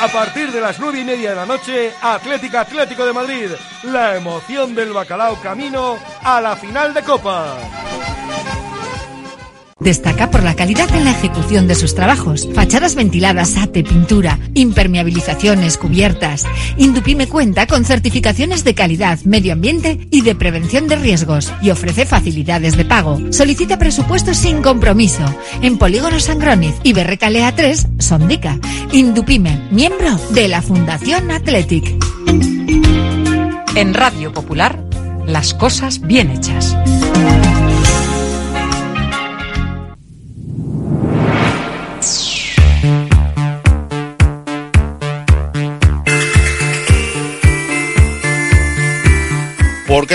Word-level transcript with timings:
A 0.00 0.06
partir 0.06 0.52
de 0.52 0.60
las 0.60 0.78
nueve 0.78 1.00
y 1.00 1.04
media 1.04 1.30
de 1.30 1.36
la 1.36 1.44
noche, 1.44 1.92
Atlética 2.00 2.60
Atlético 2.60 3.04
de 3.04 3.12
Madrid. 3.12 3.50
La 3.82 4.14
emoción 4.14 4.72
del 4.72 4.92
bacalao 4.92 5.40
camino 5.40 5.98
a 6.22 6.40
la 6.40 6.54
final 6.54 6.94
de 6.94 7.02
Copa. 7.02 7.56
Destaca 9.80 10.28
por 10.30 10.42
la 10.42 10.56
calidad 10.56 10.92
en 10.94 11.04
la 11.04 11.12
ejecución 11.12 11.68
de 11.68 11.76
sus 11.76 11.94
trabajos. 11.94 12.48
Fachadas 12.52 12.96
ventiladas, 12.96 13.56
ate, 13.56 13.84
pintura, 13.84 14.38
impermeabilizaciones, 14.54 15.78
cubiertas. 15.78 16.46
Indupime 16.76 17.28
cuenta 17.28 17.68
con 17.68 17.84
certificaciones 17.84 18.64
de 18.64 18.74
calidad, 18.74 19.20
medio 19.20 19.52
ambiente 19.52 20.08
y 20.10 20.22
de 20.22 20.34
prevención 20.34 20.88
de 20.88 20.96
riesgos 20.96 21.52
y 21.62 21.70
ofrece 21.70 22.06
facilidades 22.06 22.76
de 22.76 22.84
pago. 22.84 23.20
Solicita 23.30 23.78
presupuestos 23.78 24.36
sin 24.36 24.62
compromiso 24.62 25.24
en 25.62 25.78
Polígono 25.78 26.18
Sangroniz 26.18 26.74
y 26.82 26.92
Berrecalea 26.92 27.54
3, 27.54 27.86
Sondica. 27.98 28.58
Indupime, 28.90 29.68
miembro 29.70 30.18
de 30.30 30.48
la 30.48 30.60
Fundación 30.60 31.30
Athletic. 31.30 31.94
En 33.76 33.94
Radio 33.94 34.32
Popular, 34.32 34.82
las 35.24 35.54
cosas 35.54 36.00
bien 36.00 36.30
hechas. 36.30 36.76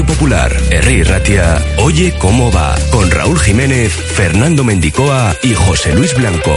Radio 0.00 0.14
Popular, 0.14 0.56
Herri 0.70 1.02
Ratia, 1.02 1.62
Oye 1.76 2.14
cómo 2.16 2.50
va, 2.50 2.74
con 2.90 3.10
Raúl 3.10 3.38
Jiménez, 3.38 3.92
Fernando 3.92 4.64
Mendicoa 4.64 5.36
y 5.42 5.52
José 5.52 5.94
Luis 5.94 6.14
Blanco. 6.14 6.56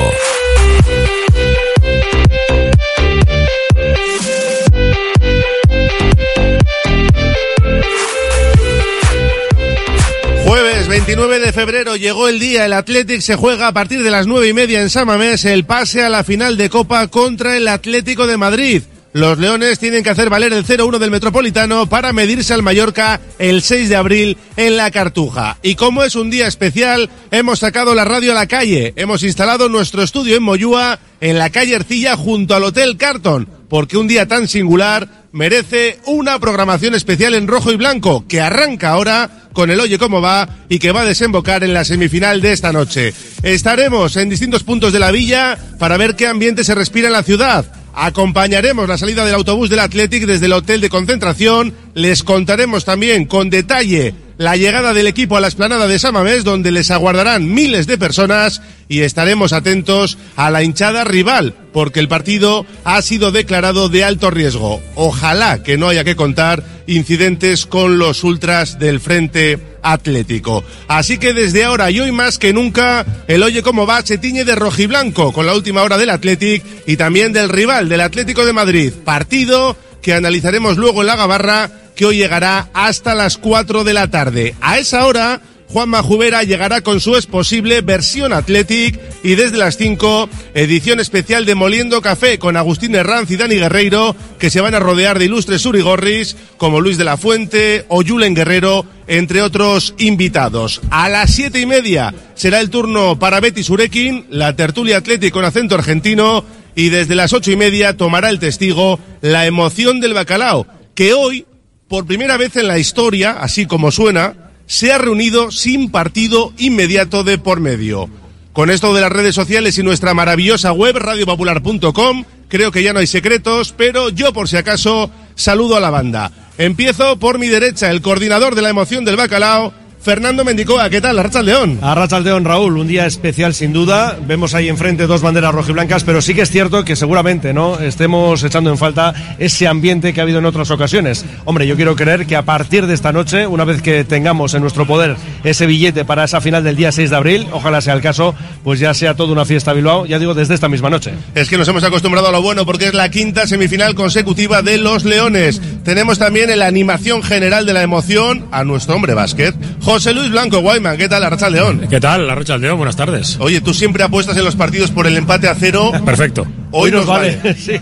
Jueves 10.46 10.88
29 10.88 11.40
de 11.40 11.52
febrero 11.52 11.98
llegó 11.98 12.30
el 12.30 12.40
día, 12.40 12.66
el 12.66 12.72
Athletic 12.72 13.20
se 13.20 13.36
juega 13.36 13.68
a 13.68 13.74
partir 13.74 14.04
de 14.04 14.12
las 14.12 14.26
nueve 14.26 14.48
y 14.48 14.54
media 14.54 14.82
en 14.82 14.90
Samamés 14.90 15.44
el 15.44 15.66
pase 15.66 16.06
a 16.06 16.10
la 16.10 16.24
final 16.24 16.56
de 16.56 16.70
Copa 16.70 17.10
contra 17.10 17.58
el 17.58 17.68
Atlético 17.68 18.26
de 18.26 18.38
Madrid. 18.38 18.84
Los 19.14 19.38
Leones 19.38 19.78
tienen 19.78 20.04
que 20.04 20.10
hacer 20.10 20.32
valer 20.32 20.54
el 20.54 20.66
0-1 20.66 20.98
del 20.98 21.12
Metropolitano 21.12 21.86
para 21.86 22.14
medirse 22.14 22.52
al 22.52 22.64
Mallorca 22.64 23.22
el 23.38 23.62
6 23.62 23.88
de 23.88 23.96
abril 23.96 24.38
en 24.58 24.76
la 24.76 24.90
Cartuja. 24.90 25.60
Y 25.62 25.76
como 25.76 26.04
es 26.04 26.16
un 26.16 26.32
día 26.32 26.48
especial, 26.48 27.12
hemos 27.30 27.60
sacado 27.60 27.94
la 27.94 28.06
radio 28.06 28.32
a 28.32 28.36
la 28.36 28.48
calle. 28.48 28.92
Hemos 28.96 29.22
instalado 29.22 29.70
nuestro 29.70 30.02
estudio 30.02 30.36
en 30.36 30.42
Moyúa, 30.42 30.98
en 31.22 31.38
la 31.38 31.52
calle 31.52 31.76
Ercilla, 31.76 32.18
junto 32.18 32.56
al 32.56 32.64
Hotel 32.64 32.98
Carton, 32.98 33.48
porque 33.70 33.98
un 33.98 34.08
día 34.08 34.28
tan 34.28 34.48
singular 34.48 35.28
merece 35.32 36.00
una 36.08 36.40
programación 36.40 36.96
especial 36.96 37.36
en 37.36 37.48
rojo 37.48 37.72
y 37.72 37.76
blanco, 37.76 38.26
que 38.28 38.42
arranca 38.42 38.90
ahora 38.90 39.30
con 39.54 39.70
el 39.70 39.80
Oye 39.80 40.00
Cómo 40.00 40.22
Va 40.22 40.50
y 40.70 40.80
que 40.80 40.92
va 40.92 41.02
a 41.02 41.06
desembocar 41.06 41.64
en 41.64 41.76
la 41.76 41.86
semifinal 41.86 42.42
de 42.42 42.52
esta 42.52 42.72
noche. 42.72 43.14
Estaremos 43.44 44.18
en 44.18 44.30
distintos 44.30 44.64
puntos 44.64 44.92
de 44.92 45.00
la 45.00 45.12
villa 45.12 45.56
para 45.78 45.98
ver 45.98 46.16
qué 46.16 46.26
ambiente 46.26 46.64
se 46.64 46.74
respira 46.74 47.10
en 47.10 47.14
la 47.14 47.22
ciudad. 47.22 47.83
Acompañaremos 47.94 48.90
la 48.90 48.98
salida 48.98 49.24
del 49.24 49.36
autobús 49.36 49.70
del 49.70 49.80
Athletic 49.80 50.26
desde 50.26 50.48
el 50.48 50.54
hotel 50.54 50.82
de 50.82 50.90
concentración. 50.90 51.74
Les 51.94 52.24
contaremos 52.24 52.86
también 52.86 53.26
con 53.26 53.52
detalle 53.52 54.16
la 54.38 54.58
llegada 54.58 54.94
del 54.94 55.06
equipo 55.06 55.38
a 55.38 55.42
la 55.42 55.48
esplanada 55.48 55.88
de 55.88 56.00
Samamés, 56.00 56.44
donde 56.44 56.72
les 56.72 56.90
aguardarán 56.90 57.54
miles 57.54 57.86
de 57.86 58.00
personas 58.00 58.64
y 58.90 59.02
estaremos 59.02 59.54
atentos 59.54 60.18
a 60.36 60.50
la 60.50 60.64
hinchada 60.64 61.04
rival, 61.04 61.54
porque 61.72 62.00
el 62.00 62.08
partido 62.08 62.66
ha 62.84 63.02
sido 63.04 63.32
declarado 63.32 63.90
de 63.90 64.04
alto 64.04 64.32
riesgo. 64.32 64.82
Ojalá 64.96 65.62
que 65.62 65.78
no 65.78 65.88
haya 65.88 66.04
que 66.04 66.16
contar 66.16 66.64
incidentes 66.88 67.68
con 67.68 68.00
los 68.00 68.24
ultras 68.24 68.80
del 68.80 69.00
Frente 69.00 69.73
Atlético. 69.84 70.64
Así 70.88 71.18
que 71.18 71.34
desde 71.34 71.64
ahora 71.64 71.92
y 71.92 72.00
hoy 72.00 72.12
más 72.12 72.40
que 72.40 72.54
nunca, 72.54 73.06
el 73.28 73.44
Oye 73.44 73.62
Cómo 73.62 73.86
Va 73.86 74.02
se 74.02 74.18
tiñe 74.18 74.46
de 74.46 74.56
rojiblanco 74.56 75.32
con 75.34 75.46
la 75.46 75.54
última 75.54 75.84
hora 75.84 75.98
del 75.98 76.10
Athletic 76.10 76.64
y 76.88 76.98
también 76.98 77.34
del 77.34 77.50
rival 77.50 77.90
del 77.90 78.02
Atlético 78.02 78.46
de 78.46 78.54
Madrid. 78.54 78.94
Partido 79.04 79.78
que 80.02 80.14
analizaremos 80.14 80.78
luego 80.78 81.02
en 81.02 81.08
la 81.08 81.16
gabarra 81.16 81.70
que 81.96 82.06
hoy 82.06 82.18
llegará 82.18 82.70
hasta 82.74 83.16
las 83.16 83.38
4 83.38 83.84
de 83.84 83.94
la 83.94 84.10
tarde. 84.10 84.56
A 84.62 84.78
esa 84.80 85.06
hora, 85.06 85.42
Juanma 85.74 86.04
Jubera 86.04 86.44
llegará 86.44 86.82
con 86.82 87.00
su 87.00 87.16
Es 87.16 87.26
Posible 87.26 87.82
versión 87.82 88.32
Athletic 88.32 89.00
y 89.24 89.34
desde 89.34 89.58
las 89.58 89.76
5, 89.76 90.30
edición 90.54 91.00
especial 91.00 91.48
de 91.48 91.56
Moliendo 91.56 92.00
Café 92.00 92.38
con 92.38 92.56
Agustín 92.58 92.94
Herranz 92.94 93.32
y 93.32 93.38
Dani 93.38 93.56
Guerreiro, 93.56 94.16
que 94.38 94.52
se 94.52 94.62
van 94.62 94.76
a 94.76 94.80
rodear 94.80 95.18
de 95.18 95.26
ilustres 95.26 95.66
urigorris 95.66 96.38
como 96.58 96.80
Luis 96.80 97.00
de 97.00 97.06
la 97.06 97.18
Fuente 97.18 97.86
o 97.88 98.04
Julen 98.04 98.36
Guerrero, 98.36 98.86
entre 99.08 99.42
otros 99.42 99.96
invitados. 99.98 100.80
A 100.92 101.10
las 101.10 101.34
siete 101.34 101.60
y 101.60 101.66
media 101.66 102.14
será 102.36 102.60
el 102.60 102.70
turno 102.70 103.18
para 103.18 103.40
Betty 103.40 103.64
Surekin, 103.64 104.28
la 104.30 104.56
tertulia 104.56 104.98
Athletic 104.98 105.34
con 105.34 105.44
acento 105.44 105.74
argentino, 105.74 106.46
y 106.76 106.90
desde 106.90 107.16
las 107.16 107.34
ocho 107.34 107.50
y 107.50 107.56
media 107.56 107.98
tomará 107.98 108.30
el 108.30 108.38
testigo 108.38 109.00
la 109.22 109.48
emoción 109.48 110.02
del 110.02 110.14
bacalao, 110.14 110.68
que 110.94 111.14
hoy 111.14 111.48
por 111.88 112.06
primera 112.06 112.38
vez 112.38 112.58
en 112.58 112.68
la 112.68 112.78
historia, 112.78 113.38
así 113.40 113.66
como 113.66 113.92
suena, 113.92 114.43
se 114.74 114.92
ha 114.92 114.98
reunido 114.98 115.52
sin 115.52 115.92
partido 115.92 116.52
inmediato 116.58 117.24
de 117.24 117.38
por 117.38 117.60
medio. 117.60 118.10
Con 118.54 118.72
esto 118.72 118.92
de 118.96 119.02
las 119.02 119.12
redes 119.12 119.36
sociales 119.36 119.78
y 119.78 119.84
nuestra 119.84 120.16
maravillosa 120.16 120.72
web, 120.72 120.98
radiopopular.com, 120.98 122.24
creo 122.48 122.72
que 122.72 122.82
ya 122.82 122.92
no 122.92 122.98
hay 122.98 123.06
secretos, 123.06 123.72
pero 123.78 124.10
yo 124.10 124.34
por 124.34 124.50
si 124.50 124.58
acaso 124.58 125.12
saludo 125.36 125.78
a 125.78 125.80
la 125.80 125.92
banda. 125.92 126.32
Empiezo 126.58 127.20
por 127.20 127.38
mi 127.38 127.50
derecha, 127.50 127.92
el 127.92 128.02
coordinador 128.02 128.56
de 128.56 128.64
la 128.64 128.72
emoción 128.72 129.06
del 129.06 129.16
bacalao, 129.16 129.76
Fernando 130.04 130.44
Mendicoa, 130.44 130.90
¿qué 130.90 131.00
tal? 131.00 131.18
Arracha 131.18 131.42
León. 131.42 131.80
Arracha 131.82 132.20
León, 132.20 132.44
Raúl, 132.44 132.78
un 132.78 132.88
día 132.88 133.06
especial 133.06 133.54
sin 133.54 133.72
duda. 133.72 134.18
Vemos 134.28 134.54
ahí 134.54 134.68
enfrente 134.68 135.08
dos 135.08 135.22
banderas 135.22 135.56
rojiblancas, 135.56 136.04
pero 136.04 136.22
sí 136.22 136.34
que 136.34 136.42
es 136.42 136.52
cierto 136.52 136.84
que 136.84 136.98
seguramente 136.98 137.54
no 137.54 137.80
estemos 137.80 138.44
echando 138.44 138.70
en 138.70 138.78
falta 138.78 139.14
ese 139.40 139.66
ambiente 139.66 140.14
que 140.14 140.20
ha 140.20 140.24
habido 140.24 140.40
en 140.40 140.46
otras 140.46 140.72
ocasiones. 140.72 141.24
Hombre, 141.46 141.68
yo 141.68 141.78
quiero 141.78 141.96
creer 141.96 142.26
que 142.26 142.36
a 142.36 142.42
partir 142.44 142.86
de 142.86 142.94
esta 142.94 143.14
noche, 143.14 143.48
una 143.48 143.64
vez 143.64 143.82
que 143.82 144.04
tengamos 144.04 144.54
en 144.54 144.62
nuestro 144.62 144.86
poder 144.86 145.16
ese 145.46 145.66
billete 145.68 146.04
para 146.04 146.26
esa 146.26 146.42
final 146.42 146.66
del 146.66 146.76
día 146.76 146.92
6 146.92 147.10
de 147.10 147.16
abril, 147.16 147.48
ojalá 147.54 147.80
sea 147.80 147.94
el 147.94 148.02
caso, 148.02 148.36
pues 148.66 148.82
ya 148.82 148.94
sea 148.94 149.16
toda 149.16 149.32
una 149.32 149.46
fiesta 149.46 149.72
Bilbao, 149.72 150.06
ya 150.06 150.20
digo, 150.20 150.34
desde 150.34 150.54
esta 150.54 150.68
misma 150.68 150.90
noche. 150.90 151.14
Es 151.34 151.48
que 151.48 151.58
nos 151.58 151.68
hemos 151.70 151.84
acostumbrado 151.86 152.28
a 152.28 152.32
lo 152.34 152.42
bueno 152.42 152.66
porque 152.66 152.88
es 152.88 152.94
la 152.94 153.10
quinta 153.10 153.48
semifinal 153.48 153.96
consecutiva 153.96 154.62
de 154.62 154.80
los 154.80 155.06
Leones. 155.06 155.62
Tenemos 155.86 156.20
también 156.20 156.50
en 156.50 156.60
la 156.60 156.68
animación 156.68 157.24
general 157.24 157.66
de 157.66 157.72
la 157.72 157.84
emoción 157.84 158.48
a 158.52 158.66
nuestro 158.66 158.96
hombre 158.96 159.14
básquet, 159.14 159.56
José 159.94 160.12
Luis 160.12 160.32
Blanco 160.32 160.60
Guayman, 160.60 160.98
¿qué 160.98 161.08
tal, 161.08 161.24
Arracha 161.24 161.52
León? 161.52 161.86
¿Qué 161.88 162.00
tal, 162.00 162.28
Arracha 162.28 162.58
León? 162.58 162.78
Buenas 162.78 162.96
tardes. 162.96 163.38
Oye, 163.40 163.62
tú 163.62 163.76
siempre 163.76 164.02
apuestas 164.02 164.36
en 164.36 164.44
los 164.44 164.56
partidos 164.56 164.90
por 164.90 165.06
el 165.06 165.16
empate 165.16 165.48
a 165.48 165.54
cero. 165.54 165.92
Perfecto. 166.06 166.48
Hoy, 166.72 166.90
nos 166.90 167.06
vale. 167.06 167.40
sí. 167.60 167.74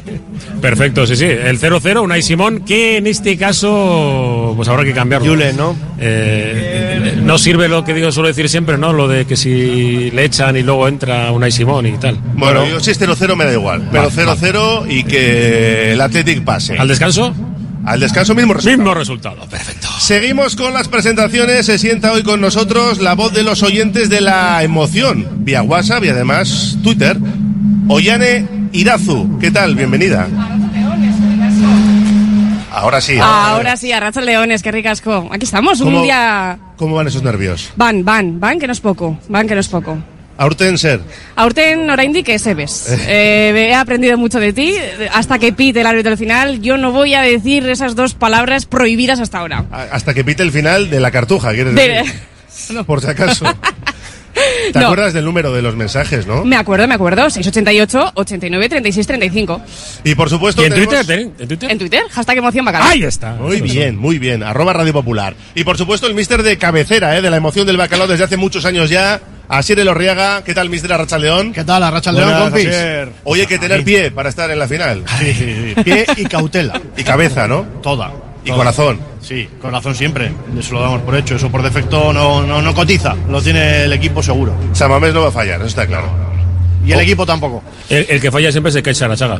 Perfecto, 0.59 1.07
sí, 1.07 1.15
sí. 1.15 1.23
El 1.23 1.57
0-0, 1.57 2.03
Unai 2.03 2.21
Simón, 2.21 2.65
que 2.65 2.97
en 2.97 3.07
este 3.07 3.37
caso, 3.37 4.51
pues 4.57 4.67
habrá 4.67 4.83
que 4.83 4.93
cambiarlo. 4.93 5.25
Yule, 5.25 5.53
¿no? 5.53 5.73
Eh, 6.01 7.17
no 7.23 7.37
sirve 7.37 7.69
lo 7.69 7.85
que 7.85 7.93
digo, 7.93 8.11
suelo 8.11 8.27
decir 8.27 8.49
siempre, 8.49 8.77
¿no? 8.77 8.91
Lo 8.91 9.07
de 9.07 9.23
que 9.23 9.37
si 9.37 10.11
le 10.11 10.25
echan 10.25 10.57
y 10.57 10.63
luego 10.63 10.89
entra 10.89 11.31
Unai 11.31 11.53
Simón 11.53 11.85
y 11.85 11.93
tal. 11.93 12.17
Bueno, 12.33 12.67
yo 12.67 12.81
si 12.81 12.91
es 12.91 12.99
0-0 12.99 13.37
me 13.37 13.45
da 13.45 13.53
igual, 13.53 13.87
pero 13.89 14.11
0-0 14.11 14.85
y 14.89 15.05
que 15.05 15.93
el 15.93 16.01
Athletic 16.01 16.43
pase. 16.43 16.77
¿Al 16.77 16.89
descanso? 16.89 17.33
Al 17.85 17.99
descanso 17.99 18.35
mismo 18.35 18.53
resultado. 18.53 18.77
Mismo 18.77 18.93
resultado. 18.93 19.45
Perfecto. 19.49 19.87
Seguimos 19.99 20.55
con 20.55 20.73
las 20.73 20.87
presentaciones. 20.87 21.65
Se 21.65 21.79
sienta 21.79 22.11
hoy 22.11 22.23
con 22.23 22.39
nosotros 22.39 22.99
la 22.99 23.15
voz 23.15 23.33
de 23.33 23.43
los 23.43 23.63
oyentes 23.63 24.09
de 24.09 24.21
la 24.21 24.61
emoción, 24.63 25.27
vía 25.39 25.63
WhatsApp 25.63 26.03
y 26.03 26.09
además 26.09 26.77
Twitter. 26.83 27.17
Ollane 27.87 28.45
Irazu, 28.71 29.37
¿qué 29.39 29.51
tal? 29.51 29.75
Bienvenida. 29.75 30.27
Ahora 32.73 33.01
sí. 33.01 33.17
Ahora 33.21 33.75
sí, 33.75 33.91
arracha 33.91 34.21
leones, 34.21 34.63
qué 34.63 34.71
ricasco. 34.71 35.27
Aquí 35.31 35.43
estamos, 35.43 35.79
un 35.81 35.87
¿Cómo- 35.91 36.03
día... 36.03 36.57
¿Cómo 36.77 36.95
van 36.95 37.07
esos 37.07 37.21
nervios? 37.21 37.71
Van, 37.75 38.03
van, 38.05 38.39
van, 38.39 38.57
que 38.59 38.65
no 38.65 38.73
es 38.73 38.79
poco, 38.79 39.19
van, 39.29 39.47
que 39.47 39.53
no 39.53 39.59
es 39.59 39.67
poco. 39.67 39.97
Aurten 40.41 40.77
ser. 40.79 41.01
Aurten 41.35 41.87
oraindik 41.89 42.25
que 42.25 42.39
se 42.39 42.55
ves. 42.55 42.87
Eh, 43.07 43.53
he 43.69 43.75
aprendido 43.75 44.17
mucho 44.17 44.39
de 44.39 44.53
ti. 44.53 44.73
Hasta 45.13 45.37
que 45.37 45.53
pite 45.53 45.81
el 45.81 45.85
árbitro 45.87 46.09
del 46.09 46.17
final, 46.17 46.61
yo 46.61 46.77
no 46.77 46.91
voy 46.91 47.13
a 47.13 47.21
decir 47.21 47.67
esas 47.69 47.95
dos 47.95 48.15
palabras 48.15 48.65
prohibidas 48.65 49.19
hasta 49.19 49.37
ahora. 49.39 49.65
Hasta 49.91 50.13
que 50.15 50.23
pite 50.23 50.41
el 50.43 50.51
final 50.51 50.89
de 50.89 50.99
la 50.99 51.11
cartuja, 51.11 51.53
¿quieres 51.53 51.75
De- 51.75 51.81
decir? 52.47 52.83
Por 52.87 53.01
si 53.01 53.07
acaso. 53.07 53.45
¿Te 54.71 54.79
No. 54.79 54.85
acuerdas 54.85 55.13
del 55.13 55.25
número 55.25 55.51
de 55.53 55.61
los 55.61 55.75
mensajes, 55.75 56.25
no? 56.27 56.43
Me 56.45 56.55
acuerdo, 56.55 56.87
me 56.87 56.95
acuerdo. 56.95 57.29
688 57.29 58.11
89 58.15 58.69
36 58.69 59.07
35. 59.07 59.61
Y 60.03 60.15
por 60.15 60.29
supuesto. 60.29 60.61
¿Y 60.61 60.65
en 60.65 60.73
tenemos- 60.73 60.93
Twitter? 60.95 61.19
¿En 61.39 61.47
Twitter? 61.47 61.71
En 61.71 61.77
Twitter, 61.79 62.03
hashtag 62.11 62.37
emoción 62.37 62.65
bacalao. 62.65 62.87
Ahí 62.89 63.03
está. 63.03 63.33
Muy 63.33 63.55
Eso, 63.57 63.63
bien, 63.65 63.97
muy 63.97 64.19
bien. 64.19 64.43
Arroba 64.43 64.73
Radio 64.73 64.93
Popular. 64.93 65.35
Y 65.55 65.63
por 65.63 65.77
supuesto 65.77 66.07
el 66.07 66.13
mister 66.15 66.43
de 66.43 66.57
cabecera, 66.57 67.17
¿eh? 67.17 67.21
de 67.21 67.29
la 67.29 67.37
emoción 67.37 67.67
del 67.67 67.77
bacalao 67.77 68.07
desde 68.07 68.23
hace 68.23 68.37
muchos 68.37 68.65
años 68.65 68.89
ya. 68.89 69.19
Asier 69.49 69.79
Elorriaga. 69.79 70.43
¿Qué 70.45 70.53
tal, 70.53 70.69
mister 70.69 70.93
Arracha 70.93 71.17
León? 71.17 71.51
¿Qué 71.51 71.65
tal, 71.65 71.83
Arracha 71.83 72.11
León, 72.13 72.31
compis? 72.39 72.67
Asier. 72.67 73.09
Hoy 73.25 73.41
hay 73.41 73.47
que 73.47 73.59
tener 73.59 73.83
pie 73.83 74.09
para 74.11 74.29
estar 74.29 74.49
en 74.49 74.57
la 74.59 74.67
final. 74.67 75.03
Sí, 75.19 75.33
sí, 75.33 75.73
sí. 75.75 75.83
Pie 75.83 76.05
y 76.15 76.23
cautela. 76.23 76.79
Y 76.95 77.03
cabeza, 77.03 77.47
¿no? 77.49 77.63
Toda. 77.83 78.13
Y 78.43 78.51
corazón. 78.51 78.99
Sí, 79.21 79.47
corazón 79.61 79.95
siempre. 79.95 80.31
Eso 80.57 80.73
lo 80.73 80.81
damos 80.81 81.01
por 81.01 81.15
hecho. 81.15 81.35
Eso 81.35 81.49
por 81.49 81.61
defecto 81.61 82.11
no, 82.11 82.41
no, 82.43 82.61
no 82.61 82.73
cotiza. 82.73 83.15
Lo 83.29 83.41
tiene 83.41 83.83
el 83.83 83.93
equipo 83.93 84.23
seguro. 84.23 84.53
Samamés 84.73 85.13
no 85.13 85.21
va 85.21 85.27
a 85.29 85.31
fallar, 85.31 85.59
eso 85.59 85.67
está 85.67 85.85
claro. 85.85 86.07
Y 86.85 86.91
el 86.91 86.99
equipo 86.99 87.25
tampoco. 87.25 87.61
El, 87.89 88.07
el 88.09 88.21
que 88.21 88.31
falla 88.31 88.51
siempre 88.51 88.69
es 88.71 88.75
el 88.75 88.83
que 88.83 88.89
echa 88.89 89.07
la 89.07 89.15
chaga. 89.15 89.39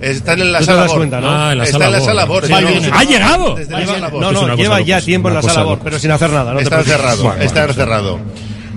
Está 0.00 0.32
en 0.32 0.50
la 0.50 0.62
sala 0.62 0.86
cuenta, 0.86 1.20
¿no? 1.20 1.30
Ah, 1.30 1.52
en 1.52 1.58
la 1.58 1.64
Está 1.64 1.78
sala 1.78 1.86
en 1.86 1.92
la 1.92 2.00
sala 2.00 2.24
Bor. 2.24 2.44
¡Ha 2.92 3.04
llegado! 3.04 3.54
Desde 3.54 3.72
la 3.72 3.86
sala 3.86 4.08
Bor. 4.08 4.20
No, 4.22 4.32
no, 4.32 4.56
lleva 4.56 4.80
ya 4.80 5.00
tiempo 5.00 5.28
en 5.28 5.34
la 5.34 5.42
sala, 5.42 5.62
Bor, 5.62 5.78
pero 5.84 5.98
sin 5.98 6.10
hacer 6.10 6.30
nada. 6.30 6.54
No 6.54 6.60
Está 6.60 6.80
encerrado, 6.80 7.22
Bueno, 7.22 7.42
está 7.42 7.60
bueno, 7.60 7.72
encerrado. 7.72 8.18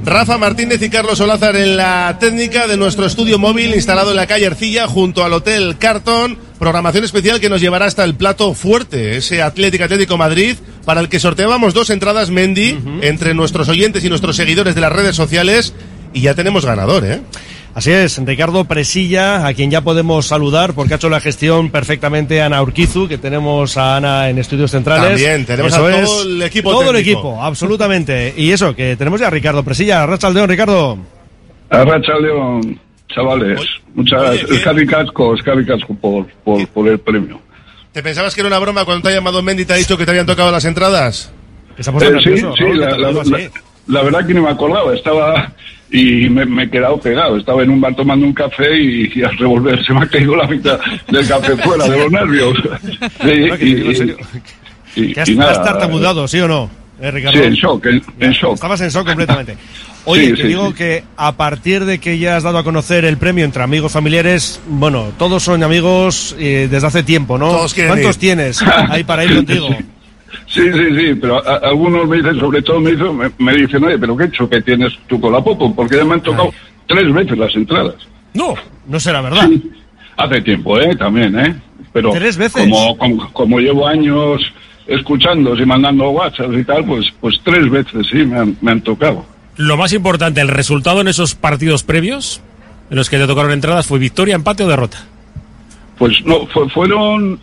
Rafa 0.05 0.37
Martínez 0.37 0.81
y 0.81 0.89
Carlos 0.89 1.21
Olázar 1.21 1.55
en 1.55 1.77
la 1.77 2.17
técnica 2.19 2.67
de 2.67 2.75
nuestro 2.75 3.05
estudio 3.05 3.39
móvil 3.39 3.73
instalado 3.73 4.11
en 4.11 4.17
la 4.17 4.27
calle 4.27 4.45
Ercilla 4.45 4.85
junto 4.85 5.23
al 5.23 5.31
Hotel 5.31 5.77
Carton. 5.79 6.37
Programación 6.59 7.05
especial 7.05 7.39
que 7.39 7.49
nos 7.49 7.61
llevará 7.61 7.85
hasta 7.85 8.03
el 8.03 8.15
plato 8.15 8.53
fuerte, 8.53 9.15
ese 9.17 9.41
Atlético 9.41 9.85
Atlético 9.85 10.17
Madrid, 10.17 10.57
para 10.83 10.99
el 10.99 11.07
que 11.07 11.21
sorteábamos 11.21 11.73
dos 11.73 11.89
entradas 11.89 12.31
Mendy 12.31 12.77
entre 13.01 13.33
nuestros 13.33 13.69
oyentes 13.69 14.03
y 14.03 14.09
nuestros 14.09 14.35
seguidores 14.35 14.75
de 14.75 14.81
las 14.81 14.91
redes 14.91 15.15
sociales. 15.15 15.73
Y 16.11 16.21
ya 16.21 16.35
tenemos 16.35 16.65
ganador, 16.65 17.05
¿eh? 17.05 17.21
Así 17.75 17.91
es, 17.91 18.23
Ricardo 18.23 18.65
Presilla, 18.65 19.47
a 19.47 19.53
quien 19.55 19.71
ya 19.71 19.81
podemos 19.81 20.27
saludar 20.27 20.75
porque 20.75 20.93
ha 20.93 20.97
hecho 20.97 21.09
la 21.09 21.19
gestión 21.19 21.71
perfectamente 21.71 22.39
Ana 22.39 22.61
Urquizu, 22.61 23.07
que 23.07 23.17
tenemos 23.17 23.77
a 23.77 23.97
Ana 23.97 24.29
en 24.29 24.37
estudios 24.37 24.69
centrales. 24.69 25.09
También, 25.09 25.43
tenemos 25.45 25.73
Eso 25.73 25.87
a 25.87 25.97
es, 25.97 26.05
todo 26.05 26.23
el 26.23 26.41
equipo 26.43 26.71
Todo 26.71 26.91
el 26.91 26.97
equipo, 26.97 27.41
absolutamente. 27.41 28.31
Y 28.37 28.51
eso, 28.51 28.75
que 28.75 28.95
tenemos 28.95 29.19
ya 29.19 29.27
a 29.27 29.31
Ricardo 29.31 29.63
Presilla, 29.63 30.05
Racha 30.05 30.27
Aldeón, 30.27 30.49
Ricardo. 30.49 30.99
Arracha 31.71 32.13
León, 32.19 32.79
chavales. 33.09 33.59
Muchas 33.95 34.21
gracias. 34.21 34.87
Casco 34.87 35.35
por, 35.99 36.27
por, 36.43 36.67
por 36.67 36.87
el 36.87 36.99
premio. 36.99 37.41
¿Te 37.91 38.03
pensabas 38.03 38.35
que 38.35 38.41
era 38.41 38.49
una 38.49 38.59
broma 38.59 38.85
cuando 38.85 39.01
te 39.07 39.09
ha 39.09 39.17
llamado 39.17 39.41
Mendy 39.41 39.63
y 39.63 39.65
te 39.65 39.73
ha 39.73 39.77
dicho 39.77 39.97
que 39.97 40.05
te 40.05 40.11
habían 40.11 40.27
tocado 40.27 40.51
las 40.51 40.65
entradas? 40.65 41.31
Eh, 41.77 41.83
sí, 41.83 41.91
nervioso, 41.91 42.53
sí, 42.55 42.65
la, 42.73 42.95
la 43.87 44.03
verdad 44.03 44.27
que 44.27 44.33
no 44.35 44.43
me 44.43 44.49
acordaba. 44.49 44.93
Estaba 44.93 45.53
y 45.93 46.27
me, 46.29 46.43
me 46.45 46.63
he 46.63 46.69
quedado 46.69 46.99
pegado. 46.99 47.37
Estaba 47.37 47.61
en 47.63 47.69
un 47.69 47.79
bar 47.79 47.95
tomando 47.95 48.25
un 48.25 48.33
café 48.33 48.75
y, 48.77 49.11
y 49.15 49.23
al 49.23 49.37
revolver 49.37 49.85
se 49.85 49.93
me 49.93 50.01
ha 50.01 50.07
caído 50.07 50.35
la 50.35 50.47
mitad 50.47 50.79
del 51.09 51.27
café 51.27 51.55
fuera 51.63 51.87
de 51.87 51.97
los 51.99 52.11
nervios. 52.11 52.57
Sí, 54.95 55.13
has, 55.17 55.29
y 55.29 55.35
nada, 55.35 55.51
has 55.51 55.63
tartamudeado, 55.63 56.27
¿sí 56.27 56.39
o 56.39 56.47
no, 56.47 56.69
eh, 57.01 57.11
Ricardo? 57.11 57.37
Sí, 57.39 57.45
en 57.45 57.53
shock, 57.53 57.85
en, 57.87 58.01
en 58.19 58.31
shock. 58.31 58.55
Estabas 58.55 58.81
en 58.81 58.89
shock 58.89 59.07
completamente. 59.07 59.57
Oye, 60.05 60.25
Sí, 60.31 60.31
te 60.35 60.41
sí, 60.41 60.47
digo 60.49 60.67
sí. 60.69 60.73
que 60.73 61.03
a 61.15 61.31
partir 61.31 61.85
de 61.85 61.97
que 61.99 62.17
ya 62.19 62.35
has 62.35 62.43
dado 62.43 62.57
a 62.57 62.63
conocer 62.65 63.05
el 63.05 63.17
premio 63.17 63.45
entre 63.45 63.63
amigos 63.63 63.93
familiares, 63.93 64.59
bueno, 64.67 65.11
todos 65.17 65.41
son 65.43 65.63
amigos 65.63 66.35
eh, 66.37 66.67
desde 66.69 66.87
hace 66.87 67.03
tiempo, 67.03 67.37
¿no? 67.37 67.49
Todos 67.51 67.73
¿Cuántos 67.73 68.15
ir. 68.15 68.19
tienes 68.19 68.61
ahí 68.89 69.03
para 69.05 69.23
ir 69.23 69.35
contigo? 69.35 69.69
Sí, 70.47 70.61
sí, 70.71 70.95
sí, 70.97 71.15
pero 71.19 71.37
a- 71.37 71.53
a- 71.55 71.69
algunos 71.69 72.07
me 72.07 72.17
dicen, 72.17 72.39
sobre 72.39 72.61
todo 72.61 72.79
me 72.79 72.91
dicen, 72.91 73.17
me, 73.17 73.31
me 73.39 73.53
dicen, 73.55 73.83
oye, 73.83 73.97
pero 73.97 74.15
qué 74.15 74.25
hecho 74.25 74.49
que 74.49 74.61
tienes 74.61 74.93
tú 75.07 75.19
con 75.19 75.33
la 75.33 75.41
Popo, 75.43 75.73
porque 75.73 75.97
ya 75.97 76.05
me 76.05 76.13
han 76.15 76.21
tocado 76.21 76.53
tres 76.87 77.11
veces 77.13 77.37
las 77.37 77.55
entradas. 77.55 77.95
No, 78.33 78.53
no 78.87 78.99
será 78.99 79.21
verdad. 79.21 79.49
Hace 80.17 80.41
tiempo, 80.41 80.79
¿eh? 80.79 80.95
También, 80.95 81.37
¿eh? 81.39 81.55
Pero 81.91 82.11
¿Tres 82.11 82.37
veces? 82.37 82.61
Como, 82.61 82.97
como, 82.97 83.33
como 83.33 83.59
llevo 83.59 83.87
años 83.87 84.41
escuchando 84.87 85.55
y 85.55 85.65
mandando 85.65 86.09
WhatsApp 86.09 86.51
y 86.53 86.63
tal, 86.63 86.85
pues, 86.85 87.05
pues 87.21 87.39
tres 87.43 87.69
veces 87.69 88.07
sí 88.11 88.17
me 88.17 88.37
han, 88.37 88.57
me 88.61 88.71
han 88.71 88.81
tocado. 88.81 89.25
Lo 89.57 89.77
más 89.77 89.93
importante, 89.93 90.41
el 90.41 90.47
resultado 90.49 91.01
en 91.01 91.07
esos 91.07 91.35
partidos 91.35 91.83
previos, 91.83 92.41
en 92.89 92.97
los 92.97 93.09
que 93.09 93.17
te 93.17 93.27
tocaron 93.27 93.51
entradas, 93.51 93.85
fue 93.85 93.99
victoria, 93.99 94.35
empate 94.35 94.63
o 94.63 94.67
derrota. 94.67 95.03
Pues 95.97 96.23
no, 96.25 96.45
fue- 96.47 96.69
fueron... 96.69 97.39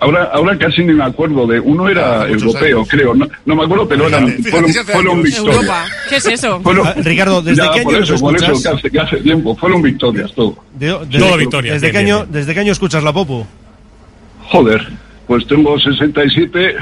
Ahora, 0.00 0.30
ahora 0.32 0.56
casi 0.56 0.82
ni 0.82 0.94
me 0.94 1.04
acuerdo 1.04 1.46
de... 1.46 1.60
Uno 1.60 1.86
era 1.88 2.22
Ah, 2.22 2.26
europeo, 2.28 2.78
años. 2.78 2.88
creo. 2.90 3.14
No, 3.14 3.28
no 3.44 3.54
me 3.56 3.64
acuerdo, 3.64 3.86
pero 3.86 4.08
eran, 4.08 4.28
fueron, 4.44 4.72
fueron 4.72 5.22
victorias. 5.22 5.56
Europa. 5.56 5.84
¿Qué 6.08 6.16
es 6.16 6.26
eso? 6.26 6.60
Fueron- 6.62 6.86
Ah, 6.86 6.94
Ricardo, 6.96 7.42
¿desde 7.42 7.62
Ya, 7.62 7.70
qué 7.72 7.82
por 7.82 7.94
año 7.94 8.02
eso, 8.04 8.12
nos 8.14 8.20
por 8.22 8.34
eso, 8.36 8.44
escuchas? 8.46 8.62
que 8.62 8.78
hace, 8.78 8.90
que 8.90 8.98
hace 8.98 9.16
tiempo. 9.18 9.54
Fueron 9.56 9.82
victorias, 9.82 10.32
todo. 10.34 10.56
De- 10.74 10.86
de- 11.06 11.18
Todo 11.18 11.36
victoria, 11.36 11.74
¿Desde, 11.74 11.88
bien, 11.90 11.92
qué 11.98 12.02
bien, 12.04 12.14
año, 12.16 12.24
bien. 12.24 12.32
¿Desde 12.32 12.54
qué 12.54 12.60
año 12.60 12.72
escuchas 12.72 13.04
la 13.04 13.12
Popu? 13.12 13.46
Joder, 14.46 14.88
pues 15.26 15.46
tengo 15.46 15.78
67. 15.78 16.76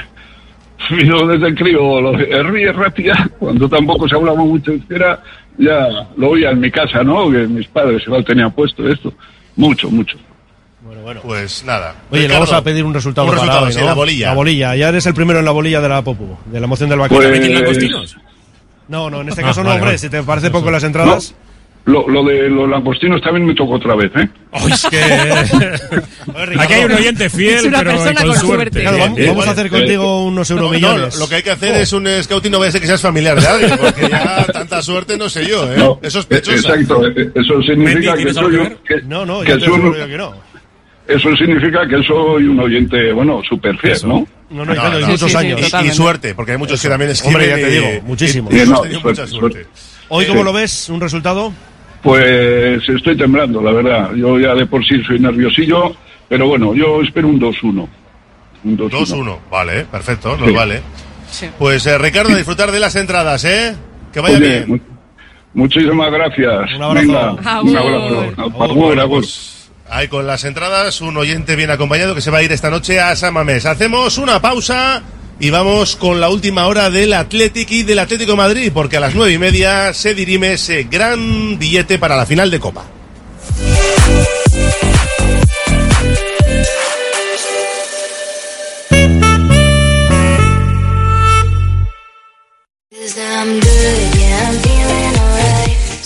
Yo 1.05 1.27
desde 1.27 1.55
crío 1.57 2.01
lo 2.01 2.13
ríe 2.17 2.73
rápida, 2.73 3.29
cuando 3.39 3.69
tampoco 3.69 4.09
se 4.09 4.15
hablaba 4.15 4.39
mucho 4.45 4.71
euskera, 4.73 5.21
ya 5.59 5.89
lo 6.17 6.31
oía 6.31 6.51
en 6.51 6.61
mi 6.61 6.71
casa, 6.71 7.03
¿no? 7.03 7.31
Que 7.33 7.39
mis 7.49 7.67
padres 7.67 8.03
igual 8.07 8.25
tenían 8.25 8.53
puesto 8.53 8.89
esto. 8.89 9.13
Mucho, 9.57 9.91
mucho. 9.91 10.17
Pues 11.23 11.65
nada. 11.65 11.95
Oye, 12.11 12.29
le 12.29 12.35
vamos 12.35 12.53
a 12.53 12.63
pedir 12.63 12.85
un 12.85 12.95
resultado, 12.95 13.27
Un 13.29 13.35
para 13.35 13.43
resultado, 13.43 13.67
hoy, 13.67 13.73
sí, 13.73 13.81
¿no? 13.81 13.87
la 13.87 13.95
bolilla. 13.95 14.27
La 14.29 14.35
bolilla, 14.35 14.77
ya 14.77 14.89
eres 14.89 15.07
el 15.07 15.15
primero 15.15 15.39
en 15.39 15.45
la 15.45 15.51
bolilla 15.51 15.81
de 15.81 15.89
la 15.89 16.03
Popu, 16.03 16.37
de 16.47 16.61
la 16.61 16.67
emoción 16.67 16.89
del 16.91 16.99
bacalao. 16.99 17.31
Pues-. 17.31 18.17
No, 18.89 19.11
no, 19.11 19.21
en 19.21 19.29
este 19.29 19.43
Ah, 19.43 19.47
caso 19.47 19.61
no, 19.63 19.69
vale, 19.69 19.81
hombre, 19.81 19.89
vale. 19.91 19.99
si 19.99 20.09
te 20.09 20.23
parece 20.23 20.51
poco 20.51 20.71
las 20.71 20.83
entradas. 20.85 21.35
Lo, 21.85 22.07
lo 22.07 22.23
de 22.25 22.51
los 22.51 22.69
langostinos 22.69 23.21
también 23.23 23.47
me 23.47 23.55
tocó 23.55 23.75
otra 23.77 23.95
vez, 23.97 24.11
¿eh? 24.15 24.29
Ay, 24.53 24.73
es 24.73 24.87
que... 24.91 24.99
Aquí 26.59 26.73
hay 26.75 26.85
un 26.85 26.93
oyente 26.93 27.31
fiel, 27.31 27.55
Es 27.57 27.65
una 27.65 27.79
pero 27.79 27.91
persona 27.93 28.21
con 28.21 28.29
con 28.31 28.37
suerte. 28.41 28.47
suerte. 28.47 28.79
Ricardo, 28.81 29.15
Bien, 29.15 29.29
vamos, 29.31 29.47
a 29.49 29.51
hacer 29.53 29.71
contigo 29.71 30.25
unos 30.25 30.51
No, 30.51 30.57
no, 30.57 30.63
euromillones. 30.65 31.19
lo, 31.19 31.29
que 31.29 31.37
hay 31.37 31.43
que 31.43 31.51
hacer 31.53 31.75
es 31.77 31.91
un 31.95 32.07
scouting, 32.23 32.53
no 32.53 32.59
vaya 32.59 32.69
a 32.69 32.73
ser 32.73 32.81
que 32.83 32.87
seas 32.89 33.01
familiar 33.01 33.41
de 33.41 33.47
alguien, 33.47 33.79
porque 33.79 34.09
ya 34.11 34.45
tanta 34.53 34.83
suerte 34.83 35.17
no 35.17 35.31
sé 35.31 35.47
yo, 35.47 35.65
¿eh? 35.73 35.77
No, 35.79 35.99
es 36.03 36.13
sospechosa. 36.13 36.75
Exacto, 36.75 37.07
eh, 37.07 37.31
eso 37.35 37.63
significa 37.63 37.77
Mendy, 37.77 38.07
que 38.07 38.17
¿tienes 38.17 38.37
algo 38.37 38.51
soy 38.51 38.69
que 38.87 38.95
que- 38.97 39.03
No, 39.03 39.25
no, 39.25 39.41
que 39.41 39.47
te 39.47 39.53
un- 39.55 39.63
aseguro 39.63 39.99
yo 39.99 40.07
que 40.09 40.17
no. 40.19 40.35
Eso 41.09 41.35
significa 41.37 41.89
que 41.89 42.03
soy 42.03 42.45
un 42.45 42.61
oyente, 42.61 43.13
bueno, 43.13 43.41
súper 43.49 43.77
fiel, 43.79 43.97
¿no? 44.05 44.27
No, 44.51 44.65
no, 44.67 44.75
No, 44.75 45.01
no. 45.01 45.07
muchos 45.07 45.21
Sí, 45.21 45.27
sí, 45.27 45.31
sí, 45.31 45.37
años. 45.39 45.73
Y- 45.83 45.87
y, 45.87 45.91
suerte, 45.91 46.35
porque 46.35 46.53
hay 46.53 46.59
muchos 46.59 46.81
que 46.83 46.89
también 46.89 47.11
escriben. 47.11 47.35
Hombre, 47.37 47.49
ya 47.49 47.57
te 47.57 47.71
digo, 47.71 47.89
muchísimos. 48.07 48.53
y- 48.53 48.57
Sí, 48.57 48.63
hemos 48.63 48.71
no, 48.73 48.77
suerte, 48.91 49.09
mucha 49.09 49.27
suerte. 49.27 49.63
suerte. 49.65 49.67
Hoy, 50.09 50.27
¿cómo 50.27 50.43
lo 50.43 50.53
ves? 50.53 50.89
¿Un 50.91 51.01
resultado? 51.01 51.53
Pues 52.03 52.87
estoy 52.89 53.17
temblando, 53.17 53.61
la 53.63 53.73
verdad. 53.73 54.15
Yo 54.15 54.39
ya 54.39 54.55
de 54.55 54.67
por 54.67 54.85
sí 54.87 55.03
soy 55.07 55.19
nerviosillo, 55.19 55.97
pero 56.29 56.47
bueno, 56.47 56.75
yo 56.75 57.01
espero 57.03 57.29
un 57.29 57.39
2-1. 57.41 57.89
Un 58.65 58.77
2-1. 58.77 58.91
2-1, 58.91 59.39
vale, 59.51 59.85
perfecto, 59.87 60.37
nos 60.37 60.49
Sí. 60.49 60.55
vale. 60.55 60.83
Sí. 61.31 61.47
Pues 61.59 61.87
eh, 61.87 61.97
Ricardo, 61.99 62.35
disfrutar 62.37 62.71
de 62.71 62.81
las 62.81 62.95
entradas, 62.97 63.45
¿eh? 63.45 63.75
Que 64.13 64.21
vaya 64.21 64.37
Oye, 64.37 64.49
bien. 64.49 64.69
mu- 64.69 64.79
muchísimas 65.55 66.11
gracias. 66.11 66.75
Un 66.77 66.83
abrazo. 66.83 67.07
Venga, 67.07 67.63
un 67.63 67.77
abrazo. 67.77 68.61
Agur. 68.63 69.25
Ahí 69.91 70.09
con 70.09 70.27
las 70.27 70.45
entradas, 70.45 71.01
un 71.01 71.17
oyente 71.17 71.57
bien 71.57 71.71
acompañado 71.71 72.15
que 72.15 72.21
se 72.21 72.31
va 72.31 72.39
a 72.39 72.43
ir 72.43 72.53
esta 72.53 72.71
noche 72.71 73.01
a 73.01 73.15
Samamés. 73.17 73.67
Hacemos 73.67 74.19
una 74.19 74.41
pausa 74.41 75.03
y 75.41 75.51
vamos 75.51 75.97
con 75.97 76.21
la 76.21 76.29
última 76.29 76.67
hora 76.67 76.91
del 76.91 77.13
Athletic 77.13 77.71
y 77.71 77.83
del 77.83 78.01
Atlético 78.01 78.37
Madrid, 78.37 78.71
porque 78.73 78.97
a 78.97 79.01
las 79.01 79.15
nueve 79.15 79.33
y 79.33 79.39
media 79.39 79.95
se 79.95 80.15
dirime 80.15 80.55
ese 80.55 80.85
gran 80.85 81.59
billete 81.59 81.99
para 81.99 82.17
la 82.17 82.27
final 82.27 82.51
de 82.51 82.61
Copa. 82.61 82.85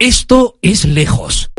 Esto 0.00 0.54
es 0.62 0.84
lejos. 0.84 1.50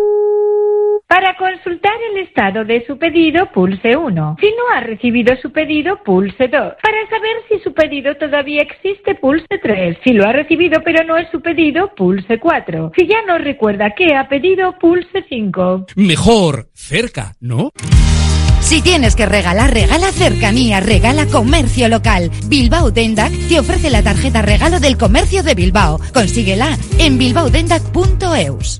Para 1.09 1.35
consultar 1.35 1.91
el 2.13 2.19
estado 2.23 2.63
de 2.63 2.85
su 2.85 2.97
pedido, 2.97 3.51
pulse 3.51 3.97
1. 3.97 4.37
Si 4.39 4.45
no 4.45 4.63
ha 4.73 4.79
recibido 4.79 5.35
su 5.41 5.51
pedido, 5.51 6.01
pulse 6.05 6.47
2. 6.47 6.51
Para 6.51 7.09
saber 7.09 7.35
si 7.49 7.59
su 7.59 7.73
pedido 7.73 8.15
todavía 8.15 8.61
existe, 8.61 9.15
pulse 9.15 9.59
3. 9.61 9.97
Si 10.05 10.13
lo 10.13 10.25
ha 10.25 10.31
recibido 10.31 10.81
pero 10.85 11.03
no 11.03 11.17
es 11.17 11.29
su 11.31 11.41
pedido, 11.41 11.93
pulse 11.93 12.39
4. 12.39 12.93
Si 12.97 13.07
ya 13.07 13.21
no 13.27 13.37
recuerda 13.39 13.93
qué 13.93 14.15
ha 14.15 14.29
pedido, 14.29 14.73
pulse 14.79 15.25
5. 15.27 15.87
Mejor 15.97 16.69
cerca, 16.73 17.35
¿no? 17.41 17.71
Si 18.69 18.83
tienes 18.83 19.15
que 19.15 19.25
regalar, 19.25 19.73
regala 19.73 20.11
cercanía, 20.11 20.79
regala 20.79 21.25
comercio 21.25 21.89
local. 21.89 22.29
Bilbao 22.45 22.91
Dendac 22.91 23.33
te 23.47 23.59
ofrece 23.59 23.89
la 23.89 24.03
tarjeta 24.03 24.43
regalo 24.43 24.79
del 24.79 24.95
comercio 24.95 25.41
de 25.41 25.55
Bilbao. 25.55 25.99
Consíguela 26.13 26.77
en 26.99 27.17
bilbaodendac.eus. 27.17 28.79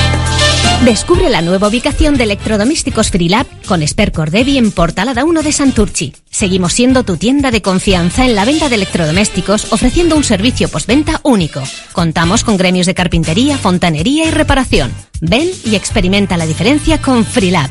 Descubre 0.85 1.29
la 1.29 1.43
nueva 1.43 1.67
ubicación 1.67 2.17
de 2.17 2.23
electrodomésticos 2.23 3.11
Freelab 3.11 3.45
con 3.67 3.83
Esper 3.83 4.11
Cordevi 4.11 4.57
en 4.57 4.71
Portalada 4.71 5.23
1 5.23 5.43
de 5.43 5.51
Santurchi. 5.51 6.15
Seguimos 6.31 6.73
siendo 6.73 7.03
tu 7.03 7.17
tienda 7.17 7.51
de 7.51 7.61
confianza 7.61 8.25
en 8.25 8.33
la 8.33 8.45
venta 8.45 8.67
de 8.67 8.75
electrodomésticos 8.75 9.71
ofreciendo 9.71 10.15
un 10.15 10.23
servicio 10.23 10.69
postventa 10.69 11.21
único. 11.21 11.61
Contamos 11.91 12.43
con 12.43 12.57
gremios 12.57 12.87
de 12.87 12.95
carpintería, 12.95 13.59
fontanería 13.59 14.25
y 14.25 14.31
reparación. 14.31 14.91
Ven 15.21 15.51
y 15.65 15.75
experimenta 15.75 16.35
la 16.35 16.47
diferencia 16.47 16.99
con 16.99 17.25
Freelab. 17.25 17.69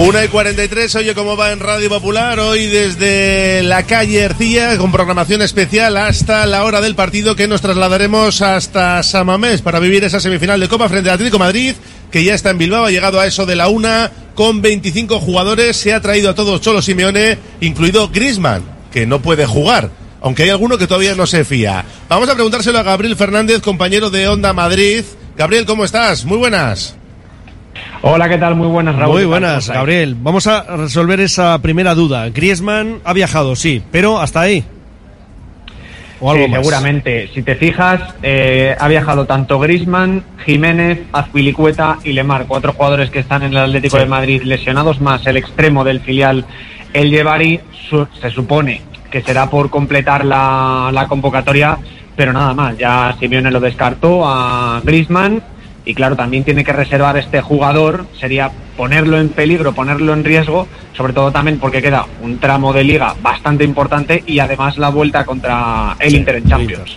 Una 0.00 0.24
y 0.24 0.28
43, 0.28 0.94
oye 0.94 1.14
cómo 1.14 1.36
va 1.36 1.52
en 1.52 1.60
Radio 1.60 1.90
Popular, 1.90 2.40
hoy 2.40 2.68
desde 2.68 3.62
la 3.62 3.82
calle 3.82 4.22
Ercilla, 4.22 4.78
con 4.78 4.92
programación 4.92 5.42
especial 5.42 5.94
hasta 5.98 6.46
la 6.46 6.64
hora 6.64 6.80
del 6.80 6.94
partido 6.94 7.36
que 7.36 7.46
nos 7.46 7.60
trasladaremos 7.60 8.40
hasta 8.40 9.02
Samamés 9.02 9.60
para 9.60 9.78
vivir 9.78 10.02
esa 10.02 10.18
semifinal 10.18 10.58
de 10.58 10.68
Copa 10.68 10.88
frente 10.88 11.10
al 11.10 11.16
Atlético 11.16 11.38
Madrid, 11.38 11.74
que 12.10 12.24
ya 12.24 12.32
está 12.32 12.48
en 12.48 12.56
Bilbao, 12.56 12.86
ha 12.86 12.90
llegado 12.90 13.20
a 13.20 13.26
eso 13.26 13.44
de 13.44 13.56
la 13.56 13.68
una 13.68 14.10
con 14.34 14.62
25 14.62 15.20
jugadores, 15.20 15.76
se 15.76 15.92
ha 15.92 16.00
traído 16.00 16.30
a 16.30 16.34
todos 16.34 16.62
Cholo 16.62 16.80
Simeone, 16.80 17.36
incluido 17.60 18.08
Grisman, 18.08 18.62
que 18.90 19.04
no 19.04 19.20
puede 19.20 19.44
jugar, 19.44 19.90
aunque 20.22 20.44
hay 20.44 20.50
alguno 20.50 20.78
que 20.78 20.86
todavía 20.86 21.14
no 21.14 21.26
se 21.26 21.44
fía. 21.44 21.84
Vamos 22.08 22.30
a 22.30 22.34
preguntárselo 22.34 22.78
a 22.78 22.82
Gabriel 22.82 23.16
Fernández, 23.16 23.60
compañero 23.60 24.08
de 24.08 24.28
Onda 24.28 24.54
Madrid. 24.54 25.04
Gabriel, 25.36 25.66
¿cómo 25.66 25.84
estás? 25.84 26.24
Muy 26.24 26.38
buenas. 26.38 26.94
Hola, 28.02 28.28
¿qué 28.28 28.38
tal? 28.38 28.54
Muy 28.54 28.68
buenas, 28.68 28.96
Raúl. 28.96 29.14
Muy 29.14 29.24
buenas, 29.26 29.68
Gabriel. 29.68 30.16
Vamos 30.18 30.46
a 30.46 30.62
resolver 30.76 31.20
esa 31.20 31.58
primera 31.60 31.94
duda. 31.94 32.28
Griezmann 32.30 33.00
ha 33.04 33.12
viajado, 33.12 33.54
sí, 33.56 33.82
pero 33.90 34.18
hasta 34.20 34.40
ahí. 34.40 34.64
o 36.22 36.30
algo 36.30 36.44
Sí, 36.44 36.50
más. 36.50 36.58
seguramente. 36.60 37.30
Si 37.34 37.42
te 37.42 37.54
fijas, 37.54 37.98
eh, 38.22 38.76
ha 38.78 38.88
viajado 38.88 39.24
tanto 39.24 39.58
Grisman, 39.58 40.22
Jiménez, 40.44 41.00
Azpilicueta 41.14 41.96
y 42.04 42.12
Lemar, 42.12 42.44
cuatro 42.46 42.74
jugadores 42.74 43.08
que 43.08 43.20
están 43.20 43.42
en 43.42 43.52
el 43.52 43.56
Atlético 43.56 43.96
Sí. 43.96 44.02
de 44.02 44.08
Madrid 44.08 44.42
lesionados, 44.42 45.00
más 45.00 45.26
el 45.26 45.38
extremo 45.38 45.82
del 45.82 46.00
filial, 46.00 46.44
el 46.92 47.10
Llevari, 47.10 47.60
su- 47.88 48.06
se 48.20 48.28
supone 48.30 48.82
que 49.10 49.22
será 49.22 49.48
por 49.48 49.70
completar 49.70 50.26
la, 50.26 50.90
la 50.92 51.08
convocatoria, 51.08 51.78
pero 52.14 52.34
nada 52.34 52.52
más. 52.52 52.76
Ya 52.76 53.16
Simeone 53.18 53.50
lo 53.50 53.58
descartó 53.58 54.20
a 54.28 54.82
Grisman 54.84 55.42
y 55.90 55.94
claro, 55.94 56.14
también 56.14 56.44
tiene 56.44 56.62
que 56.62 56.72
reservar 56.72 57.16
este 57.16 57.40
jugador, 57.40 58.06
sería 58.20 58.52
ponerlo 58.76 59.18
en 59.18 59.28
peligro, 59.28 59.74
ponerlo 59.74 60.12
en 60.12 60.22
riesgo, 60.22 60.68
sobre 60.96 61.12
todo 61.12 61.32
también 61.32 61.58
porque 61.58 61.82
queda 61.82 62.06
un 62.22 62.38
tramo 62.38 62.72
de 62.72 62.84
liga 62.84 63.16
bastante 63.20 63.64
importante 63.64 64.22
y 64.24 64.38
además 64.38 64.78
la 64.78 64.90
vuelta 64.90 65.24
contra 65.24 65.96
el 65.98 66.14
Inter 66.14 66.36
en 66.36 66.48
Champions. 66.48 66.96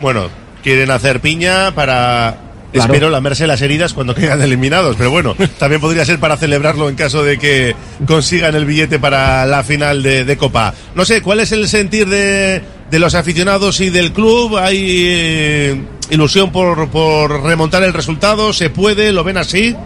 Bueno, 0.00 0.28
quieren 0.62 0.90
hacer 0.90 1.20
piña 1.20 1.74
para. 1.74 2.38
Claro. 2.72 2.92
Espero 2.92 3.10
lamerse 3.10 3.46
las 3.46 3.60
heridas 3.60 3.92
cuando 3.92 4.14
quedan 4.14 4.40
eliminados, 4.40 4.96
pero 4.96 5.10
bueno, 5.10 5.36
también 5.58 5.82
podría 5.82 6.06
ser 6.06 6.20
para 6.20 6.38
celebrarlo 6.38 6.88
en 6.88 6.94
caso 6.94 7.22
de 7.22 7.36
que 7.36 7.74
consigan 8.06 8.54
el 8.54 8.64
billete 8.64 8.98
para 8.98 9.44
la 9.44 9.62
final 9.62 10.02
de, 10.02 10.24
de 10.24 10.36
Copa. 10.38 10.72
No 10.94 11.04
sé, 11.04 11.20
¿cuál 11.20 11.40
es 11.40 11.52
el 11.52 11.68
sentir 11.68 12.08
de, 12.08 12.62
de 12.90 12.98
los 12.98 13.14
aficionados 13.14 13.80
y 13.80 13.90
del 13.90 14.12
club? 14.12 14.56
¿Hay 14.56 15.04
eh, 15.06 15.82
ilusión 16.10 16.50
por, 16.52 16.88
por 16.90 17.42
remontar 17.42 17.82
el 17.82 17.92
resultado? 17.92 18.52
¿Se 18.52 18.70
puede? 18.70 19.12
¿Lo 19.12 19.24
ven 19.24 19.36
así? 19.36 19.76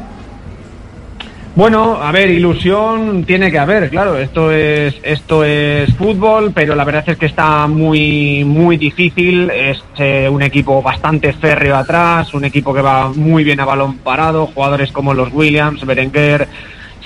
Bueno, 1.57 2.03
a 2.03 2.11
ver, 2.11 2.31
ilusión 2.31 3.23
tiene 3.25 3.49
que 3.49 3.61
haber, 3.61 3.89
claro, 3.89 4.19
esto 4.19 4.51
es 4.51 4.97
esto 5.05 5.45
es 5.45 5.95
fútbol, 5.95 6.51
pero 6.53 6.75
la 6.75 6.83
verdad 6.83 7.05
es 7.07 7.17
que 7.17 7.27
está 7.27 7.69
muy 7.69 8.43
muy 8.45 8.77
difícil, 8.77 9.49
es 9.51 9.81
eh, 9.97 10.29
un 10.29 10.43
equipo 10.43 10.83
bastante 10.83 11.33
férreo 11.33 11.77
atrás, 11.77 12.35
un 12.35 12.45
equipo 12.45 12.75
que 12.75 12.83
va 12.83 13.09
muy 13.11 13.45
bien 13.45 13.61
a 13.61 13.65
balón 13.65 13.99
parado, 13.99 14.47
jugadores 14.47 14.91
como 14.91 15.15
los 15.15 15.33
Williams, 15.33 15.87
Berenguer, 15.87 16.49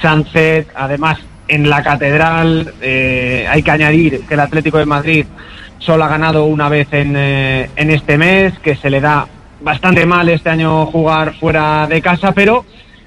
Sánchez, 0.01 0.69
además 0.75 1.19
en 1.47 1.69
la 1.69 1.83
catedral 1.83 2.73
eh, 2.81 3.47
hay 3.51 3.63
que 3.63 3.71
añadir 3.71 4.23
que 4.27 4.33
el 4.33 4.41
Atlético 4.41 4.79
de 4.79 4.87
Madrid 4.87 5.27
solo 5.79 6.05
ha 6.05 6.09
ganado 6.09 6.45
una 6.45 6.69
vez 6.69 6.89
en, 6.93 7.15
eh, 7.17 7.71
en 7.77 7.91
este 7.91 8.19
mes, 8.19 8.59
que 8.59 8.77
se 8.77 8.91
le 8.91 9.01
da 9.01 9.27
bastante 9.61 10.07
mal 10.07 10.29
este 10.29 10.51
año 10.51 10.87
jugar 10.87 11.35
fuera 11.35 11.87
de 11.87 12.01
casa, 12.01 12.33
pero 12.33 12.65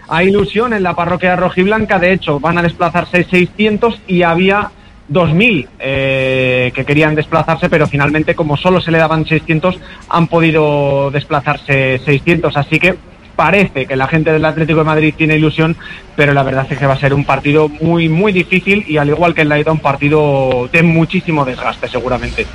hay 0.07 0.27
ilusión 0.27 0.73
en 0.73 0.83
la 0.83 0.93
parroquia 0.93 1.35
rojiblanca. 1.35 1.99
De 1.99 2.13
hecho, 2.13 2.39
van 2.39 2.57
a 2.57 2.61
desplazarse 2.61 3.23
600 3.23 4.01
y 4.07 4.23
había 4.23 4.71
2.000 5.09 5.67
eh, 5.79 6.71
que 6.73 6.85
querían 6.85 7.15
desplazarse, 7.15 7.69
pero 7.69 7.87
finalmente, 7.87 8.35
como 8.35 8.57
solo 8.57 8.81
se 8.81 8.91
le 8.91 8.97
daban 8.97 9.25
600, 9.25 9.79
han 10.09 10.27
podido 10.27 11.11
desplazarse 11.11 11.99
600. 12.03 12.57
Así 12.57 12.79
que 12.79 12.97
parece 13.41 13.87
que 13.87 13.95
la 13.95 14.07
gente 14.07 14.31
del 14.31 14.45
Atlético 14.45 14.81
de 14.81 14.85
Madrid 14.85 15.15
tiene 15.17 15.35
ilusión, 15.35 15.75
pero 16.15 16.31
la 16.31 16.43
verdad 16.43 16.67
es 16.69 16.77
que 16.77 16.85
va 16.85 16.93
a 16.93 16.99
ser 16.99 17.11
un 17.11 17.25
partido 17.25 17.69
muy, 17.69 18.07
muy 18.07 18.31
difícil 18.31 18.85
y 18.87 18.97
al 18.97 19.09
igual 19.09 19.33
que 19.33 19.41
en 19.41 19.49
la 19.49 19.57
ida, 19.57 19.71
un 19.71 19.79
partido 19.79 20.69
de 20.71 20.83
muchísimo 20.83 21.43
desgaste, 21.43 21.87
seguramente. 21.87 22.45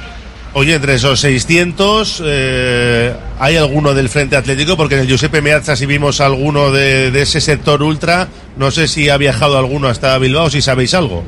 Oye, 0.52 0.76
entre 0.76 0.94
esos 0.94 1.18
600, 1.18 2.22
eh, 2.24 3.12
¿hay 3.40 3.56
alguno 3.56 3.94
del 3.94 4.08
Frente 4.08 4.36
Atlético? 4.36 4.76
Porque 4.76 4.94
en 4.94 5.00
el 5.00 5.08
Giuseppe 5.08 5.42
Meazza 5.42 5.74
si 5.74 5.86
vimos 5.86 6.20
alguno 6.20 6.70
de, 6.70 7.10
de 7.10 7.22
ese 7.22 7.40
sector 7.40 7.82
ultra. 7.82 8.28
No 8.56 8.70
sé 8.70 8.86
si 8.86 9.08
ha 9.08 9.16
viajado 9.16 9.58
alguno 9.58 9.88
hasta 9.88 10.16
Bilbao, 10.18 10.50
si 10.50 10.62
sabéis 10.62 10.94
algo. 10.94 11.24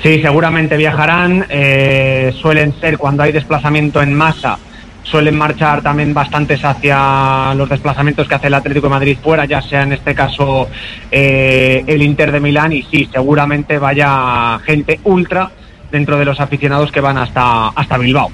Sí, 0.00 0.22
seguramente 0.22 0.76
viajarán. 0.76 1.44
eh, 1.48 2.32
suelen 2.40 2.72
ser 2.80 2.98
cuando 2.98 3.24
hay 3.24 3.32
desplazamiento 3.32 4.00
en 4.00 4.14
masa, 4.14 4.58
suelen 5.02 5.36
marchar 5.36 5.82
también 5.82 6.14
bastantes 6.14 6.64
hacia 6.64 7.52
los 7.54 7.68
desplazamientos 7.68 8.28
que 8.28 8.34
hace 8.34 8.46
el 8.46 8.54
Atlético 8.54 8.86
de 8.86 8.90
Madrid 8.90 9.18
fuera, 9.22 9.44
ya 9.44 9.60
sea 9.60 9.82
en 9.82 9.92
este 9.92 10.14
caso 10.14 10.68
eh, 11.10 11.82
el 11.86 12.02
Inter 12.02 12.32
de 12.32 12.40
Milán. 12.40 12.72
Y 12.72 12.82
sí, 12.84 13.08
seguramente 13.12 13.78
vaya 13.78 14.58
gente 14.64 15.00
ultra 15.04 15.50
dentro 15.90 16.16
de 16.18 16.24
los 16.24 16.40
aficionados 16.40 16.90
que 16.92 17.00
van 17.00 17.18
hasta, 17.18 17.68
hasta 17.68 17.98
Bilbao. 17.98 18.30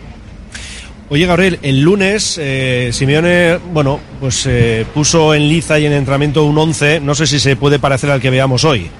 Oye, 1.11 1.25
Gabriel, 1.25 1.59
el 1.63 1.81
lunes 1.81 2.39
eh, 2.41 2.91
Simeone, 2.93 3.59
bueno, 3.73 3.99
pues 4.21 4.45
eh, 4.47 4.85
puso 4.93 5.35
en 5.35 5.49
liza 5.49 5.79
y 5.79 5.87
en 5.87 5.93
entrenamiento 5.93 6.45
un 6.45 6.59
11, 6.59 7.01
no 7.01 7.15
sé 7.15 7.27
si 7.27 7.41
se 7.41 7.57
puede 7.57 7.79
parecer 7.79 8.11
al 8.11 8.21
que 8.21 8.29
veamos 8.29 8.65
hoy. 8.65 8.91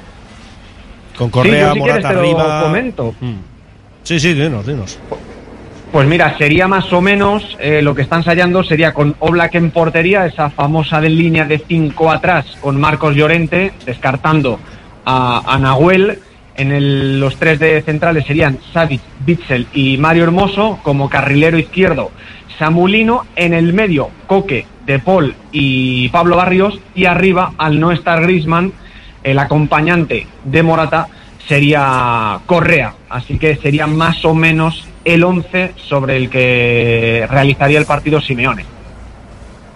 Con 1.17 1.29
Correa, 1.29 1.53
Sí, 1.53 1.61
yo 1.61 1.75
si 1.75 1.81
quieres 1.81 2.03
Morata 2.03 2.09
te 2.09 2.15
lo 2.15 2.21
arriba. 2.21 2.63
comento. 2.63 3.15
Mm. 3.21 3.35
Sí, 4.05 4.19
sí, 4.21 4.33
dinos, 4.33 4.67
dinos. 4.67 4.99
Pues 5.93 6.07
mira, 6.07 6.37
sería 6.37 6.69
más 6.69 6.93
o 6.93 7.01
menos 7.01 7.57
eh, 7.59 7.81
lo 7.83 7.95
que 7.95 8.03
está 8.03 8.17
ensayando 8.17 8.63
sería 8.63 8.93
con 8.93 9.17
Oblak 9.21 9.55
en 9.55 9.71
portería, 9.71 10.27
esa 10.27 10.51
famosa 10.51 11.01
de 11.01 11.09
línea 11.09 11.45
de 11.47 11.59
5 11.67 12.11
atrás 12.11 12.45
con 12.61 12.79
Marcos 12.79 13.15
Llorente, 13.17 13.73
descartando 13.87 14.61
a, 15.05 15.43
a 15.55 15.59
Nahuel. 15.59 16.19
En 16.57 16.73
el- 16.73 17.21
los 17.21 17.37
tres 17.37 17.61
de 17.61 17.81
centrales 17.83 18.27
serían 18.27 18.59
Savic, 18.73 19.01
Bitzel 19.25 19.69
y 19.73 19.97
Mario 19.97 20.25
Hermoso, 20.25 20.79
como 20.83 21.09
carrilero 21.09 21.57
izquierdo 21.57 22.11
Samulino, 22.59 23.25
en 23.37 23.55
el 23.55 23.73
medio 23.73 24.11
Coque, 24.27 24.67
De 24.85 24.99
Paul 24.99 25.37
y 25.53 26.09
Pablo 26.09 26.37
Barrios, 26.37 26.81
y 26.97 27.05
arriba, 27.05 27.53
al 27.59 27.79
no 27.79 27.93
estar 27.93 28.21
Grisman, 28.23 28.73
el 29.23 29.39
acompañante 29.39 30.27
de 30.45 30.63
Morata 30.65 31.07
sería 31.47 32.41
Correa, 32.47 32.95
así 33.09 33.39
que 33.39 33.55
sería 33.57 33.87
más 33.87 34.25
o 34.25 34.35
menos 34.35 34.88
el 35.05 35.25
11 35.25 35.73
sobre 35.77 36.17
el 36.17 36.29
que 36.31 37.27
realizaría 37.31 37.79
el 37.79 37.87
partido 37.87 38.21
Simeone. 38.21 38.65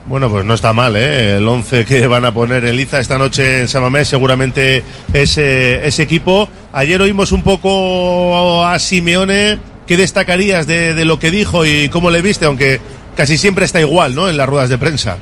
Bueno, 0.06 0.28
pues 0.28 0.44
no 0.44 0.54
está 0.54 0.72
mal, 0.72 0.96
¿eh? 0.96 1.36
El 1.36 1.46
11 1.46 1.84
que 1.84 2.06
van 2.08 2.24
a 2.24 2.32
poner 2.34 2.64
en 2.64 2.76
liza 2.76 2.98
esta 2.98 3.18
noche 3.18 3.60
en 3.60 3.68
Samamés, 3.68 4.08
seguramente 4.08 4.82
ese, 5.12 5.86
ese 5.86 6.02
equipo. 6.02 6.48
Ayer 6.72 7.00
oímos 7.00 7.30
un 7.32 7.42
poco 7.42 8.66
a 8.66 8.78
Simeone. 8.78 9.58
¿Qué 9.86 9.96
destacarías 9.96 10.66
de, 10.66 10.94
de 10.94 11.04
lo 11.04 11.18
que 11.18 11.30
dijo 11.30 11.64
y 11.64 11.88
cómo 11.88 12.10
le 12.10 12.20
viste? 12.22 12.46
Aunque 12.46 12.80
casi 13.16 13.38
siempre 13.38 13.64
está 13.64 13.80
igual, 13.80 14.14
¿no? 14.14 14.28
En 14.28 14.36
las 14.36 14.48
ruedas 14.48 14.68
de 14.70 14.78
prensa. 14.78 15.18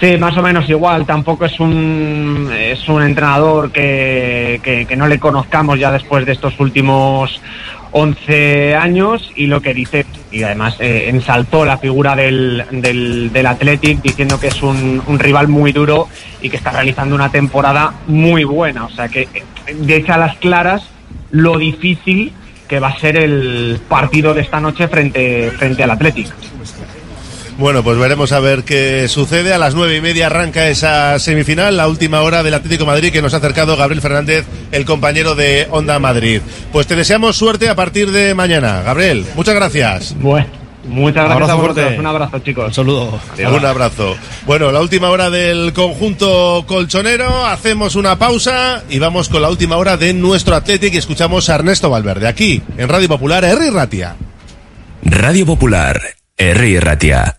Sí, 0.00 0.18
más 0.18 0.36
o 0.36 0.42
menos 0.42 0.68
igual. 0.68 1.06
Tampoco 1.06 1.46
es 1.46 1.58
un, 1.58 2.50
es 2.54 2.86
un 2.88 3.02
entrenador 3.02 3.72
que, 3.72 4.60
que, 4.62 4.86
que 4.86 4.96
no 4.96 5.06
le 5.08 5.18
conozcamos 5.18 5.78
ya 5.78 5.90
después 5.90 6.26
de 6.26 6.32
estos 6.32 6.58
últimos 6.60 7.40
11 7.98 8.74
años 8.74 9.32
y 9.36 9.46
lo 9.46 9.62
que 9.62 9.72
dice, 9.72 10.04
y 10.30 10.42
además 10.42 10.76
eh, 10.80 11.06
ensaltó 11.08 11.64
la 11.64 11.78
figura 11.78 12.14
del, 12.14 12.62
del, 12.70 13.32
del 13.32 13.80
diciendo 14.02 14.38
que 14.38 14.48
es 14.48 14.62
un, 14.62 15.02
rival 15.18 15.48
muy 15.48 15.72
duro 15.72 16.06
y 16.42 16.50
que 16.50 16.58
está 16.58 16.72
realizando 16.72 17.14
una 17.14 17.30
temporada 17.30 17.94
muy 18.06 18.44
buena. 18.44 18.84
O 18.84 18.90
sea 18.90 19.08
que 19.08 19.22
eh, 19.22 19.44
deja 19.80 20.16
a 20.16 20.18
las 20.18 20.36
claras 20.36 20.82
lo 21.30 21.56
difícil 21.56 22.34
que 22.68 22.80
va 22.80 22.88
a 22.88 22.98
ser 22.98 23.16
el 23.16 23.80
partido 23.88 24.34
de 24.34 24.42
esta 24.42 24.60
noche 24.60 24.88
frente, 24.88 25.50
frente 25.52 25.82
al 25.82 25.92
Athletic. 25.92 26.26
Bueno, 27.58 27.82
pues 27.82 27.96
veremos 27.98 28.32
a 28.32 28.40
ver 28.40 28.64
qué 28.64 29.08
sucede. 29.08 29.54
A 29.54 29.58
las 29.58 29.74
nueve 29.74 29.96
y 29.96 30.00
media 30.02 30.26
arranca 30.26 30.68
esa 30.68 31.18
semifinal, 31.18 31.76
la 31.76 31.88
última 31.88 32.20
hora 32.20 32.42
del 32.42 32.52
Atlético 32.52 32.84
de 32.84 32.90
Madrid 32.90 33.12
que 33.12 33.22
nos 33.22 33.32
ha 33.32 33.38
acercado 33.38 33.76
Gabriel 33.76 34.02
Fernández, 34.02 34.44
el 34.72 34.84
compañero 34.84 35.34
de 35.34 35.66
Onda 35.70 35.98
Madrid. 35.98 36.42
Pues 36.70 36.86
te 36.86 36.96
deseamos 36.96 37.36
suerte 37.36 37.70
a 37.70 37.74
partir 37.74 38.10
de 38.10 38.34
mañana. 38.34 38.82
Gabriel, 38.82 39.24
muchas 39.34 39.54
gracias. 39.54 40.14
Bueno, 40.20 40.46
muchas 40.84 41.24
gracias 41.24 41.32
Abrazo 41.32 41.52
a 41.52 41.54
vosotros. 41.54 41.98
Un 41.98 42.06
abrazo, 42.06 42.38
chicos. 42.40 42.66
Un 42.66 42.74
saludo. 42.74 43.20
Un 43.38 43.64
abrazo. 43.64 44.16
Bueno, 44.44 44.70
la 44.70 44.82
última 44.82 45.08
hora 45.08 45.30
del 45.30 45.72
conjunto 45.72 46.64
colchonero, 46.66 47.46
hacemos 47.46 47.96
una 47.96 48.18
pausa 48.18 48.82
y 48.90 48.98
vamos 48.98 49.30
con 49.30 49.40
la 49.40 49.48
última 49.48 49.78
hora 49.78 49.96
de 49.96 50.12
nuestro 50.12 50.56
Athletic 50.56 50.92
y 50.92 50.98
escuchamos 50.98 51.48
a 51.48 51.54
Ernesto 51.54 51.88
Valverde 51.88 52.28
aquí 52.28 52.60
en 52.76 52.86
Radio 52.90 53.08
Popular, 53.08 53.44
Herri 53.44 53.70
Ratia. 53.70 54.14
Radio 55.02 55.46
Popular, 55.46 56.02
Herri 56.38 56.78
Ratia. 56.78 57.38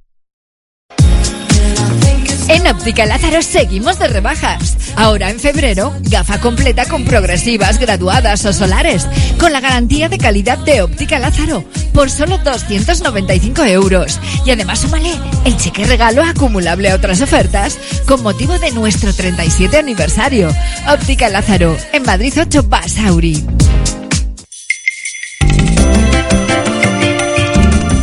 En 2.51 2.67
Óptica 2.67 3.05
Lázaro 3.05 3.41
seguimos 3.41 3.97
de 3.97 4.09
rebajas. 4.09 4.75
Ahora 4.97 5.29
en 5.29 5.39
febrero, 5.39 5.95
gafa 6.01 6.41
completa 6.41 6.83
con 6.85 7.05
progresivas, 7.05 7.79
graduadas 7.79 8.43
o 8.43 8.51
solares, 8.51 9.07
con 9.39 9.53
la 9.53 9.61
garantía 9.61 10.09
de 10.09 10.17
calidad 10.17 10.57
de 10.57 10.81
Óptica 10.81 11.17
Lázaro, 11.17 11.63
por 11.93 12.11
solo 12.11 12.37
295 12.39 13.63
euros. 13.63 14.19
Y 14.45 14.51
además 14.51 14.79
súmale 14.79 15.13
el 15.45 15.55
cheque 15.55 15.85
regalo 15.85 16.23
acumulable 16.23 16.91
a 16.91 16.95
otras 16.95 17.21
ofertas 17.21 17.79
con 18.05 18.21
motivo 18.21 18.59
de 18.59 18.71
nuestro 18.71 19.13
37 19.13 19.77
aniversario. 19.77 20.53
Óptica 20.89 21.29
Lázaro, 21.29 21.77
en 21.93 22.03
Madrid 22.03 22.33
8 22.37 22.63
Basauri. 22.63 23.45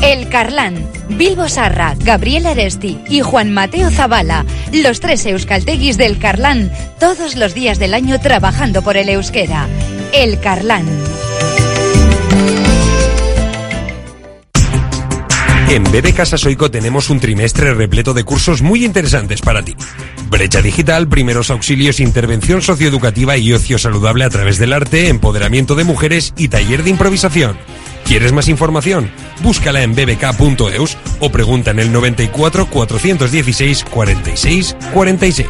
El 0.09 0.31
Carlán, 0.31 0.91
Bilbo 1.11 1.51
Sarra, 1.51 1.95
Gabriel 2.03 2.47
Aresti 2.47 2.99
y 3.11 3.21
Juan 3.21 3.53
Mateo 3.53 3.91
Zavala, 3.91 4.47
los 4.73 5.01
tres 5.01 5.27
euskalteguis 5.27 5.99
del 5.99 6.19
Carlán, 6.19 6.73
todos 6.99 7.37
los 7.37 7.53
días 7.53 7.79
del 7.79 7.93
año 7.93 8.19
trabajando 8.19 8.81
por 8.81 8.97
el 8.97 9.11
euskera. 9.11 9.69
El 10.15 10.41
Carlán. 10.41 10.87
En 15.69 15.85
BB 15.85 16.15
Casa 16.15 16.39
Soico 16.39 16.71
tenemos 16.71 17.11
un 17.11 17.21
trimestre 17.21 17.75
repleto 17.75 18.15
de 18.15 18.25
cursos 18.25 18.63
muy 18.63 18.87
interesantes 18.87 19.43
para 19.43 19.63
ti. 19.63 19.77
Brecha 20.31 20.63
digital, 20.63 21.07
primeros 21.07 21.51
auxilios, 21.51 22.01
intervención 22.01 22.63
socioeducativa 22.63 23.37
y 23.37 23.53
ocio 23.53 23.77
saludable 23.77 24.25
a 24.25 24.31
través 24.31 24.57
del 24.57 24.73
arte, 24.73 25.11
empoderamiento 25.11 25.75
de 25.75 25.85
mujeres 25.85 26.33
y 26.39 26.49
taller 26.49 26.83
de 26.83 26.89
improvisación. 26.89 27.59
¿Quieres 28.09 28.33
más 28.33 28.49
información? 28.49 29.11
Búscala 29.43 29.83
en 29.83 29.95
bbk.eus 29.95 30.97
o 31.21 31.31
pregunta 31.31 31.73
en 31.73 31.79
el 31.79 31.93
94 31.93 32.71
416 32.71 33.85
46 33.85 34.77
46. 34.95 35.47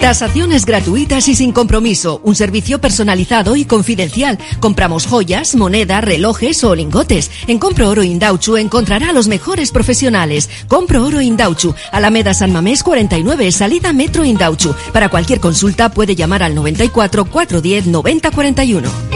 Tasaciones 0.00 0.64
gratuitas 0.64 1.28
y 1.28 1.34
sin 1.34 1.52
compromiso. 1.52 2.22
Un 2.24 2.34
servicio 2.34 2.80
personalizado 2.80 3.56
y 3.56 3.66
confidencial. 3.66 4.38
Compramos 4.58 5.06
joyas, 5.06 5.54
moneda, 5.54 6.00
relojes 6.00 6.64
o 6.64 6.74
lingotes. 6.74 7.30
En 7.46 7.58
Compro 7.58 7.90
Oro 7.90 8.02
Indauchu 8.02 8.56
encontrará 8.56 9.10
a 9.10 9.12
los 9.12 9.28
mejores 9.28 9.70
profesionales. 9.70 10.48
Compro 10.66 11.04
Oro 11.04 11.20
Indauchu. 11.20 11.74
Alameda 11.92 12.32
San 12.32 12.52
Mamés 12.52 12.82
49, 12.82 13.52
salida 13.52 13.92
Metro 13.92 14.24
Indauchu. 14.24 14.74
Para 14.94 15.10
cualquier 15.10 15.40
consulta 15.40 15.90
puede 15.90 16.14
llamar 16.14 16.42
al 16.42 16.54
94 16.54 17.26
410 17.26 17.88
90 17.88 18.30
41. 18.30 19.15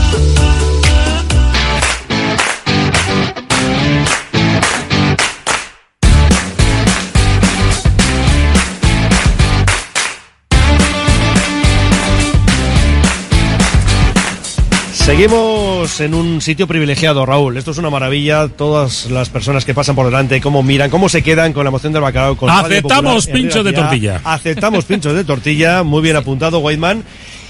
Seguimos 15.05 15.99
en 15.99 16.13
un 16.13 16.41
sitio 16.41 16.67
privilegiado, 16.67 17.25
Raúl. 17.25 17.57
Esto 17.57 17.71
es 17.71 17.77
una 17.79 17.89
maravilla. 17.89 18.47
Todas 18.47 19.09
las 19.09 19.29
personas 19.29 19.65
que 19.65 19.73
pasan 19.73 19.95
por 19.95 20.05
delante, 20.05 20.39
cómo 20.39 20.61
miran, 20.63 20.89
cómo 20.89 21.09
se 21.09 21.23
quedan 21.23 21.53
con 21.53 21.63
la 21.65 21.69
emoción 21.69 21.91
del 21.91 22.03
bacalao. 22.03 22.37
Con 22.37 22.49
Aceptamos 22.49 23.25
Popular, 23.25 23.41
pincho 23.41 23.63
de 23.63 23.73
tortilla. 23.73 24.21
Aceptamos 24.23 24.85
pinchos 24.85 25.13
de 25.15 25.23
tortilla. 25.23 25.83
Muy 25.83 26.01
bien 26.01 26.15
apuntado, 26.15 26.59
Whiteman. 26.59 27.03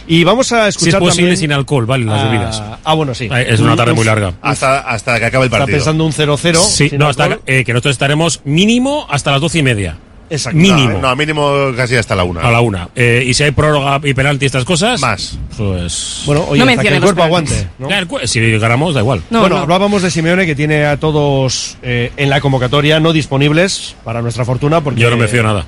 Y 0.08 0.24
vamos 0.24 0.52
a 0.54 0.64
Si 0.64 0.70
escuchar 0.70 0.94
es 1.04 1.10
posible 1.10 1.22
también 1.24 1.38
sin 1.38 1.52
alcohol, 1.52 1.86
vale, 1.86 2.06
las 2.06 2.22
a- 2.22 2.24
bebidas. 2.30 2.64
Ah, 2.84 2.94
bueno, 2.96 3.14
sí. 3.14 3.30
Es 3.32 3.60
una 3.60 3.76
tarde 3.76 3.94
muy 3.94 4.06
larga. 4.06 4.34
Hasta, 4.42 4.80
hasta 4.80 5.20
que 5.20 5.26
acabe 5.26 5.44
el 5.46 5.48
Está 5.50 5.60
partido. 5.60 5.78
pensando 5.78 6.06
un 6.06 6.14
0-0. 6.14 6.56
Sí, 6.58 6.90
sin 6.90 6.98
no, 7.00 7.08
hasta 7.10 7.38
eh, 7.46 7.64
que 7.64 7.74
nosotros 7.74 7.92
estaremos 7.94 8.42
mínimo 8.46 9.06
hasta 9.10 9.30
las 9.32 9.42
doce 9.42 9.60
y 9.60 9.64
media. 9.64 9.98
Exacto. 10.32 10.58
Mínimo. 10.58 10.94
No, 10.94 11.10
no, 11.10 11.16
mínimo 11.16 11.52
casi 11.76 11.96
hasta 11.98 12.16
la 12.16 12.24
una. 12.24 12.42
A 12.42 12.50
la 12.52 12.62
una. 12.62 12.90
Eh, 12.96 13.24
y 13.28 13.34
si 13.34 13.44
hay 13.44 13.52
prórroga 13.52 14.00
y 14.04 14.14
penalti 14.14 14.46
y 14.46 14.48
estas 14.48 14.64
cosas. 14.66 15.00
Más. 15.02 15.38
Pues. 15.58 16.24
Bueno, 16.26 16.46
oye, 16.48 16.64
No 16.64 16.70
hasta 16.72 16.82
que 16.82 16.88
el 16.88 17.02
cuerpo 17.02 17.22
penaltis. 17.24 17.52
aguante. 17.52 17.68
¿no? 17.80 17.90
Ya, 17.90 18.00
el 18.00 18.08
cu- 18.08 18.20
si 18.26 18.58
ganamos, 18.58 18.94
da 18.94 19.02
igual. 19.02 19.22
No, 19.30 19.42
bueno, 19.42 19.58
no. 19.58 19.62
hablábamos 19.64 20.02
de 20.02 20.10
Simeone 20.10 20.46
que 20.46 20.56
tiene 20.56 20.86
a 20.86 20.98
todos 20.98 21.78
eh, 21.84 22.12
en 22.18 22.30
la 22.30 22.40
convocatoria 22.42 23.00
no 23.00 23.14
disponibles 23.14 23.96
para 24.06 24.22
nuestra 24.22 24.46
fortuna 24.46 24.82
porque 24.82 25.02
Yo 25.02 25.10
no 25.10 25.18
me 25.18 25.28
fío 25.28 25.44
nada. 25.44 25.66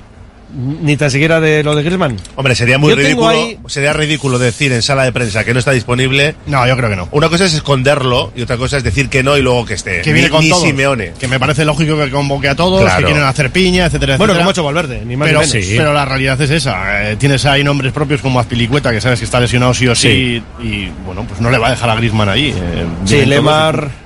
Ni 0.54 0.96
tan 0.96 1.10
siquiera 1.10 1.40
de 1.40 1.62
lo 1.62 1.74
de 1.74 1.82
Griezmann. 1.82 2.16
Hombre, 2.36 2.54
sería 2.54 2.78
muy 2.78 2.90
Yo 2.90 2.96
ridículo, 2.96 3.28
ahí- 3.28 3.58
sería 3.66 3.92
ridículo 3.92 4.38
decir 4.38 4.72
en 4.72 4.82
sala 4.82 5.04
de 5.04 5.12
prensa 5.12 5.44
que 5.44 5.52
no 5.52 5.58
está 5.58 5.72
disponible. 5.72 6.34
No, 6.46 6.66
yo 6.66 6.76
creo 6.76 6.90
que 6.90 6.96
no. 6.96 7.08
Una 7.12 7.28
cosa 7.28 7.44
es 7.46 7.54
esconderlo 7.54 8.32
y 8.36 8.42
otra 8.42 8.56
cosa 8.56 8.76
es 8.76 8.84
decir 8.84 9.08
que 9.08 9.22
no 9.22 9.36
y 9.36 9.42
luego 9.42 9.64
que 9.64 9.74
esté. 9.74 10.02
Que 10.02 10.12
viene 10.12 10.28
Ni- 10.28 10.32
con 10.32 10.42
ni 10.44 10.50
todos. 10.50 10.62
Simeone. 10.62 11.12
Que 11.18 11.28
me 11.28 11.38
parece 11.40 11.64
lógico 11.64 11.96
que 11.98 12.10
convoque 12.10 12.48
a 12.48 12.54
todos, 12.54 12.82
Claro. 12.82 12.98
que 12.98 13.04
quieren 13.04 13.24
hacer 13.24 13.50
piña, 13.50 13.86
etcétera, 13.86 14.16
Bueno, 14.16 14.32
etcétera. 14.32 14.38
como 14.44 14.48
ha 14.48 14.52
hecho 14.52 14.64
Valverde, 14.64 15.02
ni 15.04 15.16
más 15.16 15.26
pero, 15.28 15.40
ni 15.42 15.46
menos. 15.48 15.64
Sí. 15.66 15.74
pero 15.76 15.92
la 15.92 16.04
realidad 16.04 16.40
es 16.40 16.50
esa. 16.50 17.10
Eh, 17.10 17.16
tienes 17.16 17.44
ahí 17.46 17.64
nombres 17.64 17.92
propios 17.92 18.20
como 18.20 18.38
Azpilicueta, 18.40 18.92
que 18.92 19.00
sabes 19.00 19.18
que 19.18 19.24
está 19.24 19.40
lesionado 19.40 19.74
sí 19.74 19.88
o 19.88 19.94
sí, 19.94 20.42
y 20.62 20.88
bueno, 21.04 21.24
pues 21.28 21.40
no 21.40 21.50
le 21.50 21.58
va 21.58 21.68
a 21.68 21.70
dejar 21.70 21.90
a 21.90 21.94
Griezmann 21.96 22.28
ahí. 22.28 22.50
Eh, 22.56 22.84
Sí, 23.04 23.24
Lemar. 23.26 24.03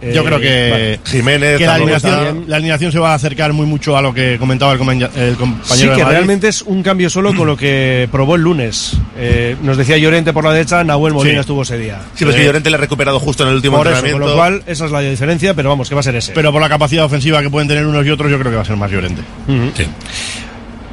Todos. 0.00 0.14
Yo 0.14 0.20
eh, 0.22 0.24
creo 0.24 0.40
que, 0.40 1.00
Jiménez, 1.04 1.58
que 1.58 1.66
la, 1.66 1.74
alineación, 1.74 2.44
la 2.46 2.56
alineación 2.56 2.92
se 2.92 2.98
va 2.98 3.12
a 3.12 3.14
acercar 3.14 3.52
muy 3.52 3.66
mucho 3.66 3.96
a 3.96 4.02
lo 4.02 4.14
que 4.14 4.36
comentaba 4.38 4.72
el, 4.72 4.78
compañe- 4.78 5.08
el 5.16 5.34
compañero 5.36 5.64
Sí, 5.74 5.86
de 5.88 5.94
que 5.96 6.02
Madrid. 6.02 6.16
realmente 6.16 6.48
es 6.48 6.62
un 6.62 6.82
cambio 6.82 7.10
solo 7.10 7.34
con 7.34 7.46
lo 7.46 7.56
que 7.56 8.08
probó 8.12 8.36
el 8.36 8.42
lunes. 8.42 8.96
Eh, 9.16 9.56
nos 9.62 9.76
decía 9.76 9.96
Llorente 9.98 10.32
por 10.32 10.44
la 10.44 10.52
derecha, 10.52 10.84
Nahuel 10.84 11.14
Molina 11.14 11.34
Sí. 11.36 11.40
estuvo 11.40 11.62
ese 11.62 11.78
día. 11.78 12.00
Sí, 12.14 12.24
pues 12.24 12.36
que 12.36 12.42
Eh, 12.42 12.46
Llorente 12.46 12.70
le 12.70 12.76
ha 12.76 12.80
recuperado 12.80 13.18
justo 13.18 13.42
en 13.42 13.50
el 13.50 13.56
último 13.56 13.76
Por 13.78 13.86
eso, 13.88 13.96
con 13.96 14.04
entrenamiento. 14.06 14.34
lo 14.36 14.36
cual, 14.40 14.62
esa 14.66 14.84
es 14.86 14.90
la 14.92 15.00
diferencia, 15.00 15.54
pero 15.54 15.68
vamos, 15.68 15.88
que 15.88 15.94
va 15.94 16.00
a 16.00 16.04
ser 16.04 16.14
ese. 16.16 16.32
Pero 16.32 16.52
por 16.52 16.60
la 16.62 16.68
capacidad 16.68 17.04
ofensiva 17.04 17.42
que 17.42 17.50
pueden 17.50 17.68
tener 17.68 17.86
unos 17.86 18.06
y 18.06 18.10
otros, 18.10 18.30
yo 18.30 18.38
creo 18.38 18.50
que 18.52 18.56
va 18.56 18.62
a 18.62 18.66
ser 18.66 18.76
más 18.76 18.90
Llorente. 18.90 19.22
Ujú. 19.48 19.70
Sí. 19.76 19.84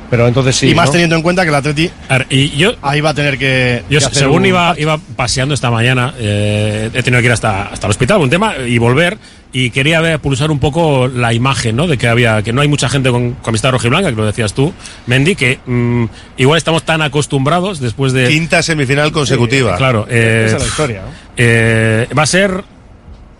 Pero 0.09 0.27
entonces 0.27 0.55
sí. 0.55 0.69
y 0.69 0.75
más 0.75 0.87
¿no? 0.87 0.91
teniendo 0.93 1.15
en 1.15 1.21
cuenta 1.21 1.43
que 1.43 1.49
el 1.49 1.55
Atleti 1.55 1.89
y 2.29 2.49
yo, 2.57 2.75
ahí 2.81 3.01
va 3.01 3.09
a 3.09 3.13
tener 3.13 3.37
que. 3.37 3.83
Yo, 3.89 3.99
que 3.99 4.05
hacer 4.05 4.19
según 4.19 4.41
un- 4.41 4.45
iba, 4.45 4.75
iba 4.77 4.97
paseando 5.15 5.53
esta 5.53 5.71
mañana, 5.71 6.13
eh, 6.19 6.89
he 6.93 7.03
tenido 7.03 7.21
que 7.21 7.25
ir 7.27 7.31
hasta, 7.31 7.63
hasta 7.63 7.87
el 7.87 7.91
hospital, 7.91 8.21
un 8.21 8.29
tema, 8.29 8.53
y 8.67 8.77
volver, 8.77 9.17
y 9.51 9.71
quería 9.71 10.01
ver, 10.01 10.19
pulsar 10.19 10.51
un 10.51 10.59
poco 10.59 11.07
la 11.07 11.33
imagen, 11.33 11.75
¿no? 11.75 11.87
De 11.87 11.97
que 11.97 12.07
había, 12.07 12.43
que 12.43 12.53
no 12.53 12.61
hay 12.61 12.67
mucha 12.67 12.87
gente 12.87 13.09
con 13.09 13.33
camiseta 13.33 13.71
roja 13.71 13.87
y 13.87 13.89
blanca, 13.89 14.09
que 14.09 14.15
lo 14.15 14.25
decías 14.25 14.53
tú, 14.53 14.73
Mendy, 15.07 15.35
que 15.35 15.59
mm, 15.65 16.05
igual 16.37 16.57
estamos 16.57 16.83
tan 16.83 17.01
acostumbrados 17.01 17.79
después 17.79 18.13
de. 18.13 18.27
Quinta 18.27 18.61
semifinal 18.61 19.11
consecutiva. 19.11 19.75
Claro, 19.77 20.05
eh, 20.09 20.43
Esa 20.47 20.57
es 20.57 20.61
la 20.61 20.67
historia. 20.67 21.01
¿no? 21.01 21.07
eh, 21.37 22.07
va 22.17 22.23
a 22.23 22.27
ser 22.27 22.63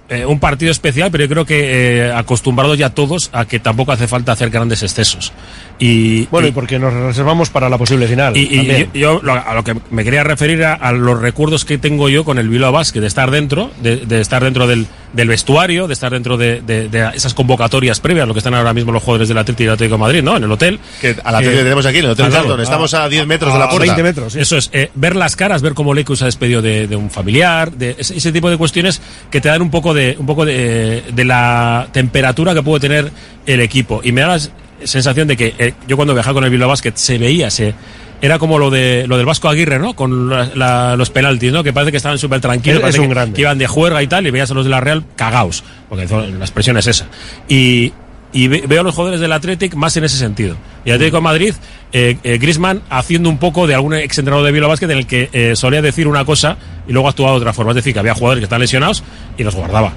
eh, 0.08 0.24
un 0.24 0.40
partido 0.40 0.72
especial, 0.72 1.10
pero 1.12 1.24
yo 1.24 1.30
creo 1.30 1.46
que 1.46 2.06
eh, 2.08 2.12
acostumbrados 2.14 2.78
ya 2.78 2.92
todos 2.92 3.32
a 3.34 3.46
que 3.46 3.60
tampoco 3.60 3.92
hace 3.92 4.08
falta 4.08 4.32
hacer 4.34 4.52
grandes 4.52 4.84
excesos. 4.84 5.34
Y, 5.78 6.26
Bueno, 6.28 6.48
y, 6.48 6.52
y- 6.52 6.54
porque 6.54 6.80
nos 6.80 6.94
reservamos 6.94 7.50
para 7.50 7.68
la 7.70 7.78
posible 7.78 8.08
final. 8.08 8.36
y, 8.38 8.66
yo, 8.94 8.94
yo 8.94 9.20
lo- 9.22 9.34
a 9.34 9.54
lo 9.54 9.64
que 9.64 9.76
me 9.92 10.04
quería 10.06 10.24
referir 10.24 10.64
a, 10.64 10.74
a 10.74 10.92
los 10.94 11.20
recuerdos 11.20 11.66
que 11.66 11.78
tengo 11.78 12.08
yo 12.08 12.24
con 12.24 12.38
el 12.38 12.48
Bilbao 12.48 12.72
Basket, 12.72 13.02
de 13.02 13.08
estar 13.08 13.30
dentro, 13.30 13.72
de, 13.82 13.98
de 13.98 14.22
estar 14.22 14.42
dentro 14.44 14.68
del, 14.68 14.88
del 15.12 15.28
vestuario, 15.28 15.88
de 15.88 15.94
estar 15.94 16.12
dentro 16.14 16.38
de, 16.38 16.62
de- 16.62 16.88
de 16.88 17.10
esas 17.14 17.34
convocatorias 17.34 18.00
previas, 18.00 18.26
lo 18.28 18.34
que 18.34 18.40
están 18.40 18.54
ahora 18.54 18.74
mismo 18.74 18.92
los 18.94 19.04
jugadores 19.04 19.28
del 19.28 19.38
Atlético 19.38 19.64
y 19.64 19.66
del 19.66 19.74
Atlético 19.74 19.96
de 19.96 20.02
Madrid, 20.02 20.24
¿no? 20.24 20.38
En 20.38 20.44
el 20.46 20.52
hotel. 20.52 20.80
Que 21.02 21.16
a 21.24 21.32
la 21.32 21.40
tele 21.40 21.64
tenemos 21.64 21.86
aquí, 21.86 21.98
en 22.00 22.06
el 22.06 22.12
Hotel. 22.12 22.32
Charlton. 22.32 22.62
Estamos 22.62 22.94
a 22.94 23.10
10 23.10 23.28
metros 23.28 23.52
de 23.54 23.60
la 23.60 23.66
puerta. 23.70 23.96
Eso 24.36 24.58
es, 24.58 24.70
eh, 24.72 24.92
ver 24.96 25.16
las 25.18 25.36
caras, 25.36 25.62
ver 25.62 25.74
cómo 25.74 25.94
Leicu 25.94 26.16
se 26.16 26.24
ha 26.24 26.28
despedido 26.28 26.62
de, 26.62 26.88
de 26.88 26.96
un 26.96 27.10
familiar, 27.12 27.72
de 27.74 27.96
ese, 27.98 28.16
ese 28.16 28.32
tipo 28.32 28.50
de 28.50 28.56
cuestiones 28.58 29.02
que 29.30 29.42
te 29.42 29.50
dan 29.50 29.62
un 29.62 29.72
poco 29.72 29.94
de, 29.94 30.16
un 30.18 30.26
poco 30.26 30.46
de, 30.46 31.04
de 31.14 31.26
la 31.26 31.88
temperatura 31.92 32.54
que 32.54 32.64
puede 32.64 32.80
tener 32.80 33.12
el 33.46 33.60
equipo. 33.60 34.00
Y 34.04 34.12
me 34.14 34.22
da 34.22 34.28
la 34.28 34.36
s- 34.38 34.50
sensación 34.84 35.28
de 35.28 35.38
que 35.38 35.54
eh, 35.58 35.74
yo 35.88 35.96
cuando 35.96 36.14
viajaba 36.14 36.36
con 36.36 36.44
el 36.44 36.50
Bilbao 36.50 36.70
Basket 36.70 36.94
se 36.96 37.18
veía, 37.18 37.50
se, 37.50 37.74
era 38.22 38.40
como 38.40 38.58
lo 38.60 38.70
de 38.70 39.06
lo 39.08 39.18
del 39.18 39.26
Vasco 39.26 39.50
Aguirre, 39.50 39.80
¿no? 39.80 39.96
Con 39.96 40.30
la- 40.30 40.50
la- 40.56 40.96
los 40.96 41.10
penaltis, 41.10 41.52
¿no? 41.52 41.64
Que 41.64 41.74
parece 41.74 41.92
que 41.92 41.98
estaban 41.98 42.18
súper 42.18 42.40
tranquilos, 42.42 42.78
Es- 42.78 42.82
parece 42.82 42.98
es 42.98 43.02
un 43.02 43.08
que, 43.10 43.14
grande. 43.14 43.36
que 43.36 43.42
iban 43.42 43.58
de 43.58 43.68
juerga 43.68 44.02
y 44.04 44.08
tal, 44.08 44.26
y 44.28 44.32
veías 44.32 44.52
a 44.52 44.54
los 44.54 44.66
de 44.66 44.72
la 44.72 44.80
Real 44.82 45.04
cagaos, 45.16 45.64
porque 45.90 46.06
la 46.08 46.46
expresión 46.46 46.78
es 46.78 46.88
esa. 46.88 47.06
Y, 47.48 47.94
y 48.34 48.48
ve- 48.48 48.64
veo 48.68 48.82
a 48.82 48.84
los 48.84 48.94
jugadores 48.96 49.20
del 49.22 49.32
Athletic 49.32 49.76
más 49.76 49.96
en 49.98 50.04
ese 50.06 50.18
sentido. 50.18 50.58
Y 50.84 50.90
el 50.90 50.96
Atlético 50.96 51.18
de 51.18 51.22
Madrid, 51.24 51.54
eh, 51.94 52.18
eh, 52.24 52.38
Griezmann 52.38 52.82
haciendo 52.90 53.30
un 53.30 53.38
poco 53.38 53.66
de 53.68 53.76
algún 53.76 53.94
exentrenador 53.94 54.46
de 54.46 54.52
Bilbao 54.52 54.70
Basket 54.70 54.90
en 54.92 54.98
el 54.98 55.08
que 55.08 55.30
eh, 55.32 55.54
solía 55.56 55.82
decir 55.82 56.08
una 56.08 56.26
cosa 56.26 56.58
y 56.88 56.92
luego 56.94 57.08
actuaba 57.08 57.32
de 57.32 57.38
otra 57.38 57.54
forma. 57.54 57.72
Es 57.72 57.76
decir, 57.78 57.94
que 57.94 58.00
había 58.00 58.14
jugadores 58.14 58.42
que 58.42 58.46
están 58.46 58.60
lesionados 58.60 59.04
y 59.38 59.44
los 59.44 59.56
guardaba. 59.56 59.94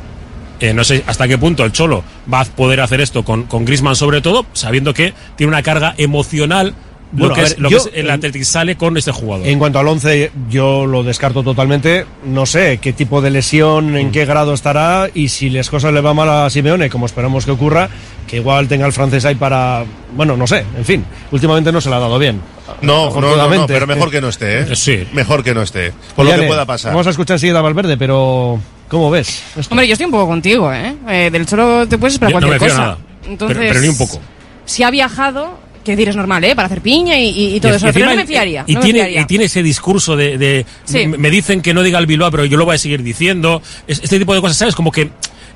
Eh, 0.60 0.74
no 0.74 0.82
sé 0.84 1.04
hasta 1.06 1.28
qué 1.28 1.38
punto 1.38 1.64
el 1.64 1.72
Cholo 1.72 2.02
va 2.32 2.40
a 2.40 2.44
poder 2.44 2.80
hacer 2.80 3.00
esto 3.00 3.24
con, 3.24 3.44
con 3.44 3.64
Griezmann 3.64 3.94
sobre 3.96 4.20
todo, 4.20 4.44
sabiendo 4.52 4.92
que 4.92 5.14
tiene 5.36 5.48
una 5.52 5.62
carga 5.62 5.94
emocional 5.98 6.74
Bueno, 7.12 7.28
lo 7.28 7.34
que 7.36 7.42
es, 7.42 7.50
ver, 7.50 7.60
lo 7.60 7.70
yo- 7.70 7.84
que 7.84 7.90
es 7.90 7.96
el 8.04 8.10
Athletic 8.10 8.42
sale 8.42 8.76
con 8.76 8.96
este 8.96 9.12
jugador. 9.12 9.46
En 9.46 9.58
cuanto 9.58 9.78
al 9.78 9.86
11, 9.86 10.32
yo 10.50 10.84
lo 10.84 11.04
descarto 11.04 11.42
totalmente. 11.44 12.04
No 12.26 12.44
sé 12.44 12.78
qué 12.82 12.92
tipo 12.92 13.20
de 13.22 13.30
lesión, 13.30 13.96
en 13.96 14.10
qué 14.10 14.24
grado 14.26 14.52
estará 14.52 15.08
y 15.14 15.28
si 15.28 15.48
las 15.48 15.70
cosas 15.70 15.92
le 15.94 16.00
va 16.00 16.12
mal 16.12 16.28
a 16.28 16.50
Simeone, 16.50 16.90
como 16.90 17.06
esperamos 17.06 17.44
que 17.46 17.52
ocurra, 17.52 17.88
que 18.26 18.36
igual 18.38 18.66
tenga 18.68 18.84
el 18.84 18.92
francés 18.92 19.24
ahí 19.24 19.36
para. 19.36 19.84
Bueno, 20.14 20.36
no 20.36 20.46
sé, 20.46 20.64
en 20.76 20.84
fin. 20.84 21.04
Últimamente 21.30 21.70
no 21.72 21.80
se 21.80 21.88
le 21.88 21.94
ha 21.94 22.00
dado 22.00 22.18
bien. 22.18 22.40
No, 22.82 23.10
no, 23.20 23.36
no, 23.36 23.66
pero 23.66 23.86
mejor 23.86 24.10
que 24.10 24.20
no 24.20 24.28
esté, 24.28 24.60
¿eh? 24.60 24.76
Sí. 24.76 25.06
Mejor 25.14 25.42
que 25.42 25.54
no 25.54 25.62
esté. 25.62 25.92
Por 26.14 26.26
lo 26.26 26.34
que 26.34 26.42
pueda 26.48 26.66
pasar. 26.66 26.92
Vamos 26.92 27.06
a 27.06 27.10
escuchar 27.10 27.36
enseguida 27.36 27.60
a 27.60 27.62
Valverde, 27.62 27.96
pero. 27.96 28.60
¿Cómo 28.88 29.11
ves? 29.11 29.42
esto? 29.57 29.72
Hombre, 29.74 29.87
yo 29.87 29.92
estoy 29.92 30.07
un 30.07 30.12
poco 30.12 30.27
contigo, 30.29 30.72
¿eh? 30.72 30.94
Eh, 31.09 31.29
del 31.31 31.46
Cholo 31.46 31.87
te 31.87 31.98
puedes 31.98 32.14
esperar 32.14 32.33
Yo 32.33 32.40
no 32.40 32.46
cualquier 32.46 32.70
me 32.70 32.74
cosa. 32.77 32.83
nada. 32.83 32.98
Entonces, 33.27 33.57
Pero- 33.59 33.68
pero 33.70 33.81
ni 33.83 33.88
un 33.88 33.98
poco. 33.98 34.20
Si 34.64 34.83
ha 34.83 34.90
viajado, 34.90 35.59
que 35.85 35.92
decir, 35.92 36.09
es 36.09 36.16
normal, 36.16 36.42
¿eh? 36.44 36.55
Para 36.57 36.66
hacer 36.66 36.81
piña 36.81 37.18
y, 37.18 37.29
y- 37.29 37.57
y 37.57 37.61
todo 37.61 37.72
Y- 37.72 37.77
eso. 37.77 37.87
Pero 37.92 38.07
no 38.07 38.16
me 38.16 38.27
fiaría. 38.27 38.64
Y, 38.66 38.72
no 38.74 38.81
me 38.81 38.85
tiene, 38.85 38.98
fiaría. 39.01 39.20
y 39.20 39.24
tiene 39.27 39.44
ese 39.44 39.62
discurso 39.62 40.16
de. 40.16 40.38
de- 40.38 40.66
Sí. 40.85 41.07
me- 41.07 41.18
Me 41.18 41.31
dicen 41.31 41.61
que 41.61 41.72
no 41.74 41.83
diga 41.83 41.98
el 41.98 42.07
Bilbao, 42.07 42.31
pero 42.31 42.44
yo 42.44 42.57
lo 42.57 42.64
voy 42.64 42.74
a 42.74 42.79
seguir 42.79 43.03
diciendo. 43.03 43.62
Es- 43.87 44.01
Este 44.03 44.18
tipo 44.18 44.35
de 44.35 44.40
cosas, 44.40 44.57
¿sabes? 44.57 44.74
Como 44.74 44.90
que. 44.92 45.11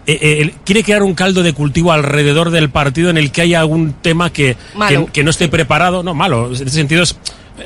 Eh, 0.07 0.19
eh, 0.23 0.55
quiere 0.65 0.83
crear 0.83 1.03
un 1.03 1.15
caldo 1.15 1.43
de 1.43 1.53
cultivo 1.53 1.93
alrededor 1.93 2.51
del 2.51 2.71
partido 2.71 3.11
en 3.11 3.19
el 3.19 3.31
que 3.33 3.43
haya 3.43 3.61
algún 3.61 3.93
tema 4.03 4.31
que, 4.33 4.57
que, 4.89 5.07
que 5.13 5.25
no 5.25 5.31
esté 5.31 5.49
preparado. 5.49 6.03
No, 6.03 6.15
malo. 6.15 6.47
En 6.49 6.55
ese 6.55 6.69
sentido 6.71 7.03
es. 7.03 7.17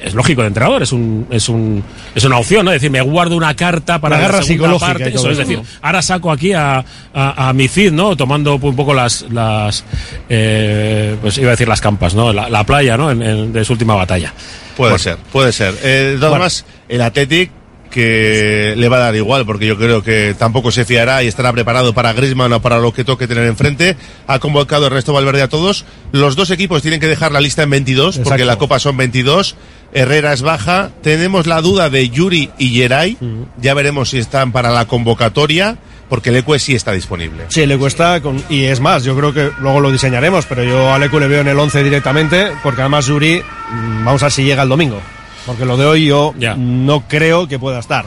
Es 0.02 0.14
lógico 0.14 0.42
de 0.42 0.48
entrenador, 0.48 0.82
es, 0.82 0.92
un, 0.92 1.26
es, 1.30 1.48
un, 1.48 1.82
es 2.14 2.22
una 2.24 2.36
opción, 2.38 2.64
¿no? 2.64 2.72
Es 2.72 2.76
decir, 2.82 2.90
me 2.90 3.00
guardo 3.00 3.36
una 3.36 3.54
carta 3.54 4.00
para 4.00 4.16
la 4.16 4.22
guerra 4.22 4.42
segunda 4.42 4.74
psicológica 4.74 4.98
parte. 4.98 5.14
Eso, 5.16 5.30
es 5.30 5.38
decir, 5.38 5.60
ahora 5.80 6.02
saco 6.02 6.32
aquí 6.32 6.52
a, 6.52 6.84
a, 7.14 7.48
a 7.48 7.52
mi 7.52 7.68
Cid, 7.68 7.92
¿no? 7.92 8.16
Tomando 8.16 8.56
un 8.56 8.76
poco 8.76 8.92
las, 8.92 9.24
las 9.30 9.84
eh, 10.28 11.16
pues 11.22 11.38
iba 11.38 11.48
a 11.48 11.50
decir 11.52 11.68
las 11.68 11.80
campas, 11.80 12.14
¿no? 12.14 12.32
La, 12.32 12.50
la 12.50 12.64
playa, 12.64 12.96
¿no? 12.96 13.10
En, 13.12 13.22
en- 13.22 13.52
de 13.52 13.64
su 13.64 13.72
última 13.72 13.94
batalla. 13.94 14.34
Puede 14.76 14.90
Bueno. 14.90 14.98
ser, 15.02 15.16
puede 15.32 15.52
ser. 15.52 15.74
Eh, 15.82 15.86
de 15.88 16.04
todas 16.16 16.20
Bueno. 16.20 16.30
formas, 16.34 16.64
el 16.88 17.00
Athletic 17.00 17.50
que 17.96 18.74
le 18.76 18.88
va 18.90 18.98
a 18.98 19.00
dar 19.00 19.16
igual, 19.16 19.46
porque 19.46 19.66
yo 19.66 19.78
creo 19.78 20.02
que 20.02 20.34
tampoco 20.38 20.70
se 20.70 20.84
fiará 20.84 21.22
y 21.22 21.28
estará 21.28 21.50
preparado 21.52 21.94
para 21.94 22.12
Griezmann 22.12 22.52
o 22.52 22.60
para 22.60 22.78
lo 22.78 22.92
que 22.92 23.04
toque 23.04 23.26
tener 23.26 23.44
enfrente. 23.44 23.96
Ha 24.26 24.38
convocado 24.38 24.84
el 24.86 24.92
resto 24.92 25.14
Valverde 25.14 25.40
a 25.40 25.48
todos. 25.48 25.86
Los 26.12 26.36
dos 26.36 26.50
equipos 26.50 26.82
tienen 26.82 27.00
que 27.00 27.08
dejar 27.08 27.32
la 27.32 27.40
lista 27.40 27.62
en 27.62 27.70
22, 27.70 28.18
porque 28.18 28.44
la 28.44 28.56
Copa 28.58 28.78
son 28.78 28.98
22. 28.98 29.56
Herrera 29.94 30.34
es 30.34 30.42
baja. 30.42 30.90
Tenemos 31.02 31.46
la 31.46 31.62
duda 31.62 31.88
de 31.88 32.10
Yuri 32.10 32.50
y 32.58 32.68
Geray. 32.76 33.16
Ya 33.60 33.72
veremos 33.72 34.10
si 34.10 34.18
están 34.18 34.52
para 34.52 34.70
la 34.70 34.84
convocatoria, 34.86 35.78
porque 36.10 36.28
el 36.28 36.36
Ecue 36.36 36.58
sí 36.58 36.74
está 36.74 36.92
disponible. 36.92 37.44
Sí, 37.48 37.64
le 37.66 37.78
cuesta, 37.78 38.20
con- 38.20 38.42
y 38.50 38.64
es 38.64 38.78
más, 38.80 39.04
yo 39.04 39.16
creo 39.16 39.32
que 39.32 39.50
luego 39.60 39.80
lo 39.80 39.90
diseñaremos, 39.90 40.44
pero 40.46 40.62
yo 40.62 40.92
a 40.92 40.98
Lecu 40.98 41.18
le 41.18 41.28
veo 41.28 41.40
en 41.40 41.48
el 41.48 41.58
11 41.58 41.82
directamente, 41.82 42.48
porque 42.62 42.82
además 42.82 43.06
Yuri, 43.06 43.40
mm, 43.40 44.04
vamos 44.04 44.22
a 44.22 44.26
ver 44.26 44.32
si 44.32 44.44
llega 44.44 44.62
el 44.62 44.68
domingo, 44.68 45.00
porque 45.46 45.64
lo 45.64 45.76
de 45.76 45.86
hoy 45.86 46.06
yo 46.06 46.34
no 46.56 47.08
creo 47.08 47.48
que 47.48 47.58
pueda 47.58 47.78
estar. 47.78 48.06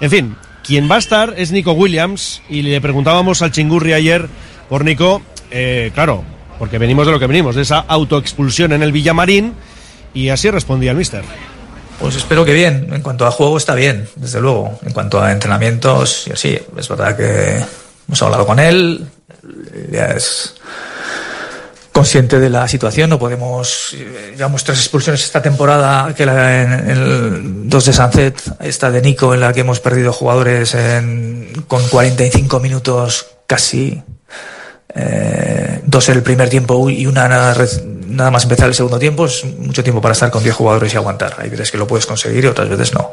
En 0.00 0.10
fin, 0.10 0.36
quien 0.64 0.90
va 0.90 0.96
a 0.96 0.98
estar 0.98 1.34
es 1.36 1.52
Nico 1.52 1.72
Williams, 1.72 2.42
y 2.48 2.62
le 2.62 2.80
preguntábamos 2.80 3.42
al 3.42 3.52
Chingurri 3.52 3.92
ayer 3.92 4.28
por 4.68 4.84
Nico, 4.84 5.22
eh, 5.50 5.90
claro, 5.94 6.24
porque 6.58 6.78
venimos 6.78 7.06
de 7.06 7.12
lo 7.12 7.20
que 7.20 7.26
venimos, 7.26 7.54
de 7.54 7.62
esa 7.62 7.78
autoexpulsión 7.80 8.72
en 8.72 8.82
el 8.82 8.92
Villamarín, 8.92 9.54
y 10.14 10.30
así 10.30 10.50
respondía 10.50 10.90
el 10.90 10.96
mister. 10.96 11.22
Pues 12.00 12.14
espero 12.14 12.44
que 12.44 12.52
bien. 12.52 12.88
En 12.92 13.02
cuanto 13.02 13.26
a 13.26 13.30
juego 13.30 13.56
está 13.56 13.74
bien, 13.74 14.08
desde 14.14 14.40
luego. 14.40 14.78
En 14.84 14.92
cuanto 14.92 15.20
a 15.20 15.32
entrenamientos, 15.32 16.28
sí, 16.34 16.58
es 16.76 16.88
verdad 16.88 17.16
que 17.16 17.64
hemos 18.06 18.22
hablado 18.22 18.46
con 18.46 18.58
él. 18.60 19.04
Ya 19.90 20.06
es 20.06 20.54
consciente 21.98 22.38
de 22.38 22.48
la 22.48 22.66
situación. 22.68 23.10
No 23.10 23.18
podemos. 23.18 23.92
eh, 23.94 24.34
Llevamos 24.36 24.62
tres 24.64 24.78
expulsiones 24.78 25.22
esta 25.24 25.42
temporada. 25.42 26.14
Que 26.14 26.24
la, 26.24 26.62
en, 26.62 26.72
el 26.90 27.68
2 27.68 27.84
de 27.84 27.92
Sunset, 27.92 28.40
esta 28.60 28.90
de 28.90 29.02
Nico, 29.02 29.34
en 29.34 29.40
la 29.40 29.52
que 29.52 29.60
hemos 29.60 29.80
perdido 29.80 30.12
jugadores 30.12 30.74
en- 30.74 31.64
con 31.66 31.86
45 31.88 32.60
minutos 32.60 33.26
casi. 33.46 34.02
Eh, 34.94 35.80
dos 35.84 36.08
en 36.08 36.16
el 36.16 36.22
primer 36.22 36.48
tiempo 36.48 36.88
y 36.88 37.06
una 37.06 37.28
nada, 37.28 37.54
nada 38.06 38.30
más 38.30 38.44
empezar 38.44 38.68
el 38.68 38.74
segundo 38.74 38.98
tiempo. 38.98 39.26
Es 39.26 39.44
mucho 39.44 39.82
tiempo 39.82 40.00
para 40.00 40.12
estar 40.12 40.30
con 40.30 40.42
10 40.42 40.54
jugadores 40.54 40.94
y 40.94 40.96
aguantar. 40.96 41.34
Hay 41.38 41.50
veces 41.50 41.70
que 41.70 41.78
lo 41.78 41.86
puedes 41.86 42.06
conseguir 42.06 42.44
y 42.44 42.46
otras 42.48 42.68
veces 42.68 42.94
no. 42.94 43.10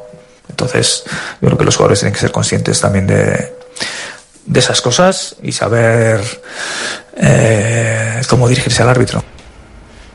Entonces, 0.50 1.04
yo 1.42 1.48
creo 1.48 1.58
que 1.58 1.66
los 1.66 1.76
jugadores 1.76 2.00
tienen 2.00 2.14
que 2.14 2.20
ser 2.20 2.32
conscientes 2.32 2.80
también 2.80 3.08
de, 3.08 3.54
de 4.46 4.60
esas 4.60 4.80
cosas 4.80 5.36
y 5.44 5.52
saber 5.52 6.22
eh, 7.18 8.15
cómo 8.28 8.48
dirigirse 8.48 8.84
al 8.84 8.90
árbitro. 8.90 9.24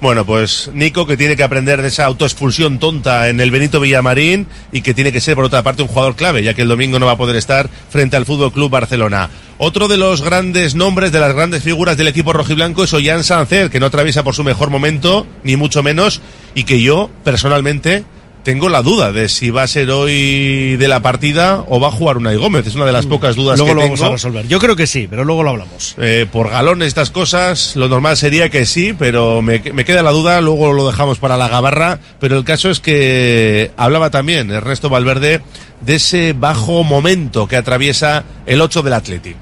Bueno, 0.01 0.25
pues 0.25 0.71
Nico 0.73 1.07
que 1.07 1.19
tiene 1.19 1.37
que 1.37 1.43
aprender 1.43 1.83
de 1.83 1.89
esa 1.89 2.07
autoexpulsión 2.07 2.79
tonta 2.79 3.29
en 3.29 3.39
el 3.39 3.51
Benito 3.51 3.81
Villamarín 3.81 4.47
y 4.73 4.81
que 4.81 4.95
tiene 4.95 5.13
que 5.13 5.21
ser 5.21 5.35
por 5.35 5.45
otra 5.45 5.63
parte 5.63 5.83
un 5.83 5.89
jugador 5.89 6.17
clave, 6.17 6.43
ya 6.43 6.55
que 6.55 6.63
el 6.63 6.69
domingo 6.69 6.99
no 6.99 7.05
va 7.05 7.13
a 7.13 7.19
poder 7.19 7.37
estar 7.37 7.69
frente 7.91 8.17
al 8.17 8.25
Fútbol 8.25 8.51
Club 8.51 8.71
Barcelona. 8.71 9.29
Otro 9.59 9.89
de 9.89 9.99
los 9.99 10.23
grandes 10.23 10.75
nombres, 10.75 11.13
de 11.13 11.21
las 11.21 11.35
grandes 11.35 11.63
figuras 11.63 11.99
del 11.99 12.09
equipo 12.09 12.33
rojiblanco 12.33 12.85
es 12.85 12.95
Ollán 12.95 13.25
Sancer, 13.25 13.69
que 13.69 13.79
no 13.79 13.87
atraviesa 13.87 14.25
por 14.25 14.35
su 14.35 14.43
mejor 14.43 14.71
momento, 14.71 15.27
ni 15.45 15.57
mucho 15.57 15.83
menos, 15.83 16.23
y 16.55 16.65
que 16.65 16.81
yo 16.81 17.11
personalmente 17.23 18.05
tengo 18.43 18.69
la 18.69 18.83
duda 18.83 19.13
de 19.13 19.29
si 19.29 19.51
va 19.51 19.63
a 19.63 19.67
ser 19.67 19.91
hoy 19.91 20.77
de 20.77 20.89
la 20.89 21.01
partida 21.01 21.65
o 21.69 21.79
va 21.79 21.89
a 21.89 21.93
jugar 21.93 22.17
Unai 22.17 22.37
Gómez. 22.37 22.67
Es 22.67 22.75
una 22.75 22.87
de 22.87 22.93
las 22.93 23.07
pocas 23.07 23.37
dudas 23.37 23.59
Luego 23.59 23.75
que 23.75 23.75
lo 23.75 23.81
tengo. 23.83 23.95
vamos 23.97 24.09
a 24.09 24.13
resolver. 24.13 24.49
Yo 24.49 24.59
creo 24.59 24.77
que 24.77 24.87
sí, 24.87 25.07
pero 25.09 25.25
luego 25.25 25.43
lo 25.43 25.51
hablamos. 25.51 25.95
Eh, 25.99 26.27
por 26.31 26.51
galones 26.51 26.89
estas 26.89 27.11
cosas, 27.11 27.77
lo 27.77 27.89
normal 27.89 28.17
sería 28.17 28.49
que 28.49 28.67
sí, 28.67 28.95
pero 28.99 29.43
me, 29.43 29.61
me 29.73 29.85
queda 29.85 30.03
la 30.03 30.11
duda, 30.11 30.41
luego 30.41 30.73
lo 30.73 30.87
dejamos 30.87 31.19
para 31.19 31.37
la 31.37 31.49
gabarra, 31.49 31.99
pero 32.19 32.37
el 32.37 32.45
caso 32.45 32.71
es 32.71 32.81
que 32.81 33.71
hablaba 33.77 34.11
también 34.11 34.51
Ernesto 34.51 34.89
Valverde 34.89 35.43
de 35.81 35.95
ese 35.95 36.33
bajo 36.33 36.85
momento 36.85 37.47
que 37.47 37.57
atraviesa 37.57 38.25
el 38.47 38.61
8 38.61 38.83
del 38.83 38.93
Athletic. 38.95 39.37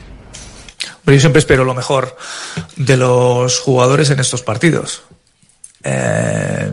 Pero 1.04 1.14
yo 1.14 1.20
siempre 1.20 1.40
espero 1.40 1.64
lo 1.64 1.74
mejor 1.74 2.16
de 2.76 2.96
los 2.96 3.60
jugadores 3.60 4.10
en 4.10 4.20
estos 4.20 4.42
partidos. 4.42 5.02
Eh, 5.82 6.70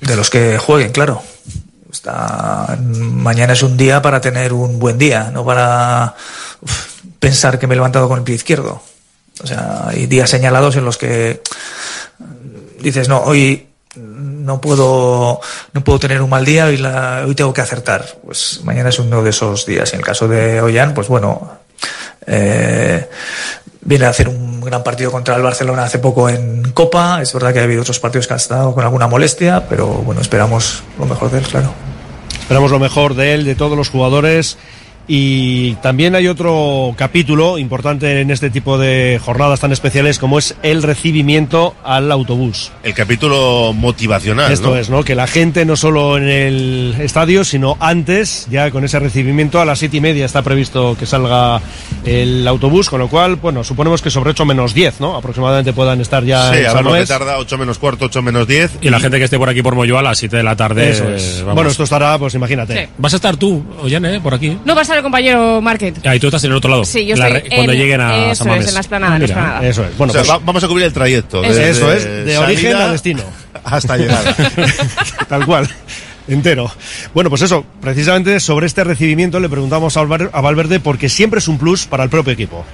de 0.00 0.16
los 0.16 0.30
que 0.30 0.58
jueguen, 0.58 0.92
claro. 0.92 1.22
Está, 1.92 2.78
mañana 2.80 3.52
es 3.54 3.62
un 3.62 3.76
día 3.76 4.00
para 4.00 4.20
tener 4.20 4.52
un 4.52 4.78
buen 4.78 4.96
día, 4.96 5.30
no 5.32 5.44
para 5.44 6.14
pensar 7.18 7.58
que 7.58 7.66
me 7.66 7.74
he 7.74 7.76
levantado 7.76 8.08
con 8.08 8.18
el 8.18 8.24
pie 8.24 8.36
izquierdo. 8.36 8.80
O 9.42 9.46
sea, 9.46 9.88
hay 9.88 10.06
días 10.06 10.30
señalados 10.30 10.76
en 10.76 10.84
los 10.84 10.96
que 10.98 11.42
dices, 12.80 13.08
no, 13.08 13.18
hoy 13.22 13.66
no 13.96 14.60
puedo 14.60 15.40
no 15.72 15.84
puedo 15.84 15.98
tener 15.98 16.22
un 16.22 16.30
mal 16.30 16.44
día 16.44 16.70
y 16.70 16.76
la- 16.76 17.24
hoy 17.26 17.34
tengo 17.34 17.52
que 17.52 17.60
acertar. 17.60 18.06
Pues 18.24 18.60
mañana 18.64 18.90
es 18.90 18.98
uno 18.98 19.22
de 19.22 19.30
esos 19.30 19.66
días. 19.66 19.92
En 19.92 20.00
el 20.00 20.04
caso 20.04 20.28
de 20.28 20.60
Ollán, 20.60 20.94
pues 20.94 21.08
bueno, 21.08 21.58
eh, 22.26 23.08
viene 23.82 24.04
a 24.04 24.10
hacer 24.10 24.28
un 24.28 24.60
gran 24.60 24.82
partido 24.82 25.10
contra 25.10 25.36
el 25.36 25.42
Barcelona 25.42 25.84
hace 25.84 25.98
poco 25.98 26.28
en 26.28 26.72
Copa. 26.72 27.20
Es 27.22 27.32
verdad 27.32 27.52
que 27.52 27.60
ha 27.60 27.64
habido 27.64 27.82
otros 27.82 28.00
partidos 28.00 28.26
que 28.26 28.34
han 28.34 28.40
estado 28.40 28.74
con 28.74 28.84
alguna 28.84 29.06
molestia, 29.06 29.66
pero 29.68 29.86
bueno, 29.86 30.20
esperamos 30.20 30.82
lo 30.98 31.06
mejor 31.06 31.30
de 31.30 31.38
él, 31.38 31.44
claro. 31.44 31.72
Esperamos 32.40 32.70
lo 32.70 32.78
mejor 32.78 33.14
de 33.14 33.34
él, 33.34 33.44
de 33.44 33.54
todos 33.54 33.76
los 33.76 33.88
jugadores. 33.88 34.58
Y 35.08 35.74
también 35.76 36.14
hay 36.14 36.28
otro 36.28 36.94
capítulo 36.96 37.58
importante 37.58 38.20
en 38.20 38.30
este 38.30 38.48
tipo 38.50 38.78
de 38.78 39.20
jornadas 39.24 39.60
tan 39.60 39.72
especiales 39.72 40.18
como 40.18 40.38
es 40.38 40.54
el 40.62 40.82
recibimiento 40.82 41.74
al 41.82 42.12
autobús. 42.12 42.70
El 42.84 42.94
capítulo 42.94 43.72
motivacional. 43.72 44.52
Esto 44.52 44.70
¿no? 44.70 44.76
es, 44.76 44.88
¿no? 44.88 45.02
Que 45.02 45.14
la 45.16 45.26
gente 45.26 45.64
no 45.64 45.74
solo 45.76 46.16
en 46.16 46.28
el 46.28 46.94
estadio, 47.00 47.44
sino 47.44 47.76
antes, 47.80 48.46
ya 48.50 48.70
con 48.70 48.84
ese 48.84 48.98
recibimiento, 49.00 49.60
a 49.60 49.64
las 49.64 49.80
siete 49.80 49.96
y 49.96 50.00
media 50.00 50.24
está 50.26 50.42
previsto 50.42 50.96
que 50.98 51.06
salga 51.06 51.60
el 52.04 52.46
autobús, 52.46 52.88
con 52.88 53.00
lo 53.00 53.08
cual, 53.08 53.36
bueno, 53.36 53.64
suponemos 53.64 54.02
que 54.02 54.10
sobre 54.10 54.30
8 54.30 54.44
menos 54.44 54.74
10, 54.74 55.00
¿no? 55.00 55.16
Aproximadamente 55.16 55.72
puedan 55.72 56.00
estar 56.00 56.24
ya 56.24 56.52
Sí, 56.52 56.58
en 56.60 56.70
San 56.70 56.84
Luis. 56.84 57.08
tarda 57.08 57.38
8 57.38 57.58
menos 57.58 57.78
cuarto, 57.78 58.04
8 58.06 58.22
menos 58.22 58.46
10. 58.46 58.78
Y 58.80 58.90
la 58.90 59.00
gente 59.00 59.18
que 59.18 59.24
esté 59.24 59.38
por 59.38 59.48
aquí 59.48 59.62
por 59.62 59.74
Moyuá 59.74 60.00
a 60.00 60.02
las 60.04 60.18
7 60.18 60.36
de 60.36 60.42
la 60.42 60.54
tarde. 60.56 60.90
Eso 60.90 61.08
es. 61.08 61.40
vamos. 61.40 61.54
Bueno, 61.56 61.70
esto 61.70 61.82
estará, 61.84 62.16
pues 62.18 62.34
imagínate. 62.34 62.84
Sí. 62.86 62.92
Vas 62.98 63.12
a 63.12 63.16
estar 63.16 63.36
tú, 63.36 63.62
Ollane, 63.82 64.20
por 64.20 64.34
aquí. 64.34 64.56
No 64.64 64.74
va 64.74 64.84
a 64.90 64.94
estar 64.94 64.98
el 64.98 65.02
compañero 65.02 65.60
Market. 65.60 66.04
Ah, 66.06 66.14
y 66.16 66.20
tú 66.20 66.26
estás 66.26 66.42
en 66.44 66.50
el 66.50 66.56
otro 66.56 66.70
lado. 66.70 66.84
Sí, 66.84 67.06
yo 67.06 67.16
La 67.16 67.28
estoy 67.28 67.42
re- 67.42 67.54
Cuando 67.56 67.72
en- 67.72 67.78
lleguen 67.78 68.00
a 68.00 68.32
eso 68.32 68.44
San 68.44 68.54
es, 68.54 68.68
en 68.68 68.74
la 68.74 68.80
esplanada, 68.80 69.14
en 69.14 69.20
la 69.20 69.26
esplanada. 69.26 69.66
Eso 69.66 69.84
es. 69.84 69.96
Bueno, 69.96 70.10
O 70.10 70.14
sea, 70.14 70.22
pues- 70.22 70.30
va- 70.34 70.40
vamos 70.44 70.64
a 70.64 70.68
cubrir 70.68 70.86
el 70.86 70.92
trayecto. 70.92 71.42
Eso 71.44 71.54
desde 71.54 71.70
Eso 71.70 71.92
es, 71.92 72.04
de 72.26 72.38
origen 72.38 72.76
a 72.76 72.88
destino. 72.92 73.22
Hasta 73.64 73.96
llegar. 73.96 74.36
Tal 75.28 75.46
cual. 75.46 75.68
Entero. 76.28 76.70
Bueno, 77.14 77.28
pues 77.30 77.42
eso, 77.42 77.64
precisamente 77.80 78.38
sobre 78.40 78.66
este 78.66 78.84
recibimiento 78.84 79.40
le 79.40 79.48
preguntamos 79.48 79.96
a 79.96 80.02
Valverde 80.04 80.78
porque 80.80 81.08
siempre 81.08 81.38
es 81.38 81.48
un 81.48 81.58
plus 81.58 81.86
para 81.86 82.04
el 82.04 82.10
propio 82.10 82.32
equipo. 82.32 82.64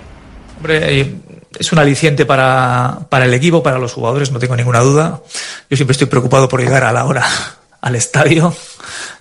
Hombre, 0.59 1.01
eh, 1.01 1.15
es 1.59 1.73
un 1.73 1.79
aliciente 1.79 2.27
para, 2.27 2.99
para 3.09 3.25
el 3.25 3.33
equipo, 3.35 3.63
para 3.63 3.79
los 3.79 3.93
jugadores, 3.93 4.31
no 4.31 4.39
tengo 4.39 4.57
ninguna 4.57 4.81
duda. 4.81 5.23
Yo 5.71 5.77
siempre 5.77 5.93
estoy 5.93 6.07
preocupado 6.07 6.49
por 6.49 6.61
llegar 6.61 6.85
a 6.85 6.93
la 6.93 7.05
hora 7.07 7.25
al 7.81 7.95
estadio, 7.95 8.55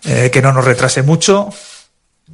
eh, 0.03 0.29
que 0.34 0.41
no 0.41 0.51
nos 0.51 0.65
retrase 0.65 1.01
mucho. 1.01 1.49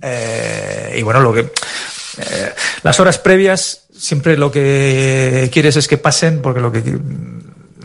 Eh, 0.02 0.96
y 0.98 1.02
bueno, 1.02 1.20
lo 1.20 1.34
que 1.34 1.42
eh, 1.42 2.54
las 2.84 3.00
horas 3.00 3.18
previas 3.18 3.84
siempre 3.98 4.38
lo 4.38 4.52
que 4.52 5.50
quieres 5.52 5.76
es 5.76 5.88
que 5.88 5.98
pasen, 5.98 6.42
porque 6.42 6.60
lo 6.60 6.72
que 6.72 6.82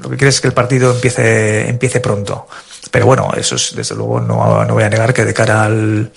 lo 0.03 0.11
que 0.11 0.17
quieres 0.17 0.37
es 0.37 0.41
que 0.41 0.49
el 0.49 0.55
partido 0.55 0.93
empiece 0.93 1.69
empiece 1.69 2.01
pronto. 2.01 2.47
Pero 2.91 3.07
bueno, 3.07 3.33
eso 3.37 3.57
es 3.57 3.75
desde 3.75 3.95
luego 3.95 4.21
no, 4.21 4.65
no 4.65 4.75
voy 4.75 4.85
a 4.85 4.89
negar 4.89 5.13
que 5.13 5.25
de 5.25 5.35
cara 5.35 5.65
al, 5.65 6.13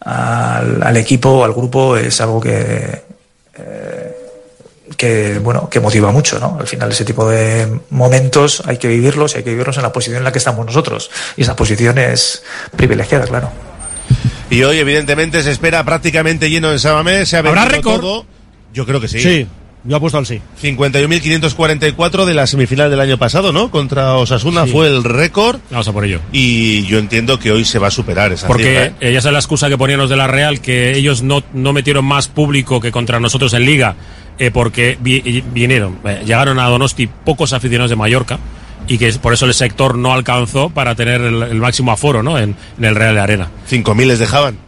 al, 0.00 0.82
al 0.82 0.96
equipo, 0.96 1.44
al 1.44 1.52
grupo, 1.52 1.96
es 1.96 2.20
algo 2.20 2.40
que 2.40 3.10
que 4.96 5.38
bueno 5.38 5.68
que 5.68 5.78
motiva 5.78 6.10
mucho 6.10 6.38
no 6.38 6.56
al 6.58 6.66
final 6.66 6.90
ese 6.90 7.04
tipo 7.04 7.28
de 7.28 7.80
momentos 7.90 8.62
hay 8.66 8.76
que 8.76 8.88
vivirlos 8.88 9.34
y 9.34 9.38
hay 9.38 9.44
que 9.44 9.50
vivirlos 9.50 9.76
en 9.76 9.84
la 9.84 9.92
posición 9.92 10.18
en 10.18 10.24
la 10.24 10.32
que 10.32 10.38
estamos 10.38 10.66
nosotros. 10.66 11.10
Y 11.36 11.42
esa 11.42 11.56
posición 11.56 11.98
es 11.98 12.42
privilegiada 12.76 13.26
claro 13.26 13.69
Y 14.50 14.62
hoy, 14.64 14.78
evidentemente, 14.78 15.42
se 15.42 15.50
espera 15.52 15.84
prácticamente 15.84 16.50
lleno 16.50 16.72
en 16.72 16.78
Samamés. 16.78 17.28
Se 17.28 17.36
ha 17.36 17.40
¿Habrá 17.40 17.64
récord? 17.66 18.00
todo. 18.00 18.26
Yo 18.74 18.84
creo 18.86 19.00
que 19.00 19.08
sí. 19.08 19.20
Sí, 19.20 19.46
yo 19.84 19.96
apuesto 19.96 20.18
al 20.18 20.26
sí. 20.26 20.40
51.544 20.62 22.24
de 22.24 22.34
la 22.34 22.46
semifinal 22.46 22.90
del 22.90 23.00
año 23.00 23.18
pasado, 23.18 23.52
¿no? 23.52 23.70
Contra 23.70 24.14
Osasuna 24.16 24.64
Sí. 24.66 24.72
fue 24.72 24.86
el 24.88 25.04
récord. 25.04 25.60
Vamos 25.70 25.86
a 25.88 25.92
por 25.92 26.04
ello. 26.04 26.20
Y 26.32 26.84
yo 26.86 26.98
entiendo 26.98 27.38
que 27.38 27.50
hoy 27.52 27.64
se 27.64 27.78
va 27.78 27.88
a 27.88 27.90
superar 27.90 28.32
esa 28.32 28.42
cifra. 28.46 28.48
Porque 28.48 28.82
¿eh? 28.84 28.92
eh, 29.00 29.12
ya 29.12 29.18
es 29.18 29.24
la 29.24 29.38
excusa 29.38 29.68
que 29.68 29.78
ponían 29.78 29.98
los 30.00 30.10
de 30.10 30.16
la 30.16 30.26
Real, 30.26 30.60
que 30.60 30.96
ellos 30.96 31.22
no, 31.22 31.42
no 31.54 31.72
metieron 31.72 32.04
más 32.04 32.28
público 32.28 32.80
que 32.80 32.90
contra 32.92 33.20
nosotros 33.20 33.52
en 33.54 33.64
Liga, 33.64 33.94
eh, 34.38 34.50
porque 34.50 34.96
vi- 35.00 35.42
vinieron, 35.52 35.98
eh, 36.04 36.22
llegaron 36.24 36.58
a 36.58 36.66
Donosti 36.68 37.06
pocos 37.06 37.52
aficionados 37.52 37.90
de 37.90 37.96
Mallorca 37.96 38.38
y 38.88 38.98
que 38.98 39.12
por 39.14 39.32
eso 39.32 39.46
el 39.46 39.54
sector 39.54 39.96
no 39.96 40.12
alcanzó 40.12 40.70
para 40.70 40.94
tener 40.94 41.20
el, 41.20 41.42
el 41.42 41.54
máximo 41.56 41.92
aforo 41.92 42.22
¿no? 42.22 42.38
en, 42.38 42.56
en 42.78 42.84
el 42.84 42.94
Real 42.94 43.14
de 43.14 43.20
Arena. 43.20 43.48
¿5.000 43.70 44.04
les 44.06 44.18
dejaban? 44.18 44.58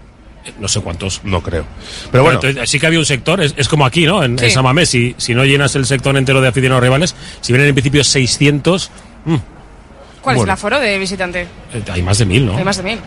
No 0.58 0.66
sé 0.66 0.80
cuántos. 0.80 1.20
No 1.24 1.40
creo. 1.40 1.64
Pero 2.10 2.24
bueno, 2.24 2.40
entonces, 2.42 2.68
sí 2.68 2.80
que 2.80 2.86
había 2.86 2.98
un 2.98 3.04
sector, 3.04 3.40
es, 3.40 3.54
es 3.56 3.68
como 3.68 3.86
aquí, 3.86 4.06
¿no? 4.06 4.24
En, 4.24 4.38
Sí. 4.38 4.46
en 4.46 4.50
San 4.50 4.64
Mamés, 4.64 4.88
si, 4.88 5.14
si 5.16 5.34
no 5.34 5.44
llenas 5.44 5.74
el 5.76 5.86
sector 5.86 6.16
entero 6.16 6.40
de 6.40 6.48
aficionados 6.48 6.82
rivales, 6.82 7.14
si 7.40 7.52
vienen 7.52 7.68
en 7.68 7.74
principio 7.76 8.02
600, 8.02 8.90
mm, 9.24 9.34
¿Cuál 10.20 10.36
es 10.36 10.42
el 10.42 10.50
aforo 10.50 10.78
de 10.80 10.98
visitante? 10.98 11.42
eh, 11.74 11.82
hay 11.92 12.02
más 12.02 12.18
de 12.18 12.26
mil, 12.26 12.46
¿no? 12.46 12.56
Hay 12.56 12.64
más 12.64 12.76
de 12.76 12.82
mil. 12.82 12.98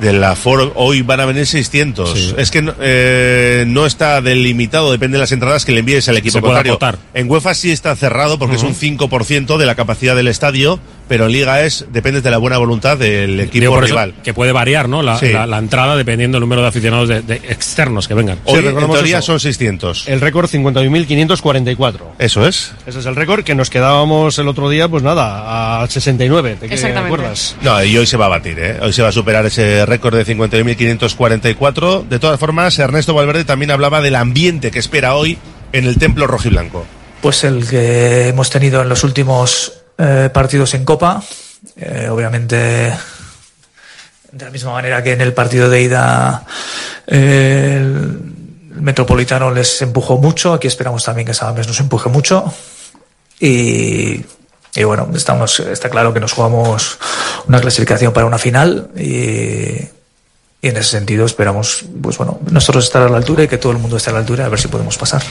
Del 0.00 0.22
aforo 0.24 0.72
hoy 0.74 1.02
van 1.02 1.20
a 1.20 1.26
venir 1.26 1.46
600. 1.46 2.12
Sí. 2.12 2.34
Es 2.36 2.50
que 2.50 2.62
no, 2.62 2.74
eh, 2.80 3.64
no 3.66 3.86
está 3.86 4.20
delimitado, 4.20 4.92
depende 4.92 5.16
de 5.16 5.20
las 5.20 5.32
entradas 5.32 5.64
que 5.64 5.72
le 5.72 5.80
envíes 5.80 6.08
al 6.08 6.16
equipo 6.16 6.40
contrario. 6.40 6.78
En 7.14 7.30
UEFA 7.30 7.54
sí 7.54 7.70
está 7.70 7.94
cerrado 7.96 8.38
porque 8.38 8.56
es 8.56 8.62
un 8.62 8.74
5% 8.74 9.56
de 9.56 9.66
la 9.66 9.74
capacidad 9.74 10.16
del 10.16 10.28
estadio, 10.28 10.80
pero 11.08 11.26
en 11.26 11.32
Liga 11.32 11.62
es 11.64 11.86
depende 11.90 12.20
de 12.20 12.30
la 12.30 12.38
buena 12.38 12.58
voluntad 12.58 12.96
del 12.98 13.38
equipo 13.40 13.60
Digo, 13.60 13.74
por 13.74 13.84
eso 13.84 13.94
rival. 13.94 14.14
que 14.24 14.34
puede 14.34 14.52
variar, 14.52 14.88
¿no? 14.88 15.02
La, 15.02 15.18
Sí. 15.18 15.32
la- 15.32 15.46
la 15.46 15.58
entrada 15.58 15.96
dependiendo 15.96 16.36
del 16.36 16.40
número 16.40 16.62
de 16.62 16.68
aficionados 16.68 17.08
de, 17.08 17.22
de 17.22 17.34
externos 17.36 18.08
que 18.08 18.14
vengan. 18.14 18.38
Hoy 18.44 18.58
en 18.58 18.64
recordemos 18.66 18.96
teoría 18.96 19.18
eso. 19.18 19.26
son 19.32 19.40
600. 19.40 20.08
El 20.08 20.20
récord 20.20 20.48
51.544. 20.50 22.00
Eso 22.18 22.46
es. 22.46 22.72
Ese 22.86 22.98
es 23.00 23.06
el 23.06 23.16
récord 23.16 23.44
que 23.44 23.54
nos 23.54 23.70
quedábamos 23.70 24.38
el 24.38 24.48
otro 24.48 24.68
día, 24.68 24.88
pues 24.88 25.02
nada, 25.02 25.82
a 25.82 25.86
69. 25.88 26.56
¿Te 26.60 26.66
Exactamente. 26.66 27.06
acuerdas? 27.14 27.56
No, 27.62 27.82
y 27.84 27.96
hoy 27.96 28.06
se 28.06 28.16
va 28.16 28.26
a 28.26 28.28
batir, 28.30 28.58
¿eh? 28.58 28.78
Hoy 28.82 28.92
se 28.92 29.02
va 29.02 29.08
a 29.08 29.12
superar 29.12 29.46
ese 29.46 29.86
récord 29.86 30.16
de 30.16 30.24
51.544. 30.24 32.04
De 32.08 32.18
todas 32.18 32.38
formas, 32.40 32.78
Ernesto 32.78 33.14
Valverde 33.14 33.44
también 33.44 33.70
hablaba 33.70 34.00
del 34.00 34.14
ambiente 34.16 34.70
que 34.70 34.78
espera 34.78 35.14
hoy 35.14 35.38
en 35.72 35.84
el 35.86 35.98
Templo 35.98 36.26
Rojiblanco. 36.26 36.84
pues 37.22 37.42
el 37.44 37.66
que 37.68 38.28
hemos 38.28 38.50
tenido 38.50 38.82
en 38.82 38.88
los 38.88 39.02
últimos 39.02 39.75
eh, 39.98 40.30
partidos 40.32 40.74
en 40.74 40.84
Copa. 40.84 41.22
Eh, 41.76 42.08
obviamente 42.10 42.56
de 44.32 44.44
la 44.44 44.50
misma 44.50 44.72
manera 44.72 45.02
que 45.02 45.12
en 45.12 45.20
el 45.20 45.32
partido 45.32 45.70
de 45.70 45.82
ida 45.82 46.44
eh, 47.06 47.76
el 47.78 48.20
Metropolitano 48.80 49.50
les 49.50 49.80
empujó 49.82 50.18
mucho. 50.18 50.52
Aquí 50.52 50.66
esperamos 50.66 51.04
también 51.04 51.26
que 51.26 51.34
Samamés 51.34 51.66
nos 51.66 51.80
empuje 51.80 52.08
mucho. 52.08 52.52
Y 53.40 54.24
y 54.76 54.84
bueno, 54.84 55.08
estamos, 55.14 55.58
está 55.60 55.88
claro 55.88 56.12
que 56.12 56.20
nos 56.20 56.34
jugamos 56.34 56.98
una 57.48 57.60
clasificación 57.60 58.12
para 58.12 58.26
una 58.26 58.36
final 58.36 58.90
y, 58.94 59.80
y 60.60 60.68
en 60.68 60.76
ese 60.76 60.90
sentido 60.90 61.24
esperamos, 61.24 61.86
pues 62.02 62.18
bueno, 62.18 62.38
nosotros 62.50 62.84
estar 62.84 63.02
a 63.02 63.08
la 63.08 63.16
altura 63.16 63.44
y 63.44 63.48
que 63.48 63.56
todo 63.56 63.72
el 63.72 63.78
mundo 63.78 63.96
esté 63.96 64.10
a 64.10 64.12
la 64.12 64.18
altura 64.18 64.44
a 64.44 64.50
ver 64.50 64.60
si 64.60 64.68
podemos 64.68 64.98
pasar. 64.98 65.22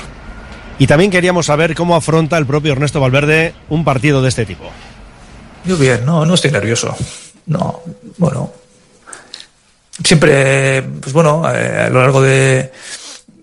Y 0.78 0.88
también 0.88 1.12
queríamos 1.12 1.46
saber 1.46 1.76
cómo 1.76 1.96
afronta 1.96 2.38
el 2.38 2.46
propio 2.46 2.74
Ernesto 2.74 3.00
Valverde 3.00 3.54
un 3.70 3.84
partido 3.84 4.22
de 4.22 4.30
este 4.30 4.46
tipo. 4.46 4.66
Yo 5.64 5.78
bien, 5.78 6.06
no, 6.06 6.26
no 6.26 6.34
estoy 6.34 6.52
nervioso. 6.52 6.96
No, 7.48 7.82
bueno. 8.18 8.52
Siempre, 10.04 10.82
pues 10.82 11.14
bueno, 11.14 11.44
eh, 11.54 11.86
a 11.88 11.90
lo 11.90 12.02
largo 12.02 12.22
de, 12.22 12.72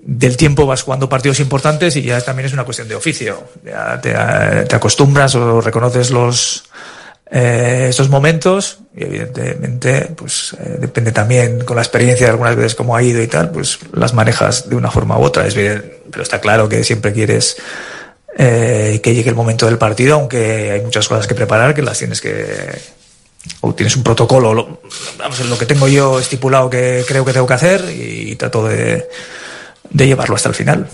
del 0.03 0.37
tiempo 0.37 0.66
vas 0.66 0.83
jugando 0.83 1.09
partidos 1.09 1.40
importantes 1.40 1.97
y 1.97 2.03
ya 2.03 2.21
también 2.21 2.47
es 2.47 2.53
una 2.53 2.64
cuestión 2.64 2.88
de 2.88 2.95
oficio. 2.95 3.45
Ya 3.64 4.01
te, 4.01 4.12
eh, 4.12 4.64
te 4.68 4.77
acostumbras 4.77 5.35
o 5.35 5.61
reconoces 5.61 6.11
los 6.11 6.64
eh, 7.35 7.87
estos 7.88 8.11
momentos 8.11 8.81
y 8.95 9.05
evidentemente 9.05 10.12
pues 10.14 10.55
eh, 10.61 10.77
depende 10.79 11.12
también 11.12 11.64
con 11.64 11.77
la 11.77 11.83
experiencia 11.83 12.27
de 12.27 12.33
algunas 12.33 12.55
veces 12.55 12.75
cómo 12.75 12.95
ha 12.95 13.03
ido 13.03 13.23
y 13.23 13.27
tal, 13.27 13.51
pues 13.51 13.79
las 13.95 14.12
manejas 14.12 14.68
de 14.68 14.77
una 14.77 14.90
forma 14.90 15.18
u 15.18 15.23
otra. 15.23 15.47
Es 15.47 15.55
bien, 15.55 15.95
pero 16.11 16.23
está 16.23 16.42
claro 16.42 16.68
que 16.68 16.85
siempre 16.85 17.14
quieres 17.14 17.57
eh, 18.37 19.01
que 19.03 19.14
llegue 19.14 19.31
el 19.31 19.35
momento 19.35 19.64
del 19.64 19.79
partido, 19.79 20.16
aunque 20.16 20.73
hay 20.73 20.83
muchas 20.83 21.09
cosas 21.09 21.27
que 21.27 21.35
preparar, 21.35 21.75
que 21.75 21.81
las 21.81 21.99
tienes 21.99 22.21
que 22.21 22.71
o 23.62 23.75
tienes 23.75 23.97
un 23.97 24.03
protocolo, 24.03 24.53
lo, 24.53 24.83
vamos, 25.16 25.40
lo 25.40 25.59
que 25.59 25.66
tengo 25.66 25.88
yo 25.88 26.21
estipulado 26.21 26.68
que 26.68 27.03
creo 27.09 27.25
que 27.25 27.33
tengo 27.33 27.47
que 27.47 27.55
hacer 27.55 27.83
y 27.90 28.37
trato 28.37 28.68
de, 28.68 29.09
de 29.88 30.07
llevarlo 30.07 30.37
hasta 30.37 30.51
el 30.51 30.55
final. 30.55 30.87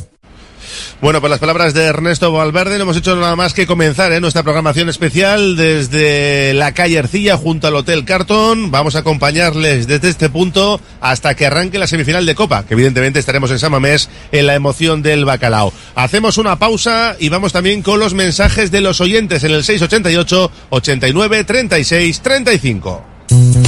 Bueno, 1.00 1.20
pues 1.20 1.30
las 1.30 1.38
palabras 1.38 1.74
de 1.74 1.84
Ernesto 1.84 2.32
Valverde 2.32 2.76
no 2.76 2.82
hemos 2.82 2.96
hecho 2.96 3.14
nada 3.14 3.36
más 3.36 3.54
que 3.54 3.68
comenzar 3.68 4.10
¿eh? 4.10 4.20
nuestra 4.20 4.42
programación 4.42 4.88
especial 4.88 5.56
desde 5.56 6.52
la 6.54 6.74
calle 6.74 6.98
Ercilla 6.98 7.36
junto 7.36 7.68
al 7.68 7.76
Hotel 7.76 8.04
Carton. 8.04 8.72
Vamos 8.72 8.96
a 8.96 9.00
acompañarles 9.00 9.86
desde 9.86 10.08
este 10.08 10.28
punto 10.28 10.80
hasta 11.00 11.36
que 11.36 11.46
arranque 11.46 11.78
la 11.78 11.86
semifinal 11.86 12.26
de 12.26 12.34
Copa, 12.34 12.64
que 12.66 12.74
evidentemente 12.74 13.20
estaremos 13.20 13.52
en 13.52 13.60
Samamés 13.60 14.10
en 14.32 14.48
la 14.48 14.56
emoción 14.56 15.00
del 15.00 15.24
bacalao. 15.24 15.72
Hacemos 15.94 16.36
una 16.36 16.58
pausa 16.58 17.14
y 17.20 17.28
vamos 17.28 17.52
también 17.52 17.82
con 17.82 18.00
los 18.00 18.14
mensajes 18.14 18.72
de 18.72 18.80
los 18.80 19.00
oyentes 19.00 19.44
en 19.44 19.52
el 19.52 19.62
688 19.62 20.50
89 20.70 21.44
36 21.44 22.20
35. 22.22 23.67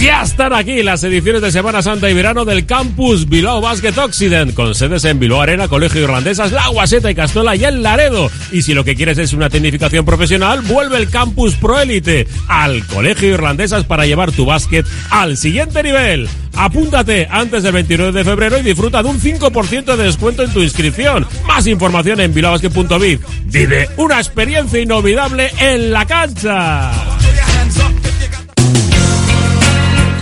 Ya 0.00 0.22
están 0.22 0.52
aquí 0.52 0.84
las 0.84 1.02
ediciones 1.02 1.42
de 1.42 1.50
Semana 1.50 1.82
Santa 1.82 2.08
y 2.08 2.14
Verano 2.14 2.44
del 2.44 2.66
Campus 2.66 3.28
Bilbao 3.28 3.60
Basket 3.60 3.96
Occident, 3.98 4.54
con 4.54 4.74
sedes 4.76 5.04
en 5.04 5.18
Bilbao 5.18 5.42
Arena, 5.42 5.66
Colegio 5.66 6.02
Irlandesas, 6.02 6.52
La 6.52 6.68
Guaseta 6.68 7.10
y 7.10 7.16
Castola 7.16 7.56
y 7.56 7.64
el 7.64 7.82
Laredo. 7.82 8.30
Y 8.52 8.62
si 8.62 8.74
lo 8.74 8.84
que 8.84 8.94
quieres 8.94 9.18
es 9.18 9.32
una 9.32 9.50
tecnificación 9.50 10.04
profesional, 10.04 10.60
vuelve 10.62 10.98
el 10.98 11.10
Campus 11.10 11.56
Pro 11.56 11.80
Elite 11.80 12.28
al 12.46 12.86
Colegio 12.86 13.28
Irlandesas 13.28 13.84
para 13.84 14.06
llevar 14.06 14.30
tu 14.30 14.46
básquet 14.46 14.86
al 15.10 15.36
siguiente 15.36 15.82
nivel. 15.82 16.28
Apúntate 16.54 17.26
antes 17.28 17.64
del 17.64 17.72
29 17.72 18.12
de 18.12 18.24
febrero 18.24 18.58
y 18.58 18.62
disfruta 18.62 19.02
de 19.02 19.08
un 19.08 19.20
5% 19.20 19.96
de 19.96 20.04
descuento 20.04 20.44
en 20.44 20.52
tu 20.52 20.60
inscripción. 20.60 21.26
Más 21.46 21.66
información 21.66 22.20
en 22.20 22.32
bilbaobasket.biz. 22.32 23.20
Vive 23.46 23.88
una 23.96 24.18
experiencia 24.18 24.80
inolvidable 24.80 25.50
en 25.58 25.92
la 25.92 26.06
cancha. 26.06 27.17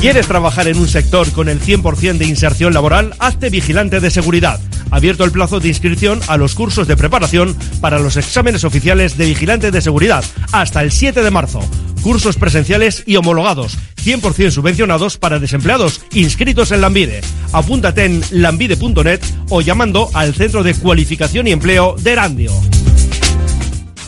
¿Quieres 0.00 0.26
trabajar 0.26 0.66
en 0.66 0.78
un 0.78 0.88
sector 0.88 1.30
con 1.30 1.50
el 1.50 1.60
100% 1.60 2.16
de 2.16 2.24
inserción 2.24 2.72
laboral? 2.72 3.14
Hazte 3.18 3.50
vigilante 3.50 4.00
de 4.00 4.10
seguridad. 4.10 4.58
Abierto 4.90 5.24
el 5.24 5.30
plazo 5.30 5.60
de 5.60 5.68
inscripción 5.68 6.20
a 6.26 6.38
los 6.38 6.54
cursos 6.54 6.88
de 6.88 6.96
preparación 6.96 7.54
para 7.82 7.98
los 7.98 8.16
exámenes 8.16 8.64
oficiales 8.64 9.18
de 9.18 9.26
vigilante 9.26 9.70
de 9.70 9.82
seguridad 9.82 10.24
hasta 10.52 10.82
el 10.82 10.90
7 10.90 11.22
de 11.22 11.30
marzo. 11.30 11.60
Cursos 12.02 12.38
presenciales 12.38 13.02
y 13.04 13.16
homologados, 13.16 13.76
100% 14.02 14.50
subvencionados 14.50 15.18
para 15.18 15.38
desempleados 15.38 16.00
inscritos 16.12 16.72
en 16.72 16.80
Lambide. 16.80 17.20
Apúntate 17.52 18.06
en 18.06 18.22
lambide.net 18.30 19.20
o 19.50 19.60
llamando 19.60 20.08
al 20.14 20.34
Centro 20.34 20.62
de 20.62 20.72
Cualificación 20.72 21.46
y 21.46 21.52
Empleo 21.52 21.94
de 21.98 22.12
Erandio. 22.12 22.52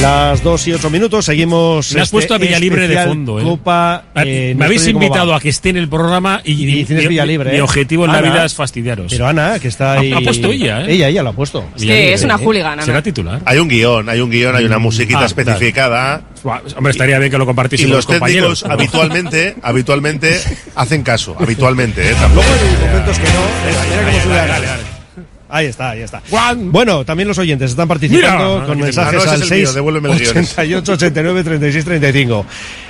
Las 0.00 0.42
2 0.42 0.68
y 0.68 0.72
8 0.74 0.90
minutos, 0.90 1.24
seguimos. 1.24 1.92
Me 1.94 2.00
has 2.00 2.06
este 2.08 2.14
puesto 2.14 2.34
a 2.34 2.38
Villalibre 2.38 2.86
de 2.86 2.98
fondo, 3.04 3.40
¿eh? 3.40 3.42
Copa. 3.42 4.04
Eh, 4.16 4.52
me 4.54 4.60
no 4.60 4.64
habéis 4.66 4.86
invitado 4.86 5.30
va. 5.30 5.38
a 5.38 5.40
que 5.40 5.48
esté 5.48 5.70
en 5.70 5.78
el 5.78 5.88
programa 5.88 6.42
y, 6.44 6.52
Y 6.52 6.84
tienes 6.84 7.04
mi- 7.04 7.08
Villalibre, 7.08 7.50
mi 7.52 7.56
¿eh? 7.58 7.62
objetivo 7.62 8.04
en 8.04 8.12
la 8.12 8.18
Ana. 8.18 8.30
vida 8.30 8.44
es 8.44 8.54
fastidiaros. 8.54 9.06
Pero 9.10 9.26
Ana, 9.26 9.58
que 9.58 9.68
está 9.68 9.94
Ha- 9.94 10.00
ahí. 10.00 10.12
ha 10.12 10.20
puesto 10.20 10.52
ella, 10.52 10.82
¿eh? 10.82 10.92
Ella, 10.92 11.08
ella 11.08 11.22
lo 11.22 11.30
ha 11.30 11.32
puesto. 11.32 11.64
Sí, 11.76 11.90
es 11.90 12.22
una 12.22 12.36
hooligan, 12.36 12.82
Será 12.84 13.02
titular. 13.02 13.40
Hay 13.46 13.58
un 13.58 13.68
guion, 13.68 14.08
hay 14.08 14.20
un 14.20 14.30
guion, 14.30 14.54
hay 14.54 14.64
una 14.66 14.78
musiquita 14.78 15.20
Ah, 15.20 15.26
especificada. 15.26 16.22
Hombre, 16.76 16.90
estaría 16.92 17.18
bien 17.18 17.30
que 17.30 17.38
lo 17.38 17.46
compartís 17.46 17.80
Y 17.80 17.84
con 17.84 17.92
los 17.92 17.96
los 17.98 18.06
compañeros. 18.06 18.60
técnicos 18.60 18.70
habitualmente, 18.78 19.56
habitualmente 19.62 20.40
hacen 20.76 21.02
caso, 21.02 21.34
habitualmente, 21.40 22.10
¿eh? 22.10 22.14
Tampoco. 22.20 22.46
Luego 22.46 22.76
hay 22.82 22.86
momentos 22.88 23.18
que 23.18 23.24
no. 23.24 24.10
Cómo 24.12 24.22
sube 24.22 24.40
Ana. 24.40 24.95
Ahí 25.48 25.66
está, 25.66 25.90
ahí 25.90 26.00
está. 26.00 26.22
Bueno, 26.56 27.04
también 27.04 27.28
los 27.28 27.38
oyentes 27.38 27.70
están 27.70 27.86
participando 27.86 28.54
Mira. 28.54 28.66
con 28.66 28.78
Ah, 28.80 28.84
mensajes 28.84 29.12
no, 29.14 29.18
ese 29.20 29.28
al 29.30 29.42
es 29.42 29.50
el 29.50 29.56
mío, 29.58 29.66
6 29.66 29.74
devuélveme 29.74 30.12
el 30.12 30.18
guion. 30.18 30.30
88 30.38 30.92
89 30.92 31.44
36 31.44 31.84
35. 31.84 32.46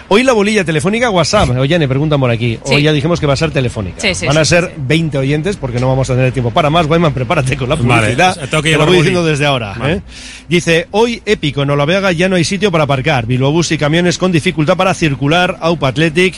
Hoy 0.08 0.22
la 0.22 0.32
bolilla 0.32 0.64
telefónica 0.64 1.10
WhatsApp. 1.10 1.50
Oye, 1.50 1.78
me 1.78 1.88
preguntan 1.88 2.20
por 2.20 2.30
aquí. 2.30 2.58
Sí. 2.64 2.74
Hoy 2.76 2.82
ya 2.82 2.92
dijimos 2.92 3.18
que 3.20 3.26
va 3.26 3.32
a 3.32 3.36
ser 3.36 3.50
telefónica. 3.50 4.00
Sí, 4.00 4.14
sí, 4.14 4.26
Van 4.26 4.38
a 4.38 4.44
sí, 4.44 4.50
ser 4.50 4.72
20 4.76 5.18
oyentes 5.18 5.56
porque 5.56 5.80
no 5.80 5.88
vamos 5.88 6.08
a 6.08 6.14
tener 6.14 6.32
tiempo 6.32 6.50
para 6.52 6.70
más. 6.70 6.86
Guayman, 6.86 7.12
prepárate 7.12 7.56
con 7.56 7.68
la 7.68 7.74
Vale, 7.74 7.86
publicidad. 8.14 8.36
tengo 8.48 8.62
que 8.62 8.70
Te 8.72 8.78
lo 8.78 8.86
voy 8.86 8.96
diciendo 8.98 9.24
desde 9.24 9.44
ahora. 9.46 9.74
Vale. 9.76 9.94
¿eh? 9.94 10.00
Dice, 10.48 10.86
hoy 10.92 11.20
épico, 11.26 11.62
en 11.62 11.70
Olavega 11.70 12.12
ya 12.12 12.28
no 12.28 12.36
hay 12.36 12.44
sitio 12.44 12.70
para 12.70 12.84
aparcar. 12.84 13.26
Bilbao 13.26 13.50
Bus 13.52 13.72
y 13.72 13.78
camiones 13.78 14.16
con 14.16 14.30
dificultad 14.32 14.76
para 14.76 14.94
circular. 14.94 15.58
Aupa 15.60 15.88
Athletic. 15.88 16.36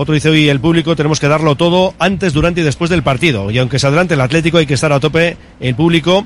Otro 0.00 0.14
dice 0.14 0.28
hoy 0.28 0.48
el 0.48 0.60
público 0.60 0.94
tenemos 0.94 1.18
que 1.18 1.26
darlo 1.26 1.56
todo 1.56 1.92
antes, 1.98 2.32
durante 2.32 2.60
y 2.60 2.64
después 2.64 2.88
del 2.88 3.02
partido. 3.02 3.50
Y 3.50 3.58
aunque 3.58 3.80
se 3.80 3.88
adelante 3.88 4.14
el 4.14 4.20
Atlético 4.20 4.58
hay 4.58 4.66
que 4.66 4.74
estar 4.74 4.92
a 4.92 5.00
tope 5.00 5.36
el 5.58 5.74
público. 5.74 6.24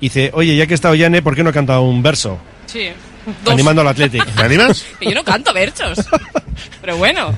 Dice, 0.00 0.30
oye, 0.34 0.54
ya 0.54 0.68
que 0.68 0.74
está 0.74 0.88
Ollane, 0.88 1.20
¿por 1.20 1.34
qué 1.34 1.42
no 1.42 1.50
ha 1.50 1.52
cantado 1.52 1.82
un 1.82 2.00
verso? 2.00 2.38
Sí. 2.66 2.90
Dos. 3.44 3.54
Animando 3.54 3.82
al 3.82 3.88
Atlético. 3.88 4.24
¿Me 4.36 4.42
animas? 4.42 4.86
Que 5.00 5.06
yo 5.06 5.16
no 5.16 5.24
canto 5.24 5.52
versos. 5.52 5.98
Pero 6.80 6.96
bueno. 6.96 7.36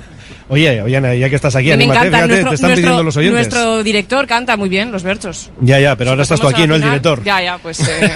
Oye, 0.49 0.83
oye, 0.83 0.97
Ana, 0.97 1.15
ya 1.15 1.31
que 1.31 1.37
estás 1.37 1.57
aquí, 1.57 1.69
Me 1.69 1.73
anímate, 1.73 2.01
encanta. 2.09 2.17
fíjate, 2.19 2.29
Nuestro, 2.29 2.49
te 2.51 2.55
están 2.55 2.69
nuestro- 2.71 2.83
pidiendo 2.85 3.03
los 3.03 3.17
oyentes. 3.17 3.35
nuestro 3.49 3.83
director 3.83 4.27
canta 4.27 4.57
muy 4.59 4.69
bien 4.69 4.93
los 4.93 5.03
versos. 5.03 5.51
Ya, 5.61 5.81
ya, 5.81 5.97
pero 5.97 6.11
ahora 6.11 6.23
estás 6.23 6.39
tú 6.39 6.49
aquí, 6.49 6.67
no 6.67 6.75
el 6.75 6.83
director. 6.83 7.23
Ya, 7.25 7.43
ya, 7.43 7.59
pues 7.59 7.81
eh, 7.81 8.11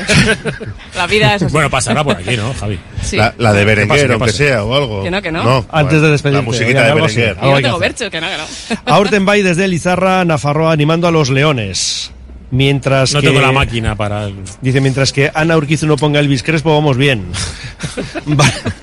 la 0.97 1.07
vida 1.07 1.35
es 1.37 1.43
así. 1.43 1.53
Bueno, 1.53 1.70
pasará 1.70 2.05
por 2.05 2.16
aquí, 2.16 2.37
¿no, 2.37 2.53
Javi? 2.53 2.79
Sí. 3.03 3.16
La, 3.16 3.35
la 3.39 3.53
de 3.55 3.61
¿Qué 3.64 3.64
pasa, 3.87 3.95
Berenguer, 3.95 4.12
aunque 4.12 4.33
sea, 4.33 4.62
o 4.64 4.74
algo. 4.74 5.03
Que 5.03 5.11
no, 5.11 5.22
que 5.22 5.33
no. 5.33 5.64
Antes 5.70 6.03
de 6.03 6.11
despedirte, 6.11 6.43
La 6.43 6.45
musiquita 6.51 6.81
oye, 6.81 6.89
de 6.89 6.95
Berenguer. 7.01 7.37
algo 7.41 7.57
Yo 7.57 7.62
tengo 7.62 7.79
versos, 7.79 8.11
que 8.11 8.20
no, 8.20 8.26
que 8.29 8.37
no. 8.37 8.95
Aurtenbay 8.95 9.43
desde 9.43 9.66
Lizarra, 9.66 10.24
Nafarroa, 10.26 10.72
animando 10.72 11.09
a 11.09 11.11
los 11.11 11.31
leones. 11.31 12.12
Mientras 12.51 13.12
No 13.12 13.20
que... 13.20 13.28
tengo 13.28 13.40
la 13.40 13.53
máquina 13.53 13.94
para... 13.94 14.24
el- 14.24 14.36
Dice, 14.62 14.80
mientras 14.80 15.12
que 15.12 15.30
Ana 15.34 15.57
Urquizu 15.57 15.86
no 15.86 15.96
ponga 15.96 16.18
Elvis 16.20 16.42
Crespo, 16.42 16.74
vamos 16.74 16.96
bien. 16.96 17.26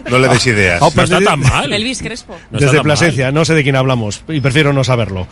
No 0.10 0.20
le 0.20 0.28
des 0.28 0.46
ideas. 0.46 0.80
Ah, 0.84 0.90
No 0.96 1.04
está 1.04 1.20
tan 1.20 1.40
mal. 1.40 1.74
Elvis 1.74 2.00
Crespo. 2.02 2.38
No 2.52 2.60
Desde 2.60 2.80
Plasencia, 2.82 3.32
no 3.32 3.44
sé 3.44 3.56
de 3.56 3.64
quién 3.64 3.76
hablamos 3.76 4.22
y 4.28 4.40
prefiero 4.40 4.72
no 4.72 4.84
saberlo. 4.84 5.28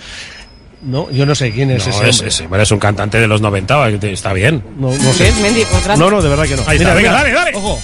No, 0.81 1.09
yo 1.11 1.25
no 1.27 1.35
sé 1.35 1.51
quién 1.51 1.69
es 1.71 1.85
No, 1.87 1.91
ese 1.93 2.09
es, 2.09 2.15
hombre. 2.19 2.27
es- 2.29 2.49
bueno, 2.49 2.63
es 2.63 2.71
un 2.71 2.79
cantante 2.79 3.19
de 3.19 3.27
los 3.27 3.39
90, 3.39 3.87
está 3.89 4.33
bien. 4.33 4.63
No, 4.79 4.89
no 4.91 5.13
sé. 5.13 5.25
¿Ves, 5.25 5.37
Mendy? 5.39 5.63
Pues. 5.65 5.97
No, 5.97 6.09
no, 6.09 6.21
de 6.21 6.29
verdad 6.29 6.45
que 6.45 6.55
no. 6.55 6.63
Ahí 6.67 6.77
está, 6.77 6.93
venga, 6.95 7.11
dale, 7.13 7.31
dale. 7.31 7.51
Ojo. 7.55 7.79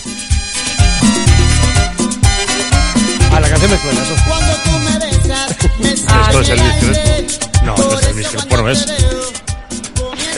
Ah, 3.31 3.39
la 3.39 3.49
canción 3.49 3.71
me 3.71 3.77
suena, 3.77 4.01
eso. 4.01 4.15
Esto 6.29 6.41
es 6.41 6.49
Elvis 6.49 6.73
Crespo. 6.79 7.49
No, 7.65 7.75
no 7.77 7.99
es 7.99 8.07
Elvis 8.07 8.27
Crespo, 8.29 8.57
no 8.57 8.69
es. 8.69 8.85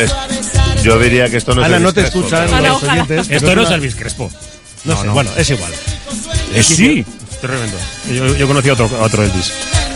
Es- 0.03 0.83
yo 0.83 0.97
diría 0.99 1.29
que 1.29 1.37
esto 1.37 1.53
no 1.53 1.61
es 1.61 1.67
Ana, 1.67 1.79
no 1.79 1.93
te 1.93 2.01
Crespo. 2.01 2.19
escuchan 2.19 2.53
Ana, 2.53 2.69
los 2.69 2.83
oyentes. 2.83 3.27
Esto 3.29 3.55
no 3.55 3.61
es 3.61 3.67
una- 3.67 3.75
Elvis 3.75 3.95
Crespo. 3.95 4.31
No, 4.85 4.93
No, 4.95 5.01
sé, 5.01 5.07
no. 5.07 5.13
bueno, 5.13 5.29
es 5.37 5.49
igual. 5.49 5.71
Eh, 6.55 6.63
sí. 6.63 7.05
Tremendo. 7.39 7.77
Yo, 8.11 8.35
yo 8.35 8.47
conocí 8.47 8.69
a 8.69 8.73
otro, 8.73 8.85
a 8.99 9.03
otro 9.03 9.23
Elvis. 9.23 9.51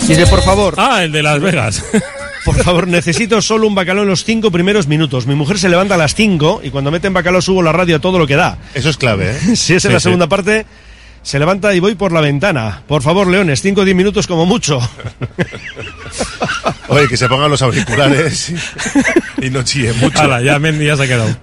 Dice, 0.07 0.25
por 0.27 0.41
favor, 0.43 0.75
Ah, 0.77 1.03
el 1.03 1.11
de 1.11 1.21
Las 1.23 1.39
Vegas. 1.39 1.83
por 2.45 2.55
favor, 2.63 2.87
necesito 2.87 3.41
solo 3.41 3.67
un 3.67 3.73
bacalao 3.75 4.03
en 4.03 4.09
los 4.09 4.23
cinco 4.23 4.51
primeros 4.51 4.87
minutos. 4.87 5.25
Mi 5.27 5.35
mujer 5.35 5.57
se 5.59 5.69
levanta 5.69 5.95
a 5.95 5.97
las 5.97 6.13
cinco 6.15 6.61
y 6.63 6.69
cuando 6.69 6.91
meten 6.91 7.13
bacalao 7.13 7.41
subo 7.41 7.61
la 7.63 7.71
radio 7.71 7.95
a 7.97 7.99
todo 7.99 8.17
lo 8.19 8.27
que 8.27 8.35
da. 8.35 8.57
Eso 8.73 8.89
es 8.89 8.97
clave, 8.97 9.31
¿eh? 9.31 9.39
Si 9.55 9.73
es 9.73 9.85
en 9.85 9.89
Sí, 9.89 9.93
la 9.93 9.99
sí. 9.99 10.03
segunda 10.03 10.27
parte, 10.27 10.65
se 11.25 11.39
levanta 11.39 11.73
y 11.73 11.79
voy 11.79 11.95
por 11.95 12.11
la 12.11 12.21
ventana. 12.21 12.83
Por 12.87 13.01
favor, 13.01 13.25
Leones, 13.25 13.59
cinco 13.59 13.81
o 13.81 13.83
diez 13.83 13.97
minutos 13.97 14.27
como 14.27 14.45
mucho. 14.45 14.79
Oye, 16.87 17.07
que 17.07 17.17
se 17.17 17.27
pongan 17.27 17.49
los 17.49 17.63
auriculares 17.63 18.51
y, 19.41 19.47
y 19.47 19.49
no 19.49 19.63
chillen 19.63 19.97
mucho. 19.99 20.19
Hala, 20.19 20.43
ya 20.43 20.59
Mendy 20.59 20.85
ya 20.85 20.95
se 20.95 21.03
ha 21.03 21.07
quedado. 21.07 21.35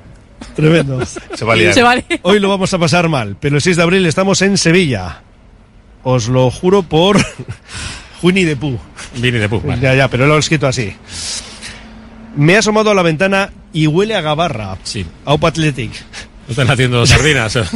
Tremendo. 0.54 1.04
Se 1.34 1.44
va 1.44 1.54
a 1.54 1.56
liar. 1.56 1.74
Se 1.74 1.82
vale. 1.82 2.04
Hoy 2.22 2.38
lo 2.38 2.48
vamos 2.48 2.72
a 2.72 2.78
pasar 2.78 3.08
mal, 3.08 3.36
pero 3.40 3.56
el 3.56 3.62
6 3.62 3.76
de 3.76 3.82
abril 3.82 4.06
estamos 4.06 4.40
en 4.42 4.56
Sevilla. 4.56 5.22
Os 6.04 6.28
lo 6.28 6.48
juro 6.52 6.84
por 6.84 7.16
Winnie 8.22 8.46
the 8.46 8.54
Pooh. 8.54 8.78
Vini 9.16 9.38
de 9.38 9.48
Pug, 9.48 9.64
vale. 9.66 9.82
Ya, 9.82 9.96
ya, 9.96 10.06
pero 10.06 10.28
lo 10.28 10.36
he 10.36 10.38
escrito 10.38 10.68
así. 10.68 10.94
Me 12.36 12.52
he 12.52 12.56
asomado 12.58 12.92
a 12.92 12.94
la 12.94 13.02
ventana 13.02 13.50
y 13.72 13.88
huele 13.88 14.14
a 14.14 14.20
gabarra. 14.20 14.78
Sí. 14.84 15.04
Aupa 15.24 15.48
Athletic. 15.48 15.90
Están 16.52 16.70
haciendo 16.70 17.04
sardinas. 17.06 17.58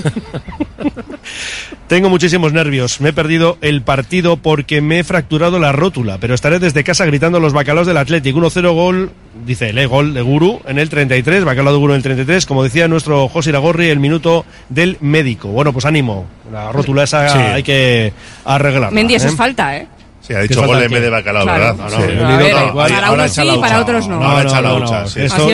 Tengo 1.89 2.09
muchísimos 2.11 2.53
nervios. 2.53 3.01
Me 3.01 3.11
he 3.11 3.13
perdido 3.13 3.59
el 3.61 3.83
partido 3.83 4.37
porque 4.37 4.81
me 4.81 4.99
he 4.99 5.05
fracturado 5.05 5.59
la 5.61 5.71
rótula, 5.73 6.19
pero 6.19 6.35
estaré 6.35 6.59
desde 6.59 6.83
casa 6.83 7.05
gritando 7.07 7.39
los 7.39 7.53
bacalaos 7.53 7.87
del 7.87 7.97
Athletic. 7.97 8.35
1-0 8.35 8.75
gol, 8.75 9.11
dice 9.45 9.71
el 9.71 9.87
gol 9.89 10.13
de 10.13 10.21
Guru 10.23 10.61
en 10.67 10.79
el 10.79 10.89
33, 10.89 11.45
bacalao 11.45 11.73
de 11.75 11.79
Guru 11.79 11.93
en 11.93 11.99
el 11.99 12.03
33, 12.03 12.45
como 12.47 12.65
decía 12.65 12.89
nuestro 12.89 13.29
José 13.29 13.51
Iragorri, 13.51 13.89
el 13.89 14.01
minuto 14.01 14.45
del 14.69 14.97
médico. 15.01 15.49
Bueno, 15.49 15.73
pues 15.73 15.85
ánimo. 15.85 16.27
La 16.53 16.73
rótula 16.73 17.05
esa 17.05 17.29
Sí. 17.29 17.39
hay 17.39 17.63
que 17.63 18.13
arreglarla. 18.45 18.91
Mendy, 18.91 19.15
eso 19.15 19.27
¿eh? 19.27 19.31
es 19.31 19.37
falta, 19.37 19.77
¿eh? 19.77 19.87
Sí, 20.27 20.35
ha 20.35 20.41
¿Qué 20.41 20.49
dicho 20.49 20.67
gol 20.67 20.83
en 20.83 20.91
vez 20.91 21.03
de 21.03 21.11
bacalao, 21.11 21.45
Claro. 21.45 21.77
¿verdad? 21.77 21.77
No, 21.77 21.91
Sí. 21.91 22.13
no, 22.17 22.37
ver, 22.39 22.53
para 22.75 23.13
unos 23.13 23.31
sí, 23.31 23.43
para 23.61 23.81
otros 23.81 24.09
no. 24.09 24.23
Ahora 24.25 24.43
echa 24.49 24.61
la 24.61 24.75
hucha, 24.75 25.05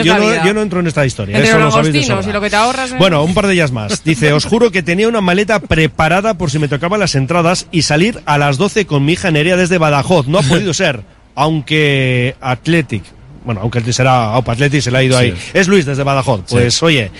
yo, 0.03 0.17
no, 0.17 0.19
vida. 0.29 0.45
yo 0.45 0.53
no 0.55 0.61
entro 0.63 0.79
en 0.79 0.87
esta 0.87 1.05
historia. 1.05 1.35
Entre 1.37 1.49
eso 1.49 1.59
lo 1.59 1.65
los 1.65 1.73
sabéis 1.75 1.93
de 1.93 1.99
agostinos 1.99 2.23
sobra. 2.25 2.29
y 2.31 2.33
lo 2.33 2.41
que 2.41 2.49
te 2.49 2.55
ahorras. 2.55 2.91
¿eh? 2.91 2.95
Bueno, 2.97 3.23
un 3.23 3.33
par 3.33 3.47
de 3.47 3.53
ellas 3.53 3.71
más. 3.71 4.03
Dice, 4.05 4.33
os 4.33 4.45
juro 4.45 4.71
que 4.71 4.81
tenía 4.81 5.07
una 5.07 5.21
maleta 5.21 5.59
preparada 5.59 6.33
por 6.35 6.49
si 6.49 6.57
me 6.59 6.67
tocaban 6.67 6.99
las 6.99 7.13
entradas 7.15 7.67
y 7.71 7.83
salir 7.83 8.19
a 8.25 8.37
las 8.37 8.57
12 8.57 8.85
con 8.87 9.05
mi 9.05 9.13
hija 9.13 9.29
Nerea 9.29 9.57
desde 9.57 9.77
Badajoz. 9.77 10.27
No 10.27 10.39
ha 10.39 10.43
podido 10.43 10.73
ser, 10.73 11.01
aunque 11.35 12.35
Athletic, 12.41 13.03
bueno, 13.45 13.61
aunque 13.61 13.93
será 13.93 14.33
Aupa 14.33 14.53
Athletic, 14.53 14.81
se 14.81 14.89
le 14.91 14.97
ha 14.97 15.03
ido 15.03 15.19
Sí. 15.19 15.25
ahí. 15.25 15.35
Es 15.53 15.67
Luis 15.67 15.85
desde 15.85 16.01
Badajoz. 16.03 16.41
Pues 16.49 16.81
oye, 16.81 17.11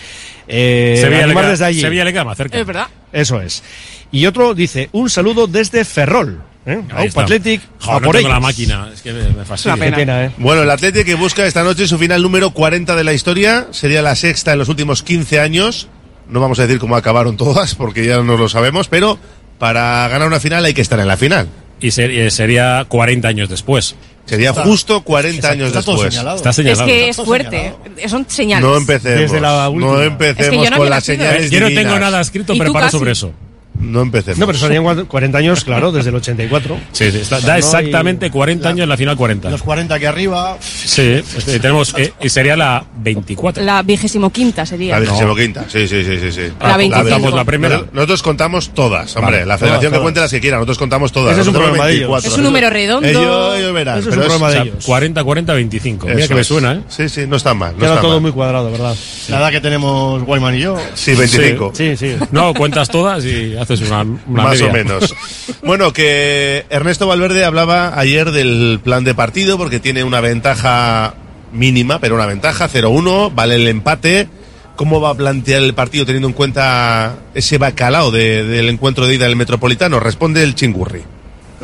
eh, 0.47 0.97
Sevilla, 0.99 1.28
le 1.28 1.49
desde 1.49 1.66
allí. 1.66 1.82
Sevilla 1.82 2.04
le 2.06 2.14
queda 2.14 2.24
más 2.24 2.38
cerca. 2.38 2.58
Es 2.58 2.66
verdad. 2.66 2.88
Eso 3.12 3.39
es. 3.41 3.64
Y 4.12 4.26
otro 4.26 4.54
dice, 4.56 4.89
un 4.91 5.10
saludo 5.10 5.45
desde 5.47 5.86
Ferrol. 5.86 6.41
¿Eh? 6.66 6.72
Ahí 6.72 6.80
Aupa 6.91 7.03
está. 7.05 7.22
Athletic, 7.24 7.61
Joder, 7.80 7.95
a 7.97 7.99
no 7.99 8.05
por 8.05 8.16
tengo 8.16 8.30
la 8.30 8.39
máquina. 8.39 8.89
Es 8.93 9.01
que 9.01 9.11
me, 9.14 9.22
Qué 9.22 9.78
pena. 9.80 9.95
pena, 9.97 10.26
¿eh? 10.26 10.32
Bueno, 10.38 10.64
el 10.64 10.70
Atleti 10.70 11.03
que 11.03 11.16
busca 11.16 11.45
esta 11.45 11.64
noche 11.64 11.88
su 11.88 11.97
final 11.97 12.22
número 12.22 12.51
40 12.51 12.95
de 12.95 13.03
la 13.03 13.14
historia, 13.14 13.68
sería 13.72 14.01
la 14.01 14.16
sexta 14.16 14.53
en 14.53 14.59
los 14.59 14.70
últimos 14.70 15.03
15 15.03 15.39
años. 15.39 15.88
No 16.30 16.39
vamos 16.39 16.57
a 16.59 16.64
decir 16.64 16.80
cómo 16.80 16.95
acabaron 16.95 17.36
todas, 17.38 17.76
porque 17.76 18.05
ya 18.05 18.18
no 18.22 18.38
lo 18.38 18.47
sabemos, 18.49 18.88
pero 18.88 19.18
para 19.59 20.07
ganar 20.07 20.28
una 20.28 20.39
final 20.39 20.64
hay 20.66 20.74
que 20.74 20.82
estar 20.82 20.99
en 20.99 21.07
la 21.07 21.18
final. 21.18 21.47
Y 21.80 21.91
ser- 21.91 22.11
eh, 22.11 22.32
sería 22.32 22.86
40 22.88 23.28
años 23.28 23.49
después. 23.49 23.95
Sería 24.26 24.53
justo 24.53 25.01
40 25.01 25.49
años 25.49 25.68
Está 25.68 25.80
después. 25.80 26.14
señalado. 26.14 26.38
Está 26.38 26.51
Es 26.51 26.55
señalado. 26.55 26.86
que 26.86 27.09
es 27.09 27.18
fuerte. 27.18 27.74
eh. 27.97 28.07
Son 28.07 28.26
señales. 28.30 28.66
No 28.66 28.78
empecemos. 28.78 29.20
Desde 29.20 29.41
la 29.41 29.68
última. 29.68 29.91
no 29.91 30.01
Es 30.01 30.07
empecemos 30.07 30.49
que 30.49 30.64
yo 30.64 30.70
no 30.70 30.78
con 30.78 30.89
las 30.89 31.03
señales 31.03 31.51
Yo 31.51 31.59
no 31.59 31.68
tengo 31.68 31.99
nada 31.99 32.22
escrito 32.22 32.55
preparado 32.57 32.89
sobre 32.91 33.11
eso. 33.11 33.34
No 33.80 34.01
empecemos. 34.01 34.38
No, 34.39 34.45
pero 34.45 34.57
serían 34.59 35.05
40 35.05 35.38
años, 35.38 35.63
claro, 35.63 35.91
desde 35.91 36.09
el 36.09 36.15
84. 36.15 36.78
Sí, 36.91 37.11
sí, 37.11 37.17
está- 37.19 37.38
O 37.38 37.39
sea, 37.39 37.47
da 37.47 37.53
no 37.53 37.59
exactamente 37.59 38.26
hay- 38.26 38.32
40 38.32 38.69
años 38.69 38.84
en 38.84 38.89
la 38.89 38.97
final 38.97 39.17
40. 39.17 39.49
Los 39.49 39.63
40 39.63 39.95
aquí 39.95 40.05
arriba. 40.05 40.57
Sí, 40.61 41.01
este, 41.38 41.59
tenemos. 41.59 41.93
eh, 41.97 42.13
y 42.21 42.30
sería 42.30 42.55
la 42.55 42.86
24. 42.97 43.63
La 43.63 43.82
vigésimo 43.82 44.32
quinta 44.32 44.65
sería. 44.65 44.95
La 44.95 44.99
vigésimo 45.01 45.36
quinta, 45.36 45.65
sí, 45.67 45.88
sí, 45.88 46.03
sí, 46.03 46.17
sí, 46.19 46.32
sí. 46.32 46.41
La 46.61 46.78
25. 46.78 47.01
contamos 47.09 47.34
la 47.34 47.43
primera. 47.45 47.76
Nosotros, 47.76 47.93
nosotros 47.95 48.24
contamos 48.24 48.69
todas, 48.74 49.15
hombre. 49.15 49.34
Vale. 49.38 49.45
la 49.45 49.57
federación 49.57 49.80
Todas, 49.80 49.82
que 49.82 49.88
todas. 49.89 50.01
cuente 50.03 50.19
las 50.21 50.32
que 50.32 50.39
quiera, 50.41 50.57
nosotros 50.57 50.78
contamos 50.78 51.11
todas. 51.11 51.32
Ese 51.34 51.41
es 51.41 51.47
un 51.47 51.53
problema 51.53 51.86
de 51.88 51.93
ellos. 51.93 52.09
24. 52.09 52.30
Es 52.32 52.38
un 52.38 52.43
número 52.43 52.69
redondo. 52.69 53.07
Ellos, 53.07 53.57
ellos 53.57 53.74
verán. 53.74 53.99
Eso 53.99 54.09
es 54.09 54.15
pero 54.15 54.21
un 54.21 54.28
problema 54.28 54.45
O 54.45 54.49
de 54.49 54.53
sea, 54.55 54.63
ellos. 54.63 54.86
40, 54.86 55.24
40, 55.24 55.53
25. 55.53 56.07
Mira 56.07 56.19
eso 56.19 56.28
que 56.28 56.36
me 56.36 56.41
es. 56.41 56.47
suena, 56.47 56.74
¿eh? 56.74 56.80
Sí, 56.89 57.09
sí, 57.09 57.21
no 57.28 57.36
está 57.38 57.53
mal. 57.53 57.74
No 57.74 57.80
Queda 57.80 57.89
está 57.89 58.01
todo 58.01 58.11
mal. 58.13 58.21
muy 58.21 58.32
cuadrado, 58.32 58.71
¿verdad? 58.71 58.95
La 59.30 59.39
edad 59.39 59.51
que 59.51 59.61
tenemos 59.61 60.24
Guayman 60.24 60.55
y 60.55 60.59
yo. 60.59 60.78
Sí, 60.93 61.13
25. 61.15 61.71
Sí, 61.76 61.97
sí. 61.97 62.15
No, 62.32 62.53
cuentas 62.53 62.89
todas 62.89 63.26
y 63.26 63.55
haces 63.64 63.82
una, 63.82 64.01
una 64.01 64.43
Más 64.43 64.51
media. 64.59 64.68
o 64.70 64.74
menos. 64.74 65.16
Bueno, 65.64 65.91
que 65.93 66.66
Ernesto 66.70 67.07
Valverde 67.07 67.45
hablaba 67.45 67.97
ayer 67.99 68.32
del 68.32 68.80
plan 68.84 69.03
de 69.03 69.16
partido 69.16 69.57
porque 69.57 69.80
tiene 69.80 70.03
una 70.03 70.20
ventaja 70.22 71.14
mínima, 71.53 71.99
pero 71.99 72.16
una 72.16 72.26
ventaja, 72.26 72.68
0-1, 72.70 73.34
vale 73.34 73.55
el 73.55 73.68
empate. 73.68 74.28
¿Cómo 74.76 74.99
va 74.99 75.11
a 75.11 75.16
plantear 75.16 75.61
el 75.61 75.74
partido 75.76 76.05
teniendo 76.05 76.28
en 76.28 76.34
cuenta 76.34 77.16
ese 77.36 77.57
bacalao 77.59 78.09
de- 78.11 78.43
del 78.43 78.70
encuentro 78.70 79.05
de 79.07 79.14
ida 79.16 79.26
del 79.26 79.36
Metropolitano? 79.36 79.99
Responde 79.99 80.41
el 80.43 80.55
Chingurri. 80.55 81.03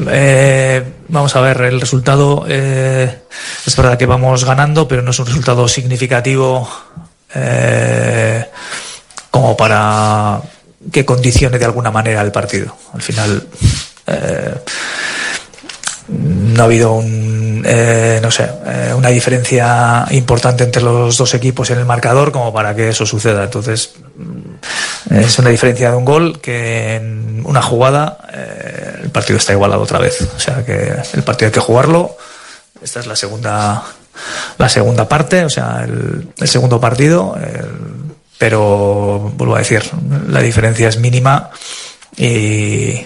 Eh, 0.08 0.84
vamos 1.10 1.36
a 1.36 1.42
ver, 1.42 1.60
el 1.62 1.82
resultado 1.82 2.46
eh, 2.48 3.24
es 3.66 3.76
verdad 3.76 3.98
que 3.98 4.06
vamos 4.06 4.46
ganando, 4.46 4.88
pero 4.88 5.02
no 5.02 5.12
es 5.12 5.20
un 5.20 5.26
resultado 5.26 5.68
significativo 5.68 6.70
eh, 7.36 8.46
como 9.32 9.58
para 9.58 10.40
que 10.92 11.06
condicione 11.06 11.60
de 11.60 11.66
alguna 11.66 11.92
manera 11.92 12.22
el 12.22 12.32
partido. 12.32 12.76
Al 12.94 13.02
final 13.02 13.48
eh, 14.08 14.56
no 16.08 16.62
ha 16.62 16.66
habido 16.66 16.94
un, 16.94 17.64
eh, 17.66 18.20
no 18.22 18.32
sé, 18.32 18.50
eh, 18.66 18.94
una 18.96 19.10
diferencia 19.10 20.06
importante 20.12 20.64
entre 20.64 20.82
los 20.82 21.18
dos 21.18 21.34
equipos 21.34 21.70
en 21.70 21.80
el 21.80 21.86
marcador 21.86 22.32
como 22.32 22.54
para 22.54 22.76
que 22.76 22.90
eso 22.90 23.06
suceda. 23.06 23.44
Entonces 23.44 23.94
mm, 24.16 25.16
es 25.16 25.40
una 25.40 25.50
diferencia 25.50 25.92
de 25.92 25.98
un 25.98 26.06
gol 26.06 26.40
que 26.42 26.96
en 26.96 27.44
una 27.46 27.62
jugada 27.62 28.18
eh, 28.34 29.02
el 29.04 29.10
partido 29.12 29.38
está 29.38 29.54
igualado 29.54 29.82
otra 29.82 30.00
vez. 30.00 30.28
O 30.36 30.40
sea 30.40 30.66
que 30.66 30.94
el 31.14 31.24
partido 31.24 31.48
hay 31.48 31.54
que 31.54 31.60
jugarlo. 31.60 32.18
Esta 32.82 33.02
es 33.02 33.08
la 33.08 33.16
segunda, 33.16 33.84
la 34.58 34.70
segunda 34.70 35.08
parte, 35.08 35.44
o 35.44 35.50
sea, 35.50 35.84
el, 35.84 36.30
el 36.38 36.48
segundo 36.48 36.80
partido. 36.80 37.36
Pero 38.40 39.32
vuelvo 39.36 39.56
a 39.56 39.60
decir, 39.60 39.84
la 40.30 40.40
diferencia 40.40 40.88
es 40.88 40.98
mínima 40.98 41.52
y, 42.18 42.26
y 42.26 43.06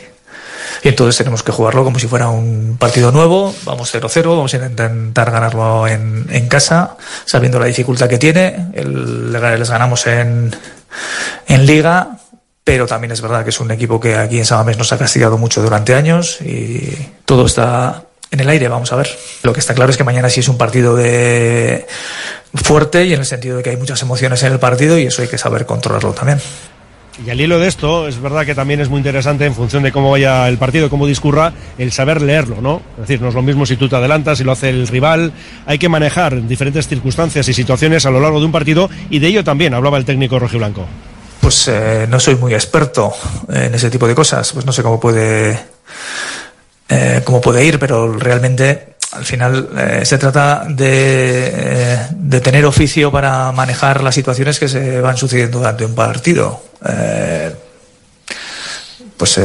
entonces 0.84 1.18
tenemos 1.18 1.42
que 1.42 1.52
jugarlo 1.52 1.84
como 1.84 1.98
si 1.98 2.08
fuera 2.08 2.30
un 2.30 2.78
partido 2.80 3.12
nuevo. 3.12 3.54
Vamos 3.66 3.94
0-0, 3.94 4.24
vamos 4.30 4.54
a 4.54 4.58
intentar 4.58 5.32
ganarlo 5.32 5.88
en, 5.88 6.28
en 6.30 6.48
casa, 6.48 6.98
sabiendo 7.26 7.60
la 7.60 7.66
dificultad 7.66 8.08
que 8.08 8.20
tiene. 8.20 8.68
El, 8.74 9.34
les 9.34 9.70
ganamos 9.70 10.06
en, 10.06 10.56
en 11.48 11.66
Liga, 11.66 12.20
pero 12.64 12.86
también 12.86 13.12
es 13.12 13.22
verdad 13.22 13.44
que 13.44 13.50
es 13.50 13.60
un 13.60 13.72
equipo 13.72 14.00
que 14.00 14.16
aquí 14.16 14.38
en 14.38 14.46
Samamés 14.46 14.78
nos 14.78 14.94
ha 14.94 15.00
castigado 15.00 15.40
mucho 15.40 15.64
durante 15.64 15.96
años 15.96 16.40
y 16.42 16.96
todo 17.26 17.48
está 17.48 18.04
en 18.30 18.40
el 18.40 18.50
aire, 18.50 18.68
vamos 18.68 18.92
a 18.94 18.98
ver. 18.98 19.10
Lo 19.42 19.52
que 19.52 19.62
está 19.62 19.74
claro 19.74 19.90
es 19.92 19.98
que 19.98 20.04
mañana 20.04 20.30
sí 20.30 20.42
es 20.42 20.48
un 20.48 20.58
partido 20.58 20.96
de 20.96 21.88
fuerte 22.54 23.06
y 23.06 23.14
en 23.14 23.20
el 23.20 23.26
sentido 23.26 23.58
de 23.58 23.64
que 23.64 23.72
hay 23.72 23.78
muchas 23.78 24.02
emociones 24.02 24.44
en 24.44 24.54
el 24.54 24.60
partido 24.60 24.98
y 24.98 25.06
eso 25.06 25.22
hay 25.22 25.28
que 25.28 25.38
saber 25.38 25.66
controlarlo 25.66 26.14
también. 26.14 26.40
Y 27.24 27.30
al 27.30 27.40
hilo 27.40 27.60
de 27.60 27.68
esto, 27.68 28.08
es 28.08 28.20
verdad 28.20 28.44
que 28.44 28.56
también 28.56 28.80
es 28.80 28.90
muy 28.90 28.98
interesante 28.98 29.46
en 29.46 29.54
función 29.54 29.84
de 29.84 29.92
cómo 29.92 30.10
vaya 30.10 30.48
el 30.48 30.58
partido, 30.58 30.90
cómo 30.90 31.06
discurra, 31.06 31.54
el 31.78 31.92
saber 31.92 32.24
leerlo, 32.24 32.60
¿no? 32.60 32.82
Es 32.96 33.02
decir, 33.02 33.22
no 33.22 33.30
es 33.30 33.36
lo 33.36 33.44
mismo 33.44 33.68
si 33.68 33.78
tú 33.78 33.88
te 33.88 33.96
adelantas, 33.96 34.40
si 34.40 34.44
lo 34.44 34.52
hace 34.52 34.70
el 34.70 34.88
rival. 34.88 35.32
Hay 35.68 35.78
que 35.78 35.90
manejar 35.90 36.42
diferentes 36.48 36.88
circunstancias 36.88 37.48
y 37.48 37.54
situaciones 37.54 38.08
a 38.08 38.12
lo 38.12 38.20
largo 38.20 38.40
de 38.40 38.46
un 38.48 38.52
partido 38.52 38.90
y 39.12 39.20
de 39.20 39.28
ello 39.28 39.44
también 39.44 39.76
hablaba 39.76 39.98
el 39.98 40.06
técnico 40.06 40.40
rojiblanco. 40.40 40.88
Pues 41.40 41.68
eh, 41.68 42.08
no 42.10 42.20
soy 42.20 42.36
muy 42.36 42.56
experto 42.56 43.14
en 43.50 43.76
ese 43.76 43.92
tipo 43.92 44.08
de 44.08 44.16
cosas, 44.16 44.52
pues 44.52 44.66
no 44.66 44.72
sé 44.72 44.82
cómo 44.82 45.00
puede, 45.00 45.60
eh, 46.90 47.22
cómo 47.24 47.42
puede 47.42 47.64
ir, 47.64 47.78
pero 47.78 48.12
realmente 48.12 48.93
al 49.14 49.26
final 49.26 49.70
eh, 49.78 50.06
se 50.06 50.18
trata 50.18 50.66
de, 50.68 51.52
eh, 51.54 52.08
de, 52.12 52.42
tener 52.42 52.66
oficio 52.66 53.12
para 53.12 53.52
manejar 53.52 54.04
las 54.04 54.16
situaciones 54.16 54.60
que 54.60 54.68
se 54.68 55.02
van 55.02 55.18
sucediendo 55.18 55.60
durante 55.60 55.86
un 55.86 55.96
partido. 55.96 56.62
Eh, 56.86 57.54
pues 59.18 59.40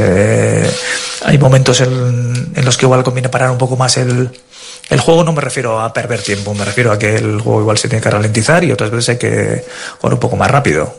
hay 1.23 1.37
momentos 1.37 1.79
en, 1.81 2.65
los 2.65 2.77
que 2.77 2.85
igual 2.85 3.03
conviene 3.03 3.29
parar 3.29 3.51
un 3.51 3.57
poco 3.57 3.77
más 3.77 3.97
el, 3.97 4.29
juego. 4.99 5.23
No 5.23 5.31
me 5.31 5.41
refiero 5.41 5.79
a 5.79 5.93
perder 5.93 6.21
tiempo, 6.21 6.53
me 6.53 6.65
refiero 6.65 6.91
a 6.91 6.99
que 6.99 7.15
el 7.15 7.39
juego 7.39 7.61
igual 7.61 7.77
se 7.77 7.87
tiene 7.87 8.01
que 8.01 8.09
ralentizar 8.09 8.63
y 8.63 8.71
otras 8.71 8.89
veces 8.89 9.09
hay 9.09 9.17
que 9.17 9.65
jugar 9.99 10.15
un 10.15 10.19
poco 10.19 10.35
más 10.35 10.51
rápido 10.51 10.93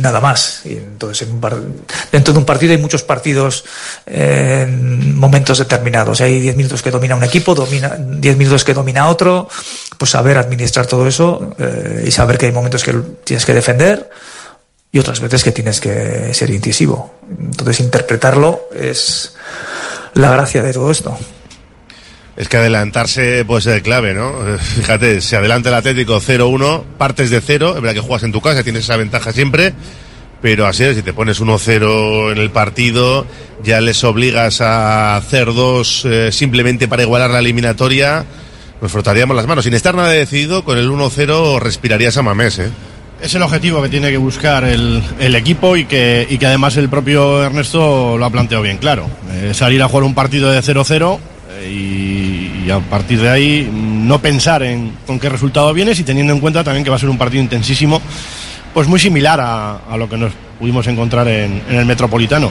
nada 0.00 0.20
más. 0.20 0.62
Y 0.64 0.72
entonces, 0.72 1.28
en 1.28 1.40
dentro 2.12 2.32
de 2.32 2.38
un 2.38 2.44
partido 2.44 2.72
hay 2.72 2.78
muchos 2.78 3.02
partidos 3.02 3.64
en 4.06 5.16
momentos 5.16 5.58
determinados. 5.58 6.20
Hay 6.20 6.40
10 6.40 6.56
minutos 6.56 6.82
que 6.82 6.90
domina 6.90 7.16
un 7.16 7.24
equipo, 7.24 7.54
domina 7.54 7.96
10 7.98 8.36
minutos 8.36 8.64
que 8.64 8.74
domina 8.74 9.08
otro. 9.08 9.48
Pues 9.98 10.10
saber 10.10 10.38
administrar 10.38 10.86
todo 10.86 11.06
eso 11.06 11.54
eh, 11.58 12.04
y 12.06 12.10
saber 12.10 12.38
que 12.38 12.46
hay 12.46 12.52
momentos 12.52 12.84
que 12.84 12.92
tienes 13.24 13.44
que 13.44 13.54
defender 13.54 14.10
y 14.92 14.98
otras 14.98 15.20
veces 15.20 15.44
que 15.44 15.52
tienes 15.52 15.80
que 15.80 16.32
ser 16.32 16.50
incisivo. 16.50 17.14
Entonces, 17.40 17.80
interpretarlo 17.80 18.68
es 18.74 19.34
la 20.14 20.30
gracia 20.30 20.62
de 20.62 20.72
todo 20.72 20.90
esto. 20.90 21.18
Es 22.36 22.48
que 22.50 22.58
adelantarse 22.58 23.44
puede 23.46 23.62
ser 23.62 23.82
clave, 23.82 24.12
¿no? 24.12 24.34
Fíjate, 24.58 25.20
si 25.20 25.36
adelanta 25.36 25.70
el 25.70 25.76
Atlético 25.76 26.20
0-1, 26.20 26.84
partes 26.98 27.30
de 27.30 27.40
cero, 27.40 27.74
es 27.76 27.80
verdad 27.80 27.94
que 27.94 28.00
juegas 28.00 28.24
en 28.24 28.32
tu 28.32 28.40
casa, 28.40 28.62
tienes 28.62 28.84
esa 28.84 28.96
ventaja 28.96 29.32
siempre, 29.32 29.72
pero 30.42 30.66
así 30.66 30.84
es, 30.84 30.96
si 30.96 31.02
te 31.02 31.14
pones 31.14 31.40
1-0 31.40 32.32
en 32.32 32.38
el 32.38 32.50
partido, 32.50 33.26
ya 33.62 33.80
les 33.80 34.04
obligas 34.04 34.60
a 34.60 35.16
hacer 35.16 35.46
dos 35.46 36.04
eh, 36.04 36.30
simplemente 36.30 36.88
para 36.88 37.02
igualar 37.02 37.30
la 37.30 37.38
eliminatoria, 37.38 38.26
nos 38.82 38.92
frotaríamos 38.92 39.34
las 39.34 39.46
manos. 39.46 39.64
Sin 39.64 39.72
estar 39.72 39.94
nada 39.94 40.10
decidido, 40.10 40.62
con 40.62 40.76
el 40.76 40.90
1-0 40.90 41.58
respirarías 41.58 42.18
a 42.18 42.22
Mamés, 42.22 42.58
¿eh? 42.58 42.70
Es 43.22 43.34
el 43.34 43.40
objetivo 43.40 43.82
que 43.82 43.88
tiene 43.88 44.10
que 44.10 44.18
buscar 44.18 44.62
el, 44.64 45.02
el 45.18 45.34
equipo 45.36 45.74
y 45.74 45.86
que, 45.86 46.26
y 46.28 46.36
que 46.36 46.44
además 46.44 46.76
el 46.76 46.90
propio 46.90 47.42
Ernesto 47.42 48.18
lo 48.18 48.24
ha 48.26 48.28
planteado 48.28 48.62
bien 48.62 48.76
claro. 48.76 49.08
Eh, 49.32 49.54
salir 49.54 49.82
a 49.82 49.88
jugar 49.88 50.04
un 50.04 50.14
partido 50.14 50.50
de 50.50 50.60
0-0 50.60 51.18
y, 51.64 52.70
a 52.70 52.80
partir 52.80 53.20
de 53.20 53.28
ahí 53.28 53.70
no 53.72 54.20
pensar 54.20 54.62
en 54.62 54.92
con 55.06 55.20
qué 55.20 55.28
resultado 55.28 55.72
vienes 55.72 56.00
y 56.00 56.02
teniendo 56.02 56.32
en 56.32 56.40
cuenta 56.40 56.64
también 56.64 56.82
que 56.82 56.90
va 56.90 56.96
a 56.96 56.98
ser 56.98 57.08
un 57.08 57.18
partido 57.18 57.42
intensísimo, 57.42 58.02
pues 58.74 58.88
muy 58.88 58.98
similar 58.98 59.40
a, 59.40 59.96
lo 59.96 60.08
que 60.08 60.16
nos 60.16 60.32
pudimos 60.58 60.86
encontrar 60.86 61.28
en, 61.28 61.62
el 61.70 61.86
Metropolitano. 61.86 62.50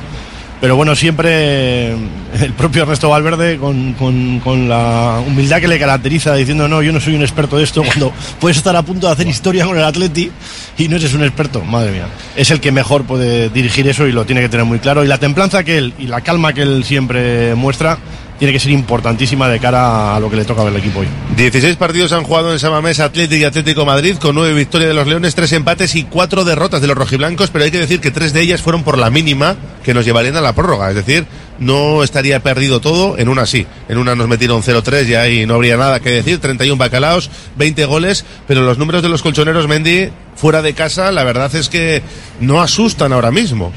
Pero 0.62 0.78
bueno, 0.78 0.95
siempre 0.95 1.89
el 1.89 2.53
propio 2.58 2.84
Ernesto 2.84 3.10
Valverde 3.10 3.58
con, 3.58 3.93
con, 3.93 4.39
con, 4.39 4.70
la 4.70 5.22
humildad 5.28 5.60
que 5.60 5.68
le 5.68 5.78
caracteriza 5.78 6.34
diciendo 6.34 6.68
no, 6.70 6.82
yo 6.82 6.93
no 6.93 7.01
soy 7.01 7.14
un 7.14 7.22
experto 7.22 7.58
de 7.58 7.66
esto, 7.66 7.84
cuando 7.86 8.14
puedes 8.39 8.58
estar 8.58 8.76
a 8.76 8.82
punto 8.82 9.08
de 9.08 9.14
hacer 9.14 9.28
historia 9.28 9.66
con 9.66 9.78
el 9.78 9.84
Atleti 9.84 10.32
y 10.78 10.88
no 10.88 10.95
eres 10.95 11.14
un 11.14 11.24
experto, 11.24 11.62
madre 11.62 11.91
mía. 11.91 12.08
Es 12.38 12.51
el 12.51 12.62
que 12.62 12.72
mejor 12.72 13.03
puede 13.03 13.49
dirigir 13.49 13.88
eso 13.88 14.08
y 14.08 14.14
lo 14.14 14.26
tiene 14.26 14.41
que 14.41 14.49
tener 14.49 14.66
muy 14.66 14.80
claro. 14.80 15.03
Y 15.03 15.08
la 15.08 15.18
templanza 15.18 15.64
que 15.64 15.78
él 15.78 15.93
y 15.99 16.08
la 16.08 16.22
calma 16.22 16.53
que 16.53 16.62
él 16.62 16.86
siempre 16.86 17.53
muestra 17.53 17.99
tiene 18.38 18.51
que 18.51 18.59
ser 18.59 18.71
importantísima 18.71 19.47
de 19.47 19.59
cara 19.59 20.15
a 20.15 20.19
lo 20.19 20.29
que 20.29 20.36
le 20.36 20.45
toca 20.45 20.63
ver 20.63 20.73
al 20.73 20.79
equipo 20.79 20.99
hoy. 20.99 21.07
16 21.38 21.75
partidos 21.77 22.11
han 22.11 22.23
jugado 22.23 22.51
en 22.51 22.59
Samamés 22.59 22.99
Atlético 22.99 23.41
y 23.41 23.43
Atlético 23.45 23.86
Madrid 23.86 24.17
con 24.17 24.36
nueve 24.36 24.53
victorias 24.53 24.89
de 24.89 24.93
los 24.93 25.07
Leones, 25.07 25.36
tres 25.36 25.53
empates 25.53 25.95
y 25.95 26.03
cuatro 26.03 26.43
derrotas 26.43 26.81
de 26.81 26.88
los 26.88 26.97
rojiblancos, 26.97 27.49
pero 27.49 27.65
hay 27.65 27.71
que 27.71 27.79
decir 27.79 28.01
que 28.01 28.11
tres 28.11 28.33
de 28.33 28.41
ellas 28.41 28.61
fueron 28.61 28.83
por 28.83 28.97
la 28.97 29.09
mínima 29.09 29.55
que 29.83 29.93
nos 29.93 30.05
llevarían 30.05 30.36
a 30.36 30.41
la 30.41 30.53
prórroga, 30.53 30.89
es 30.89 30.95
decir, 30.95 31.25
no 31.59 32.03
estaría 32.03 32.41
perdido 32.41 32.81
todo 32.81 33.17
en 33.17 33.29
una 33.29 33.45
sí. 33.45 33.65
En 33.88 33.97
una 33.97 34.15
nos 34.15 34.27
metieron 34.27 34.61
0-3 34.61 35.07
y 35.07 35.15
ahí 35.15 35.45
no 35.45 35.55
habría 35.55 35.77
nada 35.77 35.99
que 35.99 36.09
decir, 36.09 36.39
31 36.39 36.77
bacalaos, 36.77 37.29
20 37.57 37.86
goles, 37.86 38.25
pero 38.47 38.61
los 38.61 38.77
números 38.77 39.01
de 39.01 39.09
los 39.09 39.21
colchoneros 39.21 39.67
Mendy 39.67 40.09
fuera 40.36 40.61
de 40.61 40.73
casa, 40.73 41.11
la 41.11 41.23
verdad 41.23 41.53
es 41.55 41.69
que 41.69 42.01
no 42.39 42.61
asustan 42.61 43.13
ahora 43.13 43.31
mismo. 43.31 43.71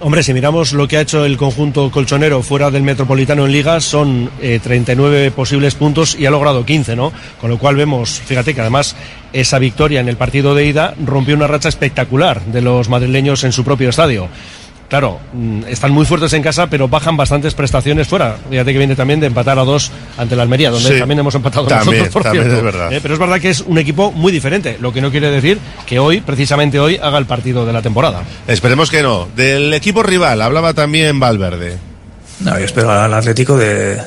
Hombre, 0.00 0.22
si 0.22 0.32
miramos 0.32 0.74
lo 0.74 0.86
que 0.86 0.96
ha 0.96 1.00
hecho 1.00 1.24
el 1.24 1.36
conjunto 1.36 1.90
colchonero 1.90 2.40
fuera 2.44 2.70
del 2.70 2.84
Metropolitano 2.84 3.46
en 3.46 3.50
Liga, 3.50 3.80
son 3.80 4.30
eh, 4.40 4.60
39 4.62 5.32
posibles 5.32 5.74
puntos 5.74 6.14
y 6.14 6.24
ha 6.24 6.30
logrado 6.30 6.64
15, 6.64 6.94
¿no? 6.94 7.12
Con 7.40 7.50
lo 7.50 7.58
cual 7.58 7.74
vemos, 7.74 8.20
fíjate 8.20 8.54
que 8.54 8.60
además 8.60 8.94
esa 9.32 9.58
victoria 9.58 9.98
en 9.98 10.08
el 10.08 10.16
partido 10.16 10.54
de 10.54 10.66
ida 10.66 10.94
rompió 11.04 11.34
una 11.34 11.48
racha 11.48 11.68
espectacular 11.68 12.44
de 12.44 12.60
los 12.60 12.88
madrileños 12.88 13.42
en 13.42 13.50
su 13.50 13.64
propio 13.64 13.88
estadio. 13.88 14.28
Claro, 14.88 15.20
mm, 15.34 15.64
están 15.68 15.92
muy 15.92 16.06
fuertes 16.06 16.32
en 16.32 16.42
casa, 16.42 16.66
pero 16.68 16.88
bajan 16.88 17.14
bastantes 17.14 17.52
prestaciones 17.52 18.08
fuera. 18.08 18.36
Fíjate 18.48 18.72
que 18.72 18.78
viene 18.78 18.96
también 18.96 19.20
de 19.20 19.26
empatar 19.26 19.58
a 19.58 19.62
dos 19.64 19.92
ante 20.16 20.34
la 20.34 20.42
Almería, 20.44 20.70
donde 20.70 20.88
Sí. 20.94 20.98
también 20.98 21.18
hemos 21.18 21.34
empatado 21.34 21.66
También, 21.66 22.04
nosotros, 22.04 22.12
por 22.14 22.22
también 22.22 22.44
cierto. 22.44 22.58
es 22.58 22.64
verdad. 22.74 22.92
Eh, 22.94 23.00
pero 23.02 23.12
es 23.12 23.20
verdad 23.20 23.38
que 23.38 23.50
es 23.50 23.60
un 23.60 23.76
equipo 23.76 24.12
muy 24.12 24.32
diferente, 24.32 24.78
lo 24.80 24.90
que 24.92 25.02
no 25.02 25.10
quiere 25.10 25.30
decir 25.30 25.58
que 25.86 25.98
hoy, 25.98 26.22
precisamente 26.22 26.80
hoy, 26.80 26.98
haga 27.02 27.18
el 27.18 27.26
partido 27.26 27.66
de 27.66 27.72
la 27.74 27.82
temporada. 27.82 28.22
Esperemos 28.46 28.90
que 28.90 29.02
no. 29.02 29.28
Del 29.36 29.74
equipo 29.74 30.02
rival, 30.02 30.40
hablaba 30.40 30.72
también 30.72 31.20
Valverde. 31.20 31.76
No, 32.40 32.58
yo 32.58 32.64
espero 32.64 32.90
al 32.90 33.12
Atlético 33.12 33.58
de 33.58 34.00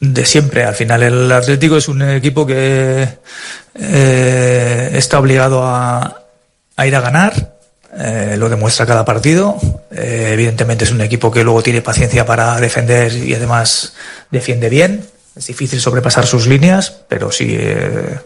de 0.00 0.24
siempre. 0.24 0.64
Al 0.64 0.74
final 0.74 1.02
el 1.02 1.30
Atlético 1.30 1.76
es 1.76 1.86
un 1.88 2.02
equipo 2.02 2.44
que 2.46 3.06
eh, 3.74 4.90
está 4.94 5.18
obligado 5.18 5.62
a, 5.64 6.22
a 6.76 6.86
ir 6.86 6.96
a 6.96 7.00
ganar. 7.00 7.59
Eh, 7.98 8.36
lo 8.38 8.48
demuestra 8.48 8.86
cada 8.86 9.04
partido. 9.04 9.56
Eh, 9.90 10.30
evidentemente 10.32 10.84
es 10.84 10.92
un 10.92 11.00
equipo 11.00 11.30
que 11.30 11.42
luego 11.42 11.62
tiene 11.62 11.82
paciencia 11.82 12.24
para 12.24 12.60
defender 12.60 13.12
y 13.12 13.34
además 13.34 13.94
defiende 14.30 14.68
bien. 14.68 15.06
Es 15.36 15.46
difícil 15.46 15.80
sobrepasar 15.80 16.26
sus 16.26 16.46
líneas, 16.46 16.92
pero 17.08 17.32
sí 17.32 17.56
eh, 17.58 18.18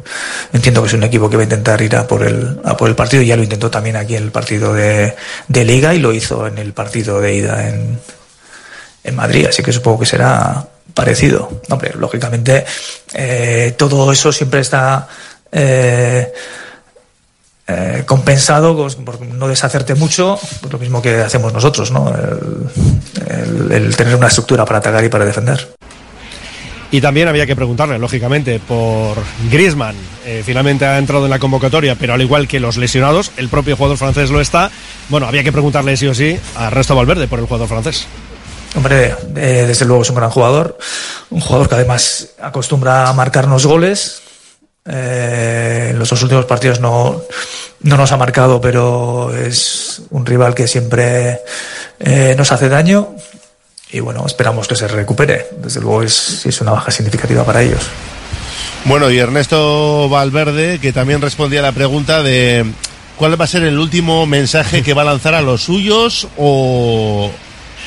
entiendo 0.52 0.82
que 0.82 0.88
es 0.88 0.94
un 0.94 1.04
equipo 1.04 1.30
que 1.30 1.36
va 1.36 1.42
a 1.42 1.44
intentar 1.44 1.80
ir 1.80 1.96
a 1.96 2.06
por 2.06 2.26
el, 2.26 2.60
a 2.64 2.76
por 2.76 2.88
el 2.88 2.94
partido. 2.94 3.22
Ya 3.22 3.36
lo 3.36 3.42
intentó 3.42 3.70
también 3.70 3.96
aquí 3.96 4.16
en 4.16 4.24
el 4.24 4.30
partido 4.30 4.74
de, 4.74 5.14
Liga 5.48 5.94
y 5.94 5.98
lo 5.98 6.12
hizo 6.12 6.46
en 6.46 6.58
el 6.58 6.72
partido 6.72 7.20
de 7.20 7.34
ida 7.34 7.68
en, 7.68 7.98
en 9.02 9.16
Madrid, 9.16 9.46
así 9.46 9.62
que 9.62 9.72
supongo 9.72 10.00
que 10.00 10.06
será 10.06 10.66
parecido. 10.92 11.62
Lógicamente 11.98 12.64
todo 13.76 14.12
eso 14.12 14.32
siempre 14.32 14.60
está 14.60 15.08
eh, 17.66 18.02
compensado 18.06 18.76
por 19.04 19.20
no 19.22 19.48
deshacerte 19.48 19.94
mucho, 19.94 20.38
pues 20.60 20.72
lo 20.72 20.78
mismo 20.78 21.00
que 21.00 21.16
hacemos 21.20 21.52
nosotros, 21.52 21.90
¿no? 21.90 22.08
El, 22.12 22.68
el- 23.26 23.72
el 23.72 23.96
tener 23.96 24.14
una 24.16 24.28
estructura 24.28 24.64
para 24.64 24.78
atacar 24.78 25.04
y 25.04 25.08
para 25.08 25.24
defender. 25.24 25.74
Y 26.90 27.00
también 27.00 27.26
había 27.26 27.44
que 27.46 27.56
preguntarle, 27.56 27.98
lógicamente, 27.98 28.60
por 28.60 29.16
Griezmann. 29.50 29.96
Eh, 30.24 30.42
finalmente 30.46 30.86
ha 30.86 30.96
entrado 30.98 31.24
en 31.24 31.30
la 31.30 31.40
convocatoria, 31.40 31.96
pero 31.96 32.14
al 32.14 32.22
igual 32.22 32.46
que 32.46 32.60
los 32.60 32.76
lesionados, 32.76 33.32
el 33.36 33.48
propio 33.48 33.76
jugador 33.76 33.96
francés 33.98 34.30
lo 34.30 34.40
está. 34.40 34.70
Bueno, 35.08 35.26
había 35.26 35.42
que 35.42 35.50
preguntarle 35.50 35.96
sí 35.96 36.06
o 36.06 36.14
sí 36.14 36.38
a 36.56 36.70
Resto 36.70 36.94
Valverde 36.94 37.26
por 37.26 37.40
el 37.40 37.46
jugador 37.46 37.66
francés. 37.68 38.06
Hombre, 38.76 39.14
eh, 39.36 39.64
desde 39.66 39.86
luego 39.86 40.02
es 40.02 40.10
un 40.10 40.16
gran 40.16 40.30
jugador, 40.30 40.78
un 41.30 41.40
jugador 41.40 41.68
que 41.68 41.74
además 41.76 42.28
acostumbra 42.40 43.08
a 43.08 43.12
marcarnos 43.12 43.66
goles. 43.66 44.20
Eh, 44.86 45.88
en 45.90 45.98
los 45.98 46.10
dos 46.10 46.22
últimos 46.22 46.44
partidos 46.44 46.80
no, 46.80 47.22
no 47.80 47.96
nos 47.96 48.12
ha 48.12 48.16
marcado, 48.16 48.60
pero 48.60 49.34
es 49.34 50.02
un 50.10 50.26
rival 50.26 50.54
que 50.54 50.68
siempre 50.68 51.40
eh, 52.00 52.34
nos 52.36 52.52
hace 52.52 52.68
daño. 52.68 53.14
Y 53.90 54.00
bueno, 54.00 54.24
esperamos 54.26 54.66
que 54.66 54.76
se 54.76 54.88
recupere. 54.88 55.46
Desde 55.58 55.80
luego 55.80 56.02
es, 56.02 56.44
es 56.46 56.60
una 56.60 56.72
baja 56.72 56.90
significativa 56.90 57.44
para 57.44 57.62
ellos. 57.62 57.82
Bueno, 58.86 59.10
y 59.10 59.18
Ernesto 59.18 60.08
Valverde, 60.08 60.78
que 60.78 60.92
también 60.92 61.22
respondía 61.22 61.60
a 61.60 61.62
la 61.62 61.72
pregunta 61.72 62.22
de 62.22 62.66
cuál 63.16 63.40
va 63.40 63.44
a 63.44 63.48
ser 63.48 63.62
el 63.62 63.78
último 63.78 64.26
mensaje 64.26 64.82
que 64.82 64.94
va 64.94 65.02
a 65.02 65.06
lanzar 65.06 65.34
a 65.34 65.42
los 65.42 65.62
suyos 65.62 66.28
o... 66.36 67.30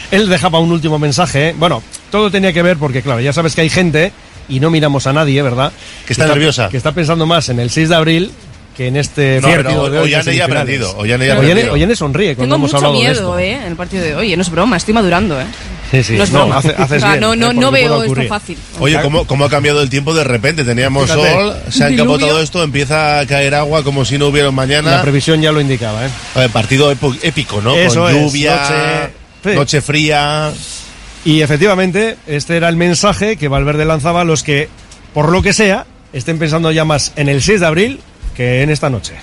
Él 0.10 0.30
dejaba 0.30 0.60
un 0.60 0.72
último 0.72 0.98
mensaje. 1.00 1.50
¿eh? 1.50 1.56
Bueno, 1.58 1.84
todo 2.10 2.32
tenía 2.32 2.54
que 2.54 2.62
ver 2.62 2.78
porque, 2.78 3.02
claro, 3.02 3.20
ya 3.20 3.34
sabes 3.34 3.56
que 3.56 3.62
hay 3.62 3.70
gente, 3.70 4.14
y 4.50 4.60
no 4.60 4.70
miramos 4.70 5.08
a 5.08 5.14
nadie, 5.14 5.42
¿verdad? 5.42 5.72
Que 6.06 6.14
está 6.14 6.28
nerviosa. 6.28 6.70
Que 6.70 6.78
está 6.78 6.92
pensando 6.94 7.26
más 7.26 7.50
en 7.50 7.60
el 7.60 7.70
6 7.70 7.90
de 7.90 7.96
abril 7.96 8.32
que 8.76 8.88
en 8.90 8.96
este 8.96 9.42
No, 9.42 9.48
partido 9.50 9.64
pero 9.86 9.90
de 9.90 10.00
hoy. 10.00 10.06
Ollane 10.14 10.24
de 10.32 10.38
ya 10.38 10.44
ha 10.44 10.46
aprendido, 10.46 10.96
Ollane 10.98 11.26
Ollane- 11.30 11.32
aprendido. 11.36 11.74
Ollane 11.74 11.96
sonríe 11.96 12.36
cuando 12.36 12.56
Tengo 12.56 12.68
hemos 12.68 12.74
mucho 12.74 12.78
hablado 12.78 12.94
de 12.94 13.00
miedo, 13.00 13.14
esto. 13.14 13.40
¿eh? 13.40 13.54
En 13.54 13.64
el 13.72 13.76
partido 13.76 14.04
de 14.04 14.16
hoy. 14.16 14.36
No 14.36 14.42
es 14.44 14.50
broma, 14.52 14.78
estoy 14.78 14.94
madurando, 14.94 15.42
¿eh? 15.42 15.46
Sí, 15.90 16.04
sí. 16.04 16.14
No 16.16 16.24
es 16.26 16.32
No, 16.32 16.54
hace- 16.54 16.76
haces 16.78 16.98
o 16.98 17.00
sea, 17.00 17.10
bien, 17.12 17.22
no, 17.22 17.36
no, 17.36 17.50
eh, 17.52 17.54
no 17.56 17.70
porque 17.72 17.82
veo 17.88 18.04
esto 18.04 18.22
fácil. 18.28 18.58
Oye, 18.80 19.02
¿cómo, 19.02 19.26
¿cómo 19.26 19.46
ha 19.46 19.50
cambiado 19.50 19.82
el 19.82 19.90
tiempo 19.90 20.14
de 20.14 20.24
repente? 20.24 20.64
Teníamos 20.64 21.10
Fíjate. 21.10 21.34
sol, 21.34 21.56
se 21.72 21.84
ha 21.86 21.88
Diluvio. 21.88 22.14
encapotado 22.16 22.42
esto, 22.44 22.62
empieza 22.62 23.20
a 23.20 23.26
caer 23.26 23.56
agua 23.56 23.84
como 23.84 24.06
si 24.06 24.20
no 24.20 24.28
hubiera 24.28 24.52
mañana. 24.52 24.92
La 24.98 25.02
previsión 25.02 25.42
ya 25.42 25.52
lo 25.52 25.60
indicaba, 25.60 26.06
¿eh? 26.06 26.10
A 26.36 26.40
ver, 26.42 26.50
partido 26.52 26.92
épico, 26.92 27.62
¿no? 27.62 27.74
Eso 27.76 28.02
Con 28.02 28.16
es, 28.16 28.22
lluvia, 28.22 28.56
noche- 28.62 29.14
sí. 29.44 29.56
noche 29.56 29.82
fría. 29.82 30.52
Y 31.26 31.42
efectivamente, 31.42 32.18
este 32.28 32.58
era 32.58 32.70
el 32.70 32.76
mensaje 32.76 33.38
que 33.38 33.48
Valverde 33.48 33.86
lanzaba 33.86 34.22
a 34.22 34.24
los 34.24 34.44
que, 34.44 34.70
por 35.14 35.30
lo 35.30 35.42
que 35.42 35.54
sea, 35.54 35.86
estén 36.14 36.40
pensando 36.40 36.72
ya 36.72 36.86
más 36.86 37.12
en 37.16 37.30
el 37.30 37.42
6 37.42 37.60
de 37.60 37.66
abril 37.66 38.02
que 38.36 38.62
en 38.62 38.70
esta 38.70 38.90
noche. 38.90 39.16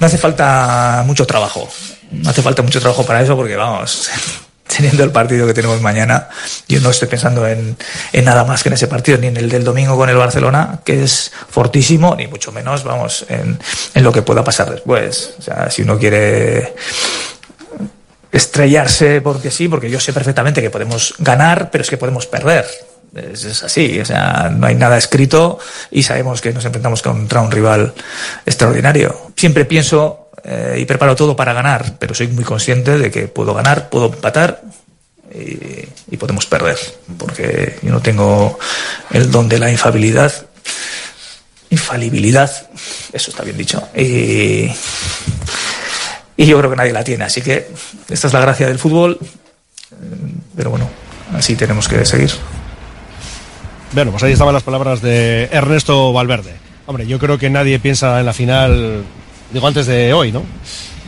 No 0.00 0.06
hace 0.06 0.18
falta 0.18 1.02
mucho 1.06 1.26
trabajo. 1.26 1.68
No 2.10 2.30
hace 2.30 2.42
falta 2.42 2.62
mucho 2.62 2.80
trabajo 2.80 3.04
para 3.04 3.22
eso 3.22 3.36
porque, 3.36 3.56
vamos, 3.56 4.08
teniendo 4.66 5.04
el 5.04 5.10
partido 5.10 5.46
que 5.46 5.54
tenemos 5.54 5.80
mañana, 5.80 6.28
yo 6.68 6.80
no 6.80 6.90
estoy 6.90 7.08
pensando 7.08 7.46
en, 7.46 7.76
en 8.12 8.24
nada 8.24 8.44
más 8.44 8.62
que 8.62 8.68
en 8.68 8.74
ese 8.74 8.86
partido, 8.86 9.18
ni 9.18 9.28
en 9.28 9.36
el 9.36 9.48
del 9.48 9.64
domingo 9.64 9.96
con 9.96 10.08
el 10.08 10.16
Barcelona, 10.16 10.80
que 10.84 11.02
es 11.02 11.32
fortísimo, 11.48 12.14
ni 12.14 12.26
mucho 12.26 12.52
menos, 12.52 12.84
vamos, 12.84 13.24
en, 13.28 13.58
en 13.94 14.04
lo 14.04 14.12
que 14.12 14.22
pueda 14.22 14.44
pasar 14.44 14.70
después. 14.70 15.34
O 15.38 15.42
sea, 15.42 15.70
si 15.70 15.82
uno 15.82 15.98
quiere 15.98 16.74
estrellarse 18.36 19.20
porque 19.20 19.50
sí, 19.50 19.68
porque 19.68 19.90
yo 19.90 19.98
sé 19.98 20.12
perfectamente 20.12 20.60
que 20.60 20.70
podemos 20.70 21.14
ganar, 21.18 21.70
pero 21.70 21.82
es 21.82 21.90
que 21.90 21.96
podemos 21.96 22.26
perder. 22.26 22.66
Es, 23.14 23.62
así, 23.62 23.98
o 23.98 24.04
sea, 24.04 24.50
no 24.54 24.66
hay 24.66 24.74
nada 24.74 24.98
escrito 24.98 25.58
y 25.90 26.02
sabemos 26.02 26.42
que 26.42 26.52
nos 26.52 26.64
enfrentamos 26.64 27.00
contra 27.00 27.40
un 27.40 27.50
rival 27.50 27.94
extraordinario. 28.44 29.32
Siempre 29.36 29.64
pienso 29.64 30.30
eh, 30.44 30.76
y 30.78 30.84
preparo 30.84 31.16
todo 31.16 31.34
para 31.34 31.54
ganar, 31.54 31.94
pero 31.98 32.14
soy 32.14 32.28
muy 32.28 32.44
consciente 32.44 32.98
de 32.98 33.10
que 33.10 33.26
puedo 33.28 33.54
ganar, 33.54 33.88
puedo 33.88 34.06
empatar 34.06 34.62
y, 35.34 35.88
y 36.10 36.16
podemos 36.18 36.46
perder, 36.46 36.78
porque 37.16 37.78
yo 37.82 37.90
no 37.90 38.00
tengo 38.00 38.58
el 39.12 39.30
don 39.30 39.48
de 39.48 39.58
la 39.58 39.70
infabilidad, 39.70 40.32
infalibilidad, 41.70 42.50
eso 43.12 43.30
está 43.30 43.42
bien 43.42 43.56
dicho, 43.56 43.88
y, 43.96 44.70
y 46.36 46.46
yo 46.46 46.58
creo 46.58 46.70
que 46.70 46.76
nadie 46.76 46.92
la 46.92 47.04
tiene, 47.04 47.24
así 47.24 47.40
que 47.42 47.66
esta 48.08 48.26
es 48.26 48.32
la 48.32 48.40
gracia 48.40 48.66
del 48.66 48.78
fútbol, 48.78 49.18
eh, 49.20 49.94
pero 50.56 50.70
bueno, 50.70 50.88
así 51.34 51.56
tenemos 51.56 51.88
que 51.88 52.04
seguir. 52.04 52.30
Bueno, 53.92 54.10
pues 54.10 54.22
ahí 54.24 54.32
estaban 54.32 54.52
las 54.54 54.62
palabras 54.62 55.00
de 55.00 55.44
Ernesto 55.52 56.12
Valverde. 56.12 56.54
Hombre, 56.86 57.06
yo 57.06 57.18
creo 57.18 57.38
que 57.38 57.50
nadie 57.50 57.78
piensa 57.78 58.20
en 58.20 58.26
la 58.26 58.32
final, 58.32 59.02
digo 59.52 59.66
antes 59.66 59.86
de 59.86 60.12
hoy, 60.12 60.32
¿no? 60.32 60.42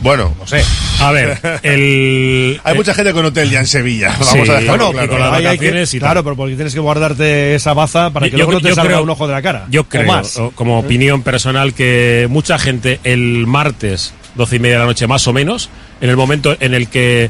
Bueno, 0.01 0.33
no 0.39 0.47
sé. 0.47 0.63
A 1.01 1.11
ver, 1.11 1.37
el. 1.61 2.59
Hay 2.63 2.73
mucha 2.75 2.93
gente 2.93 3.11
con 3.11 3.25
hotel 3.25 3.49
ya 3.49 3.59
en 3.59 3.67
Sevilla. 3.67 4.09
Vamos 4.19 4.27
Sí, 4.29 4.39
a 4.39 4.43
dejarlo 4.59 4.93
bueno, 4.93 5.07
claro. 5.09 5.09
con 5.09 5.19
las 5.43 5.57
que- 5.59 5.67
y 5.67 5.99
tal. 5.99 5.99
claro, 5.99 6.23
pero 6.23 6.35
porque 6.37 6.55
tienes 6.55 6.73
que 6.73 6.79
guardarte 6.79 7.55
esa 7.55 7.73
baza 7.73 8.09
para 8.11 8.29
que 8.29 8.37
luego 8.37 8.53
no 8.53 8.61
te 8.61 8.69
salga 8.73 8.91
creo- 8.93 9.03
un 9.03 9.09
ojo 9.09 9.27
de 9.27 9.33
la 9.33 9.41
cara. 9.41 9.65
Yo 9.69 9.81
O 9.81 9.83
creo, 9.83 10.05
más. 10.07 10.37
o- 10.37 10.51
como 10.51 10.79
opinión 10.79 11.21
personal, 11.21 11.73
que 11.73 12.27
mucha 12.29 12.57
gente 12.57 13.01
el 13.03 13.45
martes, 13.45 14.13
12 14.35 14.55
y 14.55 14.59
media 14.59 14.75
de 14.75 14.79
la 14.81 14.85
noche 14.85 15.07
más 15.07 15.27
o 15.27 15.33
menos, 15.33 15.69
en 16.01 16.09
el 16.09 16.17
momento 16.17 16.55
en 16.59 16.73
el 16.73 16.87
que 16.87 17.29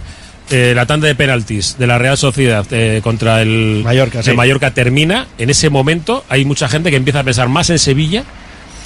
eh, 0.51 0.73
la 0.75 0.85
tanda 0.85 1.07
de 1.07 1.15
penaltis 1.15 1.75
de 1.77 1.87
la 1.87 1.97
Real 1.97 2.17
Sociedad 2.17 2.65
eh, 2.71 3.01
contra 3.03 3.41
el 3.41 3.81
Mallorca, 3.83 4.23
sí. 4.23 4.31
el 4.31 4.35
Mallorca 4.35 4.71
termina, 4.71 5.27
en 5.37 5.49
ese 5.49 5.69
momento 5.69 6.25
hay 6.29 6.43
mucha 6.45 6.67
gente 6.67 6.89
que 6.89 6.97
empieza 6.97 7.19
a 7.19 7.23
pensar 7.23 7.49
más 7.49 7.69
en 7.69 7.77
Sevilla 7.79 8.23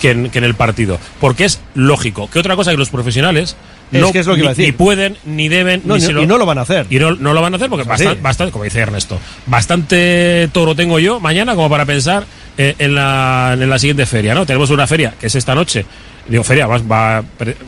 que 0.02 0.12
en, 0.12 0.30
que 0.30 0.40
en 0.40 0.44
el 0.44 0.56
partido. 0.56 1.00
Porque 1.22 1.46
es 1.46 1.62
lógico. 1.76 2.30
Que 2.30 2.40
otra 2.40 2.56
cosa 2.58 2.72
que 2.72 2.78
los 2.78 2.90
profesionales 2.90 3.56
Es 3.94 4.02
no, 4.02 4.12
que 4.12 4.20
es 4.20 4.26
lo 4.28 4.34
que 4.34 4.40
ni, 4.40 4.44
iba 4.44 4.52
a 4.52 4.54
decir. 4.56 4.66
ni 4.66 4.72
pueden, 4.74 5.18
ni 5.24 5.48
deben, 5.48 5.82
No, 5.86 5.96
ni 5.96 6.02
ni- 6.02 6.06
se 6.08 6.12
y 6.22 6.26
no 6.28 6.38
lo 6.38 6.46
van 6.46 6.58
a 6.58 6.62
hacer. 6.64 6.88
Y 6.90 6.98
no, 7.00 7.12
no 7.16 7.32
lo 7.34 7.42
van 7.42 7.54
a 7.54 7.56
hacer 7.56 7.70
porque 7.70 7.88
bastante, 7.88 8.22
bastante, 8.22 8.52
como 8.52 8.66
dice 8.66 8.80
Ernesto, 8.80 9.18
bastante 9.46 10.50
toro 10.52 10.76
tengo 10.76 11.00
yo 11.00 11.22
mañana 11.22 11.56
como 11.56 11.70
para 11.70 11.86
pensar 11.86 12.26
eh, 12.58 12.76
en, 12.80 12.94
la, 12.96 13.52
en 13.58 13.70
la 13.70 13.80
siguiente 13.80 14.06
feria, 14.06 14.34
¿no? 14.36 14.46
Tenemos 14.46 14.70
una 14.72 14.86
feria 14.88 15.14
que 15.18 15.28
es 15.28 15.36
esta 15.36 15.56
noche. 15.56 15.86
Digo, 16.28 16.44
feria, 16.44 16.68
va, 16.68 16.78
va, 16.80 17.24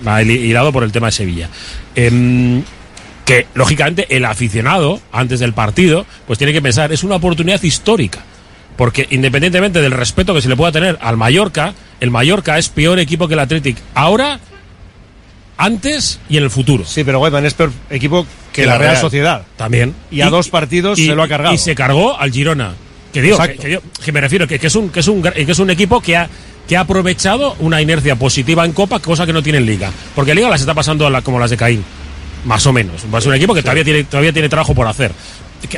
va 0.07 0.21
hilado 0.23 0.71
por 0.71 0.83
el 0.83 0.91
tema 0.91 1.07
de 1.07 1.11
Sevilla. 1.11 1.49
Em, 1.95 2.63
que 3.25 3.47
lógicamente 3.55 4.05
el 4.15 4.23
aficionado 4.25 5.01
antes 5.11 5.39
del 5.39 5.53
partido 5.53 6.05
pues 6.27 6.37
tiene 6.37 6.53
que 6.53 6.61
pensar 6.61 6.91
es 6.93 7.03
una 7.03 7.15
oportunidad 7.15 7.61
histórica 7.63 8.19
porque 8.77 9.07
independientemente 9.09 9.81
del 9.81 9.93
respeto 9.93 10.33
que 10.35 10.41
se 10.43 10.49
le 10.49 10.55
pueda 10.55 10.71
tener 10.71 10.99
al 11.01 11.17
Mallorca 11.17 11.73
el 11.99 12.11
Mallorca 12.11 12.57
es 12.59 12.69
peor 12.69 12.99
equipo 12.99 13.27
que 13.27 13.33
el 13.33 13.39
Athletic 13.39 13.77
ahora 13.95 14.39
antes 15.57 16.19
y 16.29 16.37
en 16.37 16.43
el 16.43 16.49
futuro 16.51 16.83
Sí, 16.85 17.03
pero 17.03 17.19
Weidman 17.19 17.45
es 17.45 17.53
peor 17.53 17.71
equipo 17.89 18.27
que, 18.51 18.65
la, 18.65 18.77
Real, 18.77 18.97
Sociedad. 18.97 19.43
también 19.57 19.95
Y 20.11 20.21
a 20.21 20.29
dos 20.29 20.49
partidos 20.49 20.99
y- 20.99 21.07
se 21.07 21.15
lo 21.15 21.23
ha 21.23 21.27
cargado. 21.27 21.55
y 21.55 21.57
se 21.57 21.73
cargó 21.75 22.19
al 22.19 22.31
Girona 22.31 22.73
que 23.13 23.21
digo 23.21 23.37
que, 23.37 23.43
Exacto. 23.43 23.63
que 23.63 23.71
yo- 23.71 23.81
que 24.03 24.11
me 24.11 24.21
refiero 24.21 24.47
que, 24.47 24.59
es 24.61 24.75
un 24.75 24.89
que 24.89 24.99
es 24.99 25.07
un 25.07 25.21
que 25.23 25.45
es 25.51 25.59
un 25.59 25.69
equipo 25.69 26.01
que 26.01 26.17
ha 26.17 26.29
que 26.67 26.77
ha 26.77 26.81
aprovechado 26.81 27.55
una 27.59 27.81
inercia 27.81 28.15
positiva 28.15 28.65
en 28.65 28.71
Copa 28.73 28.99
cosa 28.99 29.25
que 29.25 29.33
no 29.33 29.43
tiene 29.43 29.59
en 29.59 29.65
Liga 29.65 29.91
porque 30.15 30.33
Liga 30.35 30.49
las 30.49 30.61
está 30.61 30.73
pasando 30.73 31.05
a 31.05 31.09
la- 31.09 31.21
como 31.21 31.39
las 31.39 31.49
de 31.51 31.57
Caín 31.57 31.83
más 32.45 32.65
o 32.67 32.73
menos. 32.73 32.95
Es 33.17 33.25
un 33.25 33.33
equipo 33.33 33.55
que 33.55 33.61
todavía 33.63 33.83
tiene, 33.83 34.03
todavía 34.03 34.31
tiene 34.31 34.47
trabajo 34.49 34.75
por 34.75 34.87
hacer. 34.87 35.11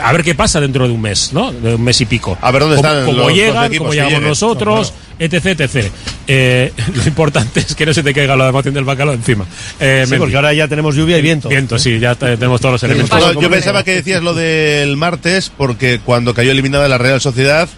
A 0.01 0.11
ver 0.11 0.21
qué 0.21 0.35
pasa 0.35 0.59
dentro 0.59 0.85
de 0.85 0.93
un 0.93 0.99
mes, 1.01 1.31
¿no? 1.31 1.53
De 1.53 1.75
un 1.75 1.81
mes 1.81 2.01
y 2.01 2.05
pico. 2.05 2.37
A 2.41 2.51
ver 2.51 2.61
dónde 2.63 2.75
están 2.75 3.05
cómo 3.05 3.19
los 3.19 3.33
llegan, 3.33 3.73
cómo 3.77 3.93
llegamos 3.93 4.21
nosotros, 4.21 4.93
etc, 5.17 5.45
etc. 5.61 5.91
Eh, 6.27 6.73
lo 6.95 7.03
importante 7.05 7.61
es 7.61 7.73
que 7.73 7.85
no 7.85 7.93
se 7.93 8.03
te 8.03 8.13
caiga 8.13 8.35
la 8.35 8.49
emoción 8.49 8.73
del 8.73 8.83
bacalao 8.83 9.13
encima. 9.13 9.45
Eh, 9.79 10.03
Sí, 10.09 10.15
porque 10.17 10.35
ahora 10.35 10.53
ya 10.53 10.67
tenemos 10.67 10.93
lluvia 10.93 11.17
y 11.17 11.21
viento. 11.21 11.47
Viento, 11.47 11.79
sí, 11.79 11.99
ya 11.99 12.15
te- 12.15 12.35
tenemos 12.35 12.59
todos 12.59 12.73
los 12.73 12.83
elementos. 12.83 13.17
No, 13.17 13.39
yo 13.41 13.49
pensaba 13.49 13.85
que 13.85 13.93
decías 13.95 14.21
lo 14.21 14.33
del 14.33 14.97
martes 14.97 15.49
porque 15.55 16.01
cuando 16.03 16.33
cayó 16.33 16.51
eliminada 16.51 16.89
la 16.89 16.97
Real 16.97 17.21
Sociedad, 17.21 17.69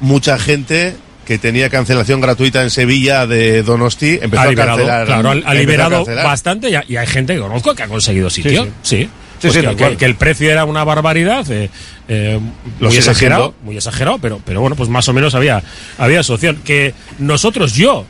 mucha 0.00 0.38
gente 0.38 0.96
que 1.26 1.38
tenía 1.38 1.68
cancelación 1.68 2.20
gratuita 2.20 2.62
en 2.62 2.70
Sevilla 2.70 3.26
de 3.26 3.62
Donosti 3.62 4.18
empezó 4.22 4.40
ha 4.40 4.44
a 4.44 4.48
liberado, 4.48 4.76
cancelar. 4.78 5.06
claro, 5.06 5.28
ha- 5.28 5.32
ha 5.32 5.34
empezó 5.34 5.50
a 5.50 5.54
liberado 5.54 5.96
cancelar. 5.96 6.24
bastante 6.24 6.70
y, 6.70 6.74
ha- 6.76 6.84
y 6.88 6.96
hay 6.96 7.06
gente 7.06 7.34
que 7.34 7.40
conozco 7.40 7.74
que 7.74 7.82
ha 7.82 7.88
conseguido 7.88 8.30
sitio. 8.30 8.64
sí. 8.82 8.96
Sí, 9.02 9.08
Sí, 9.38 9.48
Pues 9.48 9.66
sí, 9.78 9.96
que, 9.98 10.04
el 10.06 10.14
precio 10.14 10.50
era 10.50 10.64
una 10.64 10.82
barbaridad, 10.82 11.44
eh, 11.50 11.68
eh, 12.08 12.40
Lo 12.80 12.88
muy 12.88 12.96
exagerado, 12.96 13.42
siendo. 13.52 13.64
muy 13.66 13.76
exagerado, 13.76 14.16
pero, 14.18 14.40
pero 14.42 14.62
bueno, 14.62 14.76
pues 14.76 14.88
más 14.88 15.06
o 15.10 15.12
menos 15.12 15.34
había, 15.34 15.62
había 15.98 16.22
solución. 16.22 16.62
Que 16.64 16.94
nosotros, 17.18 17.74
yo, 17.74 18.06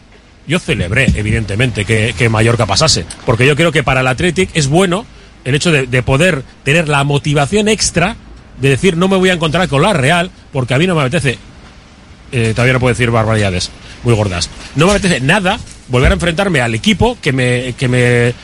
yo 0.46 0.60
celebré, 0.60 1.06
evidentemente, 1.16 1.84
que, 1.84 2.14
que 2.16 2.28
Mallorca 2.28 2.64
pasase, 2.66 3.04
porque 3.24 3.44
yo 3.44 3.56
creo 3.56 3.72
que 3.72 3.82
para 3.82 4.02
el 4.02 4.06
Athletic 4.06 4.50
es 4.54 4.68
bueno 4.68 5.04
el 5.44 5.56
hecho 5.56 5.72
de, 5.72 5.88
de 5.88 6.02
poder 6.04 6.44
tener 6.62 6.88
la 6.88 7.02
motivación 7.02 7.66
extra 7.66 8.14
de 8.60 8.68
decir 8.68 8.96
no 8.96 9.08
me 9.08 9.16
voy 9.16 9.30
a 9.30 9.32
encontrar 9.32 9.66
con 9.66 9.82
la 9.82 9.92
Real, 9.92 10.30
porque 10.52 10.74
a 10.74 10.78
mí 10.78 10.86
no 10.86 10.94
me 10.94 11.00
apetece 11.00 11.38
eh, 12.32 12.52
todavía 12.54 12.74
no 12.74 12.80
puedo 12.80 12.94
decir 12.94 13.10
barbaridades 13.10 13.70
muy 14.02 14.14
gordas. 14.14 14.50
No 14.74 14.86
me 14.86 14.92
apetece 14.92 15.20
nada 15.20 15.58
volver 15.88 16.10
a 16.10 16.14
enfrentarme 16.14 16.60
al 16.60 16.74
equipo 16.74 17.18
que 17.20 17.32
me, 17.32 17.74
que 17.74 17.88
me, 17.88 18.34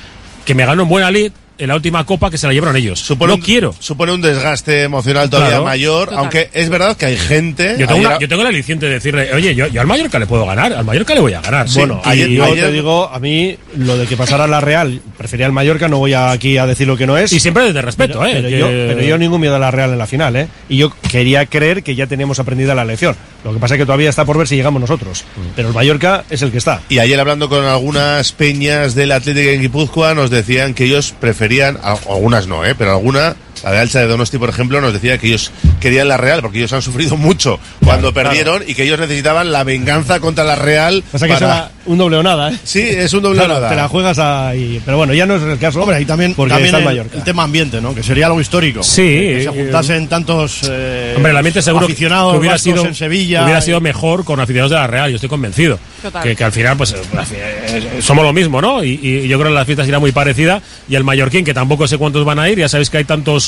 que 0.45 0.55
me 0.55 0.65
ganó 0.65 0.83
en 0.83 0.89
buena 0.89 1.11
lid 1.11 1.33
en 1.63 1.69
la 1.69 1.75
última 1.77 2.05
copa 2.05 2.31
que 2.31 2.39
se 2.39 2.47
la 2.47 2.53
llevaron 2.53 2.77
ellos. 2.77 2.99
Supone 3.01 3.31
no 3.33 3.35
un- 3.37 3.41
quiero. 3.41 3.75
Supone 3.79 4.13
un 4.13 4.21
desgaste 4.21 4.83
emocional 4.83 5.31
todavía 5.31 5.51
Claro. 5.51 5.65
mayor, 5.65 6.05
Total. 6.09 6.19
aunque 6.19 6.51
es 6.53 6.69
verdad 6.69 6.97
que 6.97 7.07
hay 7.07 7.17
gente. 7.17 7.77
Yo 7.79 7.87
tengo, 7.87 7.93
ayer- 8.01 8.07
una- 8.07 8.19
yo 8.19 8.29
tengo 8.29 8.43
el 8.43 8.49
aliciente 8.49 8.87
de 8.87 8.93
decirle, 8.95 9.33
oye, 9.35 9.55
yo, 9.55 9.67
yo 9.69 9.81
al 9.81 9.87
Mallorca 9.87 10.19
le 10.19 10.27
puedo 10.27 10.45
ganar, 10.47 10.73
al 10.73 10.85
Mallorca 10.85 11.15
le 11.15 11.21
voy 11.21 11.33
a 11.35 11.41
ganar. 11.41 11.67
Bueno, 11.75 12.01
ayer, 12.05 12.31
y- 12.31 12.35
yo 12.37 12.45
ayer- 12.45 12.67
te 12.67 12.73
digo, 12.73 13.09
a 13.09 13.19
mí 13.19 13.57
lo 13.77 13.97
de 13.97 14.07
que 14.07 14.17
pasara 14.17 14.47
la 14.47 14.61
Real, 14.61 15.01
prefería 15.17 15.47
el 15.47 15.53
Mallorca, 15.53 15.89
no 15.89 15.99
voy 15.99 16.13
a- 16.15 16.31
aquí 16.33 16.59
a 16.59 16.67
decir 16.67 16.87
lo 16.87 16.97
que 16.97 17.07
no 17.07 17.17
es. 17.17 17.33
y 17.33 17.41
siempre 17.41 17.65
desde 17.65 17.81
respeto, 17.83 18.21
pero, 18.21 18.27
¿eh? 18.27 18.33
pero 18.35 18.49
que- 18.49 18.59
yo, 18.59 18.67
pero 18.67 19.01
yo 19.03 19.19
ningún 19.19 19.41
miedo 19.41 19.57
a 19.57 19.59
la 19.59 19.71
Real 19.71 19.91
en 19.93 19.99
la 19.99 20.07
final, 20.07 20.35
¿eh? 20.37 20.49
Y 20.69 20.79
yo 20.79 20.93
quería 21.11 21.47
creer 21.47 21.83
que 21.83 21.95
ya 21.95 22.07
teníamos 22.07 22.39
aprendida 22.39 22.75
la 22.75 22.85
lección. 22.85 23.17
Lo 23.45 23.53
que 23.53 23.59
pasa 23.59 23.75
es 23.75 23.79
que 23.81 23.87
todavía 23.87 24.09
está 24.11 24.25
por 24.25 24.39
ver 24.39 24.47
si 24.47 24.55
llegamos 24.57 24.81
nosotros. 24.81 25.25
Mm. 25.37 25.41
Pero 25.57 25.69
el 25.69 25.75
Mallorca 25.75 26.25
es 26.31 26.43
el 26.43 26.53
que 26.53 26.59
está. 26.59 26.81
Y 26.89 26.99
ayer 27.01 27.19
hablando 27.19 27.49
con 27.49 27.65
algunas 27.65 28.31
peñas 28.33 28.95
del 28.95 29.11
Atlético 29.13 29.51
en 29.51 29.61
Guipúzcoa 29.63 30.15
nos 30.15 30.31
decían 30.31 30.75
que 30.75 30.85
ellos 30.85 31.13
preferían, 31.21 31.52
algunas 31.61 32.47
no, 32.47 32.65
¿eh? 32.65 32.75
pero 32.77 32.93
alguna, 32.93 33.37
la 33.65 33.71
de 33.73 33.79
Alcha 33.79 34.01
de 34.01 34.07
Donosti 34.07 34.39
por 34.39 34.49
ejemplo, 34.49 34.81
nos 34.81 34.93
decía 34.93 35.19
que 35.19 35.29
ellos 35.29 35.51
querían 35.81 36.09
la 36.09 36.17
Real 36.17 36.41
porque 36.43 36.59
ellos 36.59 36.73
han 36.73 36.83
sufrido 36.83 37.17
mucho 37.17 37.59
cuando 37.85 38.13
Claro, 38.13 38.29
perdieron 38.29 38.63
y 38.67 38.75
que 38.75 38.85
ellos 38.85 38.99
necesitaban 38.99 39.53
la 39.53 39.65
venganza 39.65 40.21
contra 40.21 40.45
la 40.45 40.57
Real. 40.57 41.03
Pasa 41.13 41.27
que 41.27 41.33
para- 41.35 41.47
será 41.47 41.71
un 41.87 41.99
doble 41.99 42.17
o 42.19 42.23
nada, 42.23 42.51
¿eh? 42.53 42.57
Sí, 42.65 42.81
es 42.81 43.13
un 43.13 43.23
doble 43.23 43.39
Claro, 43.39 43.55
nada. 43.55 43.69
Te 43.71 43.77
la 43.77 43.89
juegas 43.89 44.19
ahí. 44.19 44.81
Pero 44.85 44.97
bueno, 44.97 45.15
ya 45.15 45.27
no 45.27 45.37
es 45.37 45.43
el 45.43 45.59
caso. 45.59 45.81
Hombre, 45.81 45.97
ahí 45.97 46.05
también, 46.05 46.35
porque 46.35 46.51
también 46.55 46.67
está 46.75 46.79
el 46.79 46.85
Mallorca. 46.85 47.19
el 47.19 47.25
tema 47.25 47.43
ambiente, 47.45 47.81
¿no? 47.81 47.95
Que 47.95 48.03
sería 48.03 48.27
algo 48.27 48.41
histórico. 48.41 48.83
Sí, 48.83 49.03
Que 49.03 49.43
se 49.43 49.49
eh, 49.49 49.63
juntasen 49.65 50.09
tantos 50.09 50.61
eh, 50.69 51.15
Hombre, 51.17 51.33
el 51.33 51.37
ambiente 51.39 51.61
seguro 51.63 51.87
aficionados 51.87 52.33
que 52.33 52.39
hubiera 52.39 52.59
sido, 52.59 52.87
en 52.87 52.95
Sevilla. 52.95 53.43
hubiera 53.45 53.59
y- 53.59 53.63
sido 53.63 53.81
mejor 53.81 54.25
con 54.25 54.39
aficionados 54.41 54.71
de 54.71 54.77
la 54.77 54.87
Real, 54.87 55.11
yo 55.11 55.17
estoy 55.17 55.29
convencido. 55.29 55.79
Total. 56.03 56.23
Que, 56.23 56.37
que 56.37 56.45
al 56.45 56.53
final, 56.53 56.77
pues, 56.77 56.93
eh, 56.93 56.97
eh, 57.33 57.99
somos 58.01 58.25
lo 58.25 58.33
mismo, 58.33 58.61
¿no? 58.61 58.83
Y, 58.85 58.99
y 59.03 59.29
yo 59.29 59.39
creo 59.39 59.51
que 59.51 59.55
la 59.55 59.65
fiesta 59.65 59.85
será 59.85 59.99
muy 59.99 60.13
parecida. 60.13 60.61
Y 60.89 60.95
el 60.95 61.05
Mallorquín, 61.05 61.45
que 61.45 61.55
tampoco 61.55 61.87
sé 61.89 61.99
cuántos 61.99 62.25
van 62.25 62.39
a 62.39 62.49
ir, 62.49 62.59
ya 62.59 62.69
sabéis 62.69 62.91
que 62.91 62.99
hay 62.99 63.05
tantos. 63.05 63.42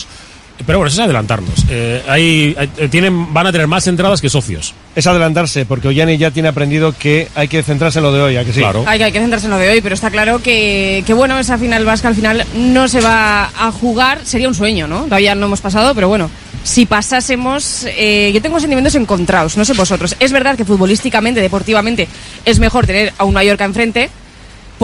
Pero 0.67 0.79
bueno, 0.79 0.87
eso 0.89 1.01
es 1.01 1.05
adelantarnos. 1.05 1.65
Eh, 1.69 2.01
hay, 2.09 2.55
hay- 2.57 2.89
tienen, 2.89 3.35
van 3.35 3.49
a 3.49 3.53
tener 3.53 3.67
más 3.67 3.87
entradas 3.89 4.21
que 4.21 4.31
socios. 4.31 4.73
Es 4.95 5.05
adelantarse, 5.07 5.67
porque 5.67 5.89
Ollani 5.89 6.17
ya 6.17 6.31
tiene 6.31 6.49
aprendido 6.49 6.95
que 6.97 7.27
hay 7.35 7.49
que 7.49 7.63
centrarse 7.65 7.99
en 7.99 8.05
lo 8.05 8.13
de 8.13 8.23
hoy, 8.23 8.37
¿a 8.37 8.45
que 8.45 8.53
sí? 8.53 8.61
Claro. 8.61 8.85
Hay 8.87 8.99
que, 8.99 9.05
hay 9.05 9.13
que 9.13 9.19
centrarse 9.19 9.47
en 9.47 9.51
lo 9.51 9.59
de 9.59 9.69
hoy, 9.71 9.81
pero 9.81 9.97
está 9.97 10.11
claro 10.13 10.41
que, 10.41 11.03
que 11.05 11.13
bueno, 11.13 11.39
esa 11.41 11.59
final 11.59 11.85
vasca 11.85 12.07
al 12.07 12.15
final 12.15 12.45
no 12.57 12.87
se 12.87 13.01
va 13.01 13.51
a 13.59 13.73
jugar. 13.73 14.21
Sería 14.25 14.47
un 14.47 14.55
sueño, 14.55 14.87
¿no? 14.87 15.03
Todavía 15.05 15.35
no 15.35 15.47
hemos 15.47 15.61
pasado, 15.61 15.93
pero 15.93 16.07
bueno, 16.07 16.31
si 16.63 16.87
pasásemos, 16.87 17.85
eh, 17.89 18.31
yo 18.33 18.41
tengo 18.41 18.61
sentimientos 18.61 18.95
encontrados, 18.95 19.57
no 19.57 19.65
sé 19.65 19.73
vosotros. 19.73 20.15
Es 20.21 20.31
verdad 20.31 20.57
que 20.57 20.65
futbolísticamente, 20.65 21.41
deportivamente, 21.41 22.07
es 22.45 22.61
mejor 22.61 22.87
tener 22.87 23.13
a 23.19 23.25
un 23.25 23.35
Mallorca 23.35 23.65
enfrente, 23.65 24.09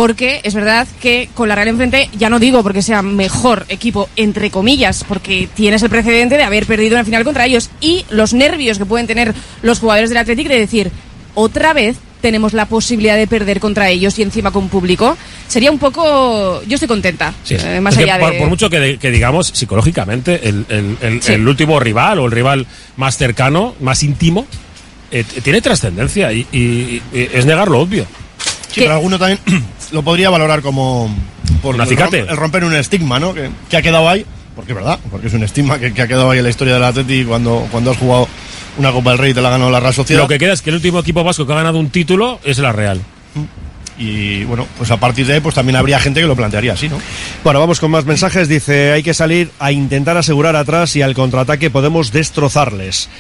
porque 0.01 0.41
es 0.45 0.55
verdad 0.55 0.89
que 1.03 1.29
con 1.35 1.47
la 1.51 1.55
Real 1.55 1.69
enfrente, 1.69 2.09
ya 2.17 2.31
no 2.31 2.39
digo 2.39 2.63
porque 2.63 2.81
sea 2.81 3.03
mejor 3.03 3.67
equipo, 3.69 4.09
entre 4.17 4.51
comillas, 4.51 5.05
porque 5.07 5.47
tienes 5.55 5.83
el 5.83 5.91
precedente 5.91 6.39
de 6.39 6.43
haber 6.43 6.65
perdido 6.65 6.95
una 6.97 7.05
final 7.05 7.23
contra 7.23 7.45
ellos 7.45 7.69
y 7.83 8.07
los 8.09 8.33
nervios 8.33 8.79
que 8.79 8.87
pueden 8.87 9.07
tener 9.07 9.35
los 9.61 9.79
jugadores 9.79 10.09
del 10.09 10.17
Athletic 10.17 10.49
de 10.49 10.59
decir, 10.59 10.91
otra 11.35 11.75
vez 11.75 11.97
tenemos 12.23 12.55
la 12.55 12.65
posibilidad 12.65 13.15
de 13.19 13.27
perder 13.27 13.61
contra 13.61 13.91
ellos 13.91 14.19
y 14.19 14.23
encima 14.23 14.51
con 14.53 14.71
público, 14.71 15.19
sería 15.49 15.71
un 15.71 15.79
poco... 15.79 16.63
Yo 16.67 16.77
estoy 16.77 16.89
contenta, 16.89 17.35
eh, 17.63 17.81
más 17.83 17.95
allá 18.05 18.19
por, 18.21 18.33
de... 18.33 18.39
por 18.39 18.49
mucho 18.49 18.71
que, 18.71 18.81
de- 18.81 18.99
que 18.99 19.11
digamos 19.11 19.49
psicológicamente 19.49 20.49
el, 20.49 20.65
el- 20.71 20.97
el- 21.03 21.21
el 21.27 21.47
último 21.47 21.79
rival 21.79 22.21
o 22.21 22.25
el 22.25 22.33
rival 22.33 22.67
más 22.97 23.19
cercano, 23.19 23.75
más 23.81 24.03
íntimo, 24.03 24.47
eh, 25.11 25.25
tiene 25.43 25.61
trascendencia 25.61 26.33
y, 26.33 26.47
y- 26.53 27.03
y 27.13 27.29
es 27.35 27.45
negar 27.45 27.69
lo 27.69 27.81
obvio. 27.81 28.07
Sí, 28.73 28.81
pero 28.81 28.95
alguno 28.95 29.19
también 29.19 29.39
lo 29.93 30.03
podría 30.03 30.31
valorar 30.31 30.63
como 30.63 31.15
por 31.63 31.75
el, 31.75 31.81
acicate. 31.81 32.23
rom- 32.25 32.31
el 32.31 32.37
romper 32.37 32.65
un 32.65 32.75
estigma, 32.75 33.19
¿no? 33.19 33.35
Que, 33.35 33.51
que 33.69 33.77
ha 33.77 33.83
quedado 33.83 34.09
ahí, 34.09 34.25
porque 34.55 34.73
es 34.73 34.77
verdad, 34.77 34.99
porque 35.11 35.27
es 35.27 35.35
un 35.35 35.43
estigma 35.43 35.79
que, 35.79 35.93
que 35.93 36.03
ha 36.03 36.07
quedado 36.09 36.31
ahí 36.31 36.39
en 36.39 36.45
la 36.45 36.51
historia 36.51 36.75
del 36.75 36.85
Atleti 36.85 37.25
cuando, 37.25 37.67
cuando 37.71 37.91
has 37.91 37.97
jugado 37.97 38.29
una 38.79 38.93
Copa 38.93 39.11
del 39.11 39.19
Rey 39.19 39.31
y 39.33 39.35
te 39.35 39.41
la 39.43 39.49
ha 39.49 39.53
ganado 39.53 39.71
la 39.71 39.81
Real 39.81 39.93
Sociedad. 39.95 40.23
Lo 40.23 40.29
que 40.29 40.39
queda 40.39 40.53
es 40.53 40.63
que 40.63 40.71
el 40.71 40.77
último 40.77 41.01
equipo 41.01 41.25
vasco 41.25 41.47
que 41.47 41.53
ha 41.53 41.57
ganado 41.57 41.79
un 41.79 41.91
título 41.91 42.39
es 42.45 42.59
la 42.59 42.73
Real. 42.73 43.01
Y 43.99 44.45
bueno, 44.45 44.67
pues 44.79 44.91
a 44.91 44.97
partir 44.97 45.27
de 45.27 45.35
ahí 45.35 45.41
pues 45.41 45.55
también 45.55 45.77
habría 45.77 46.01
gente 46.01 46.21
que 46.23 46.27
lo 46.27 46.35
plantearía 46.35 46.73
así, 46.73 46.89
¿no? 46.89 46.99
Bueno, 47.45 47.61
vamos 47.61 47.81
con 47.81 47.91
más 47.91 48.07
mensajes. 48.07 48.49
Dice, 48.49 48.93
hay 48.93 49.03
que 49.03 49.13
salir 49.13 49.51
a 49.59 49.73
intentar 49.73 50.17
asegurar 50.17 50.57
atrás 50.57 50.97
y 50.97 51.03
al 51.03 51.13
contraataque 51.15 51.69
podemos 51.69 52.11
destrozarles. 52.11 53.11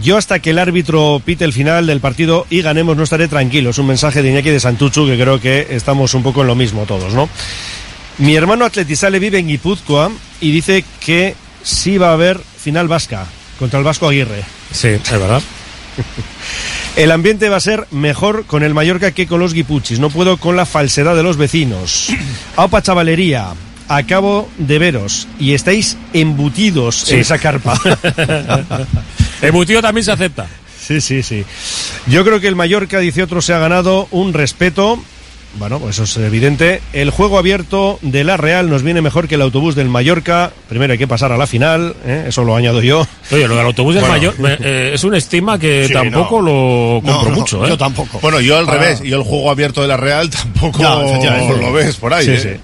Yo 0.00 0.16
hasta 0.16 0.38
que 0.40 0.50
el 0.50 0.58
árbitro 0.58 1.22
pite 1.24 1.44
el 1.44 1.52
final 1.52 1.86
del 1.86 2.00
partido 2.00 2.46
y 2.50 2.62
ganemos 2.62 2.96
no 2.96 3.04
estaré 3.04 3.28
tranquilo. 3.28 3.70
Es 3.70 3.78
un 3.78 3.86
mensaje 3.86 4.22
de 4.22 4.30
Iñaki 4.30 4.50
de 4.50 4.60
Santuchu 4.60 5.06
que 5.06 5.16
creo 5.16 5.40
que 5.40 5.68
estamos 5.70 6.14
un 6.14 6.22
poco 6.22 6.40
en 6.42 6.48
lo 6.48 6.54
mismo 6.54 6.84
todos, 6.84 7.14
¿no? 7.14 7.28
Mi 8.18 8.34
hermano 8.36 8.64
Atletizale 8.64 9.18
vive 9.18 9.38
en 9.38 9.48
Guipúzcoa 9.48 10.10
y 10.40 10.50
dice 10.52 10.84
que 11.00 11.34
sí 11.62 11.96
va 11.98 12.10
a 12.10 12.14
haber 12.14 12.38
final 12.38 12.88
vasca 12.88 13.26
contra 13.58 13.78
el 13.78 13.84
Vasco 13.84 14.08
Aguirre. 14.08 14.42
Sí, 14.72 14.88
es 14.88 15.10
verdad. 15.10 15.42
El 16.96 17.10
ambiente 17.10 17.48
va 17.48 17.56
a 17.56 17.60
ser 17.60 17.86
mejor 17.90 18.46
con 18.46 18.62
el 18.62 18.72
Mallorca 18.74 19.10
que 19.10 19.26
con 19.26 19.40
los 19.40 19.52
guipuchis. 19.52 19.98
No 19.98 20.10
puedo 20.10 20.36
con 20.36 20.54
la 20.56 20.64
falsedad 20.66 21.16
de 21.16 21.24
los 21.24 21.36
vecinos. 21.36 22.08
Aupa 22.56 22.82
chavalería. 22.82 23.48
Acabo 23.88 24.48
de 24.58 24.78
veros 24.78 25.26
y 25.40 25.54
estáis 25.54 25.96
embutidos 26.12 27.00
Sí. 27.00 27.14
en 27.14 27.20
esa 27.20 27.38
carpa. 27.38 27.78
Embutido 29.42 29.80
también 29.82 30.04
se 30.04 30.12
acepta. 30.12 30.46
Sí, 30.80 31.00
sí, 31.00 31.22
sí. 31.22 31.44
Yo 32.06 32.24
creo 32.24 32.40
que 32.40 32.48
el 32.48 32.56
Mallorca, 32.56 32.98
dice 32.98 33.22
otro, 33.22 33.40
se 33.40 33.54
ha 33.54 33.58
ganado 33.58 34.06
un 34.10 34.32
respeto. 34.34 35.02
Bueno, 35.56 35.78
pues 35.78 36.00
eso 36.00 36.20
es 36.20 36.26
evidente. 36.26 36.82
El 36.92 37.10
juego 37.10 37.38
abierto 37.38 38.00
de 38.02 38.24
la 38.24 38.36
Real 38.36 38.68
nos 38.68 38.82
viene 38.82 39.00
mejor 39.02 39.28
que 39.28 39.36
el 39.36 39.40
autobús 39.42 39.76
del 39.76 39.88
Mallorca. 39.88 40.50
Primero 40.68 40.92
hay 40.92 40.98
que 40.98 41.06
pasar 41.06 41.30
a 41.30 41.36
la 41.36 41.46
final, 41.46 41.94
¿eh? 42.04 42.24
eso 42.26 42.42
lo 42.42 42.56
añado 42.56 42.82
yo. 42.82 43.06
Oye, 43.30 43.46
lo 43.46 43.54
del 43.56 43.64
autobús 43.64 43.94
del 43.94 44.04
Bueno. 44.04 44.32
me- 44.38 44.58
eh, 44.60 44.90
es 44.94 45.04
un 45.04 45.14
estima 45.14 45.56
que 45.56 45.86
Sí, 45.86 45.92
tampoco 45.92 46.42
lo 46.42 47.00
compro 47.04 47.30
mucho. 47.30 47.64
¿eh? 47.64 47.68
Yo 47.68 47.78
tampoco. 47.78 48.18
Bueno, 48.20 48.40
yo 48.40 48.58
al 48.58 48.66
revés. 48.66 49.00
Yo 49.02 49.16
el 49.16 49.22
juego 49.22 49.48
abierto 49.48 49.80
de 49.80 49.86
la 49.88 49.96
Real 49.96 50.28
tampoco 50.28 50.82
No, 50.82 51.54
lo 51.56 51.72
ves 51.72 51.96
por 51.96 52.12
ahí. 52.12 52.24
Sí, 52.26 52.32
¿eh? 52.32 52.38
sí. 52.40 52.60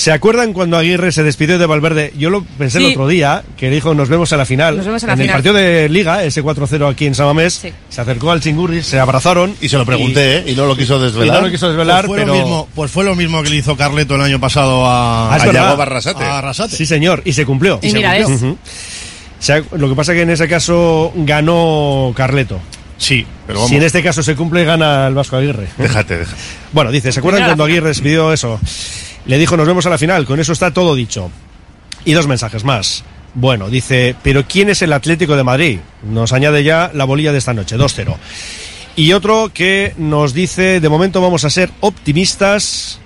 ¿Se 0.00 0.12
acuerdan 0.12 0.54
cuando 0.54 0.78
Aguirre 0.78 1.12
se 1.12 1.22
despidió 1.22 1.58
de 1.58 1.66
Valverde? 1.66 2.14
Yo 2.16 2.30
lo 2.30 2.42
pensé 2.42 2.78
el 2.78 2.86
otro 2.86 3.06
día, 3.06 3.42
que 3.58 3.68
dijo 3.68 3.92
nos 3.92 4.08
vemos 4.08 4.32
en 4.32 4.38
la 4.38 4.46
final. 4.46 4.78
Nos 4.78 4.86
vemos 4.86 5.02
en 5.02 5.08
la 5.08 5.12
el 5.12 5.20
final. 5.20 5.34
partido 5.36 5.52
de 5.52 5.90
Liga, 5.90 6.24
ese 6.24 6.42
4-0 6.42 6.88
aquí 6.90 7.04
en 7.04 7.14
Samamés, 7.14 7.66
se 7.90 8.00
acercó 8.00 8.30
al 8.30 8.40
Chingurri, 8.40 8.82
se 8.82 8.98
abrazaron. 8.98 9.54
Y 9.60 9.68
se 9.68 9.76
lo 9.76 9.84
pregunté, 9.84 10.38
¿eh? 10.38 10.44
Y 10.46 10.54
no 10.54 10.64
lo 10.64 10.74
quiso 10.74 10.96
Y 10.98 11.02
desvelar. 11.02 11.36
no 11.42 11.46
lo 11.48 11.52
quiso 11.52 11.68
desvelar, 11.68 12.06
pues, 12.06 12.16
fue 12.16 12.24
pero... 12.24 12.34
lo 12.34 12.40
mismo, 12.42 12.68
pues 12.74 12.90
fue 12.90 13.04
lo 13.04 13.14
mismo 13.14 13.42
que 13.42 13.50
le 13.50 13.56
hizo 13.56 13.76
Carleto 13.76 14.14
el 14.14 14.22
año 14.22 14.40
pasado 14.40 14.86
a, 14.86 15.34
Ah, 15.34 15.36
es 15.36 15.42
a. 15.42 15.52
Yago 15.52 15.76
Barrasate. 15.76 16.24
A 16.24 16.38
Arrasate. 16.38 16.74
Sí, 16.76 16.86
señor, 16.86 17.20
y 17.26 17.34
se 17.34 17.44
cumplió. 17.44 17.78
Y 17.82 17.90
se 17.90 17.96
mira, 17.98 18.14
cumplió. 18.16 18.34
es- 18.36 18.42
Ujú. 18.42 18.52
O 18.52 19.42
sea, 19.42 19.62
lo 19.72 19.86
que 19.90 19.94
pasa 19.94 20.14
que 20.14 20.22
en 20.22 20.30
ese 20.30 20.48
caso 20.48 21.12
ganó 21.14 22.14
Carleto. 22.16 22.58
Sí, 22.96 23.26
pero 23.46 23.58
vamos. 23.58 23.68
Si 23.68 23.76
en 23.76 23.82
este 23.82 24.02
caso 24.02 24.22
se 24.22 24.34
cumple, 24.34 24.64
gana 24.64 25.08
el 25.08 25.14
Vasco 25.14 25.36
Aguirre. 25.36 25.66
Déjate, 25.76 26.20
déjate. 26.20 26.40
Bueno, 26.72 26.90
dice, 26.90 27.12
¿se 27.12 27.18
acuerdan 27.18 27.44
cuando 27.44 27.64
Aguirre 27.64 27.88
despidió 27.88 28.32
eso? 28.32 28.58
Le 29.26 29.38
dijo, 29.38 29.56
nos 29.56 29.66
vemos 29.66 29.86
a 29.86 29.90
la 29.90 29.98
final, 29.98 30.26
con 30.26 30.40
eso 30.40 30.52
está 30.52 30.72
todo 30.72 30.94
dicho. 30.94 31.30
Y 32.04 32.12
dos 32.12 32.26
mensajes 32.26 32.64
más. 32.64 33.04
Bueno, 33.34 33.68
dice, 33.68 34.16
pero 34.22 34.44
¿quién 34.46 34.70
es 34.70 34.82
el 34.82 34.92
Atlético 34.92 35.36
de 35.36 35.44
Madrid? 35.44 35.78
Nos 36.02 36.32
añade 36.32 36.64
ya 36.64 36.90
la 36.94 37.04
bolilla 37.04 37.32
de 37.32 37.38
esta 37.38 37.54
noche, 37.54 37.76
2-0. 37.76 38.16
Y 38.96 39.12
otro 39.12 39.50
que 39.54 39.94
nos 39.96 40.34
dice, 40.34 40.80
de 40.80 40.88
momento 40.88 41.20
vamos 41.20 41.44
a 41.44 41.50
ser 41.50 41.70
optimistas, 41.80 42.98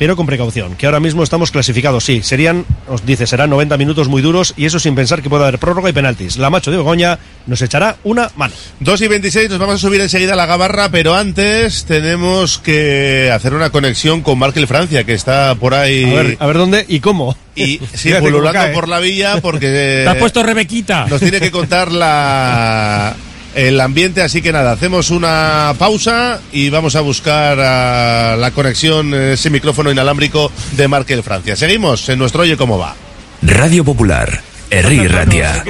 pero 0.00 0.16
con 0.16 0.24
precaución, 0.24 0.76
que 0.76 0.86
ahora 0.86 0.98
mismo 0.98 1.22
estamos 1.22 1.50
clasificados, 1.50 2.04
sí, 2.06 2.22
serían, 2.22 2.64
os 2.88 3.04
dice, 3.04 3.26
serán 3.26 3.50
90 3.50 3.76
minutos 3.76 4.08
muy 4.08 4.22
duros 4.22 4.54
y 4.56 4.64
eso 4.64 4.80
sin 4.80 4.94
pensar 4.94 5.20
que 5.20 5.28
pueda 5.28 5.46
haber 5.46 5.58
prórroga 5.58 5.90
y 5.90 5.92
penaltis. 5.92 6.38
La 6.38 6.48
macho 6.48 6.70
de 6.70 6.78
Begoña 6.78 7.18
nos 7.46 7.60
echará 7.60 7.98
una 8.02 8.30
mano. 8.34 8.54
2 8.80 8.98
y 9.02 9.08
26, 9.08 9.50
nos 9.50 9.58
vamos 9.58 9.74
a 9.74 9.78
subir 9.78 10.00
enseguida 10.00 10.32
a 10.32 10.36
la 10.36 10.46
gabarra, 10.46 10.88
pero 10.90 11.14
antes 11.14 11.84
tenemos 11.84 12.58
que 12.60 13.30
hacer 13.30 13.52
una 13.52 13.68
conexión 13.68 14.22
con 14.22 14.38
Markel 14.38 14.66
Francia, 14.66 15.04
que 15.04 15.12
está 15.12 15.54
por 15.56 15.74
ahí. 15.74 16.04
A 16.04 16.22
ver, 16.22 16.36
a 16.40 16.46
ver 16.46 16.56
dónde 16.56 16.86
y 16.88 17.00
cómo. 17.00 17.36
Y 17.54 17.78
sí, 17.92 18.10
pululando 18.20 18.72
por 18.72 18.88
la 18.88 19.00
villa 19.00 19.42
porque 19.42 19.66
Te 20.04 20.08
has 20.08 20.16
puesto 20.16 20.42
Rebequita. 20.42 21.08
nos 21.10 21.20
tiene 21.20 21.40
que 21.40 21.50
contar 21.50 21.92
la 21.92 23.14
el 23.54 23.80
ambiente, 23.80 24.22
así 24.22 24.42
que 24.42 24.52
nada, 24.52 24.72
hacemos 24.72 25.10
una 25.10 25.74
pausa 25.78 26.40
y 26.52 26.70
vamos 26.70 26.96
a 26.96 27.00
buscar 27.00 27.58
a 27.58 28.36
la 28.36 28.50
conexión, 28.52 29.12
ese 29.14 29.50
micrófono 29.50 29.90
inalámbrico 29.90 30.50
de 30.72 30.88
Markel 30.88 31.22
Francia. 31.22 31.56
Seguimos 31.56 32.08
en 32.08 32.18
nuestro 32.18 32.42
Oye 32.42 32.56
Cómo 32.56 32.78
Va. 32.78 32.94
Radio 33.42 33.84
Popular, 33.84 34.42
Herri 34.70 35.08
Ratia. 35.08 35.64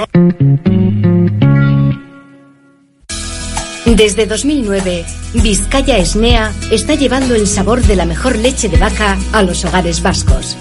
Desde 3.86 4.26
2009, 4.26 5.04
Vizcaya 5.34 5.98
Esnea 5.98 6.52
está 6.70 6.94
llevando 6.94 7.34
el 7.34 7.46
sabor 7.46 7.82
de 7.82 7.96
la 7.96 8.06
mejor 8.06 8.36
leche 8.38 8.68
de 8.68 8.76
vaca 8.76 9.18
a 9.32 9.42
los 9.42 9.64
hogares 9.64 10.02
vascos. 10.02 10.56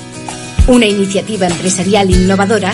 Una 0.67 0.85
iniciativa 0.85 1.47
empresarial 1.47 2.09
innovadora 2.09 2.73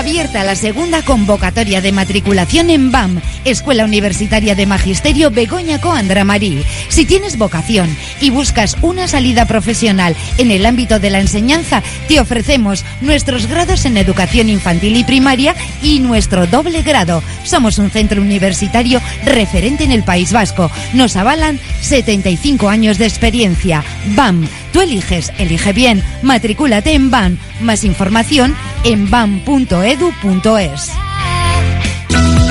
Abierta 0.00 0.44
la 0.44 0.56
segunda 0.56 1.02
convocatoria 1.02 1.82
de 1.82 1.92
matriculación 1.92 2.70
en 2.70 2.90
BAM, 2.90 3.20
Escuela 3.44 3.84
Universitaria 3.84 4.54
de 4.54 4.64
Magisterio 4.64 5.30
Begoña 5.30 5.78
Coandra 5.78 6.24
Marí. 6.24 6.64
Si 6.88 7.04
tienes 7.04 7.36
vocación 7.36 7.94
y 8.18 8.30
buscas 8.30 8.78
una 8.80 9.08
salida 9.08 9.44
profesional 9.44 10.16
en 10.38 10.52
el 10.52 10.64
ámbito 10.64 11.00
de 11.00 11.10
la 11.10 11.20
enseñanza, 11.20 11.82
te 12.08 12.18
ofrecemos 12.18 12.82
nuestros 13.02 13.46
grados 13.46 13.84
en 13.84 13.98
educación 13.98 14.48
infantil 14.48 14.96
y 14.96 15.04
primaria 15.04 15.54
y 15.82 15.98
nuestro 15.98 16.46
doble 16.46 16.80
grado. 16.80 17.22
Somos 17.44 17.76
un 17.76 17.90
centro 17.90 18.22
universitario 18.22 19.02
referente 19.26 19.84
en 19.84 19.92
el 19.92 20.02
País 20.02 20.32
Vasco. 20.32 20.70
Nos 20.94 21.14
avalan 21.16 21.60
75 21.82 22.70
años 22.70 22.96
de 22.96 23.04
experiencia. 23.04 23.84
BAM, 24.16 24.48
tú 24.72 24.80
eliges, 24.80 25.32
elige 25.38 25.72
bien. 25.72 26.02
Matricúlate 26.22 26.92
en 26.94 27.10
BAM. 27.10 27.38
Más 27.60 27.84
información 27.84 28.56
en 28.84 29.10
bam.edu.es. 29.10 30.90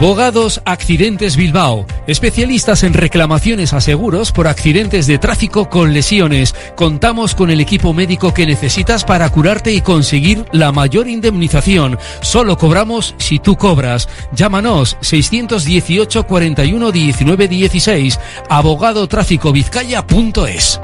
Abogados 0.00 0.62
Accidentes 0.64 1.36
Bilbao, 1.36 1.84
especialistas 2.06 2.84
en 2.84 2.94
reclamaciones 2.94 3.74
a 3.74 3.82
seguros 3.82 4.32
por 4.32 4.48
accidentes 4.48 5.06
de 5.06 5.18
tráfico 5.18 5.68
con 5.68 5.92
lesiones. 5.92 6.54
Contamos 6.74 7.34
con 7.34 7.50
el 7.50 7.60
equipo 7.60 7.92
médico 7.92 8.32
que 8.32 8.46
necesitas 8.46 9.04
para 9.04 9.28
curarte 9.28 9.72
y 9.72 9.82
conseguir 9.82 10.46
la 10.52 10.72
mayor 10.72 11.06
indemnización. 11.06 11.98
Solo 12.22 12.56
cobramos 12.56 13.14
si 13.18 13.40
tú 13.40 13.56
cobras. 13.56 14.08
Llámanos 14.32 14.96
618 15.02 16.26
41 16.26 16.92
19 16.92 17.48
16 17.48 18.18
abogadotráficovizcaya.es. 18.48 20.80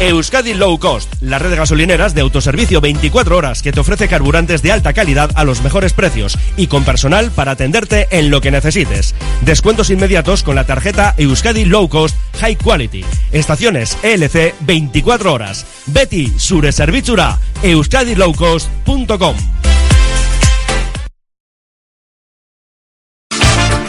Euskadi 0.00 0.54
Low 0.54 0.78
Cost, 0.78 1.12
la 1.20 1.38
red 1.38 1.50
de 1.50 1.56
gasolineras 1.56 2.14
de 2.14 2.22
autoservicio 2.22 2.80
24 2.80 3.36
horas 3.36 3.60
que 3.60 3.70
te 3.70 3.80
ofrece 3.80 4.08
carburantes 4.08 4.62
de 4.62 4.72
alta 4.72 4.94
calidad 4.94 5.30
a 5.34 5.44
los 5.44 5.62
mejores 5.62 5.92
precios 5.92 6.38
y 6.56 6.68
con 6.68 6.84
personal 6.84 7.30
para 7.30 7.52
atenderte 7.52 8.08
en 8.10 8.30
lo 8.30 8.40
que 8.40 8.50
necesites. 8.50 9.14
Descuentos 9.42 9.90
inmediatos 9.90 10.42
con 10.42 10.54
la 10.54 10.64
tarjeta 10.64 11.14
Euskadi 11.18 11.66
Low 11.66 11.90
Cost 11.90 12.16
High 12.40 12.56
Quality. 12.56 13.04
Estaciones 13.30 13.98
ELC 14.02 14.54
24 14.60 15.34
horas. 15.34 15.66
Betty 15.84 16.32
Sure 16.38 16.72
Servizura, 16.72 17.38
euskadilowcost.com. 17.62 19.36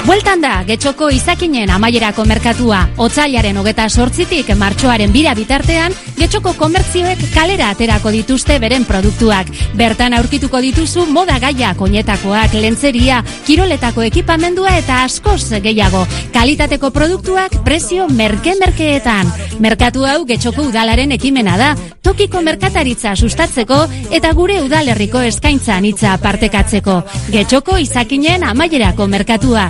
Bueltan 0.01 0.41
da, 0.41 0.63
getxoko 0.65 1.11
izakinen 1.13 1.69
amaierako 1.69 2.23
merkatua. 2.25 2.79
Otzailaren 3.05 3.57
hogeta 3.61 3.85
sortzitik 3.85 4.47
martxoaren 4.57 5.11
bira 5.13 5.35
bitartean, 5.37 5.93
getxoko 6.17 6.55
komertzioek 6.57 7.21
kalera 7.35 7.67
aterako 7.75 8.09
dituzte 8.15 8.57
beren 8.59 8.87
produktuak. 8.89 9.51
Bertan 9.77 10.15
aurkituko 10.17 10.57
dituzu 10.65 11.05
moda 11.05 11.37
gaia, 11.43 11.75
koñetakoak, 11.77 12.55
lentzeria, 12.57 13.19
kiroletako 13.45 14.07
ekipamendua 14.09 14.73
eta 14.79 15.03
askoz 15.05 15.61
gehiago. 15.61 16.01
Kalitateko 16.33 16.89
produktuak 16.89 17.61
prezio 17.63 18.09
merke-merkeetan. 18.09 19.29
Merkatu 19.61 20.07
hau 20.09 20.25
getxoko 20.25 20.65
udalaren 20.71 21.13
ekimena 21.13 21.59
da, 21.61 21.75
tokiko 22.01 22.41
merkataritza 22.41 23.13
sustatzeko 23.15 23.83
eta 24.09 24.33
gure 24.33 24.57
udalerriko 24.65 25.21
eskaintza 25.29 25.77
anitza 25.77 26.17
partekatzeko. 26.17 27.03
Getxoko 27.29 27.77
izakinen 27.77 28.49
amaierako 28.49 29.05
merkatua. 29.07 29.69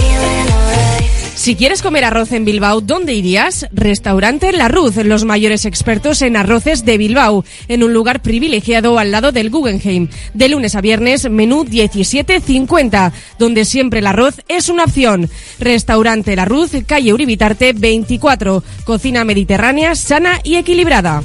Si 1.41 1.55
quieres 1.55 1.81
comer 1.81 2.03
arroz 2.03 2.33
en 2.33 2.45
Bilbao, 2.45 2.81
¿dónde 2.81 3.15
irías? 3.15 3.65
Restaurante 3.71 4.51
La 4.51 4.67
Ruz, 4.67 4.97
los 4.97 5.25
mayores 5.25 5.65
expertos 5.65 6.21
en 6.21 6.37
arroces 6.37 6.85
de 6.85 6.99
Bilbao, 6.99 7.43
en 7.67 7.81
un 7.81 7.93
lugar 7.93 8.21
privilegiado 8.21 8.99
al 8.99 9.09
lado 9.09 9.31
del 9.31 9.49
Guggenheim. 9.49 10.07
De 10.35 10.49
lunes 10.49 10.75
a 10.75 10.81
viernes, 10.81 11.27
menú 11.31 11.65
17.50, 11.65 13.11
donde 13.39 13.65
siempre 13.65 14.01
el 14.01 14.05
arroz 14.05 14.35
es 14.49 14.69
una 14.69 14.83
opción. 14.83 15.31
Restaurante 15.57 16.35
La 16.35 16.45
Ruz, 16.45 16.73
calle 16.85 17.11
Uribitarte 17.11 17.73
24, 17.73 18.63
cocina 18.83 19.25
mediterránea 19.25 19.95
sana 19.95 20.41
y 20.43 20.57
equilibrada. 20.57 21.23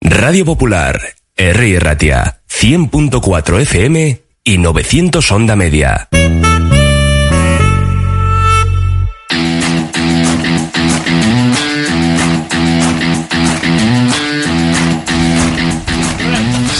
Radio 0.00 0.44
Popular, 0.44 1.00
R. 1.36 1.78
Ratia, 1.78 2.40
100.4 2.50 3.60
FM 3.60 4.22
y 4.42 4.58
900 4.58 5.30
Onda 5.30 5.54
Media. 5.54 6.08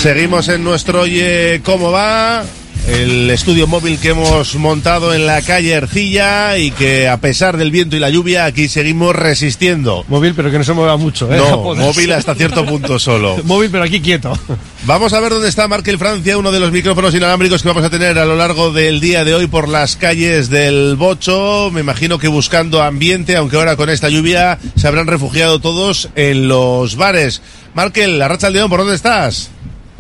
Seguimos 0.05 0.49
en 0.49 0.63
nuestro 0.63 1.01
Oye 1.01 1.63
Cómo 1.65 1.91
Va, 1.91 2.45
el 2.89 3.31
estudio 3.31 3.67
móvil 3.67 3.99
que 3.99 4.11
hemos 4.11 4.55
montado 4.57 5.15
en 5.15 5.27
la 5.27 5.41
calle 5.41 5.73
Ercilla 5.73 6.59
y 6.59 6.73
que 6.73 7.09
a 7.09 7.17
pesar 7.23 7.57
del 7.57 7.71
viento 7.71 7.97
y 7.97 8.01
la 8.01 8.11
lluvia 8.11 8.45
aquí 8.45 8.69
seguimos 8.69 9.17
resistiendo. 9.17 10.05
Móvil, 10.09 10.35
pero 10.35 10.51
que 10.51 10.59
no 10.59 10.65
se 10.65 10.75
mueva 10.75 10.99
mucho, 10.99 11.33
¿eh? 11.33 11.39
No, 11.39 11.75
móvil 11.75 12.13
hasta 12.13 12.35
cierto 12.35 12.67
punto 12.67 12.99
solo. 12.99 13.39
Móvil, 13.45 13.71
pero 13.71 13.85
aquí 13.85 14.03
quieto. 14.03 14.39
Vamos 14.85 15.15
a 15.15 15.21
ver 15.21 15.33
dónde 15.33 15.49
está 15.49 15.69
Markel 15.69 15.97
Francia, 15.97 16.37
uno 16.37 16.53
de 16.53 16.61
los 16.61 16.71
micrófonos 16.71 17.15
inalámbricos 17.15 17.63
que 17.63 17.69
vamos 17.69 17.85
a 17.85 17.89
tener 17.89 18.19
a 18.19 18.27
lo 18.27 18.37
largo 18.37 18.73
del 18.73 19.01
día 19.01 19.25
de 19.25 19.35
hoy 19.35 19.47
por 19.47 19.71
las 19.71 19.97
calles 19.97 20.51
del 20.51 20.97
Bocho. 20.97 21.71
Me 21.73 21.81
imagino 21.81 22.19
que 22.19 22.29
buscando 22.29 22.83
ambiente, 22.83 23.39
aunque 23.39 23.57
ahora 23.57 23.77
con 23.77 23.89
esta 23.89 24.11
lluvia 24.11 24.59
se 24.77 24.87
habrán 24.87 25.07
refugiado 25.07 25.61
todos 25.61 26.11
en 26.15 26.47
los 26.47 26.97
bares. 26.97 27.41
Markel, 27.73 28.19
la 28.19 28.29
racha 28.29 28.49
al 28.49 28.53
León, 28.53 28.69
¿por 28.69 28.81
dónde 28.81 28.97
estás? 28.97 29.51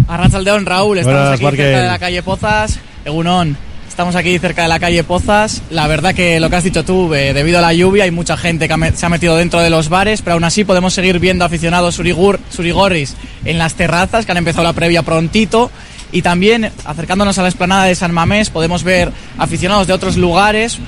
Arrachaldeón, 0.06 0.66
Raúl, 0.66 0.98
estamos 0.98 1.20
Buenas, 1.20 1.40
aquí 1.40 1.56
cerca 1.56 1.80
de 1.80 1.86
la 1.86 1.98
calle 1.98 2.22
Pozas. 2.22 2.78
Egunon, 3.04 3.56
estamos 3.88 4.14
aquí 4.14 4.38
cerca 4.38 4.62
de 4.62 4.68
la 4.68 4.78
calle 4.78 5.02
Pozas. 5.02 5.62
La 5.70 5.86
verdad 5.86 6.14
que 6.14 6.40
lo 6.40 6.50
que 6.50 6.56
has 6.56 6.64
dicho 6.64 6.84
tú, 6.84 7.12
eh, 7.14 7.32
debido 7.32 7.58
a 7.58 7.62
la 7.62 7.72
lluvia 7.72 8.04
hay 8.04 8.10
mucha 8.10 8.36
gente 8.36 8.68
que 8.68 8.92
se 8.94 9.06
ha 9.06 9.08
metido 9.08 9.36
dentro 9.36 9.60
de 9.60 9.70
los 9.70 9.88
bares, 9.88 10.20
pero 10.20 10.34
aún 10.34 10.44
así 10.44 10.64
podemos 10.64 10.92
seguir 10.92 11.18
viendo 11.18 11.44
aficionados 11.44 11.94
surigur, 11.94 12.38
surigorris 12.50 13.16
en 13.44 13.58
las 13.58 13.74
terrazas 13.74 14.26
que 14.26 14.32
han 14.32 14.38
empezado 14.38 14.64
la 14.64 14.72
previa 14.74 15.02
prontito. 15.02 15.70
Y 16.12 16.22
también, 16.22 16.70
acercándonos 16.84 17.38
a 17.38 17.42
la 17.42 17.48
explanada 17.48 17.84
de 17.84 17.94
San 17.94 18.12
Mamés, 18.12 18.50
podemos 18.50 18.84
ver 18.84 19.10
aficionados 19.38 19.86
de 19.86 19.94
otros 19.94 20.16
lugares 20.16 20.78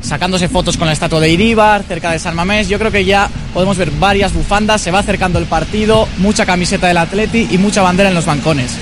sacándose 0.00 0.48
fotos 0.48 0.76
con 0.76 0.86
la 0.86 0.92
estatua 0.92 1.20
de 1.20 1.30
Iríbar, 1.30 1.84
cerca 1.84 2.12
de 2.12 2.18
San 2.18 2.36
Mamés. 2.36 2.68
Yo 2.68 2.78
creo 2.78 2.90
que 2.90 3.04
ya 3.04 3.30
podemos 3.54 3.76
ver 3.76 3.90
varias 3.92 4.32
bufandas, 4.32 4.80
se 4.80 4.90
va 4.90 4.98
acercando 5.00 5.38
el 5.38 5.46
partido, 5.46 6.08
mucha 6.18 6.46
camiseta 6.46 6.88
del 6.88 6.98
Atleti 6.98 7.48
y 7.50 7.58
mucha 7.58 7.82
bandera 7.82 8.08
en 8.08 8.14
los 8.14 8.26
bancones. 8.26 8.76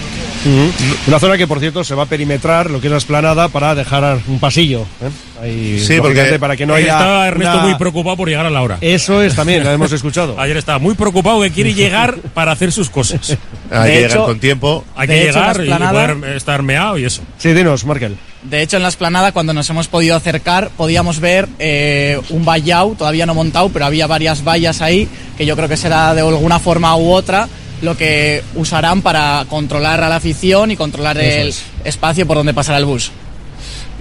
Una 1.06 1.18
zona 1.18 1.36
que, 1.36 1.46
por 1.46 1.60
cierto, 1.60 1.84
se 1.84 1.94
va 1.94 2.04
a 2.04 2.06
perimetrar 2.06 2.70
lo 2.70 2.80
que 2.80 2.86
es 2.86 2.90
la 2.90 2.98
esplanada 2.98 3.48
para 3.48 3.74
dejar 3.74 4.18
un 4.26 4.38
pasillo. 4.38 4.80
¿eh? 5.02 5.10
Ahí, 5.42 5.80
Sí, 5.80 5.98
porque 6.00 6.38
para 6.38 6.56
que 6.56 6.66
no 6.66 6.74
haya. 6.74 6.92
Estaba 6.92 7.28
Ernesto 7.28 7.54
una- 7.54 7.62
muy 7.66 7.74
preocupado 7.76 8.16
por 8.16 8.28
llegar 8.28 8.46
a 8.46 8.50
la 8.50 8.62
hora. 8.62 8.78
Eso 8.80 9.22
es 9.22 9.34
también, 9.34 9.64
la 9.64 9.72
hemos 9.72 9.92
escuchado. 9.92 10.34
Ayer 10.40 10.56
estaba 10.56 10.78
muy 10.78 10.94
preocupado 10.94 11.40
que 11.42 11.50
quiere 11.50 11.74
llegar 11.74 12.16
para 12.34 12.52
hacer 12.52 12.72
sus 12.72 12.88
cosas. 12.90 13.36
Hay 13.70 13.92
que 13.92 14.00
llegar 14.02 14.18
con 14.18 14.40
tiempo. 14.40 14.84
Hay 14.96 15.06
de 15.08 15.14
que 15.14 15.22
hecho, 15.28 15.38
llegar 15.38 15.56
y 15.56 15.60
esplanada- 15.62 16.14
poder 16.16 16.36
estar 16.36 16.62
meado 16.62 16.98
y 16.98 17.04
eso. 17.04 17.22
Sí, 17.38 17.52
dinos, 17.52 17.84
Markel. 17.84 18.16
De 18.42 18.62
hecho, 18.62 18.78
en 18.78 18.82
la 18.82 18.88
esplanada, 18.88 19.32
cuando 19.32 19.52
nos 19.52 19.68
hemos 19.68 19.88
podido 19.88 20.16
acercar, 20.16 20.70
podíamos 20.76 21.20
ver 21.20 21.46
eh, 21.58 22.18
un 22.30 22.44
vallado, 22.46 22.94
todavía 22.96 23.26
no 23.26 23.34
montado, 23.34 23.68
pero 23.68 23.84
había 23.84 24.06
varias 24.06 24.42
vallas 24.42 24.80
ahí, 24.80 25.06
que 25.36 25.44
yo 25.44 25.54
creo 25.56 25.68
que 25.68 25.76
será 25.76 26.14
de 26.14 26.22
alguna 26.22 26.58
forma 26.58 26.96
u 26.96 27.10
otra 27.12 27.46
lo 27.82 27.96
que 27.96 28.42
usarán 28.54 29.02
para 29.02 29.44
controlar 29.48 30.02
a 30.02 30.08
la 30.08 30.16
afición 30.16 30.70
y 30.70 30.76
controlar 30.76 31.18
el 31.18 31.48
es. 31.48 31.62
espacio 31.84 32.26
por 32.26 32.36
donde 32.36 32.54
pasará 32.54 32.78
el 32.78 32.84
bus. 32.84 33.10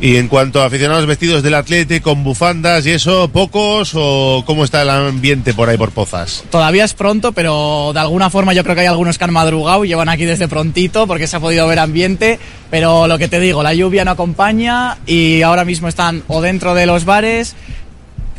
Y 0.02 0.16
en 0.16 0.30
cuanto 0.30 0.62
a 0.62 0.66
aficionados 0.66 1.06
vestidos 1.06 1.44
del 1.44 1.56
Atleti 1.56 2.00
con 2.00 2.24
bufandas 2.24 2.86
y 2.86 2.92
eso, 2.92 3.28
¿pocos 3.28 3.92
o 3.96 4.44
cómo 4.46 4.64
está 4.64 4.82
el 4.82 4.90
ambiente 4.90 5.54
por 5.54 5.68
ahí 5.68 5.78
por 5.78 5.92
Pozas? 5.92 6.46
Todavía 6.50 6.86
es 6.86 6.94
pronto, 6.94 7.34
pero 7.34 7.92
de 7.94 8.00
alguna 8.00 8.30
forma 8.30 8.54
yo 8.54 8.64
creo 8.64 8.76
que 8.76 8.82
hay 8.82 8.88
algunos 8.88 9.18
que 9.18 9.26
han 9.26 9.34
madrugado 9.34 9.84
y 9.84 9.90
llevan 9.90 10.08
aquí 10.08 10.24
desde 10.24 10.48
prontito 10.48 11.06
porque 11.06 11.28
se 11.28 11.36
ha 11.36 11.42
podido 11.42 11.68
ver 11.68 11.80
ambiente. 11.80 12.40
Pero 12.70 13.08
lo 13.08 13.18
que 13.18 13.28
te 13.28 13.42
digo, 13.42 13.62
la 13.62 13.74
lluvia 13.74 14.06
no 14.06 14.12
acompaña 14.12 15.00
y 15.06 15.42
ahora 15.42 15.66
mismo 15.66 15.90
están 15.90 16.24
o 16.30 16.42
dentro 16.42 16.76
de 16.76 16.86
los 16.86 17.04
bares 17.04 17.58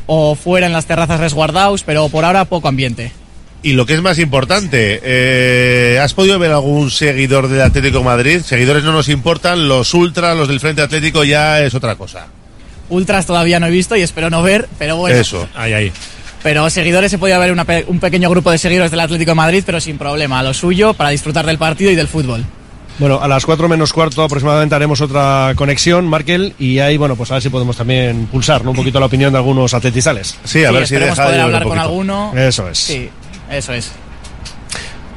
o 0.06 0.36
fuera 0.36 0.66
en 0.66 0.72
las 0.72 0.86
terrazas 0.86 1.20
resguardados, 1.20 1.82
pero 1.82 2.08
por 2.08 2.24
ahora 2.24 2.46
poco 2.46 2.68
ambiente. 2.68 3.12
Y 3.62 3.74
lo 3.74 3.84
que 3.84 3.94
es 3.94 4.00
más 4.00 4.18
importante, 4.18 5.00
eh, 5.02 5.98
¿has 6.00 6.14
podido 6.14 6.38
ver 6.38 6.50
algún 6.50 6.90
seguidor 6.90 7.48
del 7.48 7.60
Atlético 7.60 7.98
de 7.98 8.04
Madrid? 8.04 8.40
Seguidores 8.40 8.84
no 8.84 8.92
nos 8.92 9.08
importan, 9.10 9.68
los 9.68 9.92
ultras, 9.92 10.34
los 10.36 10.48
del 10.48 10.60
Frente 10.60 10.80
Atlético 10.80 11.24
ya 11.24 11.60
es 11.60 11.74
otra 11.74 11.94
cosa. 11.96 12.26
Ultras 12.88 13.26
todavía 13.26 13.60
no 13.60 13.66
he 13.66 13.70
visto 13.70 13.96
y 13.96 14.02
espero 14.02 14.30
no 14.30 14.42
ver, 14.42 14.66
pero 14.78 14.96
bueno. 14.96 15.16
Eso. 15.16 15.46
Ahí, 15.54 15.74
ahí. 15.74 15.92
Pero 16.42 16.70
seguidores 16.70 17.10
se 17.10 17.18
podía 17.18 17.38
ver 17.38 17.52
una 17.52 17.66
un 17.86 18.00
pequeño 18.00 18.30
grupo 18.30 18.50
de 18.50 18.56
seguidores 18.56 18.90
del 18.90 19.00
Atlético 19.00 19.32
de 19.32 19.36
Madrid, 19.36 19.62
pero 19.66 19.78
sin 19.78 19.98
problema, 19.98 20.38
a 20.38 20.42
lo 20.42 20.54
suyo 20.54 20.94
para 20.94 21.10
disfrutar 21.10 21.44
del 21.44 21.58
partido 21.58 21.90
y 21.90 21.94
del 21.94 22.08
fútbol. 22.08 22.44
Bueno, 22.98 23.18
a 23.20 23.28
las 23.28 23.46
4 23.46 23.66
menos 23.66 23.94
cuarto 23.94 24.22
aproximadamente 24.22 24.74
haremos 24.74 25.00
otra 25.00 25.54
conexión, 25.56 26.06
Markel, 26.06 26.54
y 26.58 26.80
ahí, 26.80 26.98
bueno, 26.98 27.16
pues 27.16 27.30
a 27.30 27.34
ver 27.34 27.42
si 27.42 27.48
podemos 27.48 27.74
también 27.74 28.26
pulsar 28.26 28.62
¿no? 28.62 28.72
un 28.72 28.76
poquito 28.76 29.00
la 29.00 29.06
opinión 29.06 29.32
de 29.32 29.38
algunos 29.38 29.72
atletizales. 29.72 30.38
Sí, 30.44 30.64
a 30.64 30.70
ver 30.70 30.86
si 30.86 30.96
deja 30.96 31.30
de 31.30 31.40
hablar 31.40 31.64
un 31.64 31.70
con 31.70 31.78
alguno. 31.78 32.32
Eso 32.36 32.68
es. 32.68 32.78
Sí, 32.78 33.08
eso 33.50 33.72
es. 33.72 33.92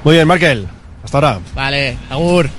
Muy 0.03 0.15
bien, 0.15 0.27
Markel, 0.27 0.67
hasta 1.03 1.17
ahora. 1.17 1.39
Vale, 1.55 1.97
Agur. 2.09 2.49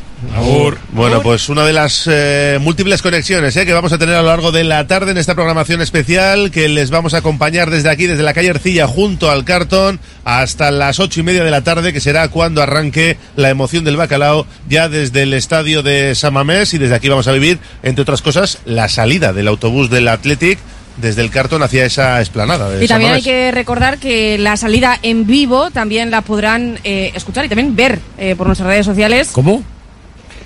Bueno, 0.92 1.22
pues 1.22 1.48
una 1.48 1.64
de 1.64 1.72
las 1.72 2.08
eh, 2.10 2.58
múltiples 2.60 3.02
conexiones 3.02 3.56
eh, 3.56 3.66
que 3.66 3.72
vamos 3.72 3.92
a 3.92 3.98
tener 3.98 4.14
a 4.14 4.22
lo 4.22 4.28
largo 4.28 4.52
de 4.52 4.64
la 4.64 4.86
tarde 4.86 5.10
en 5.10 5.18
esta 5.18 5.34
programación 5.34 5.80
especial 5.80 6.50
que 6.50 6.68
les 6.68 6.90
vamos 6.90 7.14
a 7.14 7.18
acompañar 7.18 7.70
desde 7.70 7.90
aquí, 7.90 8.06
desde 8.06 8.22
la 8.22 8.32
calle 8.32 8.48
Ercilla, 8.48 8.86
junto 8.86 9.30
al 9.30 9.44
cartón, 9.44 10.00
hasta 10.24 10.70
las 10.70 11.00
ocho 11.00 11.20
y 11.20 11.22
media 11.22 11.44
de 11.44 11.50
la 11.50 11.62
tarde, 11.62 11.92
que 11.92 12.00
será 12.00 12.28
cuando 12.28 12.62
arranque 12.62 13.16
la 13.36 13.50
emoción 13.50 13.84
del 13.84 13.96
bacalao, 13.96 14.46
ya 14.68 14.88
desde 14.88 15.22
el 15.22 15.34
estadio 15.34 15.82
de 15.82 16.14
Samamés. 16.14 16.74
Y 16.74 16.78
desde 16.78 16.94
aquí 16.94 17.08
vamos 17.08 17.28
a 17.28 17.32
vivir, 17.32 17.58
entre 17.82 18.02
otras 18.02 18.22
cosas, 18.22 18.58
la 18.64 18.88
salida 18.88 19.32
del 19.32 19.48
autobús 19.48 19.90
del 19.90 20.08
Athletic 20.08 20.58
desde 20.96 21.22
el 21.22 21.30
cartón 21.30 21.62
hacia 21.62 21.84
esa 21.84 22.20
esplanada. 22.20 22.70
De 22.70 22.84
Y 22.84 22.88
también 22.88 23.12
hay 23.12 23.22
que 23.22 23.50
recordar 23.50 23.98
que 23.98 24.38
la 24.38 24.56
salida 24.56 24.98
en 25.02 25.26
vivo 25.26 25.70
también 25.70 26.10
la 26.10 26.20
podrán 26.22 26.78
eh, 26.84 27.10
escuchar 27.14 27.44
y 27.44 27.48
también 27.48 27.74
ver 27.74 27.98
eh, 28.18 28.34
por 28.36 28.46
nuestras 28.46 28.68
redes 28.68 28.86
sociales. 28.86 29.30
¿Cómo? 29.32 29.62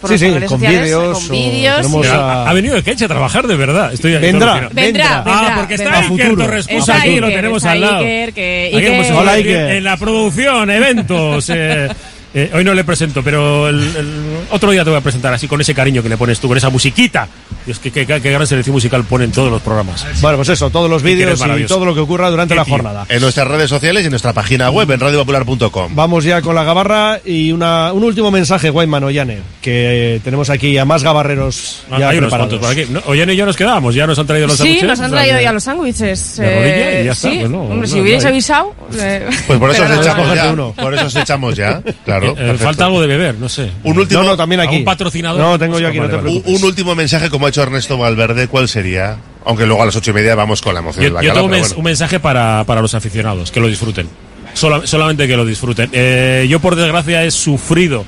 Por 0.00 0.10
Sí, 0.10 0.18
sí, 0.18 0.30
redes 0.30 0.48
con 0.48 0.60
vídeos 0.60 1.82
tenemos 1.82 2.06
sí. 2.06 2.12
a- 2.12 2.48
Ha 2.48 2.52
venido 2.52 2.76
el 2.76 2.84
Ketch 2.84 3.02
a 3.02 3.08
trabajar 3.08 3.48
de 3.48 3.56
verdad. 3.56 3.92
Estoy 3.92 4.14
aquí 4.14 4.26
Vendrá, 4.26 4.52
alucinado. 4.52 4.74
Vendrá, 4.76 5.22
Ah, 5.26 5.40
vendrá, 5.40 5.54
porque 5.56 5.74
está 5.74 5.84
vendrá. 5.90 5.98
Iker 6.08 6.26
futuro. 6.26 6.44
Torrescusa 6.44 6.78
Está 6.78 6.96
aquí, 7.02 7.16
lo 7.20 7.26
Iker, 7.26 7.38
tenemos 7.40 7.56
está 7.58 7.70
al 7.72 7.80
lado. 7.80 7.98
Iker, 7.98 8.32
que- 8.32 8.70
Iker- 8.74 9.14
Hola, 9.16 9.32
en- 9.32 9.38
Iker. 9.40 9.70
En 9.74 9.84
la 9.84 9.96
producción, 9.96 10.70
eventos. 10.70 11.50
eh, 11.52 11.88
eh, 12.34 12.50
hoy 12.54 12.64
no 12.64 12.74
le 12.74 12.84
presento, 12.84 13.22
pero 13.22 13.68
el, 13.68 13.76
el 13.96 14.12
otro 14.50 14.70
día 14.70 14.84
te 14.84 14.90
voy 14.90 14.98
a 14.98 15.02
presentar 15.02 15.32
así 15.32 15.48
con 15.48 15.60
ese 15.60 15.74
cariño 15.74 16.02
que 16.02 16.08
le 16.08 16.16
pones 16.16 16.38
tú, 16.40 16.48
con 16.48 16.56
esa 16.56 16.68
musiquita. 16.70 17.28
Dios, 17.66 17.78
qué, 17.78 17.90
qué, 17.90 18.06
qué 18.06 18.18
gran 18.30 18.46
selección 18.46 18.72
musical 18.74 19.04
ponen 19.04 19.30
todos 19.32 19.50
los 19.50 19.60
programas. 19.62 20.06
Bueno, 20.20 20.36
pues 20.38 20.48
eso, 20.50 20.70
todos 20.70 20.88
los 20.88 21.02
vídeos 21.02 21.42
y 21.58 21.64
todo 21.64 21.84
lo 21.84 21.94
que 21.94 22.00
ocurra 22.00 22.30
durante 22.30 22.54
la 22.54 22.64
tío. 22.64 22.74
jornada. 22.74 23.06
En 23.08 23.20
nuestras 23.20 23.46
redes 23.48 23.68
sociales 23.68 24.02
y 24.02 24.06
en 24.06 24.10
nuestra 24.10 24.32
página 24.32 24.70
web, 24.70 24.90
en 24.90 25.00
radiopopular.com. 25.00 25.94
Vamos 25.94 26.24
ya 26.24 26.40
con 26.42 26.54
la 26.54 26.64
gabarra 26.64 27.20
y 27.24 27.52
una, 27.52 27.92
un 27.92 28.04
último 28.04 28.30
mensaje, 28.30 28.70
Guayman 28.70 29.04
Ollane, 29.04 29.38
que 29.60 30.20
tenemos 30.24 30.48
aquí 30.50 30.78
a 30.78 30.84
más 30.84 31.02
gabarreros 31.02 31.82
Ah, 31.90 31.98
ya 31.98 32.08
Hay 32.10 32.18
unos 32.18 32.30
preparados. 32.30 32.58
cuantos 32.58 32.58
por 32.60 32.70
aquí. 32.70 32.92
No, 32.92 33.02
Ollane 33.12 33.34
y 33.34 33.36
yo 33.36 33.44
nos 33.46 33.56
quedamos, 33.56 33.94
ya 33.94 34.06
nos 34.06 34.18
han 34.18 34.26
traído 34.26 34.46
los 34.46 34.56
Sí, 34.56 34.62
sándwiches, 34.62 34.88
nos 34.88 35.00
han 35.00 35.04
o 35.06 35.08
sea 35.08 35.18
traído 35.18 35.40
ya 35.40 35.52
los 35.52 35.62
sándwiches. 35.64 36.36
De 36.36 36.54
rodilla 36.54 36.76
y 36.76 36.94
eh, 36.96 37.02
ya 37.04 37.12
está, 37.12 37.30
sí, 37.30 37.36
pues 37.38 37.50
no, 37.50 37.60
hombre, 37.62 37.76
no, 37.78 37.86
si 37.86 38.00
hubierais 38.00 38.24
avisado. 38.24 38.74
eh, 38.98 39.28
Pues 39.46 39.58
por 39.58 39.70
eso 39.70 39.84
os 39.84 39.90
echamos 39.90 40.34
ya. 40.34 40.52
uno. 40.52 40.72
Por 40.72 40.94
eso 40.94 41.06
os 41.06 41.16
echamos 41.16 41.56
ya. 41.56 41.82
Claro. 42.04 42.17
Eh, 42.24 42.34
perfecto. 42.34 42.64
falta 42.64 42.84
algo 42.86 43.00
de 43.00 43.06
beber, 43.06 43.34
no 43.36 43.48
sé. 43.48 43.70
Un 43.84 43.98
último, 43.98 44.22
No, 44.22 44.28
no, 44.30 44.36
también 44.36 44.60
aquí. 44.60 44.70
¿Algún 44.76 44.84
patrocinador? 44.84 45.40
No, 45.40 45.58
tengo 45.58 45.78
yo 45.78 45.88
aquí, 45.88 45.98
no 46.00 46.08
te 46.08 46.16
un, 46.16 46.20
preocupes. 46.22 46.54
un 46.60 46.64
último 46.64 46.94
mensaje, 46.94 47.30
como 47.30 47.46
ha 47.46 47.48
hecho 47.48 47.62
Ernesto 47.62 47.96
Valverde, 47.98 48.48
¿cuál 48.48 48.68
sería? 48.68 49.16
Aunque 49.44 49.66
luego 49.66 49.82
a 49.82 49.86
las 49.86 49.96
ocho 49.96 50.10
y 50.10 50.14
media 50.14 50.34
vamos 50.34 50.60
con 50.60 50.74
la 50.74 50.80
emoción 50.80 51.04
Yo, 51.04 51.10
del 51.10 51.12
yo 51.12 51.16
bacalao, 51.30 51.34
tengo 51.44 51.54
un, 51.56 51.60
bueno. 51.60 51.74
un 51.78 51.84
mensaje 51.84 52.20
para, 52.20 52.64
para 52.66 52.80
los 52.82 52.94
aficionados, 52.94 53.50
que 53.50 53.60
lo 53.60 53.66
disfruten. 53.68 54.08
Sola- 54.54 54.86
solamente 54.86 55.26
que 55.28 55.36
lo 55.36 55.44
disfruten. 55.46 55.88
Eh, 55.92 56.46
yo, 56.50 56.58
por 56.60 56.74
desgracia, 56.76 57.24
he 57.24 57.30
sufrido 57.30 58.04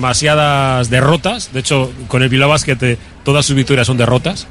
demasiadas 0.00 0.88
derrotas. 0.90 1.52
De 1.52 1.60
hecho, 1.60 1.92
con 2.08 2.22
el 2.22 2.28
Bilbao 2.28 2.48
Basket 2.48 2.76
eh, 2.82 2.98
todas 3.24 3.44
sus 3.44 3.54
victorias 3.56 3.86
son 3.86 3.96
derrotas. 3.96 4.46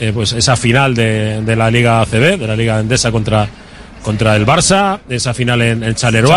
Eh, 0.00 0.12
pues 0.14 0.32
esa 0.32 0.56
final 0.56 0.94
de, 0.94 1.40
de 1.42 1.56
la 1.56 1.70
Liga 1.70 2.00
ACB, 2.00 2.38
de 2.38 2.46
la 2.46 2.54
Liga 2.56 2.78
Endesa 2.80 3.10
contra, 3.10 3.48
contra 4.02 4.34
el 4.36 4.46
Barça, 4.46 4.98
esa 5.08 5.34
final 5.34 5.62
en, 5.62 5.82
en. 5.82 5.94
Charleroi. 5.94 6.30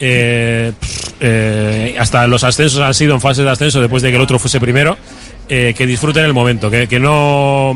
Eh, 0.00 0.72
eh, 1.20 1.96
hasta 1.98 2.26
los 2.26 2.44
ascensos 2.44 2.80
han 2.80 2.94
sido 2.94 3.14
en 3.14 3.20
fase 3.20 3.42
de 3.42 3.50
ascenso 3.50 3.80
después 3.80 4.02
de 4.02 4.10
que 4.10 4.16
el 4.16 4.22
otro 4.22 4.38
fuese 4.38 4.60
primero. 4.60 4.96
Eh, 5.48 5.74
que 5.76 5.86
disfruten 5.86 6.24
el 6.24 6.34
momento, 6.34 6.70
que, 6.70 6.86
que 6.86 7.00
no 7.00 7.74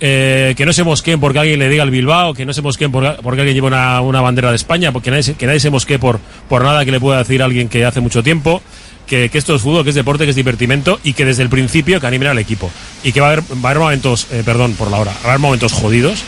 eh, 0.00 0.54
que 0.56 0.64
no 0.64 0.72
se 0.72 0.84
mosqueen 0.84 1.20
porque 1.20 1.38
alguien 1.40 1.58
le 1.58 1.68
diga 1.68 1.82
al 1.82 1.90
Bilbao, 1.90 2.32
que 2.32 2.46
no 2.46 2.54
se 2.54 2.62
mosqueen 2.62 2.90
por- 2.90 3.16
porque 3.16 3.42
alguien 3.42 3.54
lleva 3.54 3.66
una, 3.66 4.00
una 4.00 4.20
bandera 4.22 4.48
de 4.50 4.56
España, 4.56 4.90
porque 4.90 5.10
nadie 5.10 5.34
que 5.34 5.46
nadie 5.46 5.60
se 5.60 5.68
mosquee 5.70 5.98
por, 5.98 6.18
por 6.48 6.62
nada 6.64 6.84
que 6.86 6.90
le 6.90 6.98
pueda 7.00 7.18
decir 7.18 7.42
alguien 7.42 7.68
que 7.68 7.84
hace 7.84 8.00
mucho 8.00 8.22
tiempo, 8.22 8.62
que, 9.06 9.28
que 9.28 9.36
esto 9.36 9.54
es 9.54 9.60
fútbol, 9.60 9.84
que 9.84 9.90
es 9.90 9.96
deporte, 9.96 10.24
que 10.24 10.30
es 10.30 10.36
divertimento 10.36 10.98
y 11.04 11.12
que 11.12 11.26
desde 11.26 11.42
el 11.42 11.50
principio 11.50 12.00
que 12.00 12.06
animen 12.06 12.28
al 12.28 12.38
equipo. 12.38 12.70
Y 13.04 13.12
que 13.12 13.20
va 13.20 13.28
a 13.28 13.32
haber, 13.32 13.42
va 13.42 13.68
a 13.68 13.70
haber 13.72 13.78
momentos, 13.80 14.28
eh, 14.32 14.42
perdón 14.46 14.72
por 14.74 14.90
la 14.90 14.96
hora, 14.98 15.12
va 15.12 15.26
a 15.26 15.28
haber 15.32 15.40
momentos 15.40 15.72
jodidos 15.74 16.22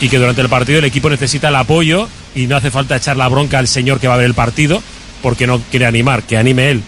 y 0.00 0.08
que 0.08 0.18
durante 0.18 0.42
el 0.42 0.48
partido 0.48 0.78
el 0.78 0.84
equipo 0.84 1.10
necesita 1.10 1.48
el 1.48 1.56
apoyo 1.56 2.08
y 2.34 2.46
no 2.46 2.56
hace 2.56 2.70
falta 2.70 2.96
echar 2.96 3.16
la 3.16 3.28
bronca 3.28 3.58
al 3.58 3.68
señor 3.68 4.00
que 4.00 4.08
va 4.08 4.14
a 4.14 4.18
ver 4.18 4.26
el 4.26 4.34
partido 4.34 4.82
porque 5.22 5.46
no 5.46 5.60
quiere 5.70 5.86
animar, 5.86 6.22
que 6.22 6.36
anime 6.36 6.70
él 6.70 6.82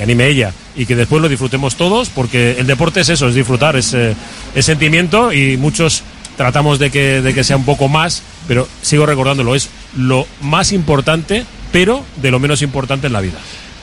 que 0.00 0.04
anime 0.04 0.28
ella 0.28 0.54
y 0.74 0.86
que 0.86 0.96
después 0.96 1.20
lo 1.20 1.28
disfrutemos 1.28 1.76
todos, 1.76 2.08
porque 2.08 2.56
el 2.58 2.66
deporte 2.66 3.00
es 3.00 3.10
eso, 3.10 3.28
es 3.28 3.34
disfrutar, 3.34 3.76
es, 3.76 3.92
eh, 3.92 4.14
sentimiento 4.58 5.30
y 5.30 5.58
muchos 5.58 6.02
tratamos 6.38 6.78
de 6.78 6.90
que, 6.90 7.20
de 7.20 7.34
que 7.34 7.44
sea 7.44 7.58
un 7.58 7.66
poco 7.66 7.86
más, 7.86 8.22
pero 8.48 8.66
sigo 8.80 9.04
recordándolo, 9.04 9.54
es 9.54 9.68
lo 9.94 10.26
más 10.40 10.72
importante, 10.72 11.44
pero 11.70 12.02
de 12.16 12.30
lo 12.30 12.38
menos 12.38 12.62
importante 12.62 13.08
en 13.08 13.12
la 13.12 13.20
vida. 13.20 13.38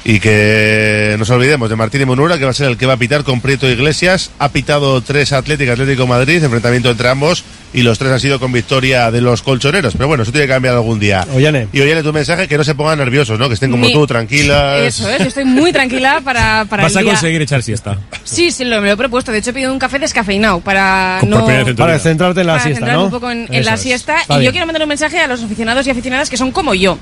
Y 0.10 0.22
que 0.22 1.10
no 1.12 1.18
nos 1.18 1.30
olvidemos 1.32 1.70
de 1.70 1.76
Martín 1.76 2.00
y 2.02 2.06
Monura, 2.06 2.38
que 2.38 2.46
va 2.46 2.52
a 2.52 2.54
ser 2.54 2.68
el 2.70 2.78
que 2.78 2.86
va 2.86 2.94
a 2.94 2.98
pitar 2.98 3.26
con 3.26 3.42
Prieto 3.42 3.70
Iglesias. 3.70 4.32
Ha 4.40 4.48
pitado 4.48 5.02
tres 5.02 5.34
Atlético, 5.34 5.74
Atlético 5.74 6.08
Madrid, 6.08 6.42
enfrentamiento 6.42 6.90
entre 6.90 7.10
ambos, 7.10 7.44
y 7.74 7.82
los 7.82 8.00
tres 8.00 8.14
han 8.14 8.20
sido 8.22 8.40
con 8.40 8.54
victoria 8.54 9.12
de 9.12 9.20
los 9.20 9.42
colchoneros. 9.42 9.96
Pero 9.98 10.08
bueno, 10.08 10.24
eso 10.24 10.32
tiene 10.32 10.48
que 10.48 10.54
cambiar 10.54 10.76
algún 10.76 10.98
día. 10.98 11.28
Ollane. 11.36 11.68
Y 11.74 11.82
oye 11.82 12.02
tu 12.04 12.14
mensaje, 12.14 12.48
que 12.48 12.58
no 12.58 12.64
se 12.64 12.74
pongan 12.74 13.00
nerviosos, 13.00 13.38
¿no? 13.38 13.50
Que 13.50 13.56
estén 13.56 13.70
como 13.70 13.86
Mi- 13.86 13.92
tú, 13.92 14.08
tranquilas. 14.08 14.80
Eso 14.84 15.10
es, 15.10 15.20
estoy 15.20 15.44
muy 15.44 15.74
tranquila 15.74 16.22
para, 16.24 16.64
para 16.70 16.84
Vas 16.84 16.94
el 16.94 17.00
a 17.00 17.02
día. 17.02 17.12
conseguir 17.12 17.42
echar 17.42 17.62
siesta. 17.62 17.98
Sí, 18.24 18.52
sí, 18.52 18.64
lo, 18.64 18.80
me 18.80 18.88
lo 18.88 18.94
he 18.94 18.98
propuesto. 18.98 19.34
De 19.34 19.40
hecho, 19.40 19.50
he 19.50 19.54
pedido 19.54 19.74
un 19.74 19.80
café 19.80 20.00
descafeinado 20.00 20.62
para 20.62 21.18
Con 21.20 21.32
no... 21.32 21.46
Para 21.76 22.00
centrarte 22.00 22.40
en 22.42 22.48
la 22.48 22.54
para 22.54 22.64
siesta, 22.64 22.78
centrarme 22.80 23.00
¿no? 23.00 23.06
un 23.08 23.12
poco 23.12 23.30
en, 23.30 23.40
en 23.50 23.54
Eso 23.56 23.70
la 23.70 23.76
es. 23.76 23.82
siesta. 23.82 24.22
Está 24.22 24.42
y 24.42 24.46
yo 24.46 24.52
quiero 24.52 24.68
mandar 24.68 24.84
un 24.84 24.90
mensaje 24.90 25.20
a 25.20 25.28
los 25.28 25.44
aficionados 25.44 25.86
y 25.86 25.90
aficionadas 25.90 26.30
que 26.30 26.38
son 26.38 26.52
como 26.54 26.74
yo. 26.74 26.98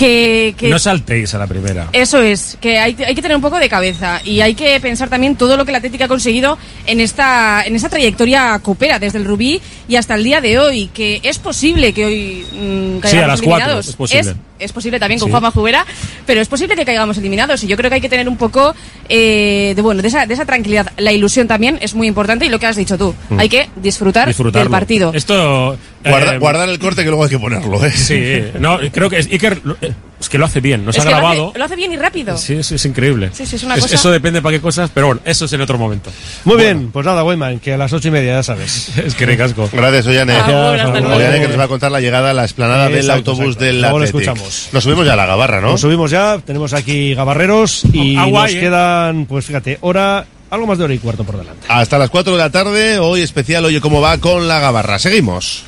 Que, 0.00 0.54
que 0.56 0.70
No 0.70 0.78
saltéis 0.78 1.34
a 1.34 1.38
la 1.38 1.46
primera. 1.46 1.90
Eso 1.92 2.22
es, 2.22 2.56
que 2.58 2.78
hay, 2.78 2.96
hay 3.06 3.14
que 3.14 3.20
tener 3.20 3.36
un 3.36 3.42
poco 3.42 3.58
de 3.58 3.68
cabeza 3.68 4.22
y 4.24 4.40
hay 4.40 4.54
que 4.54 4.80
pensar 4.80 5.10
también 5.10 5.36
todo 5.36 5.58
lo 5.58 5.66
que 5.66 5.72
la 5.72 5.78
Atlética 5.78 6.06
ha 6.06 6.08
conseguido 6.08 6.56
en 6.86 7.00
esta, 7.00 7.62
en 7.66 7.76
esta 7.76 7.90
trayectoria 7.90 8.58
coopera 8.60 8.98
desde 8.98 9.18
el 9.18 9.26
Rubí 9.26 9.60
y 9.90 9.96
hasta 9.96 10.14
el 10.14 10.24
día 10.24 10.40
de 10.40 10.58
hoy, 10.58 10.86
que 10.94 11.20
es 11.22 11.38
posible 11.38 11.92
que 11.92 12.04
hoy 12.06 12.46
mm, 12.52 12.94
Sí, 12.94 13.00
caigamos 13.02 13.24
a 13.24 13.26
las 13.26 13.42
cuatro, 13.42 13.56
eliminados. 13.56 13.88
es 13.88 13.96
posible. 13.96 14.34
es 14.58 14.72
posible 14.72 14.98
también 15.00 15.18
con 15.18 15.26
Sí. 15.28 15.30
Juanma 15.32 15.50
Jubera, 15.50 15.84
pero 16.26 16.40
es 16.40 16.48
posible 16.48 16.76
que 16.76 16.84
caigamos 16.84 17.18
eliminados 17.18 17.62
y 17.64 17.66
yo 17.66 17.76
creo 17.76 17.90
que 17.90 17.96
hay 17.96 18.00
que 18.00 18.08
tener 18.08 18.28
un 18.28 18.36
poco 18.36 18.74
eh, 19.08 19.72
de 19.74 19.82
bueno 19.82 20.00
de 20.02 20.08
esa, 20.08 20.24
de 20.26 20.34
esa 20.34 20.44
tranquilidad. 20.46 20.92
La 20.96 21.12
ilusión 21.12 21.48
también 21.48 21.78
es 21.82 21.94
muy 21.94 22.06
importante 22.06 22.46
y 22.46 22.48
lo 22.48 22.58
que 22.58 22.66
has 22.66 22.76
dicho 22.76 22.96
tú, 22.96 23.14
Mm. 23.30 23.40
hay 23.40 23.48
que 23.48 23.68
disfrutar 23.76 24.32
del 24.34 24.68
partido. 24.70 25.12
Esto. 25.14 25.76
Guarda- 26.04 26.34
eh, 26.34 26.38
guardar 26.38 26.68
el 26.68 26.78
corte 26.78 27.02
que 27.02 27.08
luego 27.08 27.24
hay 27.24 27.30
que 27.30 27.38
ponerlo, 27.38 27.84
¿eh? 27.84 27.90
Sí, 27.90 28.42
no, 28.60 28.78
creo 28.92 29.10
que 29.10 29.18
es, 29.18 29.26
Iker, 29.26 29.60
eh, 29.82 29.92
es 30.20 30.28
que 30.28 30.36
lo 30.38 30.44
hace 30.44 30.60
bien, 30.60 30.84
nos 30.84 30.94
Es 30.96 31.00
ha 31.02 31.04
que 31.04 31.10
lo 31.10 31.16
hace- 31.16 31.26
grabado. 31.26 31.52
Lo 31.56 31.64
hace, 31.64 31.76
bien 31.76 31.92
y 31.92 31.96
rápido. 31.96 32.36
Sí, 32.36 32.62
sí, 32.62 32.74
es 32.74 32.84
increíble. 32.84 33.30
Sí, 33.32 33.46
sí, 33.46 33.56
es 33.56 33.62
una 33.62 33.74
cosa- 33.76 33.94
Eso 33.94 34.10
depende 34.10 34.42
para 34.42 34.56
qué 34.56 34.60
cosas, 34.60 34.90
pero 34.92 35.06
bueno, 35.06 35.22
eso 35.24 35.46
es 35.46 35.52
en 35.54 35.60
otro 35.62 35.78
momento. 35.78 36.10
Muy 36.44 36.56
bien, 36.56 36.90
pues 36.92 37.06
nada, 37.06 37.22
Guayman, 37.22 37.58
que 37.58 37.72
a 37.72 37.76
las 37.78 37.92
ocho 37.92 38.08
y 38.08 38.10
media, 38.10 38.34
ya 38.34 38.42
sabes. 38.42 38.90
Es 39.04 39.14
que 39.14 39.24
recasco. 39.26 39.68
Gracias, 39.72 40.06
Ollane. 40.06 40.40
Ollane 40.40 41.40
que 41.40 41.48
nos 41.48 41.58
va 41.58 41.64
a 41.64 41.68
contar 41.68 41.90
la 41.90 42.00
llegada 42.00 42.30
a 42.30 42.34
la 42.34 42.44
esplanada 42.44 42.88
del 42.88 42.98
Exacto, 42.98 43.30
autobús 43.32 43.54
exacto. 43.54 43.64
del 43.64 43.80
Luego 43.80 43.98
lo 43.98 44.04
escuchamos. 44.04 44.68
Nos 44.72 44.84
subimos 44.84 45.06
ya 45.06 45.14
a 45.14 45.16
la 45.16 45.26
gabarra, 45.26 45.60
¿no? 45.60 45.68
Nos 45.72 45.80
subimos 45.80 46.10
ya, 46.10 46.38
tenemos 46.44 46.72
aquí 46.74 47.14
gabarreros 47.14 47.84
y 47.92 48.14
nos 48.16 48.50
eh. 48.52 48.60
quedan, 48.60 49.26
pues 49.26 49.44
fíjate, 49.46 49.78
hora, 49.80 50.26
algo 50.50 50.66
más 50.66 50.78
de 50.78 50.84
hora 50.84 50.94
y 50.94 50.98
cuarto 50.98 51.24
por 51.24 51.38
delante. 51.38 51.66
Hasta 51.68 51.98
las 51.98 52.10
4 52.10 52.32
de 52.32 52.38
la 52.38 52.50
tarde, 52.50 52.98
hoy 52.98 53.22
especial, 53.22 53.64
oye 53.64 53.80
cómo 53.80 54.00
va 54.00 54.18
con 54.18 54.48
la 54.48 54.58
gabarra. 54.60 54.98
Seguimos. 54.98 55.64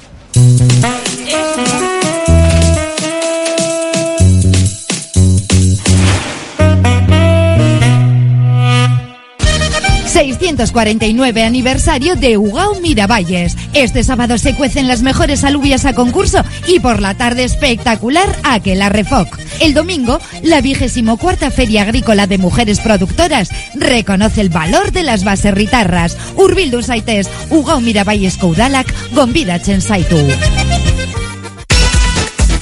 649 10.23 11.43
aniversario 11.43 12.15
de 12.15 12.39
Ugao 12.39 12.81
Miravalles. 12.81 13.57
Este 13.73 14.05
sábado 14.05 14.39
se 14.39 14.55
cuecen 14.55 14.87
las 14.87 15.03
mejores 15.03 15.43
alubias 15.43 15.85
a 15.85 15.95
concurso 15.95 16.45
y 16.69 16.79
por 16.79 17.01
la 17.01 17.15
tarde 17.15 17.43
espectacular 17.43 18.29
Aquela 18.45 18.89
Refoc. 18.89 19.37
El 19.59 19.75
domingo, 19.75 20.21
la 20.43 20.61
vigésimo 20.61 21.17
cuarta 21.17 21.51
Feria 21.51 21.83
Agrícola 21.83 22.29
de 22.29 22.39
Mujeres 22.39 22.79
Productoras 22.79 23.51
reconoce 23.75 24.41
el 24.43 24.49
valor 24.49 24.93
de 24.93 25.03
las 25.03 25.25
baserritarras. 25.25 26.17
Urbildu 26.37 26.83
Saites, 26.83 27.29
Ugao 27.51 27.81
Miravalles 27.81 28.37
Koudalak, 28.37 28.95
Gombida 29.13 29.61
Chensaitu. 29.61 30.19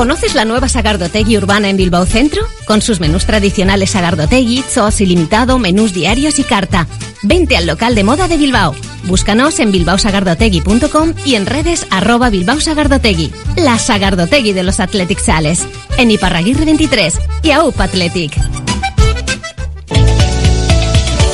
¿Conoces 0.00 0.34
la 0.34 0.46
nueva 0.46 0.66
Sagardotegui 0.66 1.36
urbana 1.36 1.68
en 1.68 1.76
Bilbao 1.76 2.06
Centro? 2.06 2.42
Con 2.64 2.80
sus 2.80 3.00
menús 3.00 3.26
tradicionales 3.26 3.90
Sagardotegui, 3.90 4.62
Zoos 4.62 4.98
ilimitado, 5.02 5.58
menús 5.58 5.92
diarios 5.92 6.38
y 6.38 6.42
carta. 6.42 6.86
Vente 7.22 7.54
al 7.54 7.66
local 7.66 7.94
de 7.94 8.02
moda 8.02 8.26
de 8.26 8.38
Bilbao. 8.38 8.74
Búscanos 9.04 9.58
en 9.60 9.72
bilbaosagardotegui.com 9.72 11.12
y 11.26 11.34
en 11.34 11.44
redes 11.44 11.86
arroba 11.90 12.30
Bilbao 12.30 12.62
Sagardotegui. 12.62 13.30
La 13.56 13.78
Sagardotegui 13.78 14.54
de 14.54 14.62
los 14.62 14.80
Athletic 14.80 15.18
Sales. 15.18 15.66
En 15.98 16.10
Iparraguirre 16.10 16.64
23 16.64 17.18
y 17.42 17.50
AUP 17.50 17.78
Athletic. 17.78 18.69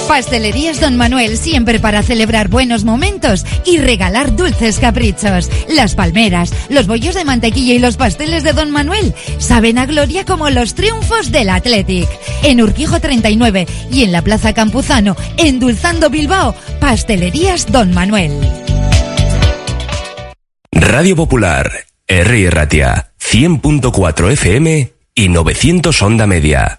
Pastelerías 0.08 0.80
Don 0.80 0.96
Manuel, 0.96 1.36
siempre 1.36 1.80
para 1.80 2.02
celebrar 2.02 2.48
buenos 2.48 2.84
momentos 2.84 3.44
y 3.64 3.78
regalar 3.78 4.36
dulces 4.36 4.78
caprichos. 4.78 5.50
Las 5.68 5.94
palmeras, 5.94 6.52
los 6.68 6.86
bollos 6.86 7.14
de 7.14 7.24
mantequilla 7.24 7.74
y 7.74 7.78
los 7.78 7.96
pasteles 7.96 8.42
de 8.42 8.52
Don 8.52 8.70
Manuel 8.70 9.14
saben 9.38 9.78
a 9.78 9.86
gloria 9.86 10.24
como 10.24 10.48
los 10.50 10.74
triunfos 10.74 11.32
del 11.32 11.50
Athletic. 11.50 12.08
En 12.42 12.62
Urquijo 12.62 13.00
39 13.00 13.66
y 13.90 14.04
en 14.04 14.12
la 14.12 14.22
Plaza 14.22 14.52
Campuzano, 14.54 15.16
endulzando 15.36 16.08
Bilbao, 16.08 16.54
Pastelerías 16.80 17.70
Don 17.70 17.92
Manuel. 17.92 18.32
Radio 20.72 21.16
Popular, 21.16 21.70
R. 22.06 22.50
Ratia, 22.50 23.12
100.4 23.20 24.30
FM 24.32 24.92
y 25.14 25.28
900 25.28 26.02
Onda 26.02 26.26
Media. 26.26 26.78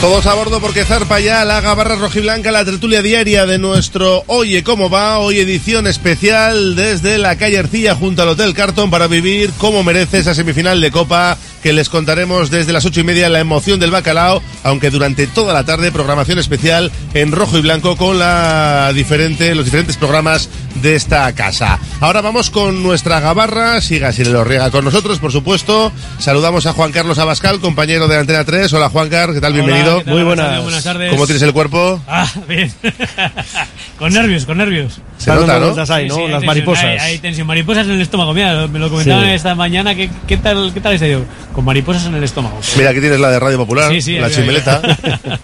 Todos 0.00 0.24
a 0.24 0.32
bordo 0.32 0.62
porque 0.62 0.86
zarpa 0.86 1.20
ya 1.20 1.44
la 1.44 1.60
gabarra 1.60 1.94
rojiblanca, 1.94 2.50
la 2.50 2.64
tertulia 2.64 3.02
diaria 3.02 3.44
de 3.44 3.58
nuestro 3.58 4.24
Oye 4.28 4.64
cómo 4.64 4.88
va, 4.88 5.18
hoy 5.18 5.40
edición 5.40 5.86
especial 5.86 6.74
desde 6.74 7.18
la 7.18 7.36
calle 7.36 7.58
Arcilla 7.58 7.94
junto 7.94 8.22
al 8.22 8.30
Hotel 8.30 8.54
Carton 8.54 8.90
para 8.90 9.08
vivir 9.08 9.50
como 9.58 9.82
merece 9.82 10.20
esa 10.20 10.34
semifinal 10.34 10.80
de 10.80 10.90
Copa 10.90 11.36
que 11.62 11.72
les 11.72 11.88
contaremos 11.88 12.50
desde 12.50 12.72
las 12.72 12.84
ocho 12.86 13.00
y 13.00 13.04
media 13.04 13.28
la 13.28 13.40
emoción 13.40 13.78
del 13.80 13.90
bacalao, 13.90 14.42
aunque 14.62 14.90
durante 14.90 15.26
toda 15.26 15.52
la 15.52 15.64
tarde 15.64 15.92
programación 15.92 16.38
especial 16.38 16.90
en 17.14 17.32
rojo 17.32 17.58
y 17.58 17.60
blanco 17.60 17.96
con 17.96 18.18
la 18.18 18.92
diferente, 18.94 19.54
los 19.54 19.64
diferentes 19.66 19.96
programas 19.96 20.48
de 20.76 20.94
esta 20.96 21.30
casa. 21.34 21.78
Ahora 22.00 22.20
vamos 22.22 22.50
con 22.50 22.82
nuestra 22.82 23.20
gabarra, 23.20 23.80
siga 23.80 24.12
si 24.12 24.24
lo 24.24 24.44
riega 24.44 24.70
con 24.70 24.84
nosotros, 24.84 25.18
por 25.18 25.32
supuesto. 25.32 25.92
Saludamos 26.18 26.66
a 26.66 26.72
Juan 26.72 26.92
Carlos 26.92 27.18
Abascal, 27.18 27.60
compañero 27.60 28.08
de 28.08 28.16
Antena 28.18 28.44
3. 28.44 28.72
Hola 28.72 28.88
Juan 28.88 29.08
Carlos, 29.08 29.34
¿qué 29.34 29.40
tal? 29.40 29.52
Bienvenido. 29.52 29.98
¿qué 29.98 30.04
tal, 30.04 30.14
Muy 30.14 30.22
buenas. 30.22 30.62
Buenas 30.62 30.84
tardes. 30.84 31.10
¿Cómo 31.10 31.26
tienes 31.26 31.42
el 31.42 31.52
cuerpo? 31.52 32.00
Ah, 32.06 32.28
bien. 32.48 32.72
con 33.98 34.12
nervios, 34.12 34.46
con 34.46 34.58
nervios. 34.58 35.00
Se 35.18 35.30
nota, 35.34 35.58
¿no? 35.58 35.74
ahí, 35.94 36.08
¿no? 36.08 36.14
Sí, 36.14 36.20
sí, 36.24 36.28
Las 36.30 36.40
hay 36.42 36.46
mariposas. 36.46 36.82
tensión, 36.84 37.04
Hay, 37.04 37.12
hay 37.12 37.18
tensión, 37.18 37.46
mariposas 37.46 37.86
en 37.86 37.92
el 37.92 38.00
estómago. 38.00 38.32
Mira, 38.32 38.66
me 38.68 38.78
lo 38.78 38.88
comentaban 38.88 39.24
Sí. 39.26 39.30
esta 39.32 39.54
mañana. 39.54 39.94
¿qué, 39.94 40.08
qué 40.26 40.36
tal, 40.38 40.72
¿Qué 40.72 40.80
tal 40.80 40.94
está 40.94 41.06
yo? 41.06 41.20
Con 41.60 41.66
mariposas 41.66 42.06
en 42.06 42.14
el 42.14 42.24
estómago. 42.24 42.58
Mira, 42.78 42.88
aquí 42.88 43.00
tienes 43.00 43.20
la 43.20 43.28
de 43.30 43.38
Radio 43.38 43.58
Popular, 43.58 43.92
Sí, 43.92 44.00
sí, 44.00 44.14
la 44.18 44.30
chimeleta. 44.30 44.80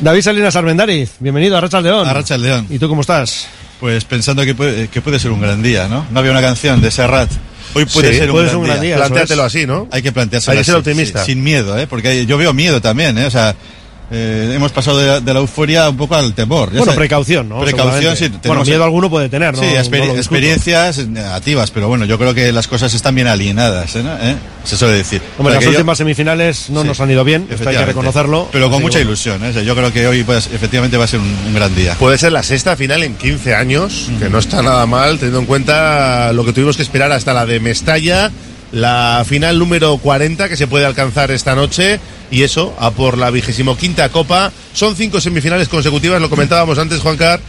David 0.00 0.22
Salinas 0.22 0.56
Armendariz, 0.56 1.12
bienvenido 1.20 1.56
a 1.56 1.60
Racha 1.60 1.80
León. 1.80 2.08
A 2.08 2.36
León. 2.36 2.66
¿Y 2.68 2.80
tú 2.80 2.88
cómo 2.88 3.02
estás? 3.02 3.46
Pues 3.78 4.04
pensando 4.04 4.44
que 4.44 4.56
puede, 4.56 4.88
que 4.88 5.00
puede 5.00 5.20
ser 5.20 5.30
un 5.30 5.40
gran 5.40 5.62
día, 5.62 5.86
¿no? 5.86 6.04
No 6.10 6.18
había 6.18 6.32
una 6.32 6.40
canción 6.40 6.80
de 6.80 6.90
Serrat. 6.90 7.30
Hoy 7.74 7.84
puede 7.84 8.10
Sí, 8.10 8.18
ser 8.18 8.24
un, 8.28 8.32
puede 8.32 8.46
gran, 8.46 8.50
ser 8.50 8.56
un 8.58 8.64
gran 8.66 8.80
día, 8.80 8.96
Plantéatelo 8.96 9.42
es. 9.42 9.54
así, 9.54 9.66
¿no? 9.68 9.86
Hay 9.92 10.02
que 10.02 10.10
planteárselo 10.10 10.50
Hay 10.54 10.58
que 10.58 10.64
ser 10.64 10.74
así, 10.74 10.78
optimista. 10.80 11.24
sin 11.24 11.44
miedo, 11.44 11.78
¿eh? 11.78 11.86
Porque 11.86 12.08
hay- 12.08 12.26
yo 12.26 12.36
veo 12.36 12.52
miedo 12.52 12.80
también, 12.80 13.16
¿eh? 13.18 13.26
O 13.26 13.30
sea, 13.30 13.54
eh, 14.10 14.52
hemos 14.54 14.72
pasado 14.72 14.98
de 14.98 15.06
la, 15.06 15.20
de 15.20 15.34
la 15.34 15.40
euforia 15.40 15.88
un 15.88 15.96
poco 15.96 16.14
al 16.14 16.32
temor. 16.34 16.68
Ya 16.70 16.78
Bueno, 16.78 16.84
sabes, 16.86 16.98
precaución, 16.98 17.48
¿no? 17.48 17.60
Precaución, 17.60 18.16
sí. 18.16 18.30
Bueno, 18.46 18.64
miedo 18.64 18.82
alguno 18.84 19.10
puede 19.10 19.28
tener, 19.28 19.54
¿no? 19.54 19.60
Sí, 19.62 19.66
No 19.66 19.72
exper- 19.80 20.00
discuto. 20.00 20.16
experiencias 20.16 21.06
negativas, 21.06 21.70
pero 21.70 21.88
bueno, 21.88 22.04
yo 22.06 22.18
creo 22.18 22.32
que 22.34 22.50
las 22.52 22.66
cosas 22.68 22.94
están 22.94 23.14
bien 23.14 23.26
alineadas, 23.26 23.96
¿eh? 23.96 24.02
¿no? 24.02 24.14
¿Eh? 24.14 24.36
Se 24.64 24.76
suele 24.76 24.94
decir. 24.94 25.20
Hombre, 25.38 25.54
las 25.54 25.60
que 25.60 25.66
yo- 25.66 25.70
últimas 25.78 25.98
semifinales 25.98 26.70
no 26.70 26.82
Sí, 26.82 26.88
nos 26.88 27.00
han 27.00 27.10
ido 27.10 27.22
bien, 27.24 27.46
esto 27.50 27.68
hay 27.68 27.76
que 27.76 27.84
reconocerlo. 27.84 28.48
Pero 28.50 28.70
con 28.70 28.80
mucha 28.82 28.98
bueno. 28.98 29.10
ilusión, 29.10 29.44
¿eh? 29.44 29.64
Yo 29.64 29.74
creo 29.76 29.92
que 29.92 30.06
hoy 30.06 30.22
pues, 30.24 30.48
efectivamente 30.52 30.96
va 30.96 31.04
a 31.04 31.08
ser 31.08 31.20
un, 31.20 31.34
un 31.46 31.54
gran 31.54 31.74
día. 31.74 31.94
Puede 31.98 32.16
ser 32.18 32.32
la 32.32 32.42
sexta 32.42 32.76
final 32.76 33.02
en 33.02 33.14
15 33.14 33.54
años, 33.54 34.10
que 34.18 34.28
no 34.30 34.38
está 34.38 34.62
nada 34.62 34.86
mal, 34.86 35.16
teniendo 35.18 35.40
en 35.40 35.46
cuenta 35.46 36.32
lo 36.32 36.44
que 36.44 36.52
tuvimos 36.52 36.76
que 36.76 36.82
esperar 36.82 37.12
hasta 37.12 37.34
la 37.34 37.44
de 37.46 37.60
Mestalla, 37.60 38.30
la 38.72 39.24
final 39.26 39.58
número 39.58 39.96
40 39.98 40.48
que 40.48 40.56
se 40.56 40.66
puede 40.66 40.84
alcanzar 40.84 41.30
esta 41.30 41.54
noche, 41.54 41.98
y 42.30 42.42
eso, 42.42 42.74
a 42.78 42.90
por 42.90 43.18
la 43.18 43.30
vigésimo 43.30 43.76
quinta 43.76 44.08
Copa. 44.08 44.52
Son 44.72 44.96
cinco 44.96 45.20
semifinales 45.20 45.68
consecutivas, 45.68 46.20
lo 46.20 46.30
comentábamos 46.30 46.78
antes, 46.78 47.00
Juan 47.00 47.16
Car, 47.16 47.40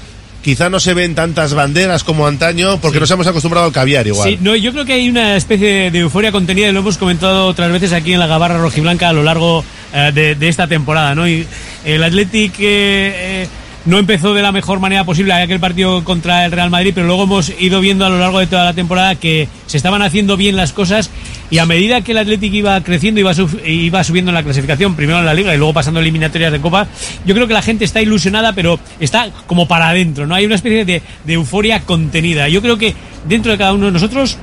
quizá 0.41 0.69
no 0.69 0.80
se 0.80 0.93
ven 0.93 1.15
tantas 1.15 1.53
banderas 1.53 2.03
como 2.03 2.26
antaño 2.26 2.80
porque 2.80 2.99
nos 2.99 3.11
hemos 3.11 3.27
acostumbrado 3.27 3.68
al 3.68 3.73
caviar 3.73 4.07
igual. 4.07 4.30
Sí, 4.30 4.38
no, 4.41 4.56
yo 4.56 4.72
creo 4.72 4.85
que 4.85 4.93
hay 4.93 5.10
una 5.10 5.35
especie 5.35 5.91
de 5.91 5.99
euforia 5.99 6.31
contenida 6.31 6.69
y 6.69 6.72
lo 6.72 6.80
hemos 6.80 6.97
comentado 6.97 7.47
otras 7.47 7.72
veces 7.72 7.91
aquí 7.93 8.14
en 8.14 8.19
la 8.19 8.27
Gabarra 8.27 8.57
Rojiblanca 8.57 9.10
a 9.10 9.14
lo 9.14 9.23
largo 9.23 9.64
eh, 9.93 10.11
de, 10.14 10.35
de 10.35 10.47
esta 10.47 10.68
temporada, 10.68 11.15
¿no? 11.15 11.27
Y 11.27 11.45
el 11.85 12.03
Athletic 12.03 12.53
eh, 12.60 12.64
eh, 13.43 13.47
no 13.85 13.97
empezó 13.97 14.34
de 14.34 14.41
la 14.41 14.51
mejor 14.51 14.80
manera 14.80 15.03
posible 15.03 15.34
aquel 15.34 15.60
partido 15.60 16.03
contra 16.03 16.45
el 16.45 16.51
Real 16.51 16.69
Madrid, 16.69 16.91
pero 16.93 17.07
luego 17.07 17.23
hemos 17.23 17.51
ido 17.60 17.80
viendo 17.80 18.06
a 18.06 18.10
lo 18.10 18.19
largo 18.19 18.39
de 18.39 18.47
toda 18.47 18.65
la 18.65 18.73
temporada 18.73 19.15
que 19.15 19.47
se 19.68 19.77
estaban 19.77 20.01
haciendo 20.01 20.38
bien 20.38 20.56
las 20.57 20.73
cosas 20.73 21.10
y 21.49 21.60
a 21.60 21.65
medida 21.65 22.01
que 22.01 22.11
el 22.11 22.18
Athletic 22.18 22.53
iba 22.53 22.81
creciendo, 22.84 23.19
iba, 23.22 23.34
sub- 23.34 23.61
iba 23.65 24.03
subiendo 24.03 24.31
en 24.31 24.35
la 24.35 24.43
clasificación, 24.43 24.95
primero 24.95 25.19
en 25.19 25.26
la 25.26 25.34
Liga 25.34 25.53
y 25.53 25.57
luego 25.57 25.73
pasando 25.73 25.99
eliminatorias 25.99 26.51
de 26.51 26.60
Copa, 26.60 26.88
yo 27.26 27.34
creo 27.34 27.47
que 27.47 27.53
la 27.53 27.61
gente 27.61 27.85
está 27.85 28.01
ilusionada, 28.01 28.53
pero 28.53 28.80
está 28.99 29.30
como 29.47 29.68
para 29.68 29.89
adentro, 29.89 30.27
¿no? 30.27 30.35
Hay 30.35 30.45
una 30.45 30.56
especie 30.56 30.85
de, 30.85 31.01
euforia 31.27 31.81
contenida. 31.81 32.49
Yo 32.49 32.61
creo 32.61 32.77
que 32.77 32.93
dentro 33.27 33.51
de 33.51 33.57
cada 33.57 33.73
uno 33.73 33.88
de 33.88 33.91
nosotros 33.93 34.38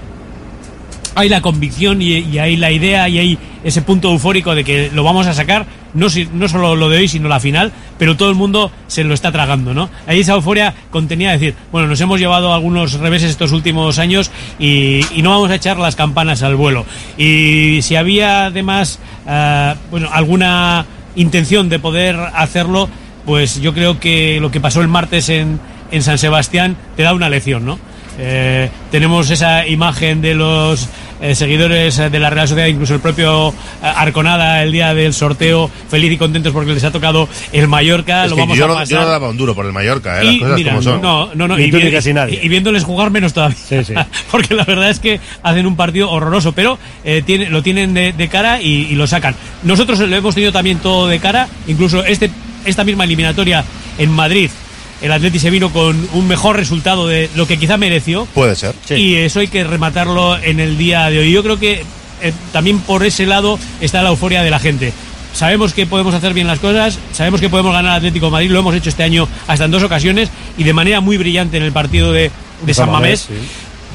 hay 1.15 1.29
la 1.29 1.41
convicción 1.41 2.03
y, 2.03 2.39
hay 2.39 2.57
la 2.57 2.71
idea 2.71 3.09
y 3.09 3.19
hay 3.19 3.39
ese 3.65 3.83
punto 3.83 4.11
eufórico 4.13 4.55
de 4.55 4.65
que 4.65 4.91
lo 4.93 5.03
vamos 5.03 5.27
a 5.27 5.35
sacar, 5.35 5.67
no, 5.95 6.09
no 6.35 6.49
solo 6.49 6.77
lo 6.77 6.89
de 6.89 6.99
hoy, 6.99 7.09
sino 7.09 7.29
la 7.29 7.41
final, 7.41 7.73
pero 7.99 8.17
todo 8.17 8.29
el 8.29 8.35
mundo 8.35 8.71
se 8.87 9.05
lo 9.05 9.15
está 9.15 9.33
tragando, 9.33 9.75
¿no? 9.75 9.89
Hay 10.07 10.21
esa 10.21 10.35
euforia 10.35 10.75
contenida 10.91 11.31
de 11.31 11.39
decir, 11.39 11.55
bueno, 11.73 11.89
nos 11.89 12.01
hemos 12.01 12.21
llevado 12.21 12.53
algunos 12.53 12.95
reveses 12.95 13.31
estos 13.31 13.53
últimos 13.53 13.99
años 13.99 14.31
y, 14.59 15.01
no 15.23 15.31
vamos 15.31 15.51
a 15.51 15.57
echar 15.57 15.79
las 15.79 15.97
campanas 15.97 16.43
al 16.43 16.57
vuelo. 16.57 16.87
Y 17.19 17.81
si 17.83 17.97
había 17.97 18.47
además, 18.47 19.01
ah, 19.27 19.75
bueno, 19.91 20.09
alguna 20.13 20.87
intención 21.17 21.69
de 21.69 21.79
poder 21.79 22.17
hacerlo, 22.35 22.89
pues 23.25 23.61
yo 23.61 23.75
creo 23.75 23.99
que 23.99 24.39
lo 24.41 24.51
que 24.51 24.61
pasó 24.61 24.83
el 24.83 24.89
martes 24.89 25.29
en, 25.29 25.59
en 25.91 26.03
San 26.03 26.19
Sebastián 26.19 26.77
te 26.97 27.03
da 27.03 27.13
una 27.13 27.29
lección, 27.29 27.65
¿no? 27.65 27.79
Eh, 28.19 28.71
tenemos 28.91 29.29
esa 29.31 29.67
imagen 29.67 30.23
de 30.23 30.35
los 30.35 30.89
eh, 31.21 31.35
seguidores 31.35 31.97
de 31.97 32.19
la 32.19 32.31
Real 32.31 32.49
Sociedad, 32.49 32.69
incluso 32.69 32.95
el 32.95 33.01
propio 33.01 33.51
eh, 33.51 33.53
Arconada 33.83 34.63
el 34.63 34.73
día 34.73 34.95
del 34.95 35.13
sorteo, 35.13 35.71
feliz 35.91 36.13
y 36.13 36.17
contentos 36.17 36.53
porque 36.53 36.73
les 36.73 36.83
ha 36.85 36.91
tocado 36.91 37.29
el 37.53 37.69
Mallorca, 37.69 38.25
Es 38.25 38.31
lo 38.31 38.37
que 38.37 38.43
vamos 38.43 38.57
yo, 38.59 38.65
a 38.65 38.69
pasar. 38.69 38.87
yo 38.89 39.01
no 39.01 39.07
daba 39.07 39.29
un 39.29 39.37
duro 39.37 39.55
por 39.55 39.67
el 39.67 39.73
Mallorca, 39.73 40.21
¿eh? 40.21 40.25
las 40.25 40.35
Y 40.35 40.39
cosas 40.41 40.57
mira, 40.57 40.71
como 40.73 40.83
son. 40.83 41.03
no, 41.03 41.31
no, 41.35 41.49
no, 41.49 41.59
y, 41.59 41.71
vi- 41.71 41.91
casi 41.93 42.13
nadie. 42.15 42.41
y 42.43 42.49
viéndoles 42.49 42.85
jugar 42.85 43.11
menos 43.11 43.33
todavía. 43.35 43.57
Porque 44.31 44.55
la 44.55 44.65
verdad 44.65 44.89
es 44.91 44.99
que 45.01 45.21
hacen 45.43 45.67
un 45.67 45.77
partido 45.77 46.11
horroroso, 46.11 46.53
pero 46.53 46.79
eh, 47.05 47.23
tiene, 47.25 47.51
lo 47.51 47.63
tienen 47.63 47.93
de, 47.95 48.13
de 48.13 48.29
cara 48.29 48.61
y, 48.63 48.87
y 48.91 48.95
lo 48.95 49.07
sacan. 49.07 49.35
Nosotros 49.63 49.99
lo 49.99 50.17
hemos 50.17 50.35
tenido 50.35 50.53
también 50.53 50.79
todo 50.79 51.07
de 51.09 51.19
cara, 51.19 51.49
incluso 51.67 52.05
este, 52.05 52.31
esta 52.65 52.83
misma 52.85 53.05
eliminatoria 53.05 53.63
en 53.99 54.11
Madrid. 54.11 54.51
El 55.03 55.13
Atleti 55.13 55.39
se 55.39 55.51
vino 55.51 55.71
con 55.71 56.09
un 56.13 56.27
mejor 56.27 56.57
resultado 56.57 57.07
de 57.07 57.29
lo 57.35 57.47
que 57.47 57.59
quizá 57.59 57.77
mereció. 57.77 58.27
Puede 58.27 58.57
ser. 58.57 58.75
Y 58.91 59.17
eso 59.17 59.41
hay 59.41 59.49
que 59.49 59.65
rematarlo 59.65 60.39
en 60.39 60.61
el 60.61 60.79
día 60.79 61.11
de 61.11 61.19
hoy. 61.19 61.33
Yo 61.33 61.43
creo 61.43 61.59
que 61.59 61.83
eh, 62.23 62.33
también 62.53 62.79
por 62.81 63.05
ese 63.05 63.27
lado 63.27 63.59
está 63.81 64.03
la 64.03 64.11
euforia 64.11 64.43
de 64.43 64.51
la 64.51 64.59
gente. 64.59 64.93
Sabemos 65.35 65.75
que 65.75 65.87
podemos 65.87 66.15
hacer 66.15 66.33
bien 66.33 66.47
las 66.47 66.61
cosas, 66.61 66.99
sabemos 67.13 67.43
que 67.43 67.51
podemos 67.51 67.75
ganar 67.75 67.93
al 67.93 67.97
Atlético 67.99 68.27
de 68.27 68.33
Madrid, 68.33 68.51
lo 68.51 68.61
hemos 68.61 68.75
hecho 68.75 68.89
este 68.89 69.03
año 69.03 69.29
hasta 69.47 69.67
en 69.67 69.71
dos 69.71 69.83
ocasiones 69.83 70.31
y 70.57 70.65
de 70.65 70.73
manera 70.73 71.03
muy 71.03 71.19
brillante 71.19 71.59
en 71.59 71.63
el 71.63 71.73
partido 71.73 72.11
de, 72.11 72.31
de 72.63 72.75
San 72.75 72.91
Mamés. 72.91 73.29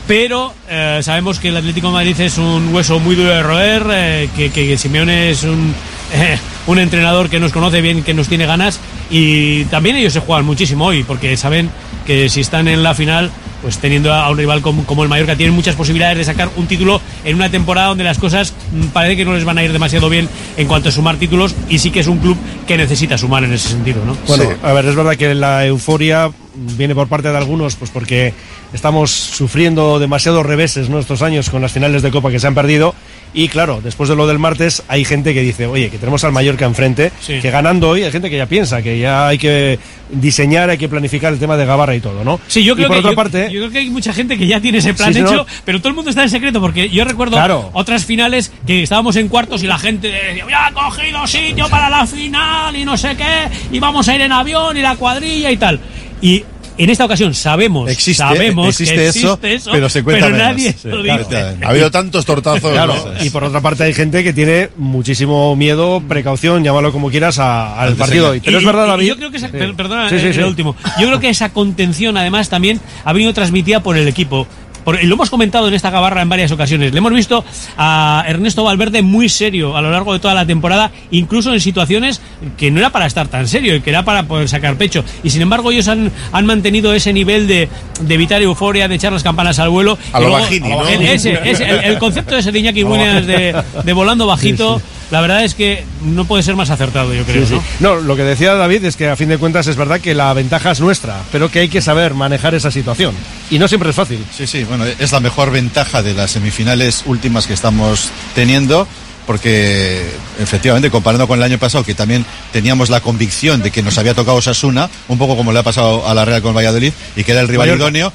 Pero 0.07 0.53
eh, 0.69 0.99
sabemos 1.01 1.39
que 1.39 1.47
el 1.47 1.57
Atlético 1.57 1.87
de 1.87 1.93
Madrid 1.93 2.19
es 2.19 2.37
un 2.37 2.71
hueso 2.71 2.99
muy 2.99 3.15
duro 3.15 3.29
de 3.29 3.41
roer, 3.41 3.83
eh, 3.91 4.29
que, 4.35 4.51
que 4.51 4.77
Simeone 4.77 5.31
es 5.31 5.41
un, 5.41 5.73
eh, 6.13 6.37
un 6.67 6.79
entrenador 6.79 7.29
que 7.29 7.39
nos 7.39 7.51
conoce 7.51 7.81
bien, 7.81 8.03
que 8.03 8.13
nos 8.13 8.27
tiene 8.27 8.45
ganas 8.45 8.79
y 9.09 9.65
también 9.65 9.95
ellos 9.95 10.13
se 10.13 10.19
juegan 10.19 10.45
muchísimo 10.45 10.85
hoy 10.85 11.03
porque 11.03 11.35
saben 11.37 11.69
que 12.05 12.29
si 12.29 12.41
están 12.41 12.67
en 12.67 12.83
la 12.83 12.95
final, 12.95 13.31
pues 13.61 13.77
teniendo 13.77 14.13
a 14.13 14.29
un 14.29 14.37
rival 14.37 14.61
como, 14.61 14.83
como 14.85 15.03
el 15.03 15.09
Mallorca, 15.09 15.35
tienen 15.35 15.55
muchas 15.55 15.75
posibilidades 15.75 16.17
de 16.17 16.23
sacar 16.23 16.49
un 16.55 16.67
título 16.67 16.99
en 17.23 17.35
una 17.35 17.49
temporada 17.49 17.87
donde 17.87 18.03
las 18.03 18.17
cosas 18.17 18.53
mm, 18.71 18.87
parece 18.87 19.17
que 19.17 19.25
no 19.25 19.33
les 19.33 19.45
van 19.45 19.57
a 19.57 19.63
ir 19.63 19.71
demasiado 19.71 20.09
bien 20.09 20.27
en 20.57 20.67
cuanto 20.67 20.89
a 20.89 20.91
sumar 20.91 21.17
títulos 21.17 21.55
y 21.69 21.79
sí 21.79 21.91
que 21.91 21.99
es 21.99 22.07
un 22.07 22.17
club 22.19 22.37
que 22.67 22.77
necesita 22.77 23.17
sumar 23.17 23.43
en 23.43 23.53
ese 23.53 23.69
sentido, 23.69 24.03
¿no? 24.05 24.17
Bueno, 24.27 24.45
a 24.63 24.73
ver, 24.73 24.85
es 24.85 24.95
verdad 24.95 25.15
que 25.15 25.35
la 25.35 25.65
euforia 25.65 26.31
viene 26.55 26.95
por 26.95 27.07
parte 27.07 27.29
de 27.29 27.37
algunos, 27.37 27.75
pues 27.75 27.91
porque 27.91 28.33
estamos 28.73 29.11
sufriendo 29.11 29.99
demasiados 29.99 30.45
reveses 30.45 30.89
¿no? 30.89 30.99
estos 30.99 31.21
años 31.21 31.49
con 31.49 31.61
las 31.61 31.71
finales 31.71 32.01
de 32.01 32.11
Copa 32.11 32.29
que 32.29 32.39
se 32.39 32.47
han 32.47 32.55
perdido. 32.55 32.95
Y 33.33 33.47
claro, 33.47 33.79
después 33.81 34.09
de 34.09 34.15
lo 34.17 34.27
del 34.27 34.39
martes, 34.39 34.83
hay 34.89 35.05
gente 35.05 35.33
que 35.33 35.41
dice, 35.41 35.65
oye, 35.65 35.89
que 35.89 35.97
tenemos 35.97 36.21
al 36.25 36.33
Mallorca 36.33 36.65
enfrente, 36.65 37.13
Sí. 37.21 37.39
que 37.41 37.49
ganando 37.49 37.87
hoy, 37.89 38.03
hay 38.03 38.11
gente 38.11 38.29
que 38.29 38.35
ya 38.37 38.45
piensa 38.45 38.81
que 38.81 38.99
ya 38.99 39.27
hay 39.29 39.37
que 39.37 39.79
diseñar, 40.09 40.69
hay 40.69 40.77
que 40.77 40.89
planificar 40.89 41.31
el 41.31 41.39
tema 41.39 41.55
de 41.55 41.65
Gabarra 41.65 41.95
y 41.95 42.01
todo, 42.01 42.25
¿no? 42.25 42.41
Sí, 42.47 42.63
yo 42.65 42.73
Y 42.73 42.75
creo, 42.75 42.87
por 42.89 42.95
que, 42.95 42.99
otra 42.99 43.11
yo- 43.11 43.15
parte, 43.15 43.43
yo 43.51 43.59
creo 43.61 43.71
que 43.71 43.77
hay 43.79 43.89
mucha 43.89 44.11
gente 44.11 44.37
que 44.37 44.45
ya 44.45 44.59
tiene 44.59 44.79
ese 44.79 44.93
plan 44.93 45.13
Sí, 45.13 45.21
hecho, 45.21 45.33
no. 45.35 45.45
pero 45.63 45.79
todo 45.79 45.87
el 45.89 45.95
mundo 45.95 46.09
está 46.09 46.23
en 46.23 46.29
secreto, 46.29 46.59
porque 46.59 46.89
yo 46.89 47.05
recuerdo 47.05 47.37
Claro. 47.37 47.69
otras 47.71 48.03
finales 48.05 48.51
que 48.67 48.83
estábamos 48.83 49.15
en 49.15 49.29
cuartos 49.29 49.63
y 49.63 49.67
la 49.67 49.77
gente 49.79 50.09
decía, 50.09 50.45
ya 50.49 50.67
he 50.69 50.73
cogido 50.73 51.25
sitio 51.25 51.69
para 51.69 51.89
la 51.89 52.05
final 52.05 52.75
y 52.75 52.83
no 52.83 52.97
sé 52.97 53.15
qué, 53.15 53.47
y 53.71 53.79
vamos 53.79 54.09
a 54.09 54.15
ir 54.15 54.19
en 54.21 54.33
avión 54.33 54.75
y 54.75 54.81
la 54.81 54.97
cuadrilla 54.97 55.49
y 55.51 55.55
tal. 55.55 55.79
Y 56.21 56.43
en 56.77 56.89
esta 56.89 57.05
ocasión 57.05 57.33
sabemos, 57.33 57.89
Existe, 57.89 58.23
sabemos 58.23 58.67
existe 58.69 58.95
que 58.95 59.07
eso, 59.07 59.33
existe 59.33 59.53
eso, 59.53 59.71
pero 59.71 59.89
se 59.89 60.03
cuenta 60.03 60.25
menos. 60.27 60.39
nadie 60.39 60.73
Sí, 60.73 60.87
lo 60.87 61.01
claro, 61.03 61.19
dice. 61.23 61.29
claro. 61.29 61.57
Ha 61.63 61.69
habido 61.69 61.91
tantos 61.91 62.25
tortazos. 62.25 62.71
Claro, 62.71 62.93
¿no? 63.17 63.23
y 63.25 63.29
por 63.29 63.43
otra 63.43 63.61
parte 63.61 63.83
hay 63.83 63.93
gente 63.93 64.23
que 64.23 64.33
tiene 64.33 64.69
muchísimo 64.77 65.55
miedo, 65.55 66.01
precaución, 66.07 66.63
llámalo 66.63 66.91
como 66.91 67.09
quieras, 67.09 67.39
a- 67.39 67.79
al 67.81 67.95
partido. 67.95 68.33
Pero 68.43 68.57
Y- 68.57 68.59
es 68.59 68.65
verdad, 68.65 68.87
David. 68.87 69.07
Yo 69.07 69.17
creo 69.17 69.31
que 69.31 69.37
esa, 69.37 69.47
Sí. 69.47 69.53
per- 69.53 69.75
perdona, 69.75 70.09
Sí, 70.09 70.19
sí, 70.19 70.27
eh, 70.27 70.33
sí. 70.33 70.39
el 70.39 70.45
último. 70.45 70.75
Yo 70.99 71.07
creo 71.07 71.19
que 71.19 71.29
esa 71.29 71.49
contención, 71.53 72.17
además, 72.17 72.49
también 72.49 72.79
ha 73.05 73.13
venido 73.13 73.33
transmitida 73.33 73.81
por 73.83 73.97
el 73.97 74.07
equipo. 74.07 74.47
Por- 74.83 75.01
y 75.01 75.05
lo 75.05 75.15
hemos 75.15 75.29
comentado 75.29 75.67
en 75.67 75.73
esta 75.73 75.89
gabarra 75.89 76.21
en 76.21 76.29
varias 76.29 76.51
ocasiones. 76.51 76.91
Le 76.91 76.97
hemos 76.97 77.13
visto 77.13 77.43
a 77.77 78.23
Ernesto 78.27 78.63
Valverde 78.63 79.01
muy 79.01 79.29
serio 79.29 79.75
a 79.77 79.81
lo 79.81 79.91
largo 79.91 80.13
de 80.13 80.19
toda 80.19 80.33
la 80.33 80.45
temporada, 80.45 80.91
incluso 81.11 81.53
en 81.53 81.59
situaciones 81.61 82.21
que 82.57 82.71
no 82.71 82.79
era 82.79 82.89
para 82.89 83.05
estar 83.05 83.27
tan 83.27 83.47
serio 83.47 83.75
y 83.75 83.81
que 83.81 83.89
era 83.91 84.03
para 84.03 84.23
poder 84.23 84.49
sacar 84.49 84.75
pecho. 84.75 85.03
Y 85.23 85.29
sin 85.29 85.41
embargo, 85.41 85.71
ellos 85.71 85.87
han, 85.87 86.11
han 86.31 86.45
mantenido 86.45 86.93
ese 86.93 87.13
nivel 87.13 87.47
de, 87.47 87.69
de 88.01 88.13
evitar 88.15 88.41
euforia, 88.41 88.87
de 88.87 88.95
echar 88.95 89.13
las 89.13 89.23
campanas 89.23 89.59
al 89.59 89.69
vuelo. 89.69 89.97
A 90.13 90.19
lo 90.19 90.27
luego- 90.29 90.43
Bajini, 90.43 90.69
¿no? 90.69 90.87
ese- 91.13 91.39
ese- 91.45 91.69
el, 91.69 91.83
el 91.83 91.97
concepto 91.99 92.35
ese 92.37 92.51
de 92.51 92.59
Iñaki 92.59 92.83
Williams 92.83 93.27
de, 93.27 93.55
de 93.83 93.93
volando 93.93 94.25
bajito, 94.27 94.81
la 95.11 95.21
verdad 95.21 95.43
es 95.43 95.53
que 95.55 95.83
no 96.03 96.25
puede 96.25 96.41
ser 96.41 96.55
más 96.55 96.69
acertado, 96.69 97.13
yo 97.13 97.23
creo. 97.25 97.45
Sí, 97.45 97.55
sí. 97.55 97.61
¿no? 97.79 97.95
No, 97.95 98.01
lo 98.01 98.15
que 98.15 98.23
decía 98.23 98.53
David 98.55 98.85
es 98.85 98.95
que 98.95 99.07
a 99.09 99.15
fin 99.15 99.29
de 99.29 99.37
cuentas 99.37 99.67
es 99.67 99.75
verdad 99.75 99.99
que 100.01 100.15
la 100.15 100.33
ventaja 100.33 100.71
es 100.71 100.79
nuestra, 100.79 101.17
pero 101.31 101.51
que 101.51 101.59
hay 101.59 101.69
que 101.69 101.81
saber 101.81 102.13
manejar 102.13 102.55
esa 102.55 102.71
situación. 102.71 103.13
Y 103.49 103.59
no 103.59 103.67
siempre 103.67 103.89
es 103.89 103.95
fácil. 103.95 104.25
Sí, 104.35 104.47
sí, 104.47 104.63
bueno, 104.63 104.85
es 104.85 105.11
la 105.11 105.19
mejor 105.19 105.51
ventaja 105.51 106.01
de 106.01 106.13
las 106.13 106.31
semifinales 106.31 107.03
últimas 107.05 107.45
que 107.45 107.53
estamos 107.53 108.09
teniendo, 108.33 108.87
porque 109.27 110.01
efectivamente, 110.39 110.89
comparando 110.89 111.27
con 111.27 111.37
el 111.39 111.43
año 111.43 111.57
pasado, 111.59 111.83
que 111.83 111.93
también 111.93 112.25
teníamos 112.51 112.89
la 112.89 113.01
convicción 113.01 113.61
de 113.61 113.69
que 113.71 113.83
nos 113.83 113.97
había 113.97 114.13
tocado 114.13 114.37
Osasuna, 114.37 114.89
un 115.09 115.17
poco 115.17 115.35
como 115.37 115.51
le 115.51 115.59
ha 115.59 115.63
pasado 115.63 116.07
a 116.07 116.13
la 116.13 116.25
Real 116.25 116.41
con 116.41 116.55
Valladolid, 116.55 116.93
y 117.15 117.23
que 117.23 117.31
era 117.33 117.41
el 117.41 117.47
rival 117.47 117.67
Mallorca. 117.67 117.83
idóneo. 117.83 118.13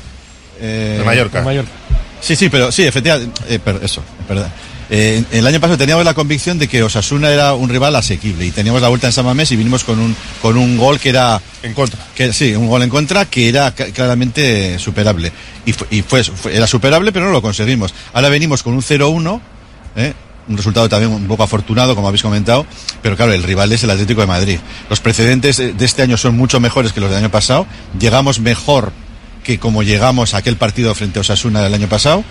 eh, 0.61 0.97
De 0.99 1.05
Mallorca. 1.05 1.45
Sí, 2.21 2.35
sí, 2.35 2.49
pero 2.49 2.73
sí, 2.73 2.83
efectivamente, 2.85 3.41
eh, 3.49 3.59
pero 3.63 3.81
eso, 3.83 4.03
es 4.23 4.29
verdad. 4.29 4.51
Eh, 4.89 5.25
el 5.33 5.45
año 5.47 5.59
pasado 5.61 5.77
teníamos 5.79 6.05
la 6.05 6.15
convicción 6.15 6.59
de 6.61 6.69
que 6.69 6.83
Osasuna 6.85 7.31
era 7.31 7.55
un 7.55 7.69
rival 7.69 7.97
asequible 7.97 8.47
y 8.47 8.53
teníamos 8.53 8.81
la 8.81 8.87
vuelta 8.89 9.09
en 9.09 9.13
San 9.13 9.25
Mamés 9.25 9.51
y 9.51 9.57
vinimos 9.57 9.83
con 9.83 9.99
un 9.99 10.15
con 10.41 10.57
un 10.57 10.77
gol 10.77 11.01
que 11.01 11.09
era 11.09 11.41
en 11.65 11.75
contra. 11.75 11.99
Que 12.15 12.33
sí, 12.33 12.55
un 12.55 12.69
gol 12.69 12.83
en 12.83 12.89
contra 12.91 13.25
que 13.25 13.49
era 13.49 13.73
claramente 13.73 14.79
superable 14.79 15.33
y, 15.65 15.73
fue, 15.73 15.87
y 15.91 16.03
fue- 16.03 16.23
fue- 16.23 16.57
era 16.57 16.67
superable, 16.67 17.11
pero 17.11 17.27
no 17.27 17.33
lo 17.33 17.43
conseguimos. 17.43 17.93
Ahora 18.13 18.29
venimos 18.29 18.63
con 18.63 18.75
un 18.75 18.83
0-1, 18.83 19.41
¿eh? 19.97 20.13
un 20.49 20.57
resultado 20.57 20.89
también 20.89 21.11
un 21.11 21.27
poco 21.27 21.43
afortunado, 21.43 21.97
como 21.97 22.07
habéis 22.07 22.23
comentado, 22.23 22.65
pero 23.03 23.17
claro, 23.17 23.33
el 23.33 23.43
rival 23.43 23.73
es 23.73 23.83
el 23.83 23.91
Atlético 23.91 24.21
de 24.21 24.29
Madrid. 24.29 24.59
Los 24.89 25.01
precedentes 25.01 25.57
de 25.57 25.75
este 25.85 26.03
año 26.03 26.17
son 26.17 26.37
mucho 26.37 26.61
mejores 26.61 26.93
que 26.93 27.01
los 27.01 27.11
del 27.11 27.19
año 27.19 27.31
pasado. 27.33 27.67
Llegamos 27.99 28.39
mejor 28.39 28.93
que 29.43 29.59
como 29.59 29.83
llegamos 29.83 30.35
a 30.35 30.39
aquel 30.39 30.57
partido 30.57 30.95
frente 30.95 31.19
a 31.19 31.23
Osasuna 31.23 31.63
del 31.63 31.75
año 31.75 31.89
pasado. 31.89 32.23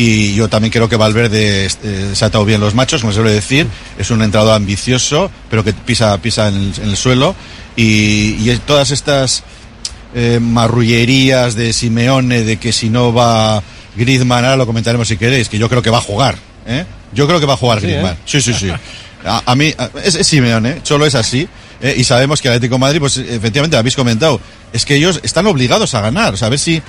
Y 0.00 0.32
yo 0.34 0.48
también 0.48 0.70
creo 0.70 0.88
que 0.88 0.94
Valverde 0.94 1.66
eh, 1.66 2.10
se 2.14 2.24
ha 2.24 2.28
atado 2.28 2.44
bien 2.44 2.60
los 2.60 2.72
machos, 2.72 3.00
como 3.00 3.12
se 3.12 3.16
suele 3.16 3.32
decir. 3.32 3.66
Es 3.98 4.12
un 4.12 4.22
entrenador 4.22 4.54
ambicioso, 4.54 5.28
pero 5.50 5.64
que 5.64 5.72
pisa, 5.72 6.16
pisa 6.22 6.46
en, 6.46 6.54
el, 6.54 6.72
en 6.84 6.88
el 6.90 6.96
suelo. 6.96 7.34
Y, 7.74 8.36
y 8.48 8.60
todas 8.64 8.92
estas 8.92 9.42
eh, 10.14 10.38
marrullerías 10.40 11.56
de 11.56 11.72
Simeone, 11.72 12.42
de 12.44 12.58
que 12.58 12.72
si 12.72 12.90
no 12.90 13.12
va 13.12 13.60
Griezmann, 13.96 14.44
ahora 14.44 14.56
lo 14.56 14.66
comentaremos 14.66 15.08
si 15.08 15.16
queréis, 15.16 15.48
que 15.48 15.58
yo 15.58 15.68
creo 15.68 15.82
que 15.82 15.90
va 15.90 15.98
a 15.98 16.02
jugar. 16.02 16.36
¿eh? 16.66 16.84
Yo 17.12 17.26
creo 17.26 17.40
que 17.40 17.46
va 17.46 17.54
a 17.54 17.56
jugar 17.56 17.80
Sí, 17.80 17.86
Griezmann. 17.86 18.14
¿eh? 18.14 18.18
Sí, 18.24 18.40
sí, 18.40 18.54
sí. 18.54 18.70
A, 19.24 19.42
a 19.46 19.54
mí, 19.56 19.74
a- 19.76 19.90
es, 20.04 20.14
es 20.14 20.26
Simeone, 20.28 20.78
solo 20.84 21.06
es 21.06 21.16
así. 21.16 21.48
eh, 21.82 21.94
y 21.98 22.04
sabemos 22.04 22.40
que 22.40 22.46
el 22.48 22.54
Atlético 22.54 22.76
de 22.76 22.80
Madrid, 22.80 23.00
pues 23.00 23.16
efectivamente 23.16 23.74
lo 23.74 23.80
habéis 23.80 23.96
comentado, 23.96 24.40
es 24.72 24.84
que 24.84 24.94
ellos 24.94 25.18
están 25.24 25.46
obligados 25.48 25.94
a 25.96 26.00
ganar. 26.00 26.34
O 26.34 26.36
sea, 26.36 26.46
a 26.46 26.50
ver 26.50 26.58
si 26.60 26.80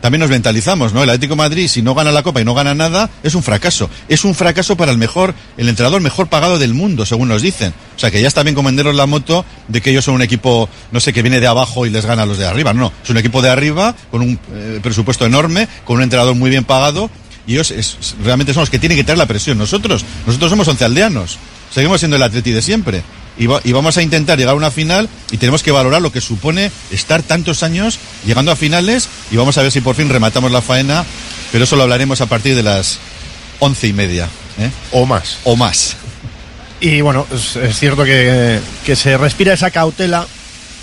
también 0.00 0.20
nos 0.20 0.30
mentalizamos, 0.30 0.92
¿no? 0.92 1.02
El 1.02 1.10
Atlético 1.10 1.36
Madrid, 1.36 1.68
si 1.68 1.82
no 1.82 1.94
gana 1.94 2.12
la 2.12 2.22
Copa 2.22 2.40
y 2.40 2.44
no 2.44 2.54
gana 2.54 2.74
nada, 2.74 3.10
es 3.22 3.34
un 3.34 3.42
fracaso. 3.42 3.90
Es 4.08 4.24
un 4.24 4.34
fracaso 4.34 4.76
para 4.76 4.92
el 4.92 4.98
mejor, 4.98 5.34
el 5.56 5.68
entrenador 5.68 6.00
mejor 6.00 6.28
pagado 6.28 6.58
del 6.58 6.74
mundo, 6.74 7.04
según 7.06 7.28
nos 7.28 7.42
dicen. 7.42 7.72
O 7.96 7.98
sea, 7.98 8.10
que 8.10 8.20
ya 8.22 8.28
está 8.28 8.42
bien 8.42 8.54
comenderos 8.54 8.94
la 8.94 9.06
moto 9.06 9.44
de 9.68 9.80
que 9.80 9.90
ellos 9.90 10.04
son 10.04 10.14
un 10.14 10.22
equipo, 10.22 10.68
no 10.92 11.00
sé, 11.00 11.12
que 11.12 11.22
viene 11.22 11.40
de 11.40 11.46
abajo 11.46 11.84
y 11.86 11.90
les 11.90 12.06
gana 12.06 12.22
a 12.22 12.26
los 12.26 12.38
de 12.38 12.46
arriba. 12.46 12.72
No, 12.72 12.92
es 13.02 13.10
un 13.10 13.16
equipo 13.16 13.42
de 13.42 13.50
arriba, 13.50 13.94
con 14.10 14.22
un 14.22 14.38
eh, 14.52 14.80
presupuesto 14.82 15.26
enorme, 15.26 15.68
con 15.84 15.96
un 15.96 16.02
entrenador 16.02 16.34
muy 16.34 16.50
bien 16.50 16.64
pagado, 16.64 17.10
y 17.46 17.54
ellos 17.54 17.70
es- 17.70 17.96
realmente 18.22 18.52
son 18.54 18.60
los 18.60 18.70
que 18.70 18.78
tienen 18.78 18.96
que 18.98 19.04
traer 19.04 19.18
la 19.18 19.26
presión. 19.26 19.58
Nosotros, 19.58 20.04
nosotros 20.26 20.50
somos 20.50 20.68
once 20.68 20.84
aldeanos. 20.84 21.38
Seguimos 21.74 22.00
siendo 22.00 22.16
el 22.16 22.22
Atleti 22.22 22.52
de 22.52 22.62
siempre. 22.62 23.02
Y, 23.38 23.46
va- 23.46 23.60
y 23.64 23.72
vamos 23.72 23.96
a 23.96 24.02
intentar 24.02 24.36
llegar 24.38 24.54
a 24.54 24.56
una 24.56 24.70
final 24.70 25.08
y 25.30 25.36
tenemos 25.36 25.62
que 25.62 25.70
valorar 25.70 26.02
lo 26.02 26.10
que 26.10 26.20
supone 26.20 26.70
estar 26.90 27.22
tantos 27.22 27.62
años 27.62 27.98
llegando 28.26 28.50
a 28.50 28.56
finales 28.56 29.08
y 29.30 29.36
vamos 29.36 29.56
a 29.58 29.62
ver 29.62 29.70
si 29.70 29.80
por 29.80 29.94
fin 29.94 30.08
rematamos 30.08 30.50
la 30.50 30.60
faena, 30.60 31.04
pero 31.52 31.64
eso 31.64 31.76
lo 31.76 31.84
hablaremos 31.84 32.20
a 32.20 32.26
partir 32.26 32.54
de 32.56 32.62
las 32.64 32.98
once 33.60 33.86
y 33.86 33.92
media. 33.92 34.24
¿eh? 34.58 34.70
O 34.92 35.06
más. 35.06 35.38
O 35.44 35.54
más. 35.56 35.96
Y 36.80 37.00
bueno, 37.00 37.26
es, 37.34 37.56
es 37.56 37.78
cierto 37.78 38.04
que, 38.04 38.58
que 38.84 38.96
se 38.96 39.16
respira 39.16 39.52
esa 39.52 39.70
cautela 39.70 40.26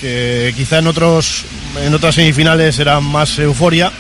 que 0.02 0.54
quizá 0.58 0.80
en 0.80 0.88
otros 0.88 1.44
en 1.82 1.94
otras 1.94 2.16
semifinales 2.16 2.78
era 2.80 3.00
más 3.00 3.40
euforia, 3.40 3.92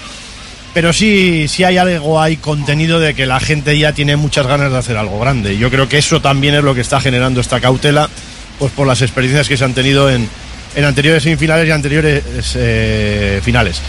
pero 0.74 0.92
sí, 0.92 1.48
sí 1.48 1.64
hay 1.64 1.78
algo, 1.78 2.22
hay 2.22 2.36
contenido 2.38 3.00
de 3.00 3.14
que 3.14 3.26
la 3.26 3.40
gente 3.40 3.78
ya 3.80 3.94
tiene 3.94 4.18
muchas 4.18 4.46
ganas 4.46 4.72
de 4.74 4.78
hacer 4.78 4.98
algo 4.98 5.20
grande. 5.20 5.58
Yo 5.58 5.70
creo 5.72 5.88
que 5.88 5.98
eso 5.98 6.22
también 6.22 6.56
es 6.56 6.64
lo 6.66 6.76
que 6.76 6.82
está 6.82 7.00
generando 7.00 7.40
esta 7.40 7.62
cautela, 7.62 8.10
pues 8.60 8.72
por 8.72 8.88
las 8.88 9.02
experiencias 9.02 9.48
que 9.48 9.58
se 9.58 9.64
han 9.64 9.74
tenido 9.74 10.10
en, 10.10 10.28
en 10.76 10.86
anteriores 10.86 11.24
semifinales 11.24 11.68
y 11.68 11.72
anteriores 11.72 12.24
eh, 12.56 13.40
finales. 13.44 13.82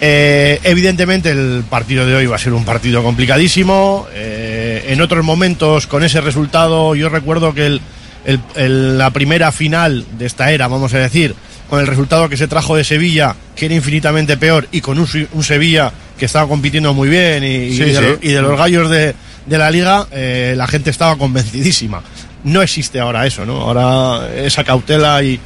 Eh, 0.00 0.60
evidentemente 0.64 1.30
el 1.30 1.64
partido 1.70 2.04
de 2.04 2.14
hoy 2.14 2.26
va 2.26 2.36
a 2.36 2.38
ser 2.38 2.52
un 2.52 2.64
partido 2.64 3.02
complicadísimo. 3.02 4.06
Eh, 4.12 4.86
en 4.88 5.00
otros 5.00 5.24
momentos 5.24 5.86
con 5.86 6.02
ese 6.04 6.20
resultado 6.20 6.94
yo 6.94 7.08
recuerdo 7.08 7.54
que 7.54 7.66
el- 7.66 7.80
el- 8.26 8.40
el- 8.56 8.98
la 8.98 9.10
primera 9.10 9.52
final 9.52 10.04
de 10.18 10.26
esta 10.26 10.50
era, 10.50 10.66
vamos 10.68 10.92
a 10.94 10.98
decir, 10.98 11.34
con 11.70 11.80
el 11.80 11.86
resultado 11.86 12.28
que 12.28 12.36
se 12.36 12.48
trajo 12.48 12.76
de 12.76 12.84
Sevilla, 12.84 13.34
que 13.56 13.66
era 13.66 13.74
infinitamente 13.74 14.36
peor, 14.36 14.68
y 14.72 14.80
con 14.80 14.98
un, 14.98 15.06
Se- 15.06 15.28
un 15.32 15.42
Sevilla 15.44 15.92
que 16.18 16.26
estaba 16.26 16.48
compitiendo 16.48 16.92
muy 16.92 17.08
bien 17.08 17.42
y, 17.44 17.76
de, 17.76 17.94
sí. 17.94 18.00
lo- 18.00 18.18
y 18.20 18.32
de 18.32 18.42
los 18.42 18.58
gallos 18.58 18.90
de, 18.90 19.14
de 19.46 19.58
la 19.58 19.70
liga, 19.70 20.06
la 20.12 20.66
gente 20.66 20.90
estaba 20.90 21.16
convencidísima. 21.16 22.02
No 22.44 22.62
existe 22.62 23.00
ahora 23.00 23.26
eso, 23.26 23.44
¿no? 23.44 23.60
Ahora 23.62 24.28
esa 24.36 24.62
cautela 24.64 25.22
y, 25.22 25.40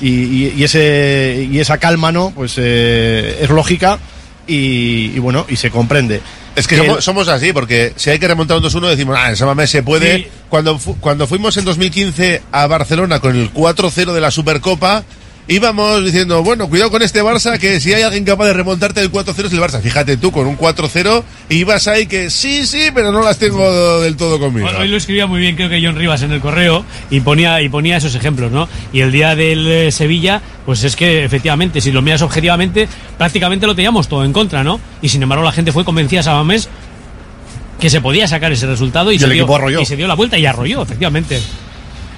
y, 0.00 0.62
ese, 0.62 1.46
y 1.50 1.58
esa 1.58 1.78
calma, 1.78 2.10
¿no? 2.12 2.30
Pues 2.34 2.54
eh, 2.56 3.38
es 3.42 3.50
lógica 3.50 3.98
y, 4.46 5.12
y 5.14 5.18
bueno, 5.20 5.46
y 5.48 5.56
se 5.56 5.70
comprende. 5.70 6.20
Es 6.56 6.66
que 6.66 6.74
Que 6.76 6.80
somos, 6.82 6.96
el- 6.96 7.02
somos 7.02 7.28
así, 7.28 7.52
porque 7.52 7.92
si 7.96 8.10
hay 8.10 8.18
que 8.18 8.26
remontar 8.26 8.56
un 8.56 8.64
2-1 8.64 8.88
decimos, 8.88 9.16
ah, 9.18 9.30
en 9.30 9.36
Samamés 9.36 9.70
se 9.70 9.82
puede. 9.84 10.16
Sí. 10.16 10.26
Cuando, 10.48 10.78
fu- 10.78 10.96
cuando 10.98 11.26
fuimos 11.28 11.56
en 11.56 11.64
2015 11.64 12.42
a 12.50 12.66
Barcelona 12.66 13.20
con 13.20 13.36
el 13.36 13.52
4-0 13.52 14.12
de 14.12 14.20
la 14.20 14.30
Supercopa, 14.32 15.04
íbamos 15.50 16.04
diciendo, 16.04 16.42
bueno, 16.44 16.68
cuidado 16.68 16.90
con 16.90 17.02
este 17.02 17.22
Barça, 17.22 17.58
que 17.58 17.80
si 17.80 17.92
hay 17.92 18.02
alguien 18.02 18.24
capaz 18.24 18.46
de 18.46 18.52
remontarte 18.52 19.00
del 19.00 19.10
4-0 19.10 19.46
es 19.46 19.52
el 19.52 19.60
Barça. 19.60 19.80
Fíjate 19.80 20.16
tú, 20.16 20.30
con 20.30 20.46
un 20.46 20.56
4-0, 20.56 21.24
y 21.48 21.56
ibas 21.56 21.88
ahí 21.88 22.06
que 22.06 22.30
sí, 22.30 22.66
sí, 22.66 22.90
pero 22.94 23.10
no 23.10 23.22
las 23.22 23.38
tengo 23.38 24.00
del 24.00 24.16
todo 24.16 24.38
conmigo. 24.38 24.68
Hoy 24.78 24.88
lo 24.88 24.96
escribía 24.96 25.26
muy 25.26 25.40
bien, 25.40 25.56
creo 25.56 25.68
que 25.68 25.84
John 25.84 25.96
Rivas 25.96 26.22
en 26.22 26.30
el 26.30 26.40
correo 26.40 26.84
y 27.10 27.20
ponía 27.20 27.60
y 27.60 27.68
ponía 27.68 27.96
esos 27.96 28.14
ejemplos, 28.14 28.52
¿no? 28.52 28.68
Y 28.92 29.00
el 29.00 29.10
día 29.10 29.34
del 29.34 29.66
eh, 29.66 29.92
Sevilla, 29.92 30.40
pues 30.64 30.84
es 30.84 30.94
que 30.94 31.24
efectivamente, 31.24 31.80
si 31.80 31.90
lo 31.90 32.00
miras 32.00 32.22
objetivamente, 32.22 32.88
prácticamente 33.18 33.66
lo 33.66 33.74
teníamos 33.74 34.08
todo 34.08 34.24
en 34.24 34.32
contra, 34.32 34.62
¿no? 34.62 34.80
Y 35.02 35.08
sin 35.08 35.22
embargo 35.22 35.44
la 35.44 35.52
gente 35.52 35.72
fue 35.72 35.84
convencida 35.84 36.20
a 36.20 36.44
que 37.80 37.90
se 37.90 38.00
podía 38.00 38.28
sacar 38.28 38.52
ese 38.52 38.66
resultado 38.66 39.10
y, 39.10 39.16
Y 39.16 39.18
se 39.18 39.24
el 39.24 39.32
dio, 39.32 39.42
equipo 39.42 39.56
arrolló. 39.56 39.80
y 39.80 39.86
se 39.86 39.96
dio 39.96 40.06
la 40.06 40.14
vuelta 40.14 40.38
y 40.38 40.46
arrolló, 40.46 40.82
efectivamente. 40.82 41.40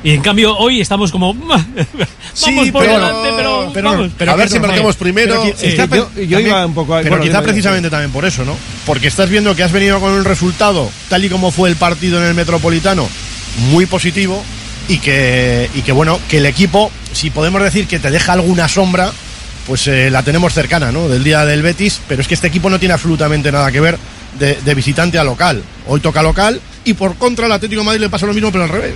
Y 0.05 0.11
en 0.11 0.21
cambio 0.21 0.57
hoy 0.57 0.81
estamos 0.81 1.13
como 1.13 1.33
vamos 1.35 2.71
por 2.71 2.83
pero- 2.83 2.95
delante, 2.95 3.29
pero, 3.37 3.71
pero- 3.73 3.91
vamos. 3.91 4.11
pero 4.19 4.33
a 4.33 4.37
ver 4.37 4.49
si 4.49 4.59
marcamos 4.59 4.97
pero 4.97 5.05
primero. 5.15 5.43
Sí, 5.57 5.67
está 5.67 5.87
yo- 5.87 6.11
iba 6.21 6.67
un 6.67 6.75
poco 6.75 6.95
a- 6.97 7.03
Pero 7.03 7.11
bueno, 7.17 7.25
quizá 7.25 7.43
precisamente 7.43 7.89
también 7.89 8.11
por 8.11 8.25
eso, 8.25 8.45
¿no? 8.45 8.57
Porque 8.85 9.07
estás 9.07 9.29
viendo 9.31 9.55
que 9.55 9.63
has 9.63 9.71
venido 9.73 10.01
con 10.01 10.11
un 10.13 10.25
resultado, 10.25 10.91
tal 11.09 11.25
y 11.25 11.29
como 11.29 11.51
fue 11.53 11.69
el 11.69 11.77
partido 11.77 12.21
en 12.21 12.27
el 12.29 12.35
Metropolitano, 12.35 13.09
muy 13.71 13.87
positivo 13.87 14.43
y 14.89 14.99
que, 14.99 15.71
y 15.75 15.83
que 15.83 15.93
bueno, 15.93 16.19
que 16.29 16.39
el 16.39 16.47
equipo, 16.47 16.91
si 17.13 17.31
podemos 17.31 17.63
decir 17.63 17.87
que 17.87 18.01
te 18.01 18.11
deja 18.11 18.33
alguna 18.33 18.69
sombra, 18.69 19.13
pues 19.69 19.87
eh, 19.87 20.11
la 20.11 20.25
tenemos 20.25 20.53
cercana, 20.53 20.91
¿no? 20.91 21.09
Del 21.09 21.23
día 21.23 21.45
del 21.47 21.63
Betis, 21.63 22.01
pero 22.09 22.23
es 22.23 22.27
que 22.27 22.35
este 22.35 22.49
equipo 22.49 22.69
no 22.69 22.81
tiene 22.81 22.95
absolutamente 22.95 23.53
nada 23.53 23.71
que 23.71 23.81
ver 23.81 23.97
de, 24.41 24.59
de 24.65 24.75
visitante 24.75 25.19
a 25.21 25.23
local. 25.25 25.63
Hoy 25.87 26.01
toca 26.01 26.23
local 26.25 26.61
y 26.85 26.95
por 26.95 27.15
contra 27.15 27.47
el 27.47 27.53
Atlético 27.53 27.83
de 27.83 27.87
Madrid 27.87 28.01
le 28.01 28.09
pasa 28.11 28.27
lo 28.27 28.35
mismo, 28.35 28.51
pero 28.51 28.65
al 28.65 28.71
revés. 28.71 28.95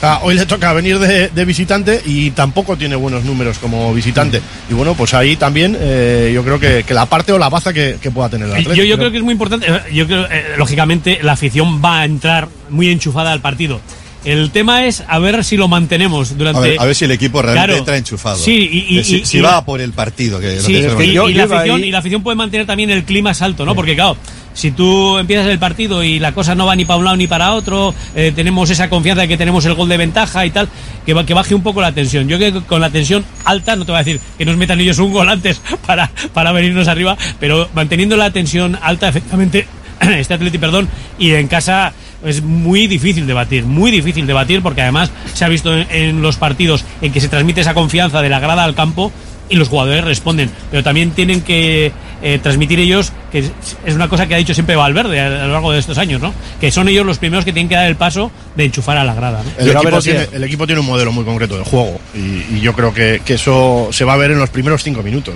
Sea, 0.00 0.20
hoy 0.22 0.34
le 0.34 0.46
toca 0.46 0.72
venir 0.72 0.98
de, 0.98 1.28
de 1.28 1.44
visitante 1.44 2.00
y 2.06 2.30
tampoco 2.30 2.76
tiene 2.76 2.96
buenos 2.96 3.22
números 3.24 3.58
como 3.58 3.92
visitante. 3.92 4.40
Y 4.70 4.72
bueno, 4.74 4.94
pues 4.94 5.12
ahí 5.12 5.36
también 5.36 5.76
eh, 5.78 6.30
yo 6.34 6.42
creo 6.42 6.58
que, 6.58 6.84
que 6.84 6.94
la 6.94 7.04
parte 7.06 7.32
o 7.32 7.38
la 7.38 7.50
baza 7.50 7.72
que, 7.74 7.98
que 8.00 8.10
pueda 8.10 8.30
tener 8.30 8.46
el 8.46 8.52
Atlético. 8.52 8.74
Yo, 8.74 8.84
yo 8.84 8.96
creo 8.96 9.10
que 9.10 9.18
es 9.18 9.22
muy 9.22 9.32
importante. 9.32 9.66
eh, 9.68 9.80
Yo 9.92 10.06
creo, 10.06 10.24
eh, 10.30 10.44
lógicamente, 10.56 11.18
la 11.22 11.32
afición 11.32 11.82
va 11.84 12.00
a 12.00 12.04
entrar 12.06 12.48
muy 12.70 12.88
enchufada 12.88 13.30
al 13.32 13.40
partido. 13.42 13.78
El 14.24 14.50
tema 14.50 14.86
es 14.86 15.02
a 15.08 15.18
ver 15.18 15.42
si 15.44 15.56
lo 15.56 15.66
mantenemos 15.68 16.36
durante. 16.36 16.58
A 16.58 16.62
ver, 16.62 16.80
a 16.80 16.84
ver 16.86 16.94
si 16.94 17.04
el 17.06 17.10
equipo 17.10 17.40
realmente 17.40 17.66
Claro. 17.68 17.78
entra 17.78 17.96
enchufado. 17.96 18.36
Sí, 18.36 18.86
y, 18.90 19.02
si, 19.04 19.16
y- 19.16 19.24
si 19.24 19.38
y 19.38 19.40
va 19.40 19.64
por 19.64 19.80
el 19.80 19.92
partido. 19.92 20.38
Que 20.40 20.56
lo 20.56 20.62
Sí, 20.62 20.72
que 20.74 20.78
es 20.86 20.92
y, 21.08 21.12
lo- 21.12 21.28
y 21.28 21.34
la 21.34 21.44
afición, 21.44 21.84
y 21.84 21.90
la 21.90 21.98
afición 21.98 22.22
puede 22.22 22.36
mantener 22.36 22.66
también 22.66 22.90
el 22.90 23.04
clima 23.04 23.32
salto, 23.34 23.64
¿no? 23.64 23.74
Porque 23.74 23.94
claro, 23.94 24.18
si 24.60 24.72
tú 24.72 25.16
empiezas 25.16 25.46
el 25.46 25.58
partido 25.58 26.02
y 26.02 26.18
la 26.18 26.32
cosa 26.32 26.54
no 26.54 26.66
va 26.66 26.76
ni 26.76 26.84
para 26.84 26.98
un 26.98 27.04
lado 27.06 27.16
ni 27.16 27.26
para 27.26 27.52
otro, 27.52 27.94
eh, 28.14 28.30
tenemos 28.36 28.68
esa 28.68 28.90
confianza 28.90 29.22
de 29.22 29.28
que 29.28 29.38
tenemos 29.38 29.64
el 29.64 29.72
gol 29.72 29.88
de 29.88 29.96
ventaja 29.96 30.44
y 30.44 30.50
tal, 30.50 30.68
que, 31.06 31.14
que 31.24 31.32
baje 31.32 31.54
un 31.54 31.62
poco 31.62 31.80
la 31.80 31.92
tensión. 31.92 32.28
Yo 32.28 32.36
creo 32.36 32.52
que 32.52 32.60
con 32.60 32.78
la 32.78 32.90
tensión 32.90 33.24
alta, 33.46 33.74
no 33.74 33.86
te 33.86 33.92
voy 33.92 34.00
a 34.00 34.04
decir 34.04 34.20
que 34.36 34.44
nos 34.44 34.58
metan 34.58 34.78
ellos 34.78 34.98
un 34.98 35.14
gol 35.14 35.30
antes 35.30 35.62
para, 35.86 36.10
para 36.34 36.52
venirnos 36.52 36.88
arriba, 36.88 37.16
pero 37.38 37.70
manteniendo 37.72 38.18
la 38.18 38.32
tensión 38.32 38.78
alta, 38.82 39.08
efectivamente, 39.08 39.66
este 40.00 40.34
Atleti, 40.34 40.58
perdón, 40.58 40.90
y 41.18 41.30
en 41.30 41.48
casa 41.48 41.94
es 42.22 42.42
muy 42.42 42.86
difícil 42.86 43.26
debatir, 43.26 43.64
muy 43.64 43.90
difícil 43.90 44.26
debatir, 44.26 44.60
porque 44.60 44.82
además 44.82 45.10
se 45.32 45.46
ha 45.46 45.48
visto 45.48 45.74
en, 45.74 45.86
en 45.90 46.20
los 46.20 46.36
partidos 46.36 46.84
en 47.00 47.12
que 47.12 47.20
se 47.22 47.28
transmite 47.28 47.62
esa 47.62 47.72
confianza 47.72 48.20
de 48.20 48.28
la 48.28 48.40
grada 48.40 48.64
al 48.64 48.74
campo 48.74 49.10
y 49.50 49.56
los 49.56 49.68
jugadores 49.68 50.04
responden, 50.04 50.50
pero 50.70 50.82
también 50.82 51.10
tienen 51.10 51.42
que 51.42 51.92
eh, 52.22 52.38
transmitir 52.42 52.78
ellos, 52.80 53.12
que 53.32 53.40
es- 53.40 53.94
una 53.94 54.08
cosa 54.08 54.26
que 54.26 54.34
ha 54.34 54.38
dicho 54.38 54.54
siempre 54.54 54.76
Valverde 54.76 55.20
a, 55.20 55.26
a 55.26 55.46
lo 55.46 55.52
largo 55.54 55.72
de 55.72 55.78
estos 55.80 55.98
años, 55.98 56.20
¿no? 56.22 56.32
Que 56.60 56.70
son 56.70 56.88
ellos 56.88 57.04
los 57.04 57.18
primeros 57.18 57.44
que 57.44 57.52
tienen 57.52 57.68
que 57.68 57.74
dar 57.74 57.86
el 57.88 57.96
paso 57.96 58.30
de 58.56 58.64
enchufar 58.64 58.96
a 58.96 59.04
la 59.04 59.14
grada, 59.14 59.42
¿no? 59.42 59.50
El 59.58 59.66
equipo, 59.70 59.90
tiene, 60.02 60.36
el 60.36 60.44
equipo 60.44 60.66
tiene 60.66 60.80
un 60.80 60.86
modelo 60.86 61.12
muy 61.12 61.24
concreto 61.24 61.58
de 61.58 61.64
juego 61.64 62.00
y, 62.14 62.56
y 62.56 62.60
yo 62.60 62.72
creo 62.74 62.94
que, 62.94 63.20
que 63.24 63.34
eso 63.34 63.88
se 63.92 64.04
va 64.04 64.14
a 64.14 64.16
ver 64.16 64.30
en 64.30 64.38
los 64.38 64.50
primeros 64.50 64.82
cinco 64.82 65.02
minutos. 65.02 65.34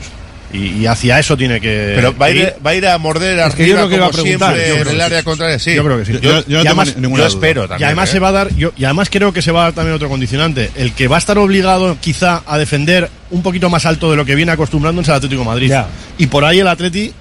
Y, 0.54 0.82
y 0.82 0.86
hacia 0.86 1.18
eso 1.18 1.36
tiene 1.36 1.60
que. 1.60 1.92
Pero 1.96 2.16
va 2.16 2.26
a, 2.26 2.30
ir, 2.30 2.54
va 2.64 2.70
a 2.70 2.74
ir 2.76 2.86
a 2.86 2.96
morder 2.96 3.40
Es 3.40 3.54
que 3.54 3.66
yo 3.66 3.74
arriba 3.74 3.88
creo 3.88 3.88
que 3.88 3.98
va 3.98 4.06
como 4.06 4.20
a 4.20 4.22
preguntar, 4.22 4.54
siempre 4.54 4.68
yo 4.68 4.74
creo 4.80 4.88
en 4.90 4.94
el 4.94 5.00
área 5.00 5.22
contraria. 5.24 5.58
Sí. 5.58 5.74
Yo 5.74 5.84
creo 5.84 5.98
que 5.98 6.04
sí. 6.04 6.12
y 6.46 6.54
además- 6.54 6.94
yo 6.96 7.26
espero 7.26 7.62
también. 7.62 7.80
Y 7.80 7.84
además 7.84 8.08
¿eh? 8.08 8.12
se 8.12 8.18
va 8.20 8.28
a 8.28 8.32
dar, 8.32 8.54
yo, 8.54 8.72
y 8.76 8.84
además 8.84 9.08
creo 9.10 9.32
que 9.32 9.42
se 9.42 9.50
va 9.50 9.62
a 9.62 9.64
dar 9.64 9.72
también 9.72 9.96
otro 9.96 10.08
condicionante. 10.08 10.70
El 10.76 10.92
que 10.92 11.08
va 11.08 11.16
a 11.16 11.18
estar 11.18 11.38
obligado 11.38 11.96
quizá 12.00 12.42
a 12.46 12.56
defender 12.56 13.10
un 13.30 13.42
poquito 13.42 13.68
más 13.68 13.84
alto 13.84 14.10
de 14.10 14.16
lo 14.16 14.24
que 14.24 14.36
viene 14.36 14.52
acostumbrando 14.52 15.02
es 15.02 15.08
el 15.08 15.14
Atlético 15.14 15.40
de 15.40 15.46
Madrid. 15.46 15.68
Ya. 15.70 15.88
Y 16.18 16.26
por 16.26 16.44
ahí 16.44 16.60
el 16.60 16.68
Atleti 16.68 17.12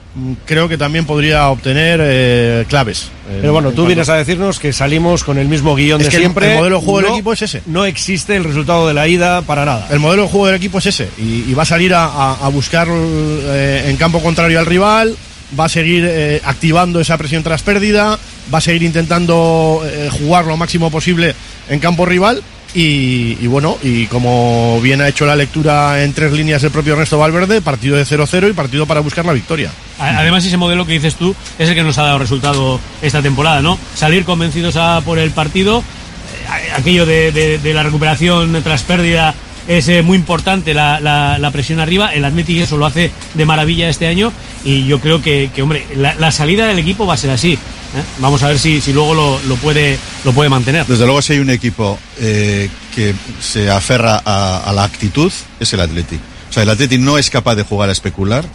creo 0.46 0.68
que 0.70 0.78
también 0.78 1.06
podría 1.06 1.50
obtener 1.50 2.00
eh, 2.04 2.66
claves. 2.70 3.10
Pero 3.42 3.54
bueno, 3.54 3.72
tú 3.72 3.86
vienes 3.86 4.10
a 4.10 4.16
decir 4.16 4.38
que 4.62 4.72
salimos 4.74 5.24
con 5.24 5.38
el 5.38 5.48
mismo 5.48 5.76
guion 5.76 6.00
Es 6.02 6.08
de 6.08 6.12
que 6.12 6.18
siempre. 6.18 6.52
el 6.52 6.58
modelo 6.60 6.80
de 6.80 6.86
juego 6.86 7.00
del 7.00 7.08
No- 7.10 7.14
equipo 7.16 7.34
es 7.34 7.42
ese. 7.42 7.62
No 7.66 7.86
existe 7.86 8.36
el 8.36 8.44
resultado 8.44 8.88
de 8.88 8.94
la 8.94 9.08
ida 9.08 9.42
para 9.42 9.66
nada. 9.66 9.88
El 9.90 10.00
modelo 10.00 10.24
de 10.24 10.30
juego 10.30 10.48
del 10.48 10.56
equipo 10.56 10.78
es 10.78 10.86
ese 10.86 11.10
y, 11.18 11.46
y 11.50 11.54
va 11.54 11.64
a 11.64 11.66
salir 11.66 11.94
a, 11.94 12.06
a- 12.06 12.46
a 12.46 12.50
buscar 12.50 12.88
eh, 12.90 13.86
en 13.88 13.98
campo 13.98 14.22
contrario 14.22 14.60
al 14.60 14.66
rival, 14.66 15.16
va 15.60 15.66
a 15.66 15.70
seguir 15.70 16.04
eh, 16.08 16.42
activando 16.44 17.00
esa 17.00 17.18
presión 17.18 17.42
tras 17.44 17.64
pérdida, 17.64 18.20
va 18.54 18.58
a 18.58 18.62
seguir 18.62 18.84
intentando 18.84 19.84
jugar 20.20 20.46
lo 20.46 20.58
máximo 20.58 20.92
posible 20.92 21.34
en 21.70 21.80
campo 21.80 22.06
rival 22.06 22.42
y, 22.76 23.48
bueno, 23.48 23.78
y 23.84 24.08
como 24.08 24.80
bien 24.82 25.02
ha 25.02 25.08
hecho 25.08 25.26
la 25.26 25.36
lectura 25.36 26.04
en 26.04 26.14
tres 26.14 26.32
líneas 26.32 26.64
el 26.64 26.72
propio 26.72 26.94
Ernesto 26.94 27.18
Valverde, 27.18 27.62
partido 27.62 27.96
de 27.96 28.04
0-0 28.04 28.50
y 28.50 28.54
partido 28.54 28.86
para 28.86 29.00
buscar 29.00 29.26
la 29.26 29.34
victoria. 29.34 29.72
Además, 30.00 30.44
ese 30.46 30.58
modelo 30.58 30.86
que 30.86 30.94
dices 30.94 31.16
tú 31.16 31.36
es 31.60 31.70
el 31.70 31.76
que 31.76 31.84
nos 31.84 31.98
ha 31.98 32.04
dado 32.04 32.20
resultado 32.20 32.80
esta 33.02 33.22
temporada, 33.22 33.62
¿no? 33.62 33.78
Salir 33.96 34.26
convencidos 34.26 34.76
a 34.76 35.02
por 35.02 35.20
el 35.20 35.32
partido, 35.32 35.80
eh, 35.80 36.72
aquello 36.76 37.06
de, 37.06 37.60
la 37.64 37.84
recuperación 37.84 38.60
tras 38.64 38.82
pérdida 38.84 39.36
es 39.68 39.88
eh, 39.88 40.02
muy 40.02 40.18
importante, 40.18 40.74
la, 40.74 41.50
presión 41.54 41.80
arriba. 41.80 42.12
El 42.14 42.26
Athletic 42.26 42.62
eso 42.62 42.78
lo 42.78 42.88
hace 42.88 43.12
de 43.36 43.46
maravilla 43.46 43.88
este 43.88 44.08
año 44.08 44.34
y 44.66 44.86
yo 44.86 45.00
creo 45.00 45.22
que, 45.22 45.52
hombre, 45.62 45.86
la 45.96 46.32
salida 46.32 46.66
del 46.66 46.80
equipo 46.80 47.06
va 47.06 47.14
a 47.14 47.18
ser 47.18 47.30
así. 47.30 47.60
¿Eh? 47.96 48.04
Vamos 48.20 48.44
a 48.44 48.48
ver 48.48 48.60
si, 48.60 48.82
si 48.82 48.94
luego 48.94 49.14
lo, 49.14 49.40
lo 49.44 49.56
puede, 49.56 49.98
lo 50.24 50.34
puede 50.34 50.50
mantener. 50.50 50.86
Desde 50.86 51.06
luego, 51.06 51.22
si 51.22 51.34
hay 51.34 51.40
un 51.40 51.50
equipo 51.50 51.98
eh, 52.20 52.70
que 52.94 53.14
se 53.40 53.70
aferra 53.70 54.22
a, 54.26 54.72
la 54.74 54.84
actitud, 54.84 55.32
es 55.60 55.74
el 55.74 55.80
Atleti. 55.80 56.16
O 56.50 56.54
sea, 56.54 56.64
el 56.64 56.70
Atleti 56.70 56.98
no 56.98 57.18
es 57.18 57.30
capaz 57.30 57.56
de 57.56 57.64
jugar 57.64 57.90
a 57.90 57.92
especular, 57.92 58.46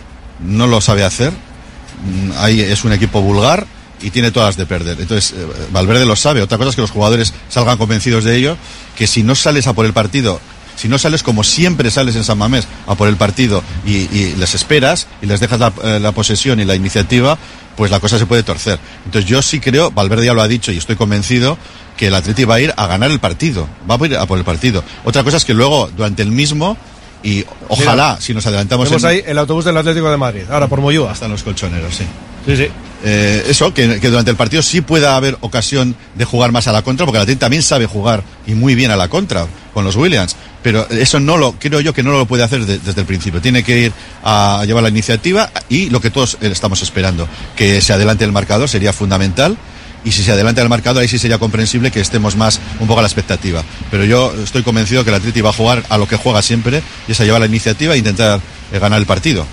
no 0.41 0.67
lo 0.67 0.81
sabe 0.81 1.05
hacer. 1.05 1.33
mm, 1.33 2.33
ahí 2.37 2.61
es 2.61 2.85
un 2.85 2.93
equipo 2.93 3.21
vulgar 3.21 3.67
y 4.01 4.11
tiene 4.11 4.31
todas 4.31 4.57
de 4.57 4.67
perder. 4.67 5.01
Entonces, 5.01 5.35
eh, 5.37 5.47
Valverde 5.73 6.07
lo 6.07 6.17
sabe. 6.17 6.43
Otra 6.43 6.59
cosa 6.59 6.71
es 6.71 6.77
que 6.77 6.83
los 6.83 6.91
jugadores 6.91 7.33
salgan 7.49 7.79
convencidos 7.79 8.25
de 8.25 8.37
ello, 8.37 8.57
que 8.97 9.07
si 9.07 9.23
no 9.23 9.35
sales 9.35 9.67
a 9.67 9.73
por 9.73 9.87
el 9.87 9.93
partido, 9.93 10.41
si 10.79 10.89
no 10.89 10.97
sales 10.99 11.23
como 11.23 11.43
siempre 11.43 11.91
sales 11.91 12.15
en 12.17 12.23
San 12.25 12.39
Mamés 12.39 12.67
a 12.87 12.95
por 12.95 13.09
el 13.09 13.17
partido 13.17 13.63
y, 13.85 13.97
y 14.17 14.35
les 14.39 14.55
esperas 14.55 15.09
y 15.21 15.27
les 15.27 15.41
dejas 15.41 15.59
la, 15.59 15.73
eh, 15.83 15.99
la 16.01 16.13
posesión 16.13 16.61
y 16.61 16.65
la 16.65 16.75
iniciativa, 16.77 17.37
pues 17.77 17.91
la 17.91 17.99
cosa 18.01 18.19
se 18.19 18.27
puede 18.27 18.43
torcer. 18.45 18.79
Entonces 19.05 19.29
yo 19.29 19.43
sí 19.43 19.59
creo, 19.61 19.91
Valverde 19.91 20.27
ya 20.27 20.35
lo 20.35 20.41
ha 20.43 20.49
dicho 20.49 20.71
y 20.73 20.77
estoy 20.79 20.95
convencido, 20.97 21.59
que 21.97 22.07
el 22.07 22.15
Atleti 22.15 22.45
va 22.45 22.55
a 22.55 22.61
ir 22.61 22.73
a 22.77 22.87
ganar 22.87 23.11
el 23.11 23.19
partido, 23.19 23.69
va 23.91 23.97
a 24.01 24.07
ir 24.07 24.17
a 24.17 24.25
por 24.27 24.39
el 24.39 24.45
partido. 24.45 24.85
Otra 25.05 25.25
cosa 25.25 25.37
es 25.39 25.45
que 25.45 25.53
luego, 25.53 25.91
durante 25.97 26.23
el 26.23 26.31
mismo, 26.31 26.77
y 27.25 27.45
ojalá, 27.69 28.11
Mira, 28.13 28.21
si 28.21 28.33
nos 28.33 28.47
adelantamos 28.47 28.89
Vemos 28.89 29.03
en- 29.03 29.09
ahí 29.11 29.23
el 29.27 29.37
autobús 29.37 29.65
del 29.65 29.77
Atlético 29.77 30.09
de 30.09 30.17
Madrid, 30.17 30.43
ahora 30.49 30.69
por 30.69 30.81
Moyúa. 30.81 31.13
Están 31.13 31.33
los 31.33 31.43
colchoneros, 31.43 31.93
sí. 31.97 32.05
Sí, 32.49 32.57
sí. 32.57 32.67
Eh, 33.05 33.45
eso, 33.49 33.73
que, 33.75 33.99
durante 34.01 34.31
el 34.31 34.37
partido 34.37 34.63
sí 34.63 34.81
pueda 34.81 35.15
haber 35.17 35.37
ocasión 35.43 35.95
de 36.17 36.25
jugar 36.25 36.51
más 36.51 36.67
a 36.67 36.73
la 36.73 36.81
contra, 36.83 37.05
porque 37.07 37.19
el 37.19 37.23
Atleti 37.23 37.39
también 37.39 37.63
sabe 37.63 37.85
jugar 37.87 38.25
y 38.47 38.55
muy 38.55 38.75
bien 38.75 38.91
a 38.91 38.97
la 38.97 39.09
contra 39.09 39.47
con 39.75 39.85
los 39.85 39.95
Williams. 39.97 40.35
Pero 40.63 40.89
eso 40.91 41.21
no 41.21 41.37
lo, 41.37 41.53
creo 41.53 41.81
yo 41.81 41.93
que 41.93 42.03
no 42.03 42.11
lo 42.11 42.27
puede 42.27 42.43
hacer 42.43 42.65
de- 42.65 42.79
desde 42.79 43.03
el 43.03 43.07
principio. 43.07 43.41
Tiene 43.43 43.63
que 43.63 43.79
ir 43.79 43.93
a 44.25 44.65
llevar 44.67 44.83
la 44.83 44.89
iniciativa 44.89 45.51
y 45.69 45.91
lo 45.91 46.01
que 46.01 46.11
todos 46.11 46.39
eh, 46.41 46.49
estamos 46.51 46.81
esperando, 46.83 47.29
que 47.55 47.81
se 47.83 47.93
adelante 47.93 48.25
el 48.25 48.33
marcador 48.33 48.69
sería 48.69 48.93
fundamental. 48.95 49.57
Y 50.05 50.13
si 50.13 50.23
se 50.23 50.33
adelanta 50.33 50.63
el 50.63 50.69
marcador, 50.69 51.03
ahí 51.03 51.09
sí 51.09 51.19
sería 51.19 51.39
comprensible 51.39 51.91
que 51.91 52.01
estemos 52.01 52.35
más 52.35 52.61
un 52.81 52.87
poco 52.87 53.01
a 53.01 53.03
la 53.03 53.09
expectativa. 53.09 53.63
Pero 53.91 54.05
yo 54.07 54.33
estoy 54.43 54.63
convencido 54.63 55.05
que 55.05 55.11
el 55.11 55.17
Atleti 55.17 55.41
va 55.41 55.51
a 55.51 55.53
jugar 55.53 55.85
a 55.89 55.99
lo 55.99 56.09
que 56.09 56.17
juega 56.17 56.41
siempre, 56.41 56.83
y 57.07 57.13
es 57.13 57.21
a 57.21 57.25
llevar 57.25 57.41
la 57.41 57.47
iniciativa 57.47 57.95
e 57.95 57.99
intentar 57.99 58.41
eh, 58.73 58.79
ganar 58.79 58.99
el 59.01 59.07
partido. 59.07 59.45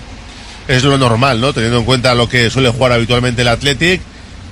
Es 0.68 0.82
lo 0.82 0.98
normal, 0.98 1.40
¿no? 1.40 1.52
Teniendo 1.52 1.78
en 1.78 1.84
cuenta 1.84 2.14
lo 2.14 2.28
que 2.28 2.50
suele 2.50 2.70
jugar 2.70 2.92
habitualmente 2.92 3.42
el 3.42 3.48
Athletic. 3.48 4.00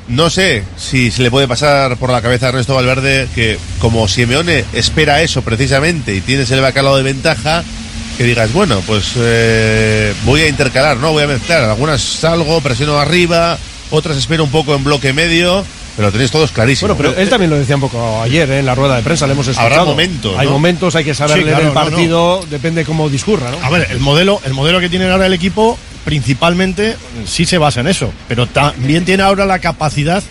No 0.06 0.28
sé 0.28 0.62
si 0.76 1.10
se 1.10 1.22
le 1.22 1.30
puede 1.30 1.48
pasar 1.48 1.96
por 1.96 2.10
la 2.10 2.20
cabeza 2.20 2.46
a 2.46 2.48
Ernesto 2.50 2.74
Valverde 2.74 3.26
que 3.34 3.58
como 3.78 4.06
Simeone 4.06 4.64
espera 4.74 5.22
eso 5.22 5.40
precisamente 5.42 6.14
y 6.14 6.20
tienes 6.20 6.50
el 6.50 6.60
bacalao 6.60 6.96
de 6.98 7.02
ventaja, 7.02 7.64
que 8.18 8.24
digas, 8.24 8.52
bueno, 8.52 8.82
pues 8.86 9.12
eh, 9.16 10.12
voy 10.24 10.42
a 10.42 10.48
intercalar, 10.48 10.98
¿no? 10.98 11.12
Voy 11.12 11.22
a 11.22 11.26
mezclar. 11.26 11.62
Algunas 11.64 12.02
salgo, 12.02 12.60
presiono 12.60 12.98
arriba, 13.00 13.58
otras 13.90 14.16
espero 14.18 14.44
un 14.44 14.50
poco 14.50 14.74
en 14.74 14.84
bloque 14.84 15.14
medio, 15.14 15.64
pero 15.96 16.08
lo 16.08 16.12
tenéis 16.12 16.30
todos 16.30 16.52
clarísimo. 16.52 16.94
Bueno, 16.94 17.10
pero 17.12 17.22
él 17.22 17.28
también 17.30 17.50
lo 17.50 17.56
decía 17.56 17.76
un 17.76 17.80
poco 17.80 18.20
ayer 18.22 18.48
¿eh? 18.50 18.58
en 18.58 18.66
la 18.66 18.74
rueda 18.74 18.96
de 18.96 19.02
prensa, 19.02 19.26
le 19.26 19.32
hemos 19.32 19.48
escuchado. 19.48 19.72
Habrá 19.72 19.84
momentos, 19.86 20.36
Hay 20.38 20.46
¿no? 20.46 20.52
momentos, 20.52 20.94
hay 20.96 21.04
que 21.04 21.14
saber 21.14 21.38
Sí, 21.38 21.44
leer 21.44 21.56
claro, 21.56 21.68
el 21.70 21.74
no, 21.74 21.80
partido, 21.80 22.46
depende 22.50 22.84
cómo 22.84 23.08
discurra, 23.08 23.50
¿no? 23.50 23.56
A 23.64 23.70
ver, 23.70 23.88
el 23.90 24.00
modelo, 24.00 24.38
el 24.44 24.52
modelo 24.52 24.80
que 24.80 24.90
tiene 24.90 25.10
ahora 25.10 25.26
el 25.26 25.32
equipo 25.32 25.78
principalmente 26.04 26.96
sí 27.26 27.44
se 27.44 27.58
basa 27.58 27.80
en 27.80 27.88
eso, 27.88 28.12
pero 28.28 28.46
también 28.46 29.04
tiene 29.04 29.22
ahora 29.22 29.46
la 29.46 29.58
capacidad 29.58 30.22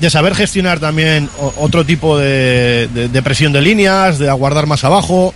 de 0.00 0.10
saber 0.10 0.34
gestionar 0.34 0.80
también 0.80 1.28
otro 1.58 1.84
tipo 1.84 2.18
de, 2.18 2.88
presión 3.22 3.52
de 3.52 3.60
líneas, 3.60 4.18
de 4.18 4.30
aguardar 4.30 4.66
más 4.66 4.82
abajo, 4.84 5.34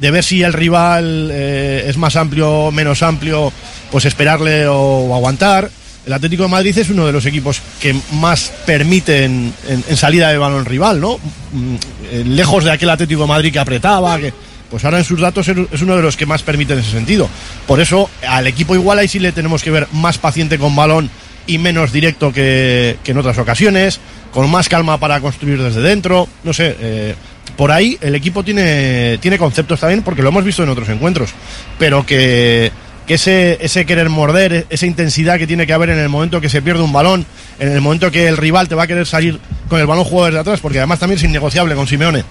de 0.00 0.10
ver 0.10 0.24
si 0.24 0.42
el 0.42 0.52
rival 0.52 1.30
eh, 1.32 1.84
es 1.86 1.96
más 1.96 2.16
amplio 2.16 2.70
menos 2.70 3.02
amplio, 3.02 3.52
pues 3.90 4.06
esperarle 4.06 4.66
o, 4.68 5.14
aguantar. 5.14 5.70
El 6.06 6.12
Atlético 6.12 6.44
de 6.44 6.48
Madrid 6.48 6.78
es 6.78 6.88
uno 6.88 7.04
de 7.04 7.12
los 7.12 7.26
equipos 7.26 7.60
que 7.80 7.94
más 8.12 8.52
permiten 8.64 9.52
en, 9.68 9.84
en 9.86 9.96
salida 9.96 10.30
de 10.30 10.38
balón 10.38 10.64
rival, 10.64 11.00
¿no? 11.00 11.18
Mm, 11.52 11.74
eh, 12.12 12.24
Lejos 12.24 12.64
de 12.64 12.70
aquel 12.70 12.90
Atlético 12.90 13.22
de 13.22 13.28
Madrid 13.28 13.52
que 13.52 13.58
apretaba, 13.58 14.18
que 14.18 14.32
pues 14.76 14.84
ahora 14.84 14.98
en 14.98 15.04
sus 15.04 15.18
datos 15.18 15.48
es 15.48 15.80
uno 15.80 15.96
de 15.96 16.02
los 16.02 16.18
que 16.18 16.26
más 16.26 16.42
permite 16.42 16.74
en 16.74 16.80
ese 16.80 16.90
sentido. 16.90 17.30
Por 17.66 17.80
eso 17.80 18.10
al 18.28 18.46
equipo 18.46 18.74
igual 18.74 18.98
ahí 18.98 19.08
sí 19.08 19.18
le 19.18 19.32
tenemos 19.32 19.62
que 19.62 19.70
ver 19.70 19.88
más 19.90 20.18
paciente 20.18 20.58
con 20.58 20.76
balón 20.76 21.08
y 21.46 21.56
menos 21.56 21.92
directo 21.92 22.30
que, 22.30 22.98
que 23.02 23.12
en 23.12 23.16
otras 23.16 23.38
ocasiones, 23.38 24.00
con 24.34 24.50
más 24.50 24.68
calma 24.68 25.00
para 25.00 25.18
construir 25.22 25.62
desde 25.62 25.80
dentro, 25.80 26.28
no 26.44 26.52
sé, 26.52 26.76
eh, 26.78 27.14
por 27.56 27.72
ahí 27.72 27.96
el 28.02 28.14
equipo 28.14 28.44
tiene, 28.44 29.16
tiene 29.16 29.38
conceptos 29.38 29.80
también 29.80 30.02
porque 30.02 30.20
lo 30.20 30.28
hemos 30.28 30.44
visto 30.44 30.62
en 30.62 30.68
otros 30.68 30.90
encuentros, 30.90 31.30
pero 31.78 32.04
que, 32.04 32.70
que 33.06 33.14
ese, 33.14 33.56
ese 33.62 33.86
querer 33.86 34.10
morder, 34.10 34.66
esa 34.68 34.84
intensidad 34.84 35.38
que 35.38 35.46
tiene 35.46 35.66
que 35.66 35.72
haber 35.72 35.88
en 35.88 35.98
el 36.00 36.10
momento 36.10 36.38
que 36.42 36.50
se 36.50 36.60
pierde 36.60 36.82
un 36.82 36.92
balón, 36.92 37.24
en 37.58 37.72
el 37.72 37.80
momento 37.80 38.10
que 38.10 38.28
el 38.28 38.36
rival 38.36 38.68
te 38.68 38.74
va 38.74 38.82
a 38.82 38.86
querer 38.86 39.06
salir 39.06 39.40
con 39.70 39.80
el 39.80 39.86
balón 39.86 40.04
jugado 40.04 40.26
desde 40.26 40.40
atrás, 40.40 40.60
porque 40.60 40.76
además 40.76 40.98
también 40.98 41.16
es 41.16 41.24
innegociable 41.24 41.74
con 41.74 41.86
Simeone 41.86 42.24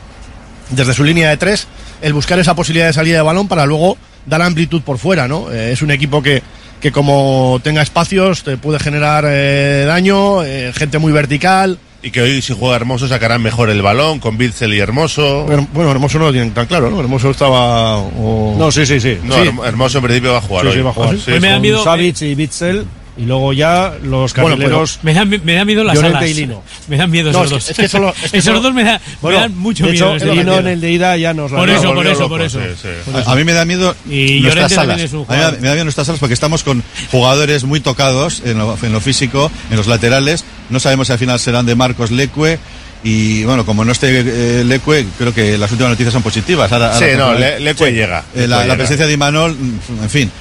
desde 0.69 0.93
su 0.93 1.03
línea 1.03 1.29
de 1.29 1.37
tres, 1.37 1.67
el 2.01 2.13
buscar 2.13 2.39
esa 2.39 2.55
posibilidad 2.55 2.87
de 2.87 2.93
salida 2.93 3.17
de 3.17 3.21
balón 3.23 3.47
para 3.47 3.65
luego 3.65 3.97
dar 4.25 4.41
amplitud 4.41 4.81
por 4.81 4.97
fuera, 4.97 5.27
¿no? 5.27 5.51
Eh, 5.51 5.71
es 5.71 5.81
un 5.81 5.91
equipo 5.91 6.21
que, 6.23 6.41
que 6.81 6.91
como 6.91 7.59
tenga 7.63 7.81
espacios 7.81 8.43
te 8.43 8.57
puede 8.57 8.79
generar 8.79 9.25
eh, 9.27 9.85
daño, 9.87 10.43
eh, 10.43 10.71
gente 10.75 10.97
muy 10.97 11.11
vertical. 11.13 11.77
Y 12.01 12.11
que 12.11 12.21
hoy 12.21 12.39
si 12.41 12.53
juega 12.53 12.75
Hermoso 12.75 13.07
sacarán 13.07 13.41
mejor 13.41 13.69
el 13.71 13.81
balón 13.81 14.19
con 14.19 14.37
Bitzel 14.37 14.73
y 14.75 14.79
Hermoso. 14.79 15.45
Bueno, 15.45 15.67
bueno, 15.73 15.89
Hermoso 15.91 16.19
no 16.19 16.25
lo 16.25 16.31
tienen 16.31 16.51
tan 16.53 16.67
claro, 16.67 16.91
¿no? 16.91 16.99
Hermoso 16.99 17.31
estaba... 17.31 17.97
o- 17.97 18.55
No, 18.59 18.71
sí, 18.71 18.85
sí, 18.85 18.99
sí. 18.99 19.17
No, 19.23 19.33
Sí. 19.35 19.41
Herm- 19.49 19.65
Hermoso 19.65 19.97
en 19.97 20.03
principio 20.03 20.31
va 20.33 20.37
a 20.37 20.41
jugar 20.41 20.63
Sí, 20.65 20.67
hoy. 20.69 20.75
sí, 20.75 20.81
va 20.81 20.89
a 20.91 20.93
jugar. 20.93 21.15
Sí, 21.15 21.21
Pues 21.25 21.41
me 21.41 21.49
da 21.49 21.59
miedo. 21.59 21.83
Savic 21.83 22.21
y 22.21 22.35
Bitzel. 22.35 22.85
Y 23.17 23.23
luego 23.25 23.53
ya 23.53 23.93
los 24.03 24.33
Bueno, 24.33 24.57
carrileros. 24.57 24.99
me, 25.03 25.13
dan, 25.13 25.29
me 25.29 25.53
dan 25.53 25.65
miedo 25.65 25.85
las 25.85 25.95
Llorente 25.95 26.17
alas. 26.17 26.29
y 26.31 26.33
Lino. 26.33 26.61
Me 26.89 26.97
dan 26.97 27.09
miedo 27.09 27.31
No, 27.31 27.39
esos 27.39 27.49
dos. 27.51 27.69
es 27.69 27.77
que 27.77 27.87
solo- 27.87 28.13
es 28.23 28.29
que 28.31 28.37
esos 28.39 28.43
solo- 28.55 28.59
dos 28.61 28.73
me, 28.73 28.83
da- 28.83 28.99
Bueno, 29.21 29.37
me 29.37 29.43
dan 29.43 29.57
mucho 29.57 29.85
de 29.85 29.93
miedo. 29.93 30.15
hecho, 30.15 30.25
el 30.25 30.31
Lino 30.31 30.51
partido. 30.51 30.59
en 30.59 30.67
el 30.67 30.81
de 30.81 30.91
ida 30.91 31.15
ya 31.15 31.33
nos 31.33 31.49
la 31.51 31.57
Por 31.59 31.69
eso, 31.69 31.81
por 31.83 31.95
Volvió 31.95 32.11
eso, 32.11 32.27
por 32.27 32.41
eso. 32.41 32.59
sí, 32.59 32.65
sí. 32.81 32.87
Por 33.09 33.21
eso. 33.21 33.29
A, 33.29 33.33
a 33.33 33.35
mí 33.37 33.43
me 33.45 33.53
da 33.53 33.63
miedo 33.63 33.95
Y 34.09 34.41
nuestras 34.41 34.73
salas. 34.73 34.99
es 35.01 35.13
un 35.13 35.25
A 35.29 35.31
mí 35.31 35.37
me 35.37 35.43
da, 35.43 35.51
me 35.51 35.57
da 35.67 35.73
miedo 35.73 35.83
nuestras 35.85 36.07
salas 36.07 36.19
porque 36.19 36.33
estamos 36.33 36.63
con 36.63 36.83
jugadores 37.09 37.63
muy 37.63 37.79
tocados 37.79 38.41
en 38.43 38.57
lo, 38.57 38.77
en 38.81 38.91
lo 38.91 38.99
físico, 38.99 39.49
en 39.71 39.77
los 39.77 39.87
laterales. 39.87 40.43
No 40.69 40.81
sabemos 40.81 41.07
si 41.07 41.13
al 41.13 41.19
final 41.19 41.39
serán 41.39 41.65
de 41.65 41.75
Marcos 41.75 42.11
Lecue. 42.11 42.59
Y 43.03 43.43
bueno, 43.43 43.65
como 43.67 43.85
no 43.85 43.91
esté 43.91 44.09
eh, 44.25 44.63
Lecue, 44.65 45.05
creo 45.17 45.31
que 45.33 45.57
las 45.59 45.71
últimas 45.71 45.91
noticias 45.91 46.11
son 46.11 46.23
positivas. 46.23 46.71
Ahora- 46.71 46.93
ahora 46.95 46.99
Sí, 46.99 47.05
no, 47.13 47.17
por 47.17 47.19
favor. 47.35 47.39
Le- 47.39 47.59
Lecue 47.59 47.91
llega, 47.93 48.23
Eh, 48.35 48.47
la, 48.47 48.57
la 48.57 48.63
llega. 48.63 48.75
presencia 48.77 49.05
de 49.07 49.13
Imanol, 49.13 49.53
mm, 49.55 50.03
en 50.03 50.09
fin. 50.09 50.31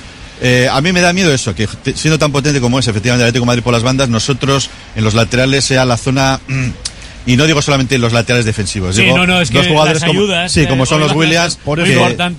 Eh, 0.42 0.68
a 0.70 0.80
mí 0.80 0.92
me 0.92 1.00
da 1.00 1.12
miedo 1.12 1.32
eso, 1.32 1.54
que 1.54 1.68
siendo 1.94 2.18
tan 2.18 2.32
potente 2.32 2.60
como 2.60 2.78
es 2.78 2.88
efectivamente 2.88 3.22
el 3.22 3.28
Atlético 3.28 3.44
de 3.44 3.46
Madrid 3.46 3.62
por 3.62 3.72
las 3.72 3.82
bandas, 3.82 4.08
nosotros 4.08 4.68
en 4.96 5.04
los 5.04 5.14
laterales 5.14 5.64
sea 5.64 5.84
la 5.84 5.96
zona... 5.96 6.40
mm, 6.48 6.68
y 7.26 7.36
no 7.36 7.46
digo 7.46 7.62
solamente 7.62 7.96
los 7.96 8.12
laterales 8.12 8.44
defensivos, 8.44 8.94
Sí, 8.96 9.02
digo 9.04 9.16
no, 9.16 9.26
no, 9.26 9.40
es 9.40 9.50
que 9.50 9.56
dos 9.56 9.66
jugadores 9.68 10.02
las 10.02 10.08
como, 10.08 10.20
ayudas, 10.20 10.52
sí, 10.52 10.66
como 10.66 10.82
eh, 10.84 10.86
son 10.86 11.00
hoy 11.00 11.08
los 11.08 11.16
Williams, 11.16 11.56
por 11.64 11.80
eso 11.80 11.86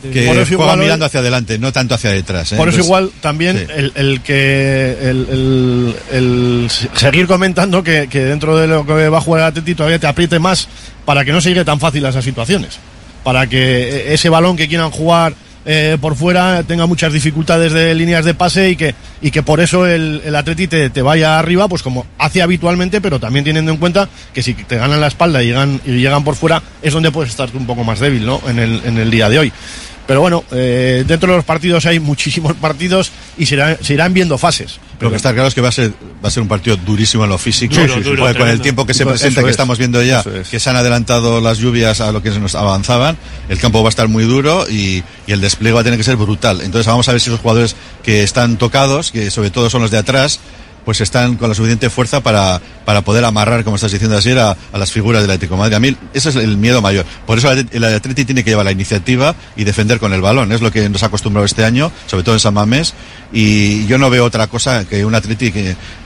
que, 0.03 0.11
que 0.11 0.27
Por 0.27 0.35
eso 0.38 0.45
juegan 0.45 0.51
igual 0.51 0.69
hoy- 0.80 0.85
mirando 0.85 1.05
hacia 1.05 1.22
adelante, 1.22 1.57
no 1.57 1.72
tanto 1.73 1.95
hacia 1.95 2.11
detrás. 2.11 2.51
¿eh? 2.51 2.55
Por 2.55 2.67
eso 2.69 2.81
Entonces, 2.81 2.85
igual 2.85 3.11
también 3.19 3.57
sí. 3.57 3.73
el, 3.76 3.91
el 3.95 4.22
que 4.22 4.97
el, 5.01 5.27
el- 5.31 5.95
el 6.11 6.67
seguir 6.93 7.26
comentando 7.26 7.81
que, 7.81 8.07
que 8.11 8.26
dentro 8.26 8.55
de 8.57 8.67
lo 8.67 8.85
que 8.85 9.09
va 9.09 9.17
a 9.17 9.22
jugar 9.22 9.41
el 9.41 9.47
Atleti 9.47 9.73
todavía 9.73 9.97
te 9.97 10.05
apriete 10.05 10.38
más 10.38 10.67
para 11.03 11.26
que 11.26 11.31
no 11.31 11.41
se 11.41 11.49
llegue 11.49 11.65
tan 11.65 11.80
fácil 11.80 12.05
a 12.05 12.09
esas 12.09 12.23
situaciones. 12.23 12.77
Para 13.23 13.47
que 13.47 14.13
ese 14.13 14.30
balón 14.30 14.55
que 14.55 14.67
quieran 14.67 14.91
jugar 14.91 15.34
eh, 15.65 15.97
por 15.99 16.15
fuera 16.15 16.63
tenga 16.63 16.85
muchas 16.85 17.11
dificultades 17.11 17.73
de 17.73 17.93
líneas 17.95 18.23
de 18.23 18.33
pase 18.33 18.69
y 18.69 18.75
que, 18.75 18.93
y 19.21 19.31
que 19.31 19.43
por 19.43 19.59
eso 19.59 19.87
el, 19.87 20.21
el 20.23 20.35
Atleti 20.35 20.67
te, 20.67 20.89
te 20.89 21.01
vaya 21.01 21.39
arriba, 21.39 21.67
pues 21.67 21.81
como 21.81 22.05
hace 22.17 22.41
habitualmente, 22.41 23.01
pero 23.01 23.19
también 23.19 23.45
teniendo 23.45 23.71
en 23.71 23.77
cuenta 23.77 24.07
que 24.33 24.43
si 24.43 24.53
te 24.53 24.77
ganan 24.77 25.01
la 25.01 25.07
espalda 25.07 25.41
y 25.41 25.47
llegan, 25.47 25.81
y 25.85 25.91
llegan 25.93 26.23
por 26.23 26.35
fuera, 26.35 26.61
es 26.81 26.93
donde 26.93 27.11
puedes 27.11 27.31
estar 27.31 27.49
un 27.55 27.65
poco 27.65 27.83
más 27.83 27.99
débil, 27.99 28.25
¿no? 28.25 28.41
En 28.47 28.59
el, 28.59 28.81
en 28.85 28.97
el 28.97 29.09
día 29.09 29.27
de 29.29 29.39
hoy. 29.39 29.51
Pero 30.07 30.21
bueno, 30.21 30.43
eh, 30.51 31.03
dentro 31.07 31.31
de 31.31 31.37
los 31.37 31.45
partidos 31.45 31.85
hay 31.87 31.99
muchísimos 31.99 32.53
partidos 32.53 33.11
y 33.37 33.47
se 33.47 33.75
irán 33.89 34.13
viendo 34.13 34.37
fases. 34.37 34.79
Lo 34.99 35.09
que 35.09 35.15
está 35.17 35.34
claro 35.34 35.47
es 35.47 35.53
que 35.53 35.61
va 35.61 35.69
a 35.69 35.72
ser 35.72 35.91
va 36.23 36.30
a 36.30 36.31
ser 36.31 36.41
un 36.41 36.47
partido 36.47 36.77
durísimo 36.77 37.23
en 37.23 37.30
lo 37.30 37.38
físico. 37.38 37.76
Duro, 37.76 38.01
duro, 38.01 38.23
porque 38.23 38.39
con 38.39 38.47
el 38.47 38.61
tiempo 38.61 38.85
que 38.85 38.93
se 38.93 39.03
Eso 39.03 39.09
presenta, 39.09 39.41
que 39.41 39.47
es, 39.47 39.51
estamos 39.51 39.77
viendo 39.77 40.01
ya, 40.01 40.22
es. 40.22 40.49
que 40.49 40.59
se 40.59 40.69
han 40.69 40.76
adelantado 40.76 41.41
las 41.41 41.57
lluvias 41.57 42.01
a 42.01 42.11
lo 42.11 42.22
que 42.22 42.31
se 42.31 42.39
nos 42.39 42.55
avanzaban, 42.55 43.17
el 43.49 43.59
campo 43.59 43.84
va 43.84 43.89
a 43.89 43.91
estar 43.91 44.07
muy 44.07 44.23
duro 44.23 44.65
y, 44.69 45.03
y 45.27 45.31
el 45.31 45.41
despliegue 45.41 45.73
va 45.73 45.81
a 45.81 45.84
tener 45.84 45.99
que 45.99 46.03
ser 46.03 46.15
brutal. 46.15 46.61
Entonces 46.61 46.88
vamos 46.88 47.07
a 47.09 47.11
ver 47.11 47.22
si 47.22 47.30
esos 47.30 47.41
jugadores 47.41 47.76
que 48.03 48.23
están 48.23 48.57
tocados, 48.57 49.11
que 49.11 49.30
sobre 49.31 49.49
todo 49.49 49.69
son 49.69 49.81
los 49.81 49.91
de 49.91 49.97
atrás, 49.97 50.39
pues 50.86 51.02
están 51.02 51.36
con 51.36 51.49
la 51.49 51.56
suficiente 51.56 51.90
fuerza 51.90 52.22
para, 52.22 52.62
para 52.86 53.02
poder 53.02 53.26
amarrar, 53.26 53.64
como 53.64 53.76
estás 53.76 53.91
diciendo 53.91 54.16
ayer, 54.16 54.38
a, 54.40 54.56
las 54.74 54.91
figuras 54.91 55.22
del 55.24 55.32
Atlético 55.32 55.56
de 55.56 55.60
Madrid. 55.62 55.76
A 55.76 55.80
mí 55.80 55.95
ese 56.14 56.30
es 56.30 56.36
el 56.36 56.57
miedo 56.57 56.82
mayor. 56.82 57.06
Por 57.26 57.38
eso 57.40 57.52
el 57.52 57.66
Atlet- 57.68 57.70
el 57.74 57.84
Atleti 57.84 58.24
tiene 58.26 58.44
que 58.44 58.52
llevar 58.52 58.66
la 58.66 58.72
iniciativa 58.72 59.36
y 59.56 59.64
defender 59.64 59.99
con 59.99 60.14
el 60.14 60.22
balón. 60.22 60.52
Es 60.52 60.62
lo 60.62 60.72
que 60.72 60.88
nos 60.88 61.02
ha 61.03 61.07
acostumbrado 61.07 61.45
este 61.45 61.66
año, 61.66 61.91
sobre 62.07 62.24
todo 62.24 62.36
en 62.36 62.40
San 62.40 62.53
Mamés. 62.53 62.94
Y 63.34 63.86
yo 63.88 63.98
no 63.98 64.10
veo 64.10 64.24
otra 64.26 64.48
cosa 64.48 64.86
que 64.88 65.03
un 65.03 65.16
Atleti 65.16 65.52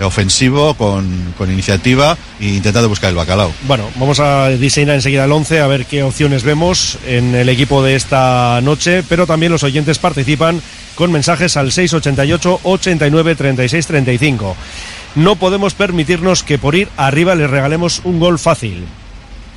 ofensivo, 0.01 0.73
con, 0.75 1.33
con 1.37 1.51
iniciativa 1.51 2.17
e 2.39 2.47
intentando 2.47 2.87
buscar 2.89 3.09
el 3.09 3.15
bacalao. 3.15 3.51
Bueno, 3.67 3.89
vamos 3.95 4.19
a 4.19 4.49
diseñar 4.49 4.95
enseguida 4.95 5.25
el 5.25 5.31
11 5.31 5.59
a 5.59 5.67
ver 5.67 5.85
qué 5.85 6.03
opciones 6.03 6.43
vemos 6.43 6.97
en 7.05 7.35
el 7.35 7.49
equipo 7.49 7.83
de 7.83 7.95
esta 7.95 8.59
noche, 8.61 9.03
pero 9.07 9.27
también 9.27 9.51
los 9.51 9.63
oyentes 9.63 9.99
participan 9.99 10.61
con 10.99 11.13
mensajes 11.13 11.55
al 11.55 11.71
688 11.71 12.59
89 12.61 13.35
36 13.35 13.87
35. 13.87 14.57
No 15.15 15.37
podemos 15.37 15.73
permitirnos 15.73 16.43
que 16.43 16.57
por 16.57 16.75
ir 16.75 16.89
arriba 16.97 17.35
les 17.35 17.49
regalemos 17.49 18.01
un 18.03 18.19
gol 18.19 18.37
fácil. 18.37 18.83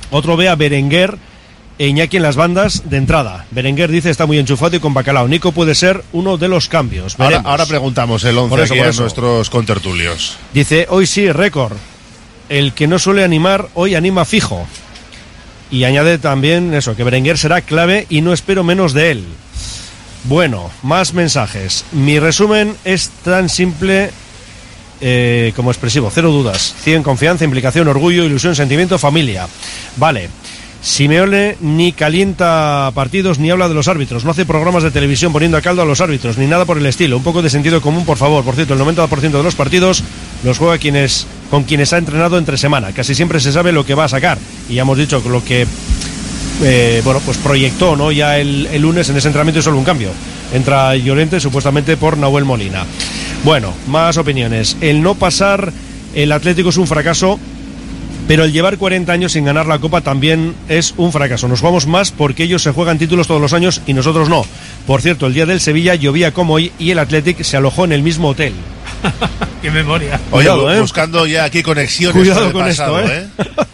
Otro 0.09 0.37
ve 0.37 0.47
a 0.47 0.55
Berenguer 0.55 1.17
e 1.77 1.87
Iñaki 1.87 2.15
en 2.15 2.23
las 2.23 2.37
bandas 2.37 2.89
de 2.89 2.95
entrada. 2.95 3.45
Berenguer 3.51 3.91
dice 3.91 4.09
está 4.09 4.25
muy 4.25 4.39
enchufado 4.39 4.77
y 4.77 4.79
con 4.79 4.93
bacalao. 4.93 5.27
Nico 5.27 5.51
puede 5.51 5.75
ser 5.75 6.05
uno 6.13 6.37
de 6.37 6.47
los 6.47 6.69
cambios. 6.69 7.17
Ahora, 7.19 7.65
preguntamos 7.65 8.23
el 8.23 8.37
11 8.37 8.49
Por 8.49 8.59
eso, 8.61 8.73
aquí 8.75 8.81
por 8.81 8.89
a 8.89 8.93
nuestros 8.93 9.49
contertulios. 9.49 10.37
Dice, 10.53 10.87
hoy 10.89 11.07
sí, 11.07 11.29
récord. 11.29 11.75
El 12.47 12.71
que 12.71 12.87
no 12.87 12.99
suele 12.99 13.25
animar, 13.25 13.67
hoy 13.73 13.95
anima 13.95 14.23
fijo. 14.23 14.65
Y 15.69 15.83
añade 15.83 16.19
también 16.19 16.73
eso, 16.73 16.95
que 16.95 17.03
Berenguer 17.03 17.37
será 17.37 17.59
clave 17.59 18.07
y 18.09 18.21
no 18.21 18.31
espero 18.31 18.63
menos 18.63 18.93
de 18.93 19.11
él. 19.11 19.25
Bueno, 20.25 20.71
más 20.83 21.13
mensajes. 21.13 21.83
Mi 21.91 22.17
resumen 22.19 22.75
es 22.85 23.09
tan 23.23 23.49
simple 23.49 24.09
eh, 25.01 25.51
como 25.55 25.69
expresivo. 25.69 26.09
Cero 26.13 26.31
dudas. 26.31 26.75
100 26.83 27.03
confianza, 27.03 27.43
implicación, 27.43 27.87
orgullo, 27.89 28.23
ilusión, 28.23 28.55
sentimiento, 28.55 28.97
familia. 28.97 29.47
Vale. 29.97 30.29
Simeone 30.81 31.55
ni 31.61 31.93
calienta 31.93 32.91
partidos 32.93 33.39
ni 33.39 33.49
habla 33.49 33.69
de 33.69 33.73
los 33.73 33.87
árbitros. 33.87 34.25
No 34.25 34.31
hace 34.31 34.45
programas 34.45 34.83
de 34.83 34.91
televisión 34.91 35.31
poniendo 35.31 35.57
a 35.57 35.61
caldo 35.61 35.81
a 35.81 35.85
los 35.85 36.01
árbitros 36.01 36.37
ni 36.37 36.45
nada 36.45 36.65
por 36.65 36.77
el 36.77 36.85
estilo. 36.85 37.17
Un 37.17 37.23
poco 37.23 37.41
de 37.41 37.49
sentido 37.49 37.81
común, 37.81 38.05
por 38.05 38.17
favor. 38.17 38.43
Por 38.43 38.55
cierto, 38.55 38.73
el 38.73 38.79
90% 38.81 39.31
de 39.31 39.43
los 39.43 39.55
partidos 39.55 40.03
los 40.43 40.57
juega 40.57 40.77
quienes, 40.77 41.25
con 41.49 41.63
quienes 41.63 41.93
ha 41.93 41.97
entrenado 41.97 42.37
entre 42.37 42.57
semana. 42.57 42.91
Casi 42.91 43.15
siempre 43.15 43.39
se 43.39 43.53
sabe 43.53 43.71
lo 43.71 43.85
que 43.85 43.95
va 43.95 44.05
a 44.05 44.09
sacar. 44.09 44.37
Y 44.69 44.75
ya 44.75 44.81
hemos 44.81 44.97
dicho 44.97 45.21
lo 45.25 45.43
que 45.43 45.65
eh, 46.61 47.01
bueno, 47.03 47.19
pues 47.25 47.37
proyectó 47.37 47.95
¿no? 47.95 48.11
ya 48.11 48.37
el, 48.39 48.67
el 48.67 48.81
lunes 48.81 49.09
en 49.09 49.17
ese 49.17 49.27
entrenamiento 49.27 49.59
y 49.59 49.63
solo 49.63 49.77
un 49.77 49.83
cambio. 49.83 50.09
Entra 50.53 50.95
Llorente 50.95 51.39
supuestamente 51.39 51.97
por 51.97 52.17
Nahuel 52.17 52.45
Molina. 52.45 52.85
Bueno, 53.43 53.73
más 53.87 54.17
opiniones. 54.17 54.77
El 54.81 55.01
no 55.01 55.15
pasar 55.15 55.73
el 56.13 56.31
Atlético 56.31 56.69
es 56.69 56.77
un 56.77 56.87
fracaso, 56.87 57.39
pero 58.27 58.43
el 58.45 58.53
llevar 58.53 58.77
40 58.77 59.11
años 59.11 59.33
sin 59.33 59.45
ganar 59.45 59.65
la 59.65 59.79
Copa 59.79 60.01
también 60.01 60.55
es 60.69 60.93
un 60.97 61.11
fracaso. 61.11 61.47
Nos 61.47 61.59
jugamos 61.59 61.87
más 61.87 62.11
porque 62.11 62.43
ellos 62.43 62.61
se 62.61 62.71
juegan 62.71 62.97
títulos 62.97 63.27
todos 63.27 63.41
los 63.41 63.53
años 63.53 63.81
y 63.85 63.93
nosotros 63.93 64.29
no. 64.29 64.45
Por 64.87 65.01
cierto, 65.01 65.27
el 65.27 65.33
día 65.33 65.45
del 65.45 65.59
Sevilla 65.59 65.95
llovía 65.95 66.31
como 66.31 66.53
hoy 66.53 66.71
y 66.79 66.91
el 66.91 66.99
Athletic 66.99 67.43
se 67.43 67.57
alojó 67.57 67.83
en 67.85 67.91
el 67.91 68.01
mismo 68.01 68.29
hotel. 68.29 68.53
Qué 69.61 69.71
memoria. 69.71 70.19
Oye, 70.31 70.49
Cuidado, 70.49 70.73
¿eh? 70.73 70.81
buscando 70.81 71.25
ya 71.25 71.45
aquí 71.45 71.63
conexiones 71.63 72.15
Cuidado 72.15 72.51
con, 72.51 72.61
pasado, 72.63 72.99
esto, 72.99 73.13
¿eh? 73.13 73.27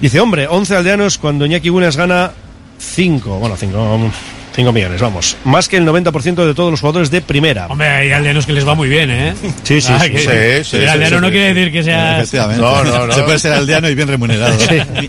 Dice, 0.00 0.20
hombre, 0.20 0.46
11 0.48 0.76
aldeanos 0.76 1.18
cuando 1.18 1.44
Iñaki 1.46 1.68
Bunes 1.68 1.96
gana 1.96 2.30
5, 2.78 3.38
bueno, 3.38 3.56
5 3.56 4.10
5 4.52 4.72
millones, 4.72 5.00
vamos. 5.00 5.36
Más 5.44 5.68
que 5.68 5.76
el 5.76 5.86
90% 5.86 6.44
de 6.44 6.54
todos 6.54 6.72
los 6.72 6.80
jugadores 6.80 7.10
de 7.10 7.20
primera. 7.20 7.66
Hombre, 7.68 7.86
hay 7.88 8.10
aldeanos 8.12 8.46
que 8.46 8.52
les 8.52 8.66
va 8.66 8.74
muy 8.74 8.88
bien, 8.88 9.08
¿eh? 9.10 9.34
Sí, 9.62 9.80
sí, 9.80 9.92
Ah, 9.94 10.00
sí, 10.04 10.10
que- 10.10 10.18
sí, 10.18 10.26
que 10.26 10.64
sí, 10.64 10.76
el 10.78 10.88
aldeano 10.88 11.16
sí, 11.18 11.20
no 11.22 11.28
sí. 11.28 11.32
quiere 11.32 11.54
decir 11.54 11.72
que 11.72 11.84
sea... 11.84 12.16
Efectivamente. 12.18 12.60
No, 12.62 12.82
no, 12.84 13.06
no. 13.06 13.12
Se 13.12 13.22
puede 13.22 13.38
ser 13.38 13.52
aldeano 13.52 13.88
y 13.88 13.94
bien 13.94 14.08
remunerado. 14.08 14.56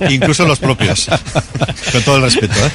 Incluso 0.09 0.45
los 0.45 0.59
propios. 0.59 1.07
Con 1.91 2.01
todo 2.03 2.17
el 2.17 2.21
respeto, 2.23 2.53
¿eh? 2.53 2.69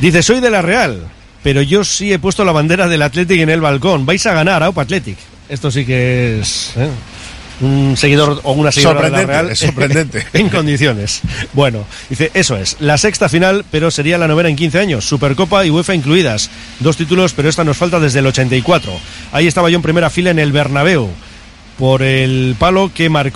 Dice, 0.00 0.22
soy 0.24 0.40
de 0.40 0.50
la 0.50 0.62
Real, 0.62 1.00
pero 1.44 1.62
yo 1.62 1.84
sí 1.84 2.12
he 2.12 2.18
puesto 2.18 2.44
la 2.44 2.50
bandera 2.52 2.88
del 2.88 3.00
Athletic 3.02 3.40
en 3.40 3.50
el 3.50 3.60
balcón. 3.60 4.04
Vais 4.04 4.26
a 4.26 4.34
ganar, 4.34 4.62
Aupa 4.64 4.82
Athletic. 4.82 5.16
Esto 5.48 5.70
sí 5.70 5.84
que 5.86 6.40
es 6.40 6.72
¿eh? 6.76 6.88
Un 7.60 7.96
seguidor 7.96 8.40
o 8.42 8.52
una 8.52 8.72
seguidora 8.72 9.02
de 9.02 9.10
la 9.10 9.18
Sorprendente, 9.18 9.32
Real. 9.32 9.50
es 9.50 9.58
sorprendente. 9.58 10.26
en 10.32 10.48
condiciones. 10.48 11.20
Bueno, 11.52 11.84
dice, 12.08 12.30
eso 12.34 12.56
es, 12.56 12.76
la 12.80 12.98
sexta 12.98 13.28
final, 13.28 13.64
pero 13.70 13.90
sería 13.90 14.18
la 14.18 14.28
novena 14.28 14.48
en 14.48 14.56
15 14.56 14.78
años. 14.78 15.04
Supercopa 15.04 15.64
y 15.64 15.70
UEFA 15.70 15.94
incluidas. 15.94 16.50
Dos 16.80 16.96
títulos, 16.96 17.32
pero 17.32 17.48
esta 17.48 17.64
nos 17.64 17.76
falta 17.76 18.00
desde 18.00 18.18
el 18.20 18.26
84. 18.26 18.92
Ahí 19.32 19.46
estaba 19.46 19.70
yo 19.70 19.76
en 19.76 19.82
primera 19.82 20.10
fila 20.10 20.30
en 20.30 20.38
el 20.38 20.52
Bernabéu. 20.52 21.10
Por 21.78 22.02
el 22.02 22.54
palo 22.58 22.92
que 22.94 23.08
marcó 23.08 23.32